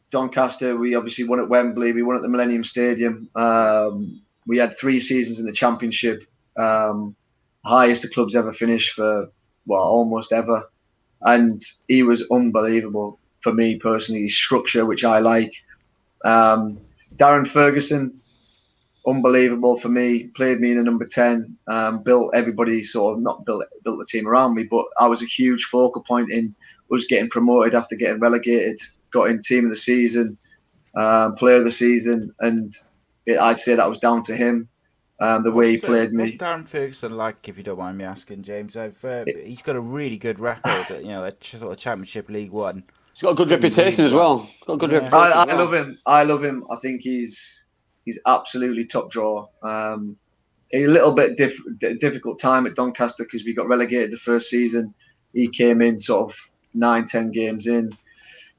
Doncaster. 0.10 0.76
We 0.76 0.96
obviously 0.96 1.26
won 1.26 1.40
at 1.40 1.50
Wembley. 1.50 1.92
We 1.92 2.02
won 2.02 2.16
at 2.16 2.24
the 2.24 2.30
Millennium 2.30 2.64
Stadium. 2.64 3.30
Um, 3.36 4.22
we 4.48 4.58
had 4.58 4.78
three 4.78 5.00
seasons 5.00 5.40
in 5.40 5.46
the 5.46 5.52
Championship, 5.52 6.24
um, 6.58 7.16
highest 7.66 8.04
the 8.04 8.10
club's 8.10 8.36
ever 8.36 8.54
finished 8.54 8.94
for 8.94 9.28
well 9.66 9.82
almost 9.82 10.32
ever, 10.32 10.70
and 11.22 11.62
he 11.88 12.04
was 12.04 12.26
unbelievable 12.32 13.20
for 13.46 13.54
me 13.54 13.78
personally. 13.78 14.24
His 14.24 14.36
structure, 14.36 14.86
which 14.88 15.06
I 15.06 15.20
like. 15.20 15.54
Um, 16.26 16.80
Darren 17.16 17.48
Ferguson, 17.48 18.20
unbelievable 19.06 19.78
for 19.78 19.90
me. 19.90 20.32
Played 20.36 20.60
me 20.60 20.72
in 20.72 20.80
a 20.80 20.84
number 20.84 21.06
ten. 21.06 21.56
Um, 21.68 22.02
built 22.02 22.34
everybody 22.34 22.84
sort 22.84 23.16
of 23.16 23.24
not 23.24 23.46
built 23.46 23.64
built 23.84 24.00
the 24.00 24.06
team 24.06 24.28
around 24.28 24.56
me, 24.56 24.64
but 24.64 24.86
I 25.00 25.06
was 25.08 25.22
a 25.22 25.26
huge 25.28 25.66
focal 25.66 26.02
point 26.02 26.32
in 26.32 26.56
was 26.90 27.06
getting 27.06 27.30
promoted 27.30 27.74
after 27.74 27.96
getting 27.96 28.20
relegated 28.20 28.80
got 29.12 29.30
in 29.30 29.42
team 29.42 29.66
of 29.66 29.72
the 29.72 29.78
season, 29.78 30.38
um, 30.96 31.36
player 31.36 31.58
of 31.58 31.64
the 31.64 31.72
season, 31.72 32.34
and 32.40 32.74
it, 33.26 33.40
I'd 33.40 33.60
say 33.60 33.76
that 33.76 33.90
was 33.90 34.00
down 34.00 34.24
to 34.24 34.36
him. 34.36 34.68
Um, 35.22 35.44
the 35.44 35.52
way 35.52 35.68
he 35.68 35.74
What's, 35.76 35.86
played 35.86 36.12
What's 36.14 36.34
me. 36.34 36.38
Darren 36.38 36.68
Ferguson 36.68 37.16
like, 37.16 37.48
if 37.48 37.58
you 37.58 37.64
don't 37.64 37.80
mind 37.80 37.98
me 37.98 38.04
asking, 38.04 38.44
James? 38.44 38.76
I've, 38.76 39.04
uh, 39.06 39.24
he's 39.26 39.62
got 39.62 39.78
a 39.78 39.80
really 39.80 40.18
good 40.18 40.42
record, 40.42 40.88
you 41.02 41.08
know, 41.08 41.24
at 41.24 41.42
sort 41.42 41.72
of 41.72 41.78
Championship 41.78 42.30
League 42.30 42.52
One. 42.52 42.84
He's 43.16 43.22
got 43.22 43.32
a 43.32 43.36
good 43.36 43.50
reputation 43.50 44.04
as 44.04 44.14
well. 44.14 44.46
Got 44.68 44.74
a 44.74 44.78
good 44.78 44.92
Yeah. 44.92 44.98
reputation. 44.98 45.32
I, 45.38 45.44
I 45.44 45.46
well. 45.46 45.58
love 45.58 45.74
him. 45.74 46.00
I 46.06 46.24
love 46.24 46.44
him. 46.44 46.66
I 46.70 46.76
think 46.76 47.02
he's 47.02 47.64
he's 48.04 48.20
absolutely 48.28 48.84
top 48.86 49.10
draw. 49.10 49.48
Um, 49.64 50.18
a 50.74 50.86
little 50.88 51.14
bit 51.16 51.38
diff- 51.38 51.62
difficult 52.02 52.40
time 52.40 52.68
at 52.68 52.76
Doncaster 52.76 53.24
because 53.24 53.46
we 53.46 53.54
got 53.54 53.70
relegated 53.70 54.12
the 54.12 54.18
first 54.18 54.50
season. 54.50 54.94
He 55.34 55.48
came 55.48 55.82
in 55.82 55.98
sort 55.98 56.30
of 56.30 56.38
nine, 56.74 57.06
ten 57.06 57.32
games 57.32 57.68
in, 57.68 57.92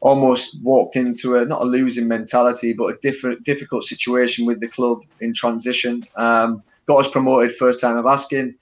almost 0.01 0.62
walked 0.62 0.97
into 0.97 1.37
a 1.37 1.45
not 1.45 1.61
a 1.61 1.66
losing 1.66 2.09
mentality, 2.09 2.73
but 2.73 2.87
a 2.87 2.97
different 3.03 3.45
difficult 3.45 3.85
situation 3.85 4.47
with 4.47 4.61
the 4.61 4.69
club 4.69 5.01
in 5.20 5.35
transition. 5.35 6.03
Um, 6.16 6.62
got 6.87 7.05
us 7.05 7.09
promoted 7.09 7.55
first 7.57 7.78
time 7.78 7.99
of 7.99 8.07
asking. 8.07 8.55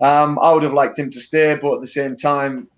Um, 0.00 0.38
I 0.38 0.52
would 0.52 0.62
have 0.62 0.74
liked 0.74 0.96
him 0.96 1.10
to 1.10 1.20
stay, 1.20 1.56
but 1.60 1.74
at 1.74 1.80
the 1.80 1.88
same 1.88 2.16
time, 2.16 2.68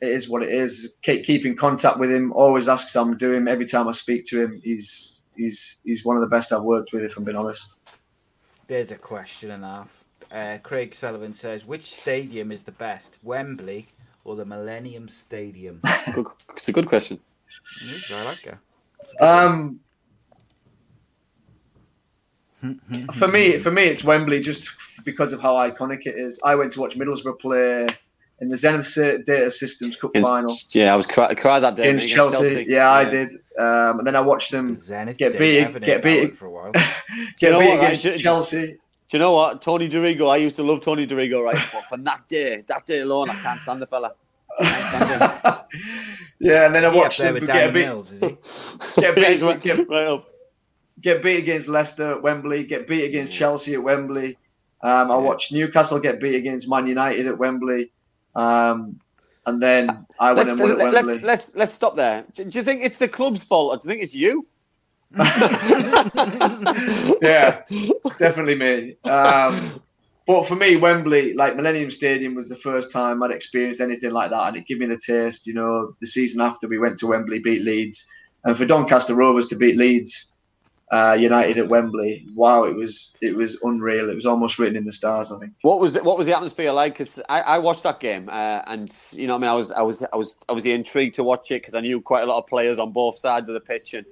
it 0.00 0.08
is 0.08 0.28
what 0.28 0.42
it 0.42 0.50
is. 0.50 0.94
Keep, 1.02 1.24
keep 1.24 1.46
in 1.46 1.56
contact 1.56 1.98
with 1.98 2.10
him. 2.10 2.32
Always 2.32 2.68
asks 2.68 2.94
how 2.94 3.02
I'm 3.02 3.16
doing. 3.16 3.48
Every 3.48 3.66
time 3.66 3.88
I 3.88 3.92
speak 3.92 4.24
to 4.26 4.42
him, 4.42 4.60
he's 4.62 5.22
he's 5.36 5.80
he's 5.84 6.04
one 6.04 6.16
of 6.16 6.22
the 6.22 6.28
best 6.28 6.52
I've 6.52 6.62
worked 6.62 6.92
with. 6.92 7.02
If 7.02 7.16
I'm 7.16 7.24
being 7.24 7.36
honest. 7.36 7.78
There's 8.66 8.90
a 8.90 8.98
question 8.98 9.50
and 9.50 9.64
a 9.64 9.68
half. 9.68 10.04
Uh, 10.30 10.58
Craig 10.62 10.94
Sullivan 10.94 11.32
says, 11.32 11.64
which 11.64 11.84
stadium 11.84 12.52
is 12.52 12.62
the 12.62 12.72
best, 12.72 13.16
Wembley 13.22 13.88
or 14.24 14.36
the 14.36 14.44
Millennium 14.44 15.08
Stadium? 15.08 15.80
It's 16.54 16.68
a 16.68 16.72
good 16.72 16.86
question. 16.86 17.18
I 18.12 18.24
like 18.24 18.42
that. 18.42 19.24
Um, 19.24 19.80
for 23.14 23.28
me, 23.28 23.58
for 23.58 23.70
me, 23.70 23.84
it's 23.84 24.04
Wembley 24.04 24.40
just 24.40 24.68
because 25.04 25.32
of 25.32 25.40
how 25.40 25.54
iconic 25.54 26.00
it 26.06 26.16
is. 26.16 26.40
I 26.44 26.54
went 26.54 26.72
to 26.72 26.80
watch 26.80 26.98
Middlesbrough 26.98 27.38
play 27.38 27.86
in 28.40 28.48
the 28.48 28.56
Zenith 28.56 28.94
Data 28.94 29.50
Systems 29.50 29.96
Cup 29.96 30.10
Against- 30.10 30.30
final 30.30 30.56
Yeah, 30.70 30.92
I 30.92 30.96
was 30.96 31.06
cry, 31.06 31.34
cried 31.34 31.60
that 31.60 31.74
day 31.74 31.88
against 31.88 32.06
mate, 32.06 32.12
Chelsea. 32.14 32.66
Yeah, 32.68 32.90
I 32.90 33.04
did. 33.04 33.32
Um, 33.58 33.98
and 33.98 34.06
then 34.06 34.14
I 34.16 34.20
watched 34.20 34.52
them 34.52 34.76
Zenith 34.76 35.16
get 35.18 35.32
did 35.32 35.38
beat, 35.40 35.80
get 35.84 36.04
ain't 36.04 36.04
beat, 36.04 36.38
for 36.38 36.46
a 36.46 36.50
while. 36.50 36.72
you 37.16 37.26
get 37.38 37.50
know 37.52 37.58
beat 37.60 37.68
what, 37.70 37.78
against 37.78 38.02
Do- 38.02 38.10
do- 38.12 38.18
Chelsea. 38.18 38.66
Do 39.10 39.16
you 39.16 39.20
know 39.20 39.32
what? 39.32 39.62
Tony 39.62 39.88
Dorigo, 39.88 40.28
I 40.30 40.36
used 40.36 40.56
to 40.56 40.62
love 40.62 40.82
Tony 40.82 41.06
Dorigo, 41.06 41.42
right? 41.42 41.56
But 41.72 41.84
from 41.88 42.04
that 42.04 42.28
day, 42.28 42.62
that 42.68 42.84
day 42.86 43.00
alone, 43.00 43.30
I 43.30 43.34
can't 43.36 43.60
stand 43.62 43.80
the 43.82 43.86
fella. 43.86 44.12
Stand. 44.60 45.58
Yeah, 46.40 46.66
and 46.66 46.74
then 46.74 46.84
I 46.84 46.94
watched 46.94 47.18
there 47.18 47.32
them 47.32 47.44
get 47.46 47.74
beat, 47.74 47.80
Mills, 47.86 48.10
get 48.96 49.14
beat, 49.16 49.26
he's 49.26 49.42
get, 49.42 49.88
right 49.88 50.06
up. 50.06 50.28
get 51.00 51.20
beat 51.20 51.38
against 51.38 51.66
Leicester 51.68 52.12
at 52.12 52.22
Wembley, 52.22 52.62
get 52.64 52.86
beat 52.86 53.04
against 53.06 53.32
Chelsea 53.32 53.74
at 53.74 53.82
Wembley. 53.82 54.38
Um, 54.80 55.10
I 55.10 55.14
Yeah. 55.14 55.16
watched 55.16 55.52
Newcastle 55.52 55.98
get 55.98 56.20
beat 56.20 56.36
against 56.36 56.68
Man 56.68 56.86
United 56.86 57.26
at 57.26 57.36
Wembley. 57.38 57.90
Um, 58.38 59.00
and 59.46 59.60
then 59.62 60.06
I 60.20 60.32
went 60.32 60.48
Let's, 60.48 60.50
and 60.50 60.60
won 60.60 60.78
let's, 60.78 60.94
Wembley. 60.94 61.12
let's, 61.14 61.22
let's, 61.24 61.56
let's 61.56 61.74
stop 61.74 61.96
there. 61.96 62.24
Do, 62.34 62.44
do 62.44 62.58
you 62.58 62.64
think 62.64 62.82
it's 62.82 62.98
the 62.98 63.08
club's 63.08 63.42
fault 63.42 63.72
or 63.72 63.76
do 63.78 63.88
you 63.88 63.90
think 63.90 64.02
it's 64.02 64.14
you? 64.14 64.46
yeah, 67.22 67.62
definitely 68.18 68.54
me. 68.54 68.96
Um, 69.04 69.80
but 70.26 70.46
for 70.46 70.54
me, 70.54 70.76
Wembley, 70.76 71.32
like 71.32 71.56
Millennium 71.56 71.90
Stadium, 71.90 72.34
was 72.34 72.50
the 72.50 72.56
first 72.56 72.92
time 72.92 73.22
I'd 73.22 73.30
experienced 73.30 73.80
anything 73.80 74.10
like 74.10 74.28
that, 74.28 74.48
and 74.48 74.56
it 74.58 74.66
gave 74.66 74.78
me 74.78 74.84
the 74.84 74.98
taste. 74.98 75.46
You 75.46 75.54
know, 75.54 75.94
the 76.02 76.06
season 76.06 76.42
after 76.42 76.68
we 76.68 76.78
went 76.78 76.98
to 76.98 77.06
Wembley, 77.06 77.38
beat 77.38 77.62
Leeds, 77.62 78.06
and 78.44 78.54
for 78.54 78.66
Doncaster 78.66 79.14
Rovers 79.14 79.46
to 79.46 79.56
beat 79.56 79.78
Leeds 79.78 80.34
uh, 80.90 81.16
United 81.18 81.58
at 81.58 81.68
Wembley, 81.68 82.26
wow, 82.34 82.64
it 82.64 82.74
was 82.74 83.16
it 83.20 83.36
was 83.36 83.58
unreal. 83.62 84.08
It 84.08 84.14
was 84.14 84.24
almost 84.24 84.58
written 84.58 84.76
in 84.76 84.84
the 84.84 84.92
stars. 84.92 85.30
I 85.30 85.38
think. 85.38 85.52
What 85.62 85.80
was 85.80 85.92
the, 85.92 86.02
what 86.02 86.16
was 86.16 86.26
the 86.26 86.34
atmosphere 86.34 86.72
like? 86.72 86.94
Because 86.94 87.20
I, 87.28 87.40
I 87.40 87.58
watched 87.58 87.82
that 87.82 88.00
game, 88.00 88.28
uh, 88.30 88.62
and 88.66 88.94
you 89.12 89.26
know, 89.26 89.34
I 89.34 89.38
mean, 89.38 89.50
I 89.50 89.54
was 89.54 89.70
I 89.70 89.82
was 89.82 90.02
I 90.12 90.16
was 90.16 90.38
obviously 90.48 90.72
intrigued 90.72 91.14
to 91.16 91.24
watch 91.24 91.50
it 91.50 91.60
because 91.60 91.74
I 91.74 91.80
knew 91.80 92.00
quite 92.00 92.22
a 92.22 92.26
lot 92.26 92.38
of 92.38 92.46
players 92.46 92.78
on 92.78 92.92
both 92.92 93.18
sides 93.18 93.48
of 93.48 93.54
the 93.54 93.60
pitch, 93.60 93.92
and 93.94 94.06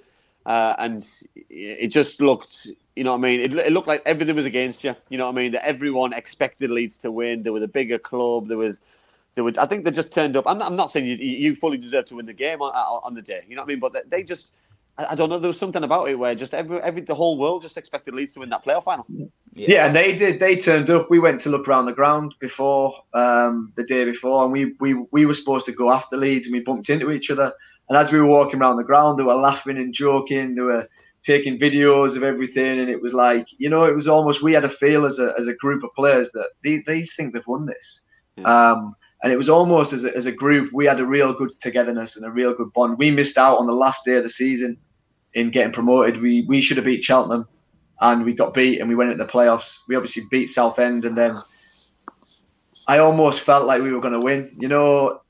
uh, 0.44 0.74
and 0.78 1.06
it 1.48 1.88
just 1.88 2.20
looked, 2.20 2.68
you 2.94 3.04
know, 3.04 3.14
I 3.14 3.16
mean, 3.16 3.40
it, 3.40 3.52
it 3.54 3.72
looked 3.72 3.88
like 3.88 4.02
everything 4.04 4.36
was 4.36 4.46
against 4.46 4.84
you. 4.84 4.94
You 5.08 5.18
know, 5.18 5.26
what 5.26 5.32
I 5.38 5.42
mean, 5.42 5.52
that 5.52 5.66
everyone 5.66 6.12
expected 6.12 6.70
Leeds 6.70 6.98
to 6.98 7.10
win. 7.10 7.42
There 7.42 7.52
was 7.52 7.62
a 7.62 7.68
bigger 7.68 7.98
club. 7.98 8.48
There 8.48 8.58
was. 8.58 8.80
There 9.34 9.44
was, 9.44 9.58
I 9.58 9.66
think 9.66 9.84
they 9.84 9.90
just 9.90 10.14
turned 10.14 10.34
up. 10.34 10.46
I'm 10.46 10.56
not, 10.56 10.70
I'm 10.70 10.76
not 10.76 10.90
saying 10.90 11.04
you, 11.04 11.16
you 11.16 11.56
fully 11.56 11.76
deserve 11.76 12.06
to 12.06 12.16
win 12.16 12.24
the 12.24 12.32
game 12.32 12.62
on, 12.62 12.72
on 12.72 13.12
the 13.12 13.20
day. 13.20 13.44
You 13.46 13.54
know 13.54 13.60
what 13.60 13.66
I 13.66 13.68
mean? 13.68 13.80
But 13.80 13.92
they, 13.92 14.00
they 14.08 14.22
just, 14.22 14.54
I, 14.98 15.06
I 15.10 15.14
don't 15.14 15.28
know. 15.28 15.38
There 15.38 15.48
was 15.48 15.58
something 15.58 15.84
about 15.84 16.08
it 16.08 16.18
where 16.18 16.34
just 16.34 16.54
every, 16.54 16.80
every 16.80 17.02
the 17.02 17.14
whole 17.14 17.38
world 17.38 17.62
just 17.62 17.76
expected 17.76 18.14
Leeds 18.14 18.34
to 18.34 18.40
win 18.40 18.48
that 18.50 18.64
playoff 18.64 18.84
final. 18.84 19.06
Yeah. 19.52 19.86
and 19.86 19.96
they 19.96 20.14
did. 20.14 20.40
They 20.40 20.56
turned 20.56 20.90
up. 20.90 21.10
We 21.10 21.18
went 21.18 21.40
to 21.42 21.50
look 21.50 21.68
around 21.68 21.86
the 21.86 21.92
ground 21.92 22.34
before 22.40 22.94
um, 23.14 23.72
the 23.76 23.84
day 23.84 24.04
before, 24.04 24.44
and 24.44 24.52
we, 24.52 24.74
we 24.80 24.94
we 25.12 25.26
were 25.26 25.34
supposed 25.34 25.66
to 25.66 25.72
go 25.72 25.90
after 25.90 26.16
Leeds, 26.16 26.46
and 26.46 26.54
we 26.54 26.60
bumped 26.60 26.90
into 26.90 27.10
each 27.10 27.30
other. 27.30 27.52
And 27.88 27.96
as 27.96 28.10
we 28.10 28.18
were 28.18 28.26
walking 28.26 28.60
around 28.60 28.76
the 28.76 28.84
ground, 28.84 29.18
they 29.18 29.22
were 29.22 29.34
laughing 29.34 29.76
and 29.76 29.94
joking. 29.94 30.54
They 30.54 30.62
were 30.62 30.88
taking 31.22 31.58
videos 31.58 32.16
of 32.16 32.22
everything, 32.22 32.80
and 32.80 32.88
it 32.88 33.00
was 33.00 33.12
like 33.12 33.48
you 33.58 33.68
know, 33.68 33.84
it 33.84 33.94
was 33.94 34.08
almost 34.08 34.42
we 34.42 34.52
had 34.52 34.64
a 34.64 34.68
feel 34.68 35.06
as 35.06 35.18
a 35.18 35.34
as 35.38 35.46
a 35.46 35.54
group 35.54 35.84
of 35.84 35.90
players 35.94 36.30
that 36.32 36.50
they, 36.62 36.82
these 36.86 37.14
think 37.14 37.32
they've 37.32 37.46
won 37.46 37.66
this. 37.66 38.02
Um, 38.44 38.94
and 39.22 39.32
it 39.32 39.38
was 39.38 39.48
almost 39.48 39.94
as 39.94 40.04
a, 40.04 40.14
as 40.14 40.26
a 40.26 40.32
group, 40.32 40.70
we 40.74 40.84
had 40.84 41.00
a 41.00 41.06
real 41.06 41.32
good 41.32 41.58
togetherness 41.60 42.16
and 42.16 42.26
a 42.26 42.30
real 42.30 42.54
good 42.54 42.70
bond. 42.74 42.98
We 42.98 43.10
missed 43.10 43.38
out 43.38 43.58
on 43.58 43.66
the 43.66 43.72
last 43.72 44.04
day 44.04 44.16
of 44.16 44.22
the 44.22 44.28
season 44.28 44.76
in 45.36 45.50
getting 45.50 45.72
promoted. 45.72 46.20
We 46.20 46.44
we 46.48 46.60
should 46.60 46.78
have 46.78 46.86
beat 46.86 47.04
Cheltenham 47.04 47.46
and 48.00 48.24
we 48.24 48.32
got 48.34 48.54
beat 48.54 48.80
and 48.80 48.88
we 48.88 48.94
went 48.96 49.10
into 49.12 49.22
the 49.22 49.30
playoffs. 49.30 49.80
We 49.86 49.94
obviously 49.94 50.24
beat 50.30 50.48
Southend 50.48 51.04
and 51.04 51.16
then 51.16 51.40
I 52.88 52.98
almost 52.98 53.40
felt 53.40 53.66
like 53.66 53.82
we 53.82 53.92
were 53.92 54.00
going 54.00 54.18
to 54.18 54.24
win. 54.24 54.56
You 54.58 54.68
know, 54.68 55.20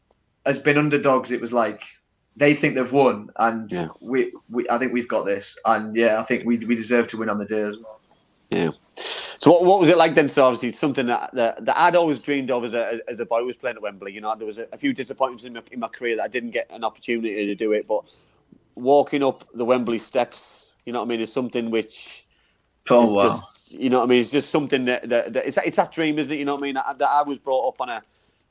as 0.47 0.59
been 0.59 0.79
underdogs, 0.79 1.33
it 1.33 1.41
was 1.41 1.53
like 1.53 1.83
they 2.37 2.55
think 2.55 2.75
they've 2.75 2.93
won 2.93 3.31
and 3.37 3.71
Yeah. 3.73 3.89
we, 4.01 4.33
we 4.49 4.69
I 4.71 4.79
think 4.79 4.93
we've 4.93 5.09
got 5.09 5.25
this. 5.27 5.59
And 5.65 5.95
yeah, 5.97 6.21
I 6.21 6.25
think 6.25 6.47
we 6.47 6.59
we 6.59 6.75
deserve 6.77 7.09
to 7.09 7.17
win 7.19 7.29
on 7.29 7.39
the 7.39 7.47
day 7.47 7.63
as 7.63 7.77
well. 7.79 8.01
Yeah. 8.51 8.69
So 9.39 9.51
what, 9.53 9.65
what 9.65 9.81
was 9.81 9.89
it 9.89 9.99
like 9.99 10.15
then? 10.15 10.29
So 10.29 10.45
obviously 10.45 10.73
something 10.73 11.07
that, 11.07 11.31
that, 11.35 11.65
that 11.65 11.77
I'd 11.79 11.97
always 11.97 12.21
dreamed 12.21 12.51
of 12.51 12.65
as 12.65 12.75
a 12.75 13.01
as 13.09 13.19
a 13.21 13.27
boy 13.27 13.43
was 13.43 13.57
playing 13.57 13.77
at 13.77 13.83
Wembley. 13.83 14.13
You 14.13 14.21
know, 14.21 14.35
there 14.37 14.47
was 14.47 14.59
a, 14.59 14.67
a 14.73 14.79
few 14.79 14.93
disappointments 14.93 15.45
in 15.45 15.53
my, 15.55 15.63
in 15.73 15.81
my 15.81 15.89
career 15.89 16.17
that 16.17 16.23
I 16.23 16.29
didn't 16.29 16.51
get 16.53 16.71
an 16.71 16.85
opportunity 16.85 17.47
to 17.47 17.55
do 17.55 17.73
it. 17.73 17.89
But 17.89 18.05
walking 18.77 19.25
up 19.25 19.45
the 19.55 19.65
Wembley 19.65 19.99
steps, 19.99 20.65
you 20.85 20.93
know 20.93 21.01
what 21.01 21.07
I 21.07 21.09
mean, 21.09 21.21
is 21.21 21.33
something 21.33 21.71
which 21.71 22.27
Oh 22.89 23.13
wow. 23.13 23.23
just 23.29 23.73
you 23.73 23.91
know 23.91 23.99
what 23.99 24.05
I 24.05 24.07
mean. 24.09 24.21
It's 24.21 24.31
just 24.31 24.51
something 24.51 24.85
that, 24.85 25.09
that, 25.09 25.33
that 25.33 25.47
it's 25.47 25.59
it's 25.59 25.77
that 25.77 25.93
dream, 25.93 26.19
isn't 26.19 26.33
it? 26.33 26.39
You 26.39 26.45
know 26.45 26.55
what 26.55 26.63
I 26.63 26.67
mean? 26.67 26.75
That, 26.75 26.99
that 26.99 27.09
I 27.11 27.23
was 27.23 27.39
brought 27.39 27.69
up 27.69 27.81
on 27.81 27.89
a 27.89 28.03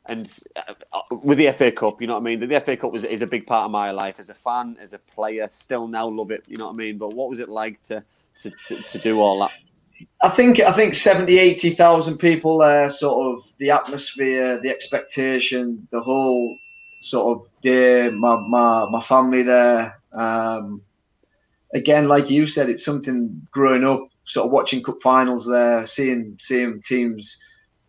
and 0.07 0.31
uh, 0.55 1.01
with 1.23 1.37
the 1.37 1.51
FA 1.51 1.71
Cup, 1.71 1.99
you 1.99 2.07
know 2.07 2.13
what 2.13 2.19
I 2.19 2.23
mean. 2.23 2.39
The, 2.39 2.47
the 2.47 2.61
FA 2.61 2.77
Cup 2.77 2.91
was 2.91 3.03
is 3.03 3.21
a 3.21 3.27
big 3.27 3.47
part 3.47 3.65
of 3.65 3.71
my 3.71 3.91
life 3.91 4.19
as 4.19 4.29
a 4.29 4.33
fan, 4.33 4.77
as 4.79 4.93
a 4.93 4.99
player. 4.99 5.47
Still 5.49 5.87
now 5.87 6.07
love 6.07 6.31
it. 6.31 6.43
You 6.47 6.57
know 6.57 6.65
what 6.65 6.73
I 6.73 6.77
mean. 6.77 6.97
But 6.97 7.13
what 7.13 7.29
was 7.29 7.39
it 7.39 7.49
like 7.49 7.81
to 7.83 8.03
to, 8.41 8.51
to, 8.67 8.75
to 8.81 8.99
do 8.99 9.19
all 9.19 9.39
that? 9.39 9.51
I 10.21 10.29
think 10.29 10.59
I 10.59 10.73
think 10.73 10.93
70, 10.93 11.37
80,000 11.37 12.17
people 12.17 12.57
there, 12.57 12.89
sort 12.89 13.33
of 13.33 13.45
the 13.57 13.71
atmosphere, 13.71 14.59
the 14.59 14.69
expectation, 14.69 15.87
the 15.91 16.01
whole 16.01 16.57
sort 16.99 17.39
of 17.39 17.47
day, 17.61 18.09
my, 18.09 18.35
my, 18.35 18.89
my 18.89 19.01
family 19.01 19.43
there. 19.43 20.01
Um, 20.15 20.81
again, 21.73 22.07
like 22.07 22.29
you 22.29 22.47
said, 22.47 22.69
it's 22.69 22.85
something 22.85 23.45
growing 23.51 23.83
up, 23.83 24.07
sort 24.25 24.45
of 24.45 24.51
watching 24.51 24.81
cup 24.83 25.01
finals 25.01 25.45
there, 25.45 25.85
seeing 25.85 26.35
seeing 26.39 26.81
teams 26.81 27.37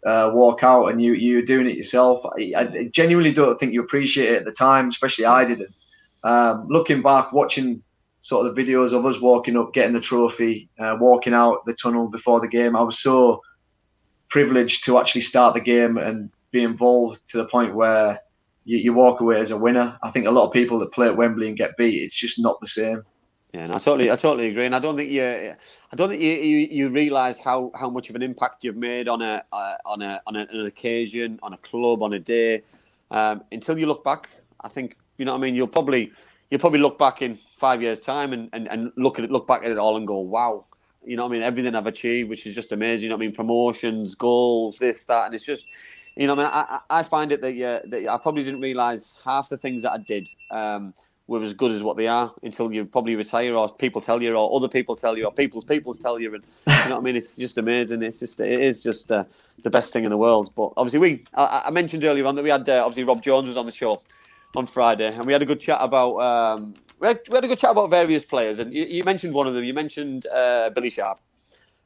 uh, 0.06 0.30
walk 0.32 0.62
out 0.62 0.86
and 0.86 1.02
you, 1.02 1.14
you're 1.14 1.42
doing 1.42 1.66
it 1.66 1.76
yourself. 1.76 2.24
I, 2.38 2.52
I 2.56 2.90
genuinely 2.92 3.32
don't 3.32 3.58
think 3.58 3.72
you 3.72 3.82
appreciate 3.82 4.30
it 4.30 4.38
at 4.38 4.44
the 4.44 4.52
time, 4.52 4.88
especially 4.88 5.24
I 5.24 5.44
didn't. 5.44 5.74
Um, 6.22 6.66
looking 6.68 7.02
back, 7.02 7.32
watching 7.32 7.82
sort 8.22 8.46
of 8.46 8.54
the 8.54 8.62
videos 8.62 8.92
of 8.92 9.04
us 9.06 9.20
walking 9.20 9.56
up, 9.56 9.72
getting 9.72 9.94
the 9.94 10.00
trophy, 10.00 10.68
uh, 10.78 10.96
walking 10.98 11.34
out 11.34 11.64
the 11.66 11.74
tunnel 11.74 12.08
before 12.08 12.40
the 12.40 12.48
game. 12.48 12.76
I 12.76 12.82
was 12.82 12.98
so 12.98 13.42
privileged 14.28 14.84
to 14.84 14.98
actually 14.98 15.20
start 15.20 15.54
the 15.54 15.60
game 15.60 15.98
and 15.98 16.30
be 16.50 16.62
involved 16.62 17.20
to 17.28 17.38
the 17.38 17.46
point 17.46 17.74
where 17.74 18.20
you, 18.66 18.78
you 18.78 18.92
walk 18.92 19.20
away 19.20 19.40
as 19.40 19.52
a 19.52 19.56
winner. 19.56 19.96
I 20.02 20.10
think 20.10 20.26
a 20.26 20.30
lot 20.30 20.46
of 20.46 20.52
people 20.52 20.78
that 20.80 20.92
play 20.92 21.06
at 21.06 21.16
Wembley 21.16 21.48
and 21.48 21.56
get 21.56 21.76
beat, 21.78 22.02
it's 22.02 22.14
just 22.14 22.38
not 22.38 22.60
the 22.60 22.68
same. 22.68 23.02
Yeah, 23.54 23.62
and 23.62 23.72
I 23.72 23.78
totally, 23.78 24.10
I 24.10 24.16
totally 24.16 24.48
agree, 24.48 24.66
and 24.66 24.74
I 24.74 24.80
don't 24.80 24.96
think 24.96 25.10
you, 25.10 25.24
I 25.24 25.96
don't 25.96 26.10
think 26.10 26.20
you, 26.20 26.32
you, 26.32 26.58
you 26.70 26.88
realise 26.90 27.38
how, 27.38 27.70
how 27.74 27.88
much 27.88 28.10
of 28.10 28.16
an 28.16 28.22
impact 28.22 28.64
you've 28.64 28.76
made 28.76 29.08
on 29.08 29.22
a 29.22 29.42
uh, 29.50 29.76
on 29.86 30.02
a 30.02 30.20
on 30.26 30.36
a, 30.36 30.40
an 30.50 30.66
occasion, 30.66 31.38
on 31.42 31.54
a 31.54 31.56
club, 31.58 32.02
on 32.02 32.12
a 32.12 32.18
day, 32.18 32.64
um, 33.12 33.44
until 33.52 33.78
you 33.78 33.86
look 33.86 34.04
back. 34.04 34.28
I 34.60 34.68
think 34.68 34.96
you 35.16 35.24
know 35.24 35.32
what 35.32 35.38
I 35.38 35.42
mean. 35.42 35.54
You'll 35.54 35.68
probably 35.68 36.12
you'll 36.50 36.60
probably 36.60 36.80
look 36.80 36.98
back 36.98 37.22
in 37.22 37.38
five 37.56 37.80
years' 37.80 38.00
time 38.00 38.32
and, 38.34 38.50
and, 38.52 38.68
and 38.68 38.92
look 38.96 39.18
at 39.18 39.24
it, 39.24 39.30
look 39.30 39.46
back 39.46 39.62
at 39.64 39.70
it 39.70 39.78
all 39.78 39.96
and 39.96 40.06
go, 40.06 40.18
wow, 40.18 40.66
you 41.04 41.16
know 41.16 41.22
what 41.22 41.30
I 41.30 41.32
mean. 41.32 41.42
Everything 41.42 41.74
I've 41.74 41.86
achieved, 41.86 42.28
which 42.28 42.46
is 42.46 42.54
just 42.54 42.72
amazing. 42.72 43.04
You 43.04 43.08
know 43.10 43.16
what 43.16 43.22
I 43.22 43.28
mean. 43.28 43.34
Promotions, 43.34 44.16
goals, 44.16 44.76
this, 44.76 45.04
that, 45.04 45.26
and 45.26 45.34
it's 45.34 45.46
just. 45.46 45.66
You 46.16 46.26
know, 46.26 46.32
I 46.32 46.36
mean, 46.36 46.46
I, 46.46 46.80
I 46.88 47.02
find 47.02 47.30
it 47.30 47.42
that 47.42 47.54
yeah, 47.54 47.80
that 47.84 48.08
I 48.08 48.18
probably 48.18 48.42
didn't 48.42 48.62
realise 48.62 49.18
half 49.24 49.50
the 49.50 49.58
things 49.58 49.82
that 49.82 49.92
I 49.92 49.98
did 49.98 50.26
um, 50.50 50.94
were 51.26 51.42
as 51.42 51.52
good 51.52 51.72
as 51.72 51.82
what 51.82 51.98
they 51.98 52.06
are 52.06 52.32
until 52.42 52.72
you 52.72 52.86
probably 52.86 53.16
retire, 53.16 53.54
or 53.54 53.74
people 53.74 54.00
tell 54.00 54.22
you, 54.22 54.34
or 54.34 54.56
other 54.56 54.68
people 54.68 54.96
tell 54.96 55.18
you, 55.18 55.26
or 55.26 55.32
people's 55.32 55.64
people's 55.64 55.98
tell 55.98 56.18
you, 56.18 56.34
and 56.34 56.44
you 56.68 56.88
know 56.88 56.96
what 56.96 57.00
I 57.00 57.00
mean. 57.00 57.16
It's 57.16 57.36
just 57.36 57.58
amazing. 57.58 58.02
It's 58.02 58.18
just 58.18 58.40
it 58.40 58.60
is 58.60 58.82
just 58.82 59.12
uh, 59.12 59.24
the 59.62 59.68
best 59.70 59.92
thing 59.92 60.04
in 60.04 60.10
the 60.10 60.16
world. 60.16 60.52
But 60.56 60.72
obviously, 60.78 61.00
we 61.00 61.24
I, 61.34 61.64
I 61.66 61.70
mentioned 61.70 62.02
earlier 62.04 62.24
on 62.24 62.34
that 62.36 62.42
we 62.42 62.50
had 62.50 62.66
uh, 62.66 62.82
obviously 62.84 63.04
Rob 63.04 63.22
Jones 63.22 63.48
was 63.48 63.58
on 63.58 63.66
the 63.66 63.72
show 63.72 64.00
on 64.56 64.64
Friday, 64.64 65.14
and 65.14 65.26
we 65.26 65.34
had 65.34 65.42
a 65.42 65.46
good 65.46 65.60
chat 65.60 65.78
about. 65.80 66.16
Um, 66.18 66.74
we 66.98 67.08
had, 67.08 67.20
we 67.28 67.34
had 67.34 67.44
a 67.44 67.48
good 67.48 67.58
chat 67.58 67.72
about 67.72 67.90
various 67.90 68.24
players, 68.24 68.58
and 68.58 68.72
you, 68.72 68.84
you 68.84 69.04
mentioned 69.04 69.34
one 69.34 69.46
of 69.46 69.52
them. 69.52 69.64
You 69.64 69.74
mentioned 69.74 70.26
uh, 70.28 70.70
Billy 70.74 70.88
Sharp. 70.88 71.20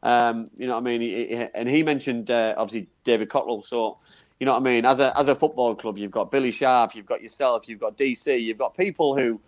Um, 0.03 0.49
you 0.57 0.67
know 0.67 0.75
what 0.75 0.81
I 0.81 0.85
mean? 0.85 1.01
He, 1.01 1.27
he, 1.27 1.47
and 1.55 1.69
he 1.69 1.83
mentioned 1.83 2.31
uh, 2.31 2.55
obviously 2.57 2.89
David 3.05 3.29
Cotterill. 3.29 3.65
So, 3.65 3.99
you 4.41 4.47
know 4.47 4.53
what 4.53 4.63
I 4.63 4.65
mean? 4.65 4.85
As 4.85 4.99
a 4.99 5.17
as 5.17 5.29
a 5.29 5.35
football 5.35 5.75
club, 5.75 5.99
you've 5.99 6.11
got 6.11 6.31
Billy 6.31 6.51
Sharp, 6.51 6.97
you've 6.97 7.07
got 7.07 7.23
yourself, 7.23 7.69
you've 7.69 7.79
got 7.79 7.97
DC, 7.97 8.43
you've 8.43 8.59
got 8.59 8.77
people 8.77 9.17
who. 9.17 9.41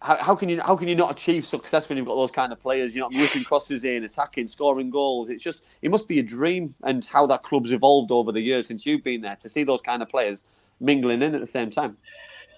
How, 0.00 0.16
how 0.16 0.34
can 0.34 0.48
you 0.48 0.60
how 0.60 0.74
can 0.74 0.88
you 0.88 0.96
not 0.96 1.12
achieve 1.12 1.46
success 1.46 1.88
when 1.88 1.96
you've 1.96 2.08
got 2.08 2.16
those 2.16 2.32
kind 2.32 2.52
of 2.52 2.60
players? 2.60 2.94
You 2.94 3.02
know, 3.02 3.08
whipping 3.12 3.44
crosses 3.44 3.84
in, 3.84 4.02
attacking, 4.02 4.48
scoring 4.48 4.90
goals. 4.90 5.30
It's 5.30 5.44
just 5.44 5.64
it 5.80 5.92
must 5.92 6.08
be 6.08 6.18
a 6.18 6.22
dream, 6.24 6.74
and 6.82 7.04
how 7.04 7.26
that 7.26 7.44
club's 7.44 7.70
evolved 7.70 8.10
over 8.10 8.32
the 8.32 8.40
years 8.40 8.66
since 8.66 8.84
you've 8.84 9.04
been 9.04 9.20
there 9.20 9.36
to 9.36 9.48
see 9.48 9.62
those 9.62 9.80
kind 9.80 10.02
of 10.02 10.08
players 10.08 10.42
mingling 10.80 11.22
in 11.22 11.34
at 11.36 11.40
the 11.40 11.46
same 11.46 11.70
time. 11.70 11.96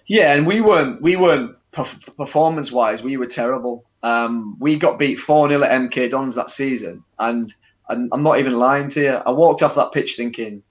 Yeah, 0.07 0.33
and 0.33 0.47
we 0.47 0.63
weren't 0.63 1.03
we 1.03 1.17
weren't 1.17 1.55
performance 1.75 2.73
wise, 2.73 3.03
we 3.03 3.17
were 3.17 3.27
terrible. 3.27 3.85
Um, 4.03 4.57
we 4.61 4.79
got 4.79 4.99
beat 4.99 5.17
4 5.19 5.49
0 5.49 5.63
at 5.63 5.71
MK 5.71 6.11
Dons 6.11 6.35
that 6.35 6.51
season. 6.51 7.03
And, 7.19 7.53
and 7.89 8.09
I'm 8.13 8.23
not 8.23 8.39
even 8.39 8.55
lying 8.55 8.89
to 8.91 9.03
you. 9.03 9.11
I 9.11 9.31
walked 9.31 9.63
off 9.63 9.75
that 9.75 9.93
pitch 9.93 10.17
thinking, 10.17 10.63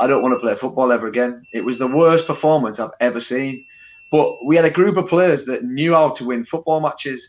I 0.00 0.06
don't 0.06 0.22
want 0.22 0.34
to 0.34 0.40
play 0.40 0.54
football 0.56 0.92
ever 0.92 1.06
again. 1.06 1.44
It 1.52 1.64
was 1.64 1.78
the 1.78 1.86
worst 1.86 2.26
performance 2.26 2.80
I've 2.80 2.90
ever 3.00 3.20
seen. 3.20 3.64
But 4.10 4.44
we 4.44 4.56
had 4.56 4.64
a 4.64 4.70
group 4.70 4.96
of 4.96 5.08
players 5.08 5.44
that 5.46 5.64
knew 5.64 5.94
how 5.94 6.10
to 6.10 6.24
win 6.24 6.44
football 6.44 6.80
matches. 6.80 7.28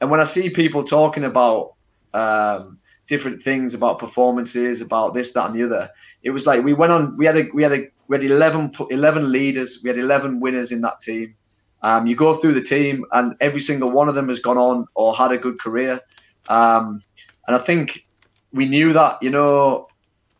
And 0.00 0.10
when 0.10 0.20
I 0.20 0.24
see 0.24 0.50
people 0.50 0.84
talking 0.84 1.24
about 1.24 1.74
um, 2.14 2.78
different 3.06 3.40
things 3.40 3.74
about 3.74 3.98
performances, 3.98 4.80
about 4.80 5.14
this, 5.14 5.32
that, 5.32 5.50
and 5.50 5.58
the 5.58 5.64
other, 5.64 5.90
it 6.22 6.30
was 6.30 6.46
like 6.46 6.62
we 6.62 6.74
went 6.74 6.92
on. 6.92 7.16
We 7.16 7.26
had 7.26 7.36
a 7.36 7.44
we 7.54 7.62
had 7.62 7.72
a 7.72 7.86
we 8.08 8.16
had 8.16 8.24
11, 8.24 8.72
11 8.90 9.32
leaders. 9.32 9.80
We 9.82 9.90
had 9.90 9.98
eleven 9.98 10.40
winners 10.40 10.72
in 10.72 10.80
that 10.82 11.00
team. 11.00 11.34
Um, 11.82 12.06
you 12.06 12.16
go 12.16 12.36
through 12.36 12.54
the 12.54 12.62
team, 12.62 13.04
and 13.12 13.34
every 13.40 13.60
single 13.60 13.90
one 13.90 14.08
of 14.08 14.14
them 14.14 14.28
has 14.28 14.40
gone 14.40 14.58
on 14.58 14.86
or 14.94 15.14
had 15.14 15.32
a 15.32 15.38
good 15.38 15.60
career. 15.60 16.00
Um, 16.48 17.02
and 17.46 17.56
I 17.56 17.58
think 17.58 18.06
we 18.52 18.66
knew 18.66 18.92
that, 18.92 19.22
you 19.22 19.30
know, 19.30 19.88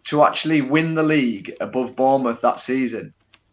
to 0.06 0.22
actually 0.22 0.62
win 0.62 0.94
the 0.94 1.02
league 1.02 1.54
above 1.60 1.96
Bournemouth 1.96 2.40
that 2.40 2.60
season 2.60 3.12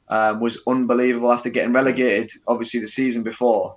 um, 0.09 0.39
was 0.39 0.59
unbelievable 0.67 1.31
after 1.31 1.49
getting 1.49 1.73
relegated, 1.73 2.31
obviously, 2.47 2.79
the 2.79 2.87
season 2.87 3.23
before. 3.23 3.75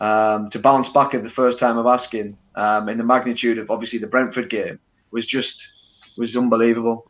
Um, 0.00 0.50
to 0.50 0.58
bounce 0.58 0.88
back 0.88 1.14
at 1.14 1.22
the 1.22 1.30
first 1.30 1.60
time 1.60 1.78
of 1.78 1.86
asking 1.86 2.36
um, 2.56 2.88
in 2.88 2.98
the 2.98 3.04
magnitude 3.04 3.58
of 3.58 3.70
obviously 3.70 4.00
the 4.00 4.06
Brentford 4.08 4.50
game 4.50 4.80
was 5.12 5.26
just 5.26 5.72
was 6.16 6.36
unbelievable. 6.36 7.08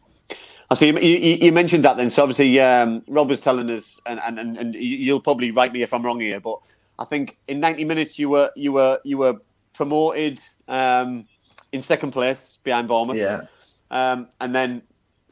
I 0.70 0.74
see. 0.74 0.88
You, 0.88 1.38
you, 1.40 1.52
mentioned 1.52 1.84
that 1.84 1.96
then. 1.96 2.10
So 2.10 2.22
obviously, 2.22 2.58
um, 2.60 3.02
Rob 3.08 3.28
was 3.28 3.40
telling 3.40 3.70
us, 3.70 4.00
and, 4.06 4.20
and, 4.20 4.56
and 4.56 4.74
you'll 4.74 5.20
probably 5.20 5.50
write 5.50 5.72
me 5.72 5.82
if 5.82 5.92
I'm 5.92 6.02
wrong 6.02 6.20
here, 6.20 6.40
but 6.40 6.58
I 6.98 7.04
think 7.04 7.36
in 7.48 7.60
90 7.60 7.84
minutes 7.84 8.18
you 8.18 8.28
were 8.30 8.50
you 8.56 8.72
were 8.72 8.98
you 9.04 9.18
were 9.18 9.36
promoted 9.74 10.40
um, 10.68 11.26
in 11.72 11.80
second 11.80 12.12
place 12.12 12.58
behind 12.62 12.88
Bournemouth. 12.88 13.16
Yeah. 13.16 13.42
Um, 13.90 14.28
and 14.40 14.54
then 14.54 14.82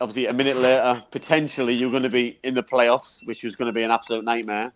obviously 0.01 0.27
a 0.27 0.33
minute 0.33 0.57
later, 0.57 1.03
potentially 1.11 1.75
you're 1.75 1.91
going 1.91 2.03
to 2.03 2.09
be 2.09 2.39
in 2.43 2.55
the 2.55 2.63
playoffs, 2.63 3.27
which 3.27 3.43
was 3.43 3.57
going 3.57 3.67
to 3.67 3.73
be 3.73 3.83
an 3.83 3.91
absolute 3.91 4.25
nightmare. 4.25 4.73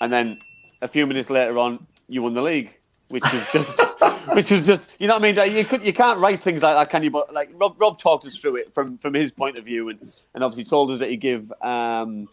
And 0.00 0.12
then 0.12 0.38
a 0.82 0.88
few 0.88 1.06
minutes 1.06 1.30
later 1.30 1.58
on, 1.58 1.86
you 2.08 2.22
won 2.22 2.34
the 2.34 2.42
league 2.42 2.76
which 3.08 3.24
was 3.32 3.52
just, 3.52 3.80
which 4.32 4.50
was 4.50 4.66
just, 4.66 4.90
you 4.98 5.06
know 5.06 5.14
what 5.14 5.24
I 5.24 5.32
mean? 5.32 5.56
You 5.56 5.64
could, 5.64 5.84
you 5.84 5.92
can't 5.92 6.18
write 6.18 6.42
things 6.42 6.62
like 6.62 6.74
that, 6.74 6.90
can 6.90 7.02
you? 7.02 7.10
But 7.10 7.32
like 7.32 7.50
Rob, 7.54 7.80
Rob 7.80 7.98
talked 7.98 8.26
us 8.26 8.36
through 8.36 8.56
it 8.56 8.74
from 8.74 8.98
from 8.98 9.14
his 9.14 9.30
point 9.30 9.58
of 9.58 9.64
view, 9.64 9.88
and 9.88 10.00
and 10.34 10.42
obviously 10.42 10.64
told 10.64 10.90
us 10.90 10.98
that 10.98 11.10
he 11.10 11.16
give. 11.16 11.52
Um, 11.62 12.28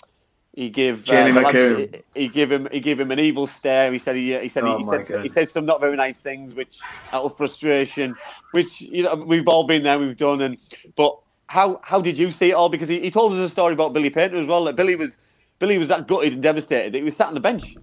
he 0.53 0.69
gave 0.69 1.06
Jamie 1.06 1.31
uh. 1.31 1.77
He, 2.14 2.23
he 2.23 2.27
gave 2.27 2.52
him. 2.52 2.68
He 2.72 2.81
gave 2.81 2.99
him 2.99 3.10
an 3.11 3.19
evil 3.19 3.48
stare. 3.48 3.93
He 3.93 3.99
said. 3.99 4.18
He, 4.18 4.38
he 4.38 4.49
said. 4.49 4.65
Oh 4.65 4.77
he, 4.77 4.84
said. 4.84 5.06
God. 5.07 5.23
He 5.23 5.30
said 5.30 5.49
some 5.49 5.65
not 5.65 5.80
very 5.80 5.95
nice 5.95 6.19
things, 6.19 6.53
which 6.53 6.80
out 7.14 7.23
of 7.23 7.38
frustration, 7.38 8.15
which 8.52 8.81
you 8.81 9.03
know 9.03 9.15
we've 9.15 9.48
all 9.48 9.64
been 9.64 9.84
there. 9.84 9.98
We've 9.98 10.18
done. 10.18 10.41
And 10.41 10.57
but 10.98 11.18
how 11.51 11.81
how 11.83 11.99
did 11.99 12.17
you 12.17 12.31
see 12.31 12.51
it 12.51 12.53
all? 12.53 12.69
Because 12.69 12.87
he, 12.87 13.01
he 13.01 13.11
told 13.11 13.33
us 13.33 13.39
a 13.39 13.49
story 13.49 13.73
about 13.73 13.91
Billy 13.91 14.09
Painter 14.09 14.37
as 14.37 14.47
well. 14.47 14.63
That 14.63 14.77
Billy 14.77 14.95
was 14.95 15.17
Billy 15.59 15.77
was 15.77 15.89
that 15.89 16.07
gutted 16.07 16.31
and 16.31 16.41
devastated 16.41 16.95
he 16.95 17.03
was 17.03 17.15
sat 17.15 17.27
on 17.27 17.33
the 17.33 17.41
bench. 17.41 17.75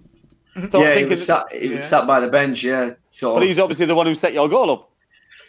yeah, 0.55 0.95
he 0.95 1.05
was, 1.05 1.23
sat, 1.23 1.45
he 1.51 1.67
yeah. 1.67 1.75
was 1.75 1.85
sat 1.85 2.07
by 2.07 2.19
the 2.19 2.29
bench. 2.29 2.63
Yeah, 2.63 2.93
so 3.11 3.35
but 3.35 3.43
he's 3.43 3.59
obviously 3.59 3.85
the 3.85 3.93
one 3.93 4.07
who 4.07 4.15
set 4.15 4.33
your 4.33 4.49
goal 4.49 4.71
up. 4.71 4.91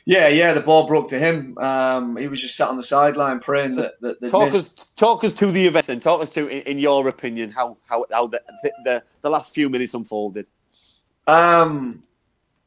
Yeah, 0.04 0.28
yeah, 0.28 0.52
the 0.52 0.60
ball 0.60 0.86
broke 0.86 1.08
to 1.08 1.18
him. 1.18 1.56
Um, 1.58 2.18
he 2.18 2.28
was 2.28 2.42
just 2.42 2.56
sat 2.56 2.68
on 2.68 2.76
the 2.76 2.84
sideline 2.84 3.40
praying 3.40 3.74
so 3.74 3.90
that, 4.02 4.20
that 4.20 4.30
talk 4.30 4.52
missed. 4.52 4.80
us 4.80 4.86
talk 4.96 5.24
us 5.24 5.32
to 5.34 5.46
the 5.46 5.66
event 5.66 5.88
and 5.88 6.02
talk 6.02 6.20
us 6.20 6.28
to, 6.30 6.46
in, 6.46 6.60
in 6.62 6.78
your 6.78 7.08
opinion, 7.08 7.50
how 7.50 7.78
how 7.86 8.04
how 8.12 8.26
the, 8.26 8.42
the, 8.84 9.02
the 9.22 9.30
last 9.30 9.54
few 9.54 9.70
minutes 9.70 9.94
unfolded. 9.94 10.46
Um, 11.26 12.02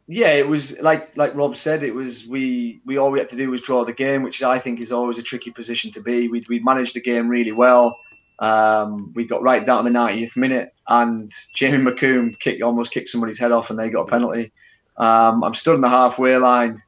yeah, 0.07 0.33
it 0.33 0.47
was 0.47 0.79
like 0.81 1.15
like 1.15 1.33
Rob 1.35 1.55
said. 1.55 1.83
It 1.83 1.95
was 1.95 2.27
we 2.27 2.81
we 2.85 2.97
all 2.97 3.11
we 3.11 3.19
had 3.19 3.29
to 3.29 3.37
do 3.37 3.49
was 3.49 3.61
draw 3.61 3.85
the 3.85 3.93
game, 3.93 4.21
which 4.21 4.43
I 4.43 4.59
think 4.59 4.81
is 4.81 4.91
always 4.91 5.17
a 5.17 5.23
tricky 5.23 5.51
position 5.51 5.91
to 5.91 6.01
be. 6.01 6.27
We 6.27 6.45
we 6.49 6.59
managed 6.59 6.95
the 6.95 7.01
game 7.01 7.29
really 7.29 7.53
well. 7.53 7.97
Um, 8.39 9.13
we 9.15 9.25
got 9.25 9.43
right 9.43 9.65
down 9.65 9.83
to 9.83 9.89
the 9.89 9.97
90th 9.97 10.35
minute, 10.35 10.73
and 10.89 11.31
Jamie 11.55 11.77
McCombe 11.77 12.37
kicked, 12.39 12.61
almost 12.61 12.91
kicked 12.91 13.09
somebody's 13.09 13.39
head 13.39 13.53
off, 13.53 13.69
and 13.69 13.79
they 13.79 13.89
got 13.89 14.01
a 14.01 14.11
penalty. 14.11 14.51
Um, 14.97 15.43
I'm 15.43 15.53
stood 15.53 15.75
on 15.75 15.81
the 15.81 15.89
halfway 15.89 16.35
line, 16.35 16.81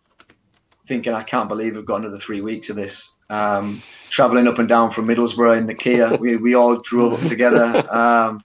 thinking 0.86 1.14
I 1.14 1.24
can't 1.24 1.48
believe 1.48 1.76
we've 1.76 1.86
got 1.86 2.02
another 2.02 2.20
three 2.20 2.42
weeks 2.42 2.70
of 2.70 2.76
this. 2.76 3.10
Um, 3.30 3.82
traveling 4.10 4.48
up 4.48 4.60
and 4.60 4.70
down 4.70 4.92
from 4.92 5.08
Middlesbrough 5.08 5.58
in 5.58 5.66
the 5.66 5.74
Kia, 5.74 6.16
we, 6.18 6.38
we 6.38 6.54
all 6.54 6.80
drove 6.80 7.14
up 7.14 7.28
together. 7.28 7.84
Um, 7.92 8.44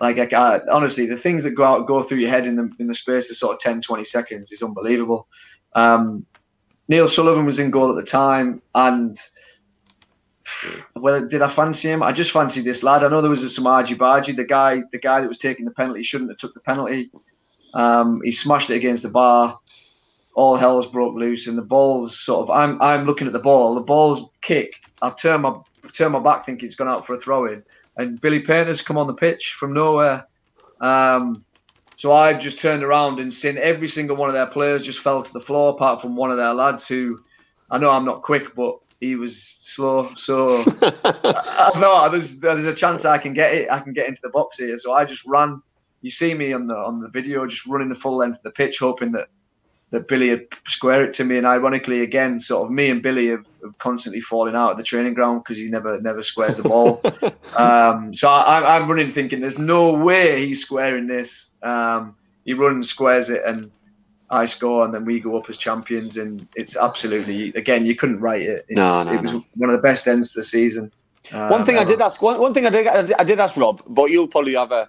like 0.00 0.18
I, 0.32 0.60
honestly, 0.70 1.06
the 1.06 1.16
things 1.16 1.44
that 1.44 1.52
go 1.52 1.64
out 1.64 1.86
go 1.86 2.02
through 2.02 2.18
your 2.18 2.30
head 2.30 2.46
in 2.46 2.56
the 2.56 2.70
in 2.78 2.86
the 2.86 2.94
space 2.94 3.30
of 3.30 3.36
sort 3.36 3.54
of 3.54 3.60
10, 3.60 3.82
20 3.82 4.04
seconds 4.04 4.50
is 4.50 4.62
unbelievable. 4.62 5.28
Um, 5.74 6.26
Neil 6.88 7.08
Sullivan 7.08 7.46
was 7.46 7.58
in 7.58 7.70
goal 7.70 7.90
at 7.90 7.96
the 7.96 8.10
time, 8.10 8.60
and 8.74 9.16
well, 10.96 11.26
did 11.26 11.42
I 11.42 11.48
fancy 11.48 11.90
him? 11.90 12.02
I 12.02 12.12
just 12.12 12.30
fancied 12.30 12.64
this 12.64 12.82
lad. 12.82 13.04
I 13.04 13.08
know 13.08 13.20
there 13.20 13.30
was 13.30 13.54
some 13.54 13.66
argy 13.66 13.94
bargy. 13.94 14.36
The 14.36 14.44
guy, 14.44 14.82
the 14.92 14.98
guy 14.98 15.20
that 15.20 15.28
was 15.28 15.38
taking 15.38 15.64
the 15.64 15.70
penalty, 15.72 16.02
shouldn't 16.02 16.30
have 16.30 16.38
took 16.38 16.54
the 16.54 16.60
penalty. 16.60 17.10
Um, 17.74 18.20
he 18.24 18.32
smashed 18.32 18.70
it 18.70 18.76
against 18.76 19.02
the 19.02 19.08
bar. 19.10 19.58
All 20.34 20.56
hell's 20.56 20.86
broke 20.86 21.14
loose, 21.14 21.46
and 21.46 21.58
the 21.58 21.62
ball's 21.62 22.18
sort 22.18 22.42
of. 22.42 22.50
I'm 22.50 22.80
I'm 22.80 23.04
looking 23.04 23.26
at 23.26 23.32
the 23.32 23.38
ball. 23.38 23.74
The 23.74 23.80
ball's 23.80 24.30
kicked. 24.40 24.90
I've 25.02 25.16
turned 25.16 25.42
my 25.42 25.56
turned 25.92 26.12
my 26.12 26.20
back, 26.20 26.46
thinking 26.46 26.66
it's 26.66 26.76
gone 26.76 26.88
out 26.88 27.06
for 27.06 27.14
a 27.14 27.20
throw 27.20 27.46
in, 27.46 27.62
and 27.96 28.20
Billy 28.20 28.40
Painter's 28.40 28.82
come 28.82 28.96
on 28.96 29.06
the 29.06 29.14
pitch 29.14 29.56
from 29.58 29.74
nowhere. 29.74 30.26
Um, 30.80 31.44
so 31.96 32.12
I've 32.12 32.40
just 32.40 32.58
turned 32.58 32.82
around 32.82 33.20
and 33.20 33.32
seen 33.32 33.58
every 33.58 33.88
single 33.88 34.16
one 34.16 34.28
of 34.28 34.34
their 34.34 34.46
players 34.46 34.82
just 34.82 35.00
fell 35.00 35.22
to 35.22 35.32
the 35.32 35.40
floor, 35.40 35.70
apart 35.70 36.00
from 36.00 36.16
one 36.16 36.30
of 36.30 36.36
their 36.36 36.54
lads 36.54 36.86
who 36.88 37.20
I 37.70 37.78
know 37.78 37.90
I'm 37.90 38.04
not 38.04 38.22
quick, 38.22 38.54
but 38.54 38.78
he 39.00 39.16
was 39.16 39.42
slow. 39.42 40.08
So 40.16 40.62
I, 40.82 41.72
know 41.78 42.08
there's 42.10 42.38
there's 42.38 42.64
a 42.64 42.74
chance 42.74 43.04
I 43.04 43.18
can 43.18 43.34
get 43.34 43.54
it. 43.54 43.70
I 43.70 43.80
can 43.80 43.92
get 43.92 44.08
into 44.08 44.20
the 44.22 44.30
box 44.30 44.58
here. 44.58 44.78
So 44.78 44.92
I 44.92 45.04
just 45.04 45.24
ran. 45.26 45.60
You 46.00 46.10
see 46.10 46.34
me 46.34 46.52
on 46.52 46.66
the 46.66 46.74
on 46.74 47.00
the 47.00 47.08
video, 47.08 47.46
just 47.46 47.66
running 47.66 47.88
the 47.88 47.94
full 47.94 48.16
length 48.16 48.38
of 48.38 48.42
the 48.42 48.50
pitch, 48.50 48.78
hoping 48.78 49.12
that 49.12 49.28
that 49.92 50.08
Billy 50.08 50.30
had 50.30 50.46
square 50.66 51.04
it 51.04 51.12
to 51.14 51.24
me. 51.24 51.36
And 51.36 51.46
ironically, 51.46 52.00
again, 52.00 52.40
sort 52.40 52.64
of 52.64 52.72
me 52.72 52.88
and 52.90 53.02
Billy 53.02 53.28
have, 53.28 53.46
have 53.62 53.76
constantly 53.78 54.20
falling 54.20 54.56
out 54.56 54.72
at 54.72 54.76
the 54.78 54.82
training 54.82 55.14
ground 55.14 55.44
because 55.44 55.58
he 55.58 55.68
never 55.68 56.00
never 56.00 56.22
squares 56.22 56.56
the 56.56 56.64
ball. 56.64 57.00
um, 57.56 58.12
so 58.14 58.28
I, 58.28 58.76
am 58.76 58.88
running 58.88 59.10
thinking, 59.10 59.40
there's 59.40 59.58
no 59.58 59.92
way 59.92 60.46
he's 60.46 60.62
squaring 60.62 61.06
this. 61.06 61.46
Um, 61.62 62.16
he 62.44 62.54
runs, 62.54 62.88
squares 62.88 63.28
it, 63.28 63.42
and 63.44 63.70
I 64.30 64.46
score 64.46 64.84
and 64.84 64.94
then 64.94 65.04
we 65.04 65.20
go 65.20 65.36
up 65.36 65.48
as 65.50 65.58
champions, 65.58 66.16
and 66.16 66.48
it's 66.56 66.74
absolutely 66.74 67.50
again 67.50 67.84
you 67.84 67.94
couldn't 67.94 68.20
write 68.20 68.42
it. 68.42 68.64
It's, 68.68 68.76
no, 68.76 69.04
no, 69.04 69.12
it 69.12 69.22
was 69.22 69.32
no. 69.34 69.44
one 69.56 69.68
of 69.70 69.76
the 69.76 69.82
best 69.82 70.08
ends 70.08 70.32
to 70.32 70.40
the 70.40 70.44
season. 70.44 70.90
Um, 71.32 71.50
one 71.50 71.64
thing. 71.66 71.76
I 71.76 71.84
did 71.84 72.00
ask, 72.00 72.20
one, 72.20 72.40
one 72.40 72.52
thing 72.52 72.66
I 72.66 72.70
did, 72.70 73.12
I 73.12 73.24
did 73.24 73.38
ask 73.38 73.56
Rob, 73.56 73.82
but 73.86 74.06
you'll 74.06 74.26
probably 74.26 74.54
have 74.54 74.72
a 74.72 74.88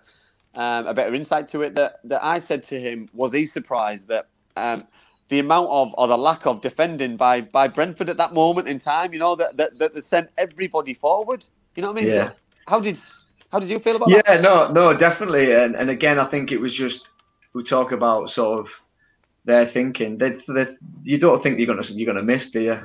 um, 0.56 0.88
a 0.88 0.94
better 0.94 1.14
insight 1.14 1.50
to 1.50 1.62
it. 1.62 1.76
That 1.76 2.00
that 2.06 2.24
I 2.24 2.40
said 2.40 2.64
to 2.66 2.80
him 2.80 3.10
was 3.14 3.34
he 3.34 3.46
surprised 3.46 4.08
that 4.08 4.30
um, 4.56 4.88
the 5.30 5.40
amount 5.40 5.70
of 5.70 5.94
or 5.98 6.08
the 6.08 6.18
lack 6.18 6.46
of 6.46 6.62
defending 6.62 7.18
by 7.18 7.42
by 7.42 7.68
Brentford 7.68 8.10
at 8.10 8.18
that 8.18 8.34
moment 8.34 8.68
in 8.68 8.80
time, 8.80 9.14
you 9.14 9.20
know, 9.20 9.36
that 9.36 9.58
that, 9.58 9.78
that 9.80 10.06
sent 10.06 10.30
everybody 10.38 10.94
forward. 10.94 11.46
You 11.76 11.82
know 11.82 11.92
what 11.92 12.00
I 12.00 12.02
mean? 12.02 12.14
Yeah. 12.14 12.32
How 12.68 12.80
did 12.80 12.98
how 13.52 13.60
did 13.60 13.70
you 13.70 13.80
feel 13.80 13.96
about 13.96 14.10
yeah, 14.10 14.22
that? 14.26 14.36
Yeah, 14.36 14.42
no, 14.42 14.72
no, 14.72 14.96
definitely. 14.96 15.54
And 15.54 15.76
and 15.76 15.90
again, 15.90 16.20
I 16.20 16.26
think 16.26 16.52
it 16.52 16.60
was 16.60 16.74
just 16.74 17.12
we 17.54 17.64
talk 17.64 17.92
about 17.92 18.30
sort 18.30 18.60
of 18.60 18.70
they're 19.46 19.66
thinking. 19.66 20.18
They, 20.18 20.32
they, 20.48 20.68
you 21.04 21.18
don't 21.18 21.42
think 21.42 21.60
you're 21.60 21.68
gonna 21.68 21.88
you're 21.90 22.12
gonna 22.12 22.26
miss, 22.26 22.52
do 22.52 22.62
you? 22.62 22.80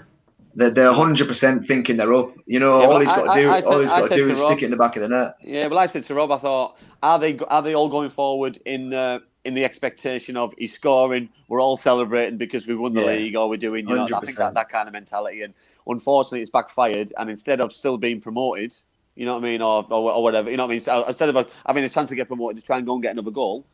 They're 0.54 0.70
they're 0.70 0.92
hundred 0.92 1.28
percent 1.28 1.64
thinking 1.66 1.96
they're 1.96 2.14
up. 2.14 2.32
You 2.46 2.58
know, 2.60 2.80
Yeah, 2.80 2.86
all 2.86 3.00
he's 3.00 3.08
got 3.08 3.34
to 3.34 3.40
do, 3.40 3.48
I- 3.48 3.56
I 3.56 3.60
said- 3.60 3.72
all 3.72 3.80
he's 3.80 3.90
got 3.90 4.08
to 4.08 4.14
do 4.14 4.26
to 4.26 4.32
is 4.32 4.40
Rob- 4.40 4.48
stick 4.50 4.62
it 4.62 4.64
in 4.66 4.70
the 4.72 4.76
back 4.76 4.96
of 4.96 5.02
the 5.02 5.08
net. 5.08 5.34
Yeah, 5.42 5.66
well, 5.68 5.78
I 5.78 5.86
said 5.86 6.04
to 6.04 6.14
Rob, 6.14 6.32
I 6.32 6.38
thought, 6.38 6.78
are 7.02 7.18
they 7.18 7.38
are 7.38 7.62
they 7.62 7.74
all 7.74 7.88
going 7.88 8.10
forward 8.10 8.60
in 8.64 8.92
uh, 8.92 9.20
in 9.48 9.54
the 9.54 9.64
expectation 9.64 10.36
of 10.36 10.54
he's 10.58 10.74
scoring, 10.74 11.30
we're 11.48 11.60
all 11.60 11.76
celebrating 11.76 12.36
because 12.36 12.66
we 12.66 12.76
won 12.76 12.92
the 12.92 13.00
Yeah. 13.00 13.06
league, 13.06 13.34
or 13.34 13.48
we're 13.48 13.56
doing, 13.56 13.88
you 13.88 13.94
know, 13.96 14.04
I 14.04 14.20
think 14.20 14.36
that, 14.36 14.54
that 14.54 14.68
kind 14.68 14.86
of 14.86 14.92
mentality. 14.92 15.40
And 15.42 15.54
unfortunately, 15.86 16.42
it's 16.42 16.50
backfired. 16.50 17.14
And 17.16 17.30
instead 17.30 17.60
of 17.62 17.72
still 17.72 17.96
being 17.96 18.20
promoted, 18.20 18.76
you 19.16 19.24
know 19.24 19.32
what 19.34 19.44
I 19.44 19.48
mean, 19.50 19.62
or 19.62 19.86
or, 19.90 20.12
or 20.12 20.22
whatever, 20.22 20.50
you 20.50 20.58
know 20.58 20.64
what 20.64 20.70
I 20.70 20.74
mean, 20.74 20.80
so 20.80 21.04
instead 21.04 21.30
of 21.30 21.50
having 21.66 21.82
a 21.82 21.88
chance 21.88 22.10
to 22.10 22.14
get 22.14 22.28
promoted 22.28 22.58
to 22.58 22.62
try 22.62 22.76
and 22.76 22.86
go 22.86 22.92
and 22.94 23.02
get 23.02 23.12
another 23.12 23.30
goal, 23.32 23.66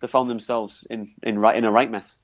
they 0.00 0.06
found 0.06 0.30
themselves 0.30 0.86
in 0.88 1.12
in 1.24 1.38
right 1.38 1.56
in 1.56 1.64
a 1.64 1.70
right 1.72 1.90
mess. 1.90 2.20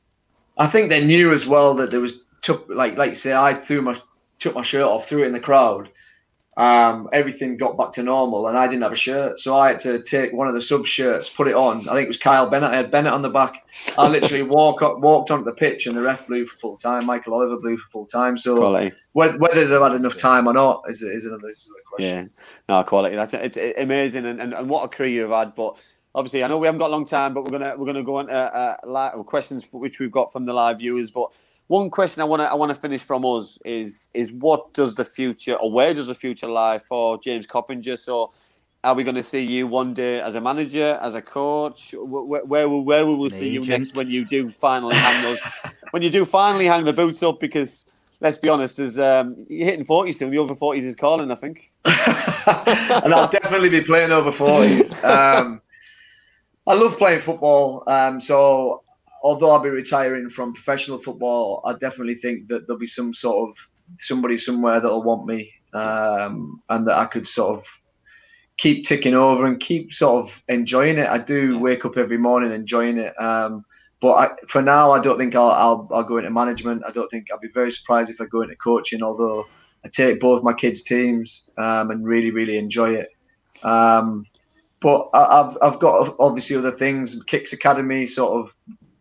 I 0.56 0.68
think 0.68 0.88
they 0.88 1.04
knew 1.04 1.32
as 1.32 1.44
well 1.46 1.74
that 1.74 1.90
there 1.90 2.00
was 2.00 2.22
took 2.40 2.68
like 2.68 2.96
like 2.96 3.10
you 3.10 3.16
say, 3.16 3.34
I 3.34 3.54
threw 3.54 3.82
my 3.82 4.00
took 4.38 4.54
my 4.54 4.62
shirt 4.62 4.84
off, 4.84 5.08
threw 5.08 5.24
it 5.24 5.26
in 5.26 5.32
the 5.32 5.40
crowd. 5.40 5.90
Um, 6.58 7.08
everything 7.14 7.56
got 7.56 7.78
back 7.78 7.92
to 7.92 8.02
normal, 8.02 8.48
and 8.48 8.58
I 8.58 8.66
didn't 8.68 8.82
have 8.82 8.92
a 8.92 8.96
shirt, 8.96 9.40
so 9.40 9.56
I 9.56 9.68
had 9.68 9.80
to 9.80 10.02
take 10.02 10.34
one 10.34 10.48
of 10.48 10.54
the 10.54 10.60
sub 10.60 10.84
shirts, 10.84 11.30
put 11.30 11.48
it 11.48 11.54
on. 11.54 11.88
I 11.88 11.94
think 11.94 12.04
it 12.04 12.08
was 12.08 12.18
Kyle 12.18 12.50
Bennett. 12.50 12.70
I 12.70 12.76
had 12.76 12.90
Bennett 12.90 13.14
on 13.14 13.22
the 13.22 13.30
back. 13.30 13.66
I 13.96 14.06
literally 14.06 14.42
walk 14.58 14.82
up, 14.82 15.00
walked 15.00 15.30
onto 15.30 15.44
the 15.44 15.54
pitch, 15.54 15.86
and 15.86 15.96
the 15.96 16.02
ref 16.02 16.26
blew 16.26 16.46
for 16.46 16.58
full 16.58 16.76
time. 16.76 17.06
Michael 17.06 17.32
Oliver 17.32 17.56
blew 17.56 17.78
for 17.78 17.88
full 17.88 18.06
time. 18.06 18.36
So 18.36 18.58
Quality. 18.58 18.92
whether 19.12 19.66
they've 19.66 19.80
had 19.80 19.94
enough 19.94 20.18
time 20.18 20.46
or 20.46 20.52
not 20.52 20.82
is, 20.88 21.02
is 21.02 21.24
another, 21.24 21.48
is 21.48 21.66
another 21.66 21.82
question. 21.88 22.30
Yeah, 22.68 22.76
no 22.76 22.84
quality. 22.84 23.16
That's 23.16 23.32
it's 23.32 23.56
it's 23.56 23.78
amazing, 23.78 24.26
and, 24.26 24.38
and, 24.38 24.52
and 24.52 24.68
what 24.68 24.84
a 24.84 24.88
career 24.88 25.22
you've 25.22 25.30
had. 25.30 25.54
But 25.54 25.82
obviously, 26.14 26.44
I 26.44 26.48
know 26.48 26.58
we 26.58 26.66
haven't 26.66 26.80
got 26.80 26.88
a 26.88 26.92
long 26.92 27.06
time, 27.06 27.32
but 27.32 27.44
we're 27.44 27.58
gonna 27.58 27.74
we're 27.78 27.86
gonna 27.86 28.04
go 28.04 28.16
on 28.16 28.28
uh, 28.28 28.32
uh, 28.32 28.76
live, 28.84 29.24
questions 29.24 29.64
for, 29.64 29.80
which 29.80 29.98
we've 29.98 30.12
got 30.12 30.30
from 30.30 30.44
the 30.44 30.52
live 30.52 30.78
viewers. 30.78 31.10
But 31.10 31.34
one 31.68 31.90
question 31.90 32.20
I 32.20 32.24
want 32.24 32.40
to 32.40 32.50
I 32.50 32.54
want 32.54 32.70
to 32.74 32.80
finish 32.80 33.00
from 33.02 33.24
us 33.24 33.58
is 33.64 34.10
is 34.14 34.30
what 34.32 34.72
does 34.74 34.94
the 34.94 35.04
future 35.04 35.54
or 35.54 35.70
where 35.72 35.94
does 35.94 36.06
the 36.08 36.14
future 36.14 36.48
lie 36.48 36.78
for 36.78 37.18
James 37.18 37.46
Coppinger? 37.46 37.96
So. 37.96 38.32
Are 38.84 38.96
we 38.96 39.04
going 39.04 39.14
to 39.14 39.22
see 39.22 39.42
you 39.42 39.68
one 39.68 39.94
day 39.94 40.20
as 40.20 40.34
a 40.34 40.40
manager, 40.40 40.98
as 41.00 41.14
a 41.14 41.22
coach? 41.22 41.94
Where, 41.96 42.44
where, 42.44 42.68
will- 42.68 42.84
where 42.84 43.06
will 43.06 43.16
we 43.16 43.30
see 43.30 43.46
you 43.48 43.60
next 43.64 43.94
when 43.94 44.10
you 44.10 44.24
do 44.24 44.50
finally 44.58 44.96
hang 44.96 45.22
those, 45.22 45.38
when 45.92 46.02
you 46.02 46.10
do 46.10 46.24
finally 46.24 46.66
hang 46.66 46.84
the 46.84 46.92
boots 46.92 47.22
up? 47.22 47.38
Because 47.38 47.86
let's 48.20 48.38
be 48.38 48.48
honest, 48.48 48.78
there's 48.78 48.98
um, 48.98 49.46
you're 49.48 49.66
hitting 49.66 49.84
forty 49.84 50.10
soon. 50.10 50.30
The 50.30 50.38
over 50.38 50.56
forties 50.56 50.84
is 50.84 50.96
calling, 50.96 51.30
I 51.30 51.36
think. 51.36 51.70
and 51.84 53.14
I'll 53.14 53.28
definitely 53.28 53.68
be 53.68 53.82
playing 53.82 54.10
over 54.10 54.32
40s. 54.32 54.92
Um, 55.04 55.60
I 56.66 56.74
love 56.74 56.98
playing 56.98 57.20
football. 57.20 57.84
Um, 57.86 58.20
so, 58.20 58.82
although 59.22 59.50
I'll 59.50 59.62
be 59.62 59.70
retiring 59.70 60.28
from 60.28 60.52
professional 60.52 60.98
football, 60.98 61.62
I 61.64 61.74
definitely 61.74 62.16
think 62.16 62.48
that 62.48 62.66
there'll 62.66 62.80
be 62.80 62.86
some 62.86 63.14
sort 63.14 63.48
of 63.50 63.68
somebody 63.98 64.38
somewhere 64.38 64.80
that'll 64.80 65.02
want 65.02 65.26
me 65.26 65.52
um, 65.74 66.62
and 66.68 66.86
that 66.86 66.98
I 66.98 67.06
could 67.06 67.28
sort 67.28 67.58
of 67.58 67.64
keep 68.58 68.86
ticking 68.86 69.14
over 69.14 69.46
and 69.46 69.60
keep 69.60 69.92
sort 69.92 70.24
of 70.24 70.42
enjoying 70.48 70.98
it. 70.98 71.08
I 71.08 71.18
do 71.18 71.58
wake 71.58 71.84
up 71.84 71.96
every 71.96 72.18
morning 72.18 72.52
enjoying 72.52 72.98
it. 72.98 73.12
Um, 73.20 73.64
but 74.00 74.14
I, 74.14 74.30
for 74.48 74.60
now, 74.60 74.90
I 74.90 75.00
don't 75.00 75.18
think 75.18 75.34
I'll, 75.36 75.50
I'll, 75.50 75.88
I'll 75.92 76.04
go 76.04 76.18
into 76.18 76.30
management. 76.30 76.82
I 76.86 76.90
don't 76.90 77.08
think 77.08 77.28
I'll 77.30 77.38
be 77.38 77.48
very 77.54 77.70
surprised 77.70 78.10
if 78.10 78.20
I 78.20 78.26
go 78.26 78.42
into 78.42 78.56
coaching, 78.56 79.02
although 79.02 79.46
I 79.84 79.88
take 79.88 80.20
both 80.20 80.42
my 80.42 80.52
kids' 80.52 80.82
teams 80.82 81.48
um, 81.56 81.90
and 81.90 82.04
really, 82.04 82.30
really 82.30 82.58
enjoy 82.58 82.94
it. 82.94 83.08
Um, 83.62 84.26
but 84.80 85.08
I, 85.14 85.40
I've 85.40 85.56
I've 85.62 85.78
got 85.78 86.16
obviously 86.18 86.56
other 86.56 86.72
things. 86.72 87.22
Kicks 87.24 87.52
Academy, 87.52 88.06
sort 88.06 88.44
of 88.44 88.54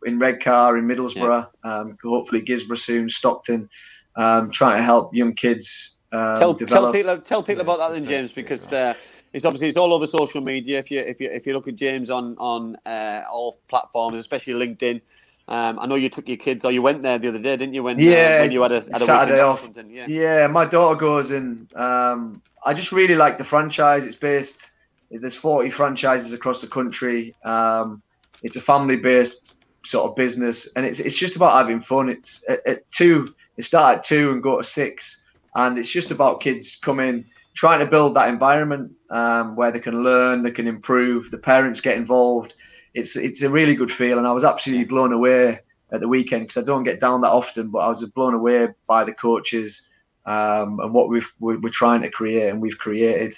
in 0.06 0.20
Redcar, 0.20 0.78
in 0.78 0.88
Middlesbrough. 0.88 1.48
Um, 1.64 1.98
hopefully 2.04 2.42
Guisborough 2.42 2.80
soon, 2.80 3.10
Stockton. 3.10 3.70
Um, 4.16 4.52
trying 4.52 4.78
to 4.78 4.84
help 4.84 5.16
young 5.16 5.34
kids 5.34 6.00
um, 6.12 6.36
tell, 6.36 6.54
tell 6.56 6.92
people 6.92 7.18
tell 7.20 7.44
people 7.44 7.62
about 7.62 7.78
that 7.80 7.94
then, 7.94 8.06
James, 8.06 8.32
because 8.34 8.74
uh, 8.74 8.94
it's 9.32 9.46
obviously 9.46 9.70
it's 9.70 9.78
all 9.78 9.94
over 9.94 10.06
social 10.06 10.42
media. 10.42 10.80
If 10.80 10.92
you 10.92 11.00
if 11.00 11.22
you 11.22 11.30
if 11.30 11.48
you 11.48 11.54
look 11.54 11.68
at 11.68 11.76
James 11.76 12.10
on 12.10 12.36
on 12.38 12.76
uh, 12.86 13.24
all 13.32 13.60
platforms, 13.68 14.20
especially 14.20 14.54
LinkedIn. 14.54 15.02
Um, 15.48 15.80
I 15.80 15.86
know 15.86 15.96
you 15.96 16.08
took 16.10 16.30
your 16.30 16.38
kids, 16.38 16.64
or 16.64 16.72
you 16.72 16.82
went 16.82 17.04
there 17.04 17.18
the 17.18 17.28
other 17.28 17.40
day, 17.40 17.58
didn't 17.58 17.74
you? 17.74 17.84
When 17.84 17.98
uh, 17.98 18.04
yeah, 18.04 18.42
when 18.42 18.52
you 18.52 18.62
had 18.62 18.72
a, 18.72 18.82
had 18.82 18.96
a 18.96 19.00
Saturday 19.00 19.42
off. 19.42 19.66
Or. 19.66 19.82
Yeah. 19.82 20.06
Yeah, 20.08 20.48
my 20.48 20.66
daughter 20.66 20.96
goes 20.96 21.32
and 21.32 21.74
um, 21.76 22.42
I 22.66 22.74
just 22.74 22.92
really 22.92 23.16
like 23.16 23.38
the 23.38 23.44
franchise. 23.44 24.06
It's 24.06 24.16
based. 24.16 24.72
There's 25.10 25.36
40 25.36 25.72
franchises 25.72 26.32
across 26.32 26.62
the 26.62 26.68
country. 26.68 27.36
Um, 27.44 28.02
it's 28.44 28.56
a 28.56 28.62
family-based 28.62 29.56
sort 29.86 30.10
of 30.10 30.16
business, 30.16 30.68
and 30.76 30.86
it's 30.86 31.00
it's 31.00 31.18
just 31.18 31.36
about 31.36 31.58
having 31.58 31.82
fun. 31.82 32.10
It's 32.10 32.44
at, 32.50 32.66
at 32.68 32.92
two. 32.92 33.34
it 33.58 33.64
start 33.64 34.00
at 34.00 34.04
two 34.04 34.32
and 34.32 34.44
go 34.44 34.58
to 34.58 34.64
six, 34.64 35.22
and 35.56 35.78
it's 35.78 35.92
just 35.92 36.12
about 36.12 36.42
kids 36.42 36.76
coming, 36.76 37.26
trying 37.54 37.80
to 37.80 37.86
build 37.86 38.16
that 38.16 38.30
environment 38.30 38.92
um, 39.10 39.56
where 39.56 39.72
they 39.72 39.80
can 39.80 40.04
learn, 40.04 40.44
they 40.44 40.52
can 40.52 40.68
improve. 40.68 41.32
The 41.32 41.38
parents 41.38 41.82
get 41.82 41.98
involved. 41.98 42.54
It's 42.94 43.16
it's 43.16 43.42
a 43.42 43.50
really 43.50 43.76
good 43.76 43.92
feel, 43.92 44.18
and 44.18 44.28
I 44.28 44.32
was 44.32 44.44
absolutely 44.44 44.86
blown 44.86 45.14
away 45.14 45.60
at 45.92 46.00
the 46.00 46.08
weekend 46.08 46.44
because 46.44 46.62
I 46.62 46.66
don't 46.66 46.84
get 46.84 47.00
down 47.00 47.22
that 47.22 47.32
often, 47.32 47.70
but 47.70 47.80
I 47.80 47.88
was 47.88 48.06
blown 48.12 48.34
away 48.34 48.70
by 48.88 49.04
the 49.04 49.14
coaches 49.14 49.88
um, 50.26 50.80
and 50.80 50.94
what 50.94 51.10
we've 51.10 51.30
we're, 51.40 51.58
trying 51.70 52.02
to 52.02 52.10
create 52.10 52.50
and 52.50 52.62
we've 52.62 52.78
created. 52.78 53.34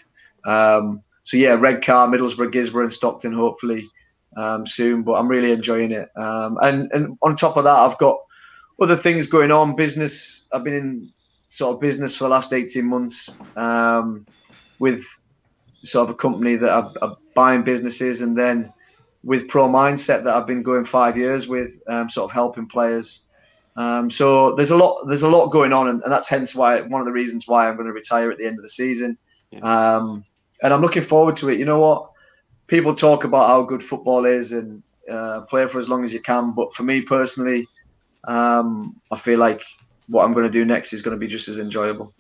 Um, 0.46 1.02
so 1.24 1.38
yeah, 1.38 1.54
Redcar, 1.54 2.08
Middlesbrough, 2.08 2.54
Guisborough, 2.54 2.84
and 2.84 2.94
Stockton, 2.94 3.34
hopefully 3.34 3.90
um, 4.38 4.66
soon. 4.66 5.04
But 5.04 5.14
I'm 5.14 5.28
really 5.28 5.52
enjoying 5.52 5.92
it. 5.92 6.10
Um, 6.16 6.58
and 6.62 6.92
and 6.92 7.18
on 7.22 7.36
top 7.36 7.58
of 7.58 7.64
that, 7.64 7.76
I've 7.76 7.98
got 7.98 8.18
other 8.82 8.98
things 8.98 9.28
going 9.28 9.52
on. 9.52 9.76
Business. 9.76 10.48
I've 10.54 10.64
been 10.64 10.74
in 10.74 11.14
sort 11.48 11.76
of 11.76 11.82
business 11.82 12.16
for 12.16 12.24
the 12.24 12.32
last 12.32 12.52
18 12.52 12.84
months 12.84 13.36
um, 13.56 14.26
with 14.80 15.06
sort 15.84 16.10
of 16.10 16.16
a 16.16 16.18
company 16.18 16.56
that 16.56 16.72
are, 16.72 16.92
are 17.02 17.16
buying 17.36 17.64
businesses, 17.64 18.22
and 18.22 18.38
then 18.38 18.72
with 19.24 19.48
Pro 19.48 19.68
Mindset 19.68 20.24
that 20.24 20.36
I've 20.36 20.48
been 20.48 20.64
going 20.64 20.86
five 20.86 21.16
years 21.16 21.48
with, 21.48 21.78
um, 21.88 22.10
sort 22.10 22.30
of 22.30 22.34
helping 22.34 22.68
players. 22.68 23.26
Um, 23.76 24.12
so 24.12 24.56
there's 24.56 24.70
a 24.70 24.78
lot 24.78 25.06
there's 25.08 25.24
a 25.24 25.30
lot 25.30 25.48
going 25.48 25.74
on, 25.74 25.88
and, 25.88 26.02
and 26.04 26.12
that's 26.12 26.30
hence 26.30 26.54
why 26.54 26.82
one 26.82 27.02
of 27.02 27.06
the 27.06 27.12
reasons 27.12 27.48
why 27.48 27.68
I'm 27.68 27.76
going 27.76 27.88
to 27.88 27.94
retire 27.94 28.32
at 28.32 28.38
the 28.38 28.46
end 28.46 28.60
of 28.60 28.64
the 28.64 28.70
season. 28.70 29.18
Um, 29.62 30.26
and 30.62 30.74
I'm 30.74 30.82
looking 30.82 31.04
forward 31.04 31.36
to 31.38 31.50
it. 31.50 31.60
You 31.60 31.66
know 31.66 31.80
what? 31.80 32.12
People 32.74 32.96
talk 32.96 33.24
about 33.24 33.50
how 33.50 33.62
good 33.62 33.84
football 33.84 34.26
is 34.26 34.52
and 34.52 34.82
uh, 35.08 35.42
play 35.42 35.68
for 35.68 35.78
as 35.78 35.90
long 35.90 36.04
as 36.04 36.12
you 36.12 36.20
can, 36.20 36.54
but 36.54 36.74
for 36.74 36.82
me 36.82 37.02
personally, 37.02 37.68
um, 38.24 39.00
I 39.12 39.16
feel 39.16 39.38
like 39.38 39.62
what 40.08 40.26
I'm 40.26 40.34
going 40.34 40.46
to 40.46 40.52
do 40.52 40.66
next 40.66 40.92
is 40.92 41.04
going 41.04 41.16
to 41.16 41.20
be 41.20 41.28
just 41.28 41.48
as 41.48 41.60
enjoyable. 41.60 42.12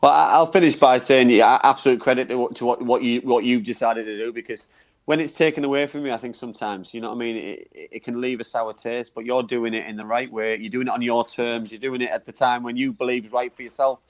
Well, 0.00 0.10
I'll 0.10 0.50
finish 0.50 0.74
by 0.74 0.98
saying 0.98 1.30
yeah, 1.30 1.60
absolute 1.62 2.00
credit 2.00 2.28
to, 2.30 2.36
what, 2.36 2.56
to 2.56 2.64
what, 2.64 2.82
what 2.82 3.02
you 3.04 3.20
what 3.20 3.44
you've 3.44 3.62
decided 3.62 4.06
to 4.06 4.18
do 4.18 4.32
because 4.32 4.68
when 5.04 5.20
it's 5.20 5.36
taken 5.36 5.62
away 5.62 5.86
from 5.86 6.02
me, 6.02 6.10
I 6.10 6.16
think 6.16 6.34
sometimes 6.34 6.92
you 6.92 7.00
know 7.00 7.10
what 7.10 7.14
I 7.14 7.18
mean. 7.18 7.36
It, 7.36 7.68
it 7.72 8.02
can 8.02 8.20
leave 8.20 8.40
a 8.40 8.44
sour 8.44 8.72
taste, 8.72 9.12
but 9.14 9.24
you're 9.24 9.44
doing 9.44 9.74
it 9.74 9.86
in 9.86 9.96
the 9.96 10.04
right 10.04 10.30
way. 10.32 10.56
You're 10.56 10.70
doing 10.70 10.88
it 10.88 10.92
on 10.92 11.02
your 11.02 11.24
terms. 11.24 11.70
You're 11.70 11.80
doing 11.80 12.00
it 12.00 12.10
at 12.10 12.26
the 12.26 12.32
time 12.32 12.64
when 12.64 12.76
you 12.76 12.92
believe 12.92 13.26
is 13.26 13.30
right 13.30 13.52
for 13.54 13.62
yourself, 13.62 14.00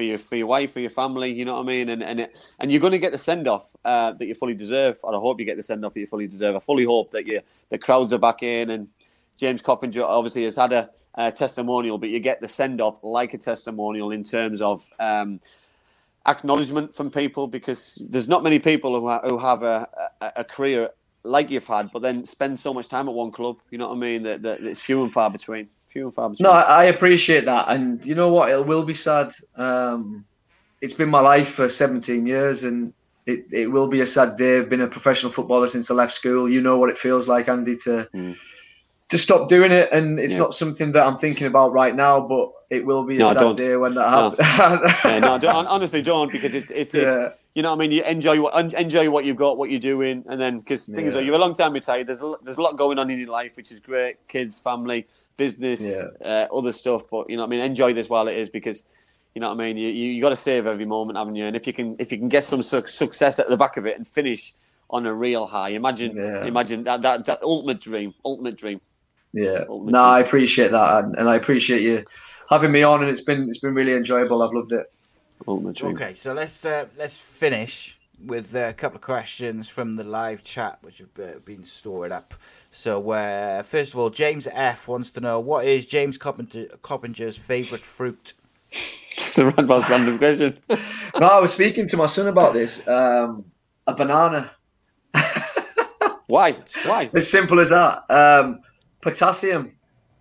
for 0.00 0.04
your 0.04 0.18
for 0.18 0.36
your 0.36 0.46
wife, 0.46 0.72
for 0.72 0.80
your 0.80 0.90
family. 0.90 1.30
You 1.30 1.44
know 1.44 1.54
what 1.56 1.64
I 1.64 1.66
mean. 1.66 1.90
And 1.90 2.02
and 2.02 2.20
it, 2.20 2.36
and 2.58 2.72
you're 2.72 2.80
going 2.80 2.92
to 2.92 2.98
get 2.98 3.12
the 3.12 3.18
send 3.18 3.46
off 3.46 3.66
uh, 3.84 4.12
that 4.12 4.26
you 4.26 4.34
fully 4.34 4.54
deserve. 4.54 4.98
And 5.04 5.14
I 5.14 5.18
hope 5.18 5.38
you 5.38 5.44
get 5.44 5.58
the 5.58 5.62
send 5.62 5.84
off 5.84 5.92
that 5.92 6.00
you 6.00 6.06
fully 6.06 6.26
deserve. 6.26 6.56
I 6.56 6.60
fully 6.60 6.86
hope 6.86 7.12
that 7.12 7.26
you 7.26 7.42
the 7.68 7.76
crowds 7.76 8.14
are 8.14 8.18
back 8.18 8.42
in 8.42 8.70
and 8.70 8.88
James 9.36 9.60
Coppinger 9.60 10.02
obviously 10.04 10.44
has 10.44 10.56
had 10.56 10.72
a, 10.72 10.90
a 11.16 11.30
testimonial, 11.32 11.98
but 11.98 12.08
you 12.08 12.18
get 12.20 12.40
the 12.40 12.48
send 12.48 12.80
off 12.80 12.98
like 13.02 13.34
a 13.34 13.38
testimonial 13.38 14.10
in 14.10 14.24
terms 14.24 14.62
of 14.62 14.86
um, 14.98 15.40
acknowledgement 16.26 16.94
from 16.94 17.10
people 17.10 17.48
because 17.48 18.02
there's 18.10 18.28
not 18.28 18.42
many 18.42 18.58
people 18.58 18.98
who, 18.98 19.08
ha- 19.08 19.22
who 19.28 19.38
have 19.38 19.62
a, 19.62 19.88
a, 20.20 20.32
a 20.36 20.44
career 20.44 20.90
like 21.24 21.50
you've 21.50 21.66
had, 21.66 21.90
but 21.92 22.02
then 22.02 22.26
spend 22.26 22.58
so 22.58 22.74
much 22.74 22.88
time 22.88 23.08
at 23.08 23.14
one 23.14 23.32
club. 23.32 23.58
You 23.70 23.78
know 23.78 23.88
what 23.88 23.96
I 23.96 24.00
mean? 24.00 24.22
That, 24.24 24.42
that 24.42 24.60
it's 24.62 24.80
few 24.80 25.02
and 25.02 25.12
far 25.12 25.30
between. 25.30 25.68
Few 25.90 26.06
and 26.06 26.14
far 26.14 26.28
between. 26.30 26.44
No, 26.44 26.52
I 26.52 26.62
I 26.62 26.84
appreciate 26.84 27.44
that, 27.46 27.66
and 27.68 28.04
you 28.06 28.14
know 28.14 28.32
what? 28.32 28.50
It 28.50 28.64
will 28.64 28.84
be 28.84 28.94
sad. 28.94 29.32
Um, 29.56 30.24
it's 30.80 30.94
been 30.94 31.10
my 31.10 31.20
life 31.20 31.50
for 31.50 31.68
17 31.68 32.26
years, 32.26 32.62
and 32.64 32.92
it, 33.26 33.40
it 33.52 33.66
will 33.66 33.88
be 33.88 34.00
a 34.00 34.06
sad 34.06 34.36
day. 34.36 34.58
I've 34.58 34.70
been 34.70 34.80
a 34.82 34.86
professional 34.86 35.32
footballer 35.32 35.66
since 35.66 35.90
I 35.90 35.94
left 35.94 36.14
school. 36.14 36.48
You 36.48 36.60
know 36.60 36.78
what 36.78 36.90
it 36.90 36.98
feels 36.98 37.26
like, 37.28 37.48
Andy, 37.48 37.76
to 37.84 38.08
to 39.10 39.18
stop 39.18 39.48
doing 39.48 39.72
it, 39.72 39.88
and 39.92 40.20
it's 40.20 40.34
Yeah. 40.34 40.40
not 40.40 40.54
something 40.54 40.92
that 40.92 41.04
I'm 41.04 41.16
thinking 41.16 41.48
about 41.48 41.72
right 41.72 41.94
now. 41.94 42.20
But 42.20 42.50
it 42.70 42.86
will 42.86 43.04
be 43.04 43.16
a 43.16 43.18
No, 43.18 43.28
sad 43.32 43.40
don't. 43.40 43.56
day 43.56 43.76
when 43.76 43.94
that 43.94 44.10
No. 44.10 44.30
happens. 44.30 44.94
yeah, 45.04 45.18
no, 45.18 45.38
don't, 45.38 45.66
honestly, 45.66 46.02
don't 46.02 46.30
because 46.30 46.54
it's 46.54 46.70
it's, 46.70 46.94
Yeah. 46.94 47.26
it's 47.26 47.39
you 47.54 47.62
know 47.62 47.70
what 47.70 47.76
I 47.76 47.78
mean. 47.80 47.92
You 47.92 48.02
enjoy 48.04 48.40
what 48.40 48.74
enjoy 48.74 49.10
what 49.10 49.24
you've 49.24 49.36
got, 49.36 49.56
what 49.58 49.70
you're 49.70 49.80
doing, 49.80 50.24
and 50.28 50.40
then 50.40 50.58
because 50.60 50.86
things 50.86 51.14
Yeah. 51.14 51.20
are 51.20 51.22
you're 51.22 51.34
a 51.34 51.38
long 51.38 51.54
time 51.54 51.72
retired. 51.72 52.06
There's 52.06 52.22
a, 52.22 52.34
there's 52.42 52.56
a 52.58 52.62
lot 52.62 52.76
going 52.76 52.98
on 52.98 53.10
in 53.10 53.18
your 53.18 53.28
life, 53.28 53.52
which 53.56 53.72
is 53.72 53.80
great. 53.80 54.16
Kids, 54.28 54.58
family, 54.58 55.06
business, 55.36 55.80
Yeah. 55.80 56.04
uh, 56.24 56.56
other 56.56 56.72
stuff. 56.72 57.02
But 57.10 57.28
you 57.28 57.36
know 57.36 57.42
what 57.42 57.48
I 57.48 57.50
mean. 57.50 57.60
Enjoy 57.60 57.92
this 57.92 58.08
while 58.08 58.28
it 58.28 58.36
is 58.36 58.48
because. 58.48 58.86
You 59.32 59.40
know 59.40 59.48
what 59.54 59.60
I 59.62 59.64
mean? 59.66 59.76
You, 59.76 59.88
you, 59.90 60.10
you 60.10 60.20
got 60.20 60.30
to 60.30 60.36
save 60.36 60.66
every 60.66 60.84
moment, 60.84 61.16
haven't 61.16 61.36
you? 61.36 61.46
And 61.46 61.54
if 61.54 61.64
you 61.64 61.72
can 61.72 61.94
if 62.00 62.10
you 62.10 62.18
can 62.18 62.28
get 62.28 62.42
some 62.42 62.64
su- 62.64 62.88
success 62.88 63.38
at 63.38 63.48
the 63.48 63.56
back 63.56 63.76
of 63.76 63.86
it 63.86 63.96
and 63.96 64.04
finish 64.06 64.54
on 64.90 65.06
a 65.06 65.14
real 65.14 65.46
high, 65.46 65.68
imagine 65.68 66.16
Yeah. 66.16 66.44
imagine 66.46 66.82
that, 66.82 67.00
that 67.02 67.24
that 67.26 67.40
ultimate 67.40 67.80
dream, 67.80 68.12
ultimate 68.24 68.56
dream. 68.56 68.80
Yeah. 69.32 69.66
Ultimate 69.68 69.92
No, 69.92 69.98
dream. 70.02 70.14
I 70.14 70.20
appreciate 70.20 70.72
that, 70.72 71.04
and, 71.04 71.14
and 71.14 71.28
I 71.28 71.36
appreciate 71.36 71.82
you 71.82 72.04
having 72.48 72.72
me 72.72 72.82
on, 72.82 73.02
and 73.02 73.08
it's 73.10 73.20
been 73.20 73.48
it's 73.48 73.60
been 73.60 73.72
really 73.72 73.92
enjoyable. 73.92 74.42
I've 74.42 74.52
loved 74.52 74.72
it. 74.72 74.86
Ultimate 75.46 75.76
dream. 75.76 75.94
Okay, 75.94 76.14
so 76.14 76.32
let's 76.32 76.64
uh, 76.64 76.86
let's 76.96 77.16
finish 77.16 77.98
with 78.24 78.54
a 78.54 78.74
couple 78.74 78.96
of 78.96 79.02
questions 79.02 79.68
from 79.68 79.96
the 79.96 80.04
live 80.04 80.44
chat, 80.44 80.78
which 80.82 80.98
have 80.98 81.08
uh, 81.18 81.38
been 81.44 81.64
stored 81.64 82.12
up. 82.12 82.34
So, 82.70 83.10
uh, 83.10 83.62
first 83.62 83.94
of 83.94 83.98
all, 83.98 84.10
James 84.10 84.46
F 84.52 84.88
wants 84.88 85.10
to 85.12 85.20
know 85.20 85.40
what 85.40 85.66
is 85.66 85.86
James 85.86 86.18
Coppinger, 86.18 86.66
Coppinger's 86.82 87.36
favourite 87.36 87.82
fruit. 87.82 88.34
Just 88.70 89.38
a 89.38 89.46
random, 89.46 89.82
random 89.88 90.18
question. 90.18 90.58
No, 91.18 91.26
I 91.26 91.40
was 91.40 91.52
speaking 91.52 91.88
to 91.88 91.96
my 91.96 92.06
son 92.06 92.28
about 92.28 92.52
this. 92.52 92.86
Um, 92.86 93.44
a 93.86 93.94
banana. 93.94 94.52
Why? 96.28 96.56
Why? 96.84 97.10
As 97.12 97.28
simple 97.28 97.58
as 97.58 97.70
that. 97.70 98.04
Um, 98.08 98.60
potassium. 99.00 99.72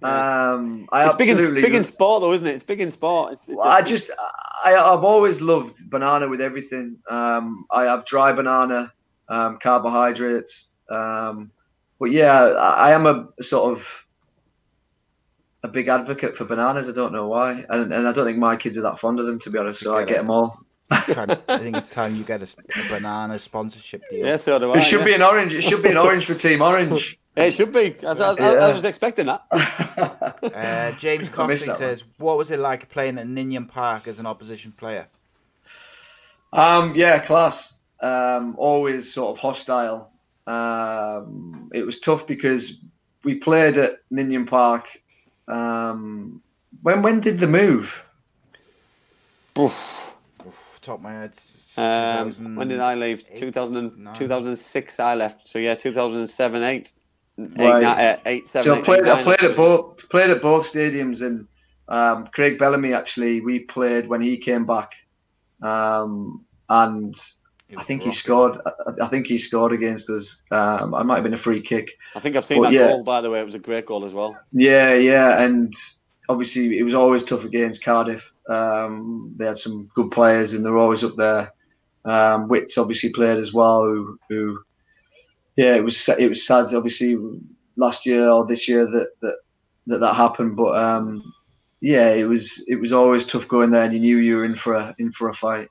Um, 0.01 0.87
I 0.91 1.05
It's 1.07 1.15
big 1.15 1.27
in, 1.27 1.33
absolutely 1.35 1.61
big 1.61 1.75
in 1.75 1.83
sport, 1.83 2.21
though, 2.21 2.33
isn't 2.33 2.47
it? 2.47 2.53
It's 2.53 2.63
big 2.63 2.79
in 2.79 2.89
sport. 2.89 3.33
It's, 3.33 3.47
it's 3.47 3.57
Well, 3.57 3.67
I 3.67 3.81
just, 3.81 4.11
I, 4.63 4.75
I've 4.75 5.03
always 5.03 5.41
loved 5.41 5.89
banana 5.89 6.27
with 6.27 6.41
everything. 6.41 6.97
Um, 7.09 7.65
I 7.71 7.83
have 7.83 8.05
dry 8.05 8.31
banana, 8.31 8.93
um, 9.27 9.59
carbohydrates. 9.61 10.71
Um, 10.89 11.51
but 11.99 12.11
yeah, 12.11 12.33
I, 12.33 12.89
I 12.89 12.91
am 12.91 13.05
a 13.05 13.27
sort 13.43 13.77
of 13.77 14.05
a 15.63 15.67
big 15.67 15.89
advocate 15.89 16.37
for 16.37 16.45
bananas. 16.45 16.87
I 16.87 16.93
don't 16.93 17.11
know 17.11 17.27
why, 17.27 17.65
and, 17.69 17.91
and 17.91 18.07
I 18.07 18.13
don't 18.13 18.25
think 18.25 18.37
my 18.37 18.55
kids 18.55 18.77
are 18.77 18.81
that 18.81 18.99
fond 18.99 19.19
of 19.19 19.25
them, 19.25 19.39
to 19.39 19.49
be 19.49 19.59
honest. 19.59 19.81
So 19.81 19.95
I 19.95 20.05
get 20.05 20.17
them 20.17 20.31
all. 20.31 20.61
I 20.91 21.35
think 21.57 21.77
it's 21.77 21.91
time 21.91 22.15
you 22.15 22.23
get 22.23 22.41
a 22.41 22.55
banana 22.89 23.37
sponsorship 23.37 24.01
deal. 24.09 24.25
yeah, 24.25 24.37
so 24.37 24.57
do 24.57 24.71
I. 24.71 24.77
It 24.77 24.81
should 24.81 25.01
yeah. 25.01 25.05
be 25.05 25.13
an 25.13 25.21
orange. 25.21 25.53
It 25.53 25.61
should 25.61 25.83
be 25.83 25.89
an 25.89 25.97
orange 25.97 26.25
for 26.25 26.33
Team 26.33 26.61
Orange. 26.61 27.18
Yeah, 27.35 27.43
it 27.43 27.51
should 27.51 27.71
be. 27.71 27.95
I, 28.05 28.11
I, 28.11 28.33
I, 28.33 28.53
I 28.69 28.73
was 28.73 28.85
expecting 28.85 29.27
that. 29.27 29.45
Uh, 30.41 30.91
James 30.93 31.29
I 31.29 31.31
Costley 31.33 31.47
missed 31.47 31.65
that 31.65 31.71
one. 31.71 31.79
says, 31.79 32.03
"What 32.17 32.37
was 32.37 32.49
it 32.51 32.59
like 32.59 32.89
playing 32.89 33.17
at 33.17 33.27
Ninian 33.27 33.65
Park 33.65 34.07
as 34.07 34.19
an 34.19 34.25
opposition 34.25 34.71
player?" 34.71 35.07
Um, 36.53 36.95
yeah, 36.95 37.19
class. 37.19 37.77
Um, 38.01 38.55
always 38.57 39.13
sort 39.13 39.35
of 39.35 39.41
hostile. 39.41 40.11
Um, 40.47 41.69
it 41.73 41.85
was 41.85 41.99
tough 41.99 42.25
because 42.25 42.79
we 43.23 43.35
played 43.35 43.77
at 43.77 43.99
Ninian 44.09 44.45
Park. 44.45 44.87
Um, 45.47 46.41
when 46.81 47.01
when 47.01 47.19
did 47.19 47.39
the 47.39 47.47
move? 47.47 48.03
Oof. 49.57 50.13
Off 50.47 50.79
the 50.79 50.85
top 50.85 50.97
of 50.99 51.01
my 51.03 51.13
head. 51.13 51.33
Um, 51.77 52.55
when 52.55 52.67
did 52.69 52.79
I 52.79 52.95
leave? 52.95 53.23
2000 53.35 54.15
2006 54.15 54.99
I 54.99 55.15
left. 55.15 55.47
So 55.47 55.59
yeah, 55.59 55.75
2007, 55.75 56.63
8. 56.63 56.93
Eight, 57.57 57.57
Right. 57.57 57.83
uh, 57.83 58.17
eight, 58.25 58.49
seven, 58.49 58.65
So 58.65 58.79
I 58.79 58.81
played. 58.81 59.03
eight, 59.05 59.09
I 59.11 59.23
played 59.23 59.39
at 59.43 59.55
both. 59.55 60.09
Played 60.09 60.29
at 60.31 60.41
both 60.41 60.71
stadiums, 60.71 61.21
and 61.25 61.47
um, 61.87 62.27
Craig 62.27 62.57
Bellamy 62.59 62.93
actually. 62.93 63.41
We 63.41 63.59
played 63.59 64.07
when 64.07 64.21
he 64.21 64.37
came 64.37 64.65
back, 64.65 64.91
um, 65.61 66.43
and 66.69 67.15
I 67.77 67.83
think 67.83 68.01
he 68.01 68.11
scored. 68.11 68.59
I, 68.65 69.05
I 69.05 69.07
think 69.07 69.27
he 69.27 69.37
scored 69.37 69.73
against 69.73 70.09
us. 70.09 70.41
Um, 70.51 70.93
I 70.93 71.03
might 71.03 71.15
have 71.15 71.23
been 71.23 71.33
a 71.33 71.37
free 71.37 71.61
kick. 71.61 71.91
I 72.15 72.19
think 72.19 72.35
I've 72.35 72.45
seen 72.45 72.61
But 72.61 72.69
that 72.69 72.73
yeah. 72.73 72.87
goal, 72.87 73.03
by 73.03 73.21
the 73.21 73.29
way. 73.29 73.39
It 73.41 73.45
was 73.45 73.55
a 73.55 73.59
great 73.59 73.85
goal 73.85 74.05
as 74.05 74.13
well. 74.13 74.37
Yeah, 74.51 74.93
yeah, 74.95 75.41
and 75.41 75.73
obviously 76.27 76.77
it 76.77 76.83
was 76.83 76.93
always 76.93 77.23
tough 77.23 77.43
against 77.45 77.83
Cardiff. 77.83 78.33
Um, 78.49 79.33
they 79.37 79.45
had 79.45 79.57
some 79.57 79.89
good 79.93 80.11
players, 80.11 80.53
and 80.53 80.65
they're 80.65 80.77
always 80.77 81.03
up 81.03 81.15
there. 81.15 81.53
Um, 82.05 82.47
Wits 82.47 82.77
obviously 82.77 83.11
played 83.11 83.37
as 83.37 83.53
well. 83.53 83.83
Who, 83.83 84.17
who, 84.29 84.59
yeah, 85.59 85.75
it 85.75 85.83
was 85.83 86.07
it 86.07 86.29
was 86.29 86.45
sad. 86.47 86.73
Obviously, 86.73 87.17
last 87.75 88.05
year 88.05 88.29
or 88.29 88.45
this 88.45 88.65
year 88.65 88.85
that 88.85 89.09
that 89.21 89.35
that, 89.87 89.97
that 89.97 90.13
happened, 90.13 90.55
but 90.55 90.77
um, 90.77 91.33
yeah, 91.81 92.11
it 92.11 92.23
was 92.23 92.63
it 92.69 92.79
was 92.79 92.93
always 92.93 93.25
tough 93.25 93.45
going 93.49 93.71
there, 93.71 93.83
and 93.83 93.93
you 93.93 93.99
knew 93.99 94.17
you 94.19 94.37
were 94.37 94.45
in 94.45 94.55
for 94.55 94.75
a 94.75 94.95
in 94.99 95.11
for 95.11 95.27
a 95.27 95.33
fight. 95.33 95.67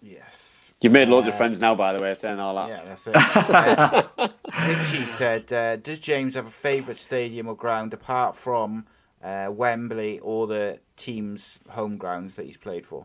Yes. 0.00 0.72
You've 0.80 0.94
made 0.94 1.08
loads 1.08 1.26
of 1.26 1.34
Uh, 1.34 1.36
friends 1.36 1.60
now, 1.60 1.74
by 1.74 1.92
the 1.92 2.02
way, 2.02 2.14
saying 2.14 2.38
all 2.38 2.54
that. 2.54 2.68
Yeah, 2.70 2.84
that's 2.86 3.06
it. 3.06 3.16
Uh, 3.16 4.28
Richie 4.66 5.04
said, 5.04 5.52
uh, 5.52 5.76
"Does 5.76 6.00
James 6.00 6.34
have 6.34 6.46
a 6.46 6.50
favourite 6.50 6.96
stadium 6.96 7.48
or 7.48 7.54
ground 7.54 7.92
apart 7.92 8.34
from 8.34 8.86
uh, 9.22 9.48
Wembley 9.50 10.20
or 10.20 10.46
the 10.46 10.78
team's 10.96 11.58
home 11.68 11.98
grounds 11.98 12.36
that 12.36 12.46
he's 12.46 12.56
played 12.56 12.86
for?" 12.86 13.04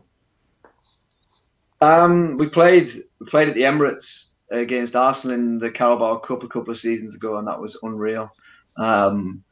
Um, 1.82 2.38
we 2.38 2.48
played 2.48 2.88
we 3.18 3.26
played 3.26 3.50
at 3.50 3.54
the 3.54 3.62
Emirates 3.62 4.30
against 4.50 4.96
Arsenal 4.96 5.34
in 5.34 5.58
the 5.58 5.70
Carabao 5.70 6.18
Cup 6.18 6.42
a 6.42 6.48
couple 6.48 6.70
of 6.70 6.78
seasons 6.78 7.16
ago, 7.16 7.38
and 7.38 7.48
that 7.48 7.60
was 7.60 7.78
unreal. 7.82 8.30
Um, 8.76 9.42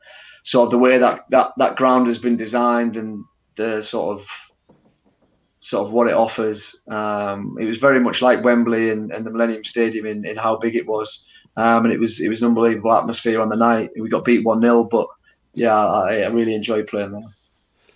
sort 0.45 0.67
of 0.67 0.71
the 0.73 0.79
way 0.79 0.99
that, 0.99 1.25
that 1.31 1.53
that 1.59 1.77
ground 1.77 2.07
has 2.07 2.19
been 2.19 2.37
designed 2.37 2.97
and 2.97 3.25
the 3.57 3.81
sort 3.83 4.19
of 4.19 4.27
sort 5.61 5.87
of 5.87 5.93
what 5.93 6.09
it 6.09 6.15
offers. 6.15 6.81
Um, 6.89 7.57
it 7.61 7.67
was 7.67 7.79
very 7.79 8.01
much 8.01 8.21
like 8.21 8.45
Wembley 8.45 8.91
and, 8.91 9.13
and 9.13 9.25
the 9.25 9.31
Millennium 9.31 9.65
Stadium 9.65 10.07
in, 10.07 10.27
in 10.27 10.37
how 10.37 10.57
big 10.57 10.75
it 10.75 10.87
was, 10.87 11.27
um, 11.57 11.85
and 11.85 11.95
it 11.95 12.01
was 12.01 12.21
it 12.21 12.29
was 12.29 12.43
an 12.43 12.49
unbelievable 12.49 12.93
atmosphere 12.93 13.41
on 13.41 13.49
the 13.49 13.57
night. 13.57 13.91
We 13.99 14.09
got 14.09 14.25
beat 14.25 14.45
one 14.45 14.61
0 14.61 14.85
but 14.85 15.07
yeah, 15.55 15.77
I, 15.77 16.21
I 16.21 16.29
really 16.29 16.55
enjoyed 16.55 16.87
playing 16.87 17.13
there. 17.13 17.23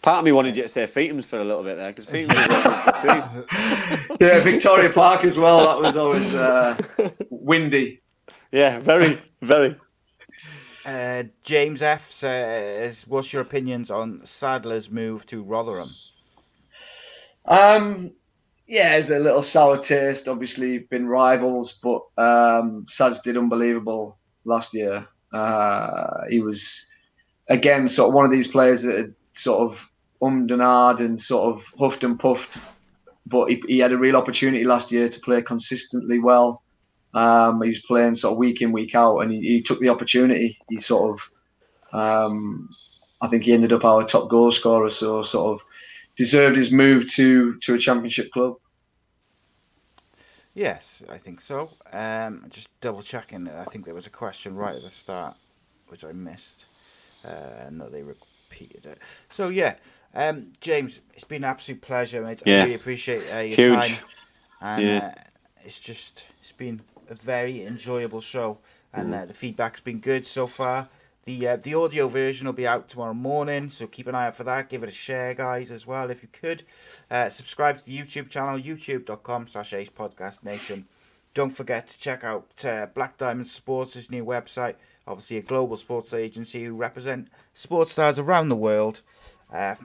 Part 0.02 0.18
of 0.18 0.24
me 0.24 0.32
wanted 0.32 0.56
you 0.56 0.62
to 0.62 0.68
say 0.68 0.86
Feethams 0.86 1.24
for 1.24 1.40
a 1.40 1.44
little 1.44 1.64
bit 1.64 1.76
there, 1.76 1.92
because 1.92 2.06
Feethams 2.06 2.30
is 2.30 2.64
what 2.64 3.24
it's 3.24 3.34
a 3.34 4.16
Yeah, 4.20 4.40
Victoria 4.40 4.90
Park 4.90 5.24
as 5.24 5.36
well. 5.36 5.66
That 5.66 5.80
was 5.80 5.96
always 5.96 6.32
uh, 6.32 6.76
windy. 7.30 8.00
Yeah, 8.52 8.78
very, 8.78 9.20
very. 9.42 9.76
Uh, 10.84 11.24
James 11.42 11.82
F 11.82 12.10
says, 12.12 13.04
"What's 13.08 13.32
your 13.32 13.42
opinions 13.42 13.90
on 13.90 14.20
Sadlier's 14.20 14.88
move 14.88 15.26
to 15.26 15.42
Rotherham?" 15.42 15.90
Um, 17.46 18.12
yeah, 18.68 18.96
it's 18.96 19.10
a 19.10 19.18
little 19.18 19.42
sour 19.42 19.78
taste. 19.78 20.28
Obviously, 20.28 20.78
been 20.78 21.08
rivals, 21.08 21.78
but 21.82 22.02
um, 22.16 22.86
Sads 22.88 23.20
did 23.20 23.36
unbelievable 23.36 24.18
last 24.44 24.74
year. 24.74 25.06
Uh, 25.32 26.24
he 26.28 26.40
was 26.40 26.86
again 27.48 27.88
sort 27.88 28.08
of 28.08 28.14
one 28.14 28.24
of 28.24 28.30
these 28.30 28.48
players 28.48 28.82
that 28.82 28.96
had 28.96 29.14
sort 29.36 29.60
of 29.60 29.88
ummed 30.22 30.50
and 30.50 30.62
ahed 30.62 31.00
and 31.00 31.20
sort 31.20 31.54
of 31.54 31.64
huffed 31.78 32.04
and 32.04 32.18
puffed, 32.18 32.56
but 33.26 33.50
he, 33.50 33.62
he 33.68 33.78
had 33.78 33.92
a 33.92 33.98
real 33.98 34.16
opportunity 34.16 34.64
last 34.64 34.90
year 34.90 35.08
to 35.08 35.20
play 35.20 35.42
consistently 35.42 36.18
well. 36.18 36.62
Um, 37.14 37.62
he 37.62 37.70
was 37.70 37.82
playing 37.82 38.16
sort 38.16 38.32
of 38.32 38.38
week 38.38 38.62
in 38.62 38.72
week 38.72 38.94
out, 38.94 39.18
and 39.18 39.32
he, 39.32 39.40
he 39.40 39.62
took 39.62 39.80
the 39.80 39.88
opportunity. 39.88 40.58
He 40.68 40.78
sort 40.78 41.18
of, 41.18 41.98
um, 41.98 42.68
I 43.20 43.28
think 43.28 43.44
he 43.44 43.52
ended 43.52 43.72
up 43.72 43.84
our 43.84 44.04
top 44.04 44.28
goal 44.28 44.52
scorer, 44.52 44.90
so 44.90 45.22
sort 45.22 45.54
of 45.54 45.66
deserved 46.16 46.56
his 46.56 46.72
move 46.72 47.10
to 47.12 47.56
to 47.60 47.74
a 47.74 47.78
championship 47.78 48.30
club. 48.32 48.56
Yes, 50.54 51.02
I 51.10 51.18
think 51.18 51.42
so. 51.42 51.70
Um, 51.92 52.46
just 52.48 52.68
double 52.80 53.02
checking. 53.02 53.48
I 53.48 53.64
think 53.64 53.84
there 53.84 53.94
was 53.94 54.06
a 54.06 54.10
question 54.10 54.56
right 54.56 54.74
at 54.74 54.82
the 54.82 54.88
start, 54.88 55.36
which 55.88 56.02
I 56.02 56.12
missed. 56.12 56.64
Uh, 57.22 57.68
no, 57.70 57.88
they 57.90 58.02
repeated 58.60 58.86
it. 58.86 58.98
So 59.30 59.48
yeah, 59.48 59.76
um, 60.14 60.52
James, 60.60 61.00
it's 61.14 61.24
been 61.24 61.44
an 61.44 61.50
absolute 61.50 61.80
pleasure, 61.80 62.22
mate. 62.22 62.42
I 62.46 62.50
really 62.50 62.74
appreciate 62.74 63.22
uh, 63.34 63.38
your 63.40 63.56
Huge. 63.56 63.74
time, 63.98 64.04
and 64.60 64.84
Yeah. 64.86 65.14
uh, 65.16 65.22
it's 65.64 65.78
just 65.78 66.26
it's 66.40 66.52
been 66.52 66.80
a 67.10 67.14
very 67.14 67.64
enjoyable 67.64 68.20
show, 68.20 68.58
and 68.92 69.12
Mm. 69.12 69.22
uh, 69.22 69.26
the 69.26 69.34
feedback's 69.34 69.80
been 69.80 70.00
good 70.00 70.26
so 70.26 70.46
far. 70.46 70.88
The 71.24 71.48
uh, 71.48 71.56
the 71.56 71.74
audio 71.74 72.08
version 72.08 72.46
will 72.46 72.52
be 72.54 72.66
out 72.68 72.88
tomorrow 72.88 73.14
morning, 73.14 73.68
so 73.68 73.86
keep 73.86 74.06
an 74.06 74.14
eye 74.14 74.26
out 74.28 74.36
for 74.36 74.44
that. 74.44 74.68
Give 74.70 74.82
it 74.84 74.88
a 74.88 74.92
share, 74.92 75.34
guys, 75.34 75.70
as 75.70 75.86
well 75.86 76.10
if 76.10 76.22
you 76.22 76.28
could. 76.32 76.62
Uh, 77.10 77.28
subscribe 77.28 77.78
to 77.78 77.84
the 77.84 77.98
YouTube 77.98 78.30
channel, 78.30 78.58
youtube.com 78.58 79.48
slash 79.48 79.72
Ace 79.72 79.90
Podcast 79.90 80.44
Nation. 80.44 80.86
Don't 81.34 81.50
forget 81.50 81.88
to 81.88 81.98
check 81.98 82.24
out 82.24 82.46
uh, 82.64 82.86
Black 82.94 83.18
Diamond 83.18 83.48
Sports' 83.48 84.08
new 84.10 84.24
website. 84.24 84.76
Obviously, 85.06 85.36
a 85.36 85.42
global 85.42 85.76
sports 85.76 86.12
agency 86.12 86.64
who 86.64 86.74
represent 86.74 87.28
sports 87.54 87.92
stars 87.92 88.18
around 88.18 88.48
the 88.48 88.56
world. 88.56 89.02
Uh, 89.52 89.76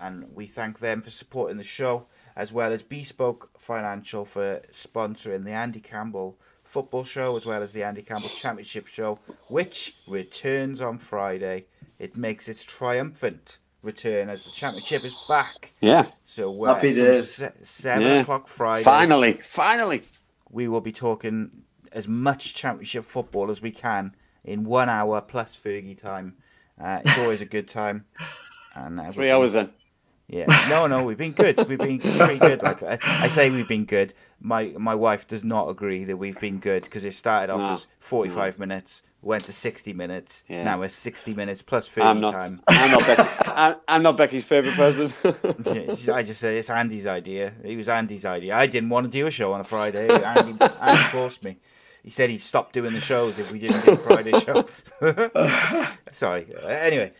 and 0.00 0.26
we 0.34 0.46
thank 0.46 0.78
them 0.80 1.02
for 1.02 1.10
supporting 1.10 1.56
the 1.56 1.64
show, 1.64 2.06
as 2.36 2.52
well 2.52 2.72
as 2.72 2.82
Bespoke 2.82 3.50
Financial 3.58 4.24
for 4.24 4.60
sponsoring 4.72 5.44
the 5.44 5.50
Andy 5.52 5.80
Campbell 5.80 6.36
Football 6.64 7.04
Show, 7.04 7.36
as 7.36 7.46
well 7.46 7.62
as 7.62 7.72
the 7.72 7.82
Andy 7.82 8.02
Campbell 8.02 8.28
Championship 8.28 8.86
Show, 8.86 9.18
which 9.48 9.96
returns 10.06 10.80
on 10.80 10.98
Friday. 10.98 11.66
It 11.98 12.16
makes 12.16 12.48
its 12.48 12.62
triumphant 12.62 13.58
return 13.82 14.28
as 14.28 14.44
the 14.44 14.50
championship 14.50 15.04
is 15.04 15.24
back. 15.28 15.72
Yeah. 15.80 16.06
So 16.24 16.64
uh, 16.64 16.74
Happy 16.74 16.92
from 16.94 17.02
days. 17.04 17.34
se- 17.34 17.52
seven 17.62 18.06
Yeah. 18.06 18.20
o'clock 18.20 18.46
Friday. 18.48 18.84
Finally, 18.84 19.32
finally. 19.44 20.02
we 20.50 20.68
will 20.68 20.80
be 20.80 20.92
talking 20.92 21.50
as 21.92 22.06
much 22.08 22.54
championship 22.54 23.04
football 23.04 23.50
as 23.50 23.60
we 23.62 23.70
can 23.70 24.14
in 24.44 24.64
one 24.64 24.88
hour 24.88 25.20
plus 25.20 25.56
Fergie 25.62 26.00
time. 26.00 26.34
Uh, 26.80 27.00
it's 27.04 27.18
always 27.18 27.40
a 27.40 27.46
good 27.46 27.68
time. 27.68 28.04
And 28.74 29.00
uh, 29.00 29.10
Three 29.12 29.30
hours 29.30 29.54
then. 29.54 29.70
Yeah, 30.30 30.44
no, 30.68 30.86
no, 30.86 31.04
we've 31.04 31.16
been 31.16 31.32
good. 31.32 31.56
We've 31.68 31.78
been 31.78 31.98
pretty 32.00 32.38
good. 32.38 32.62
Like 32.62 32.82
I, 32.82 32.98
I 33.02 33.28
say, 33.28 33.48
we've 33.48 33.66
been 33.66 33.86
good. 33.86 34.12
My 34.40 34.74
my 34.78 34.94
wife 34.94 35.26
does 35.26 35.42
not 35.42 35.70
agree 35.70 36.04
that 36.04 36.18
we've 36.18 36.38
been 36.38 36.58
good 36.58 36.82
because 36.84 37.02
it 37.06 37.14
started 37.14 37.50
off 37.50 37.60
No. 37.60 37.70
as 37.72 37.86
forty 37.98 38.28
five 38.28 38.58
minutes, 38.58 39.02
went 39.22 39.44
to 39.46 39.54
sixty 39.54 39.94
minutes. 39.94 40.44
Yeah. 40.46 40.64
Now 40.64 40.82
it's 40.82 40.92
sixty 40.92 41.32
minutes 41.32 41.62
plus 41.62 41.88
thirty 41.88 42.06
I'm 42.06 42.20
not. 42.20 42.34
time. 42.34 42.60
I'm 42.68 42.90
not. 42.90 43.06
Becky, 43.06 43.22
I'm, 43.46 43.76
I'm 43.88 44.02
not 44.02 44.18
Becky's 44.18 44.44
favourite 44.44 44.76
person. 44.76 45.10
Yeah, 46.04 46.14
I 46.14 46.22
just 46.22 46.40
say 46.40 46.58
it's 46.58 46.68
Andy's 46.68 47.06
idea. 47.06 47.54
It 47.64 47.78
was 47.78 47.88
Andy's 47.88 48.26
idea. 48.26 48.54
I 48.54 48.66
didn't 48.66 48.90
want 48.90 49.10
to 49.10 49.10
do 49.10 49.26
a 49.26 49.30
show 49.30 49.54
on 49.54 49.60
a 49.62 49.64
Friday. 49.64 50.08
Andy, 50.10 50.56
Andy 50.82 51.02
forced 51.04 51.42
me. 51.42 51.56
He 52.08 52.12
said 52.12 52.30
he'd 52.30 52.40
stop 52.40 52.72
doing 52.72 52.94
the 52.94 53.02
shows 53.02 53.38
if 53.38 53.52
we 53.52 53.58
didn't 53.58 53.84
do 53.84 53.94
Friday 53.96 54.32
show. 54.40 54.64
Sorry. 56.10 56.46
Uh, 56.56 56.66
Anyway, 56.66 57.12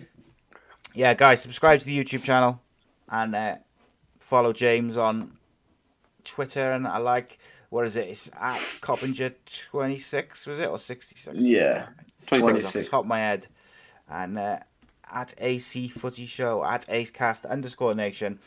yeah, 0.94 1.12
guys, 1.12 1.43
subscribe 1.43 1.81
to 1.81 1.85
the 1.85 2.02
YouTube 2.02 2.23
channel 2.23 2.59
and 3.10 3.35
uh, 3.35 3.56
follow 4.19 4.55
James 4.55 4.97
on 4.97 5.32
Twitter. 6.24 6.73
And 6.73 6.89
I 6.89 6.97
like 6.97 7.39
what 7.69 7.85
is 7.85 7.97
it? 7.97 8.09
It's 8.09 8.31
at 8.40 8.62
Coppinger 8.81 9.35
twenty 9.44 9.98
six. 9.98 10.47
Was 10.47 10.59
it 10.59 10.70
or 10.70 10.78
sixty 10.78 11.16
six? 11.16 11.39
Yeah, 11.39 11.89
26. 12.28 12.66
off 12.66 12.73
the 12.73 12.85
top 12.85 13.01
of 13.01 13.06
my 13.09 13.19
head. 13.19 13.47
And 14.09 14.39
uh, 14.39 14.60
at 15.12 15.35
AC 15.36 15.89
Footy 15.89 16.24
Show, 16.24 16.65
at 16.65 16.86
Acecast 16.86 17.47
underscore 17.47 17.94
Nation. 17.94 18.39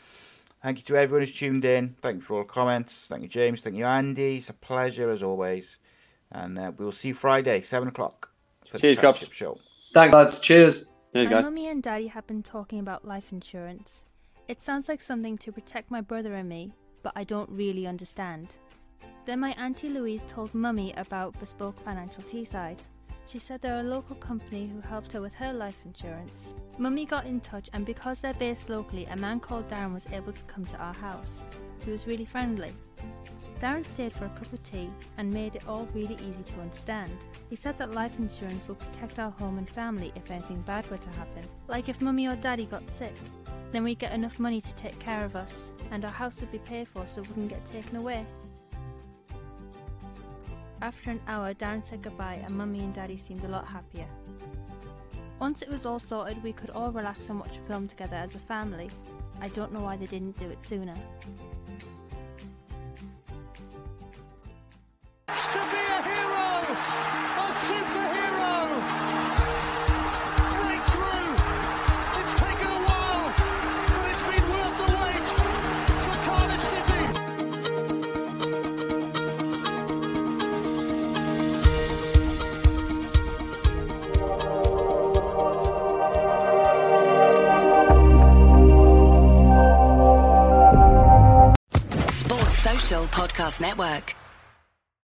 Thank 0.60 0.78
you 0.78 0.84
to 0.86 0.96
everyone 0.96 1.22
who's 1.22 1.38
tuned 1.38 1.64
in. 1.64 1.94
Thank 2.02 2.16
you 2.16 2.22
for 2.22 2.34
all 2.38 2.42
the 2.42 2.48
comments. 2.48 3.06
Thank 3.06 3.22
you, 3.22 3.28
James. 3.28 3.60
Thank 3.60 3.76
you, 3.76 3.84
Andy. 3.84 4.38
It's 4.38 4.50
a 4.50 4.54
pleasure 4.54 5.08
as 5.08 5.22
always. 5.22 5.78
And 6.32 6.58
uh, 6.58 6.72
we 6.76 6.84
will 6.84 6.92
see 6.92 7.08
you 7.08 7.14
Friday, 7.14 7.60
7 7.60 7.88
o'clock 7.88 8.30
for 8.68 8.78
Cheers, 8.78 8.96
the 8.96 9.02
Cops. 9.02 9.18
Championship 9.20 9.32
Show. 9.34 9.58
Thanks, 9.94 10.14
lads. 10.14 10.40
Cheers. 10.40 10.86
Cheers, 11.12 11.26
My 11.26 11.30
guys. 11.30 11.44
mummy 11.44 11.68
and 11.68 11.82
daddy 11.82 12.06
have 12.06 12.26
been 12.26 12.42
talking 12.42 12.80
about 12.80 13.04
life 13.06 13.32
insurance. 13.32 14.04
It 14.48 14.62
sounds 14.62 14.88
like 14.88 15.00
something 15.00 15.36
to 15.38 15.52
protect 15.52 15.90
my 15.90 16.00
brother 16.00 16.34
and 16.34 16.48
me, 16.48 16.72
but 17.02 17.12
I 17.14 17.24
don't 17.24 17.50
really 17.50 17.86
understand. 17.86 18.48
Then 19.26 19.40
my 19.40 19.52
auntie 19.52 19.90
Louise 19.90 20.22
told 20.28 20.54
mummy 20.54 20.94
about 20.96 21.38
Bespoke 21.38 21.78
Financial 21.80 22.22
Teesside. 22.24 22.78
She 23.28 23.38
said 23.38 23.60
they're 23.60 23.80
a 23.80 23.84
local 23.84 24.16
company 24.16 24.68
who 24.72 24.80
helped 24.80 25.12
her 25.12 25.20
with 25.20 25.34
her 25.34 25.52
life 25.52 25.76
insurance. 25.84 26.54
Mummy 26.78 27.04
got 27.04 27.26
in 27.26 27.40
touch, 27.40 27.68
and 27.72 27.86
because 27.86 28.20
they're 28.20 28.34
based 28.34 28.68
locally, 28.68 29.04
a 29.06 29.16
man 29.16 29.38
called 29.38 29.68
Darren 29.68 29.94
was 29.94 30.06
able 30.12 30.32
to 30.32 30.44
come 30.44 30.64
to 30.66 30.76
our 30.78 30.94
house. 30.94 31.30
He 31.84 31.90
was 31.92 32.06
really 32.06 32.24
friendly. 32.24 32.72
Darren 33.62 33.86
stayed 33.94 34.12
for 34.12 34.24
a 34.24 34.30
cup 34.30 34.52
of 34.52 34.60
tea 34.64 34.90
and 35.18 35.32
made 35.32 35.54
it 35.54 35.68
all 35.68 35.86
really 35.94 36.16
easy 36.16 36.42
to 36.46 36.60
understand. 36.60 37.12
He 37.48 37.54
said 37.54 37.78
that 37.78 37.92
life 37.92 38.18
insurance 38.18 38.66
will 38.66 38.74
protect 38.74 39.20
our 39.20 39.30
home 39.30 39.56
and 39.56 39.68
family 39.68 40.10
if 40.16 40.32
anything 40.32 40.60
bad 40.62 40.90
were 40.90 40.96
to 40.96 41.08
happen. 41.10 41.44
Like 41.68 41.88
if 41.88 42.00
mummy 42.00 42.26
or 42.26 42.34
daddy 42.34 42.64
got 42.64 42.90
sick, 42.90 43.14
then 43.70 43.84
we'd 43.84 44.00
get 44.00 44.12
enough 44.12 44.40
money 44.40 44.60
to 44.60 44.74
take 44.74 44.98
care 44.98 45.24
of 45.24 45.36
us, 45.36 45.70
and 45.92 46.04
our 46.04 46.10
house 46.10 46.40
would 46.40 46.50
be 46.50 46.58
paid 46.58 46.88
for 46.88 47.06
so 47.06 47.22
it 47.22 47.28
wouldn't 47.28 47.50
get 47.50 47.72
taken 47.72 47.98
away. 47.98 48.26
After 50.80 51.12
an 51.12 51.20
hour, 51.28 51.54
Darren 51.54 51.84
said 51.84 52.02
goodbye 52.02 52.42
and 52.44 52.58
mummy 52.58 52.80
and 52.80 52.92
daddy 52.92 53.16
seemed 53.16 53.44
a 53.44 53.48
lot 53.48 53.68
happier. 53.68 54.08
Once 55.38 55.62
it 55.62 55.68
was 55.68 55.86
all 55.86 56.00
sorted, 56.00 56.42
we 56.42 56.52
could 56.52 56.70
all 56.70 56.90
relax 56.90 57.28
and 57.28 57.38
watch 57.38 57.56
a 57.58 57.68
film 57.68 57.86
together 57.86 58.16
as 58.16 58.34
a 58.34 58.40
family. 58.40 58.90
I 59.40 59.46
don't 59.50 59.72
know 59.72 59.82
why 59.82 59.96
they 59.96 60.06
didn't 60.06 60.36
do 60.36 60.50
it 60.50 60.58
sooner. 60.66 60.94
To 65.40 65.60
be 65.72 65.82
a 65.96 66.02
hero, 66.02 66.48
a 67.40 67.48
superhero. 67.66 68.52
Breakthrough. 70.60 71.32
It's 72.20 72.34
taken 72.34 72.68
a 72.68 72.80
while, 72.86 73.24
but 73.88 74.04
it's 74.12 74.24
been 74.28 74.46
worth 74.52 74.76
the 74.80 74.88
wait 75.02 75.26
for 76.04 76.16
Cardiff 76.26 76.62
City. 76.72 77.02
Sports 92.10 92.58
Social 92.58 93.04
Podcast 93.06 93.60
Network. 93.60 94.14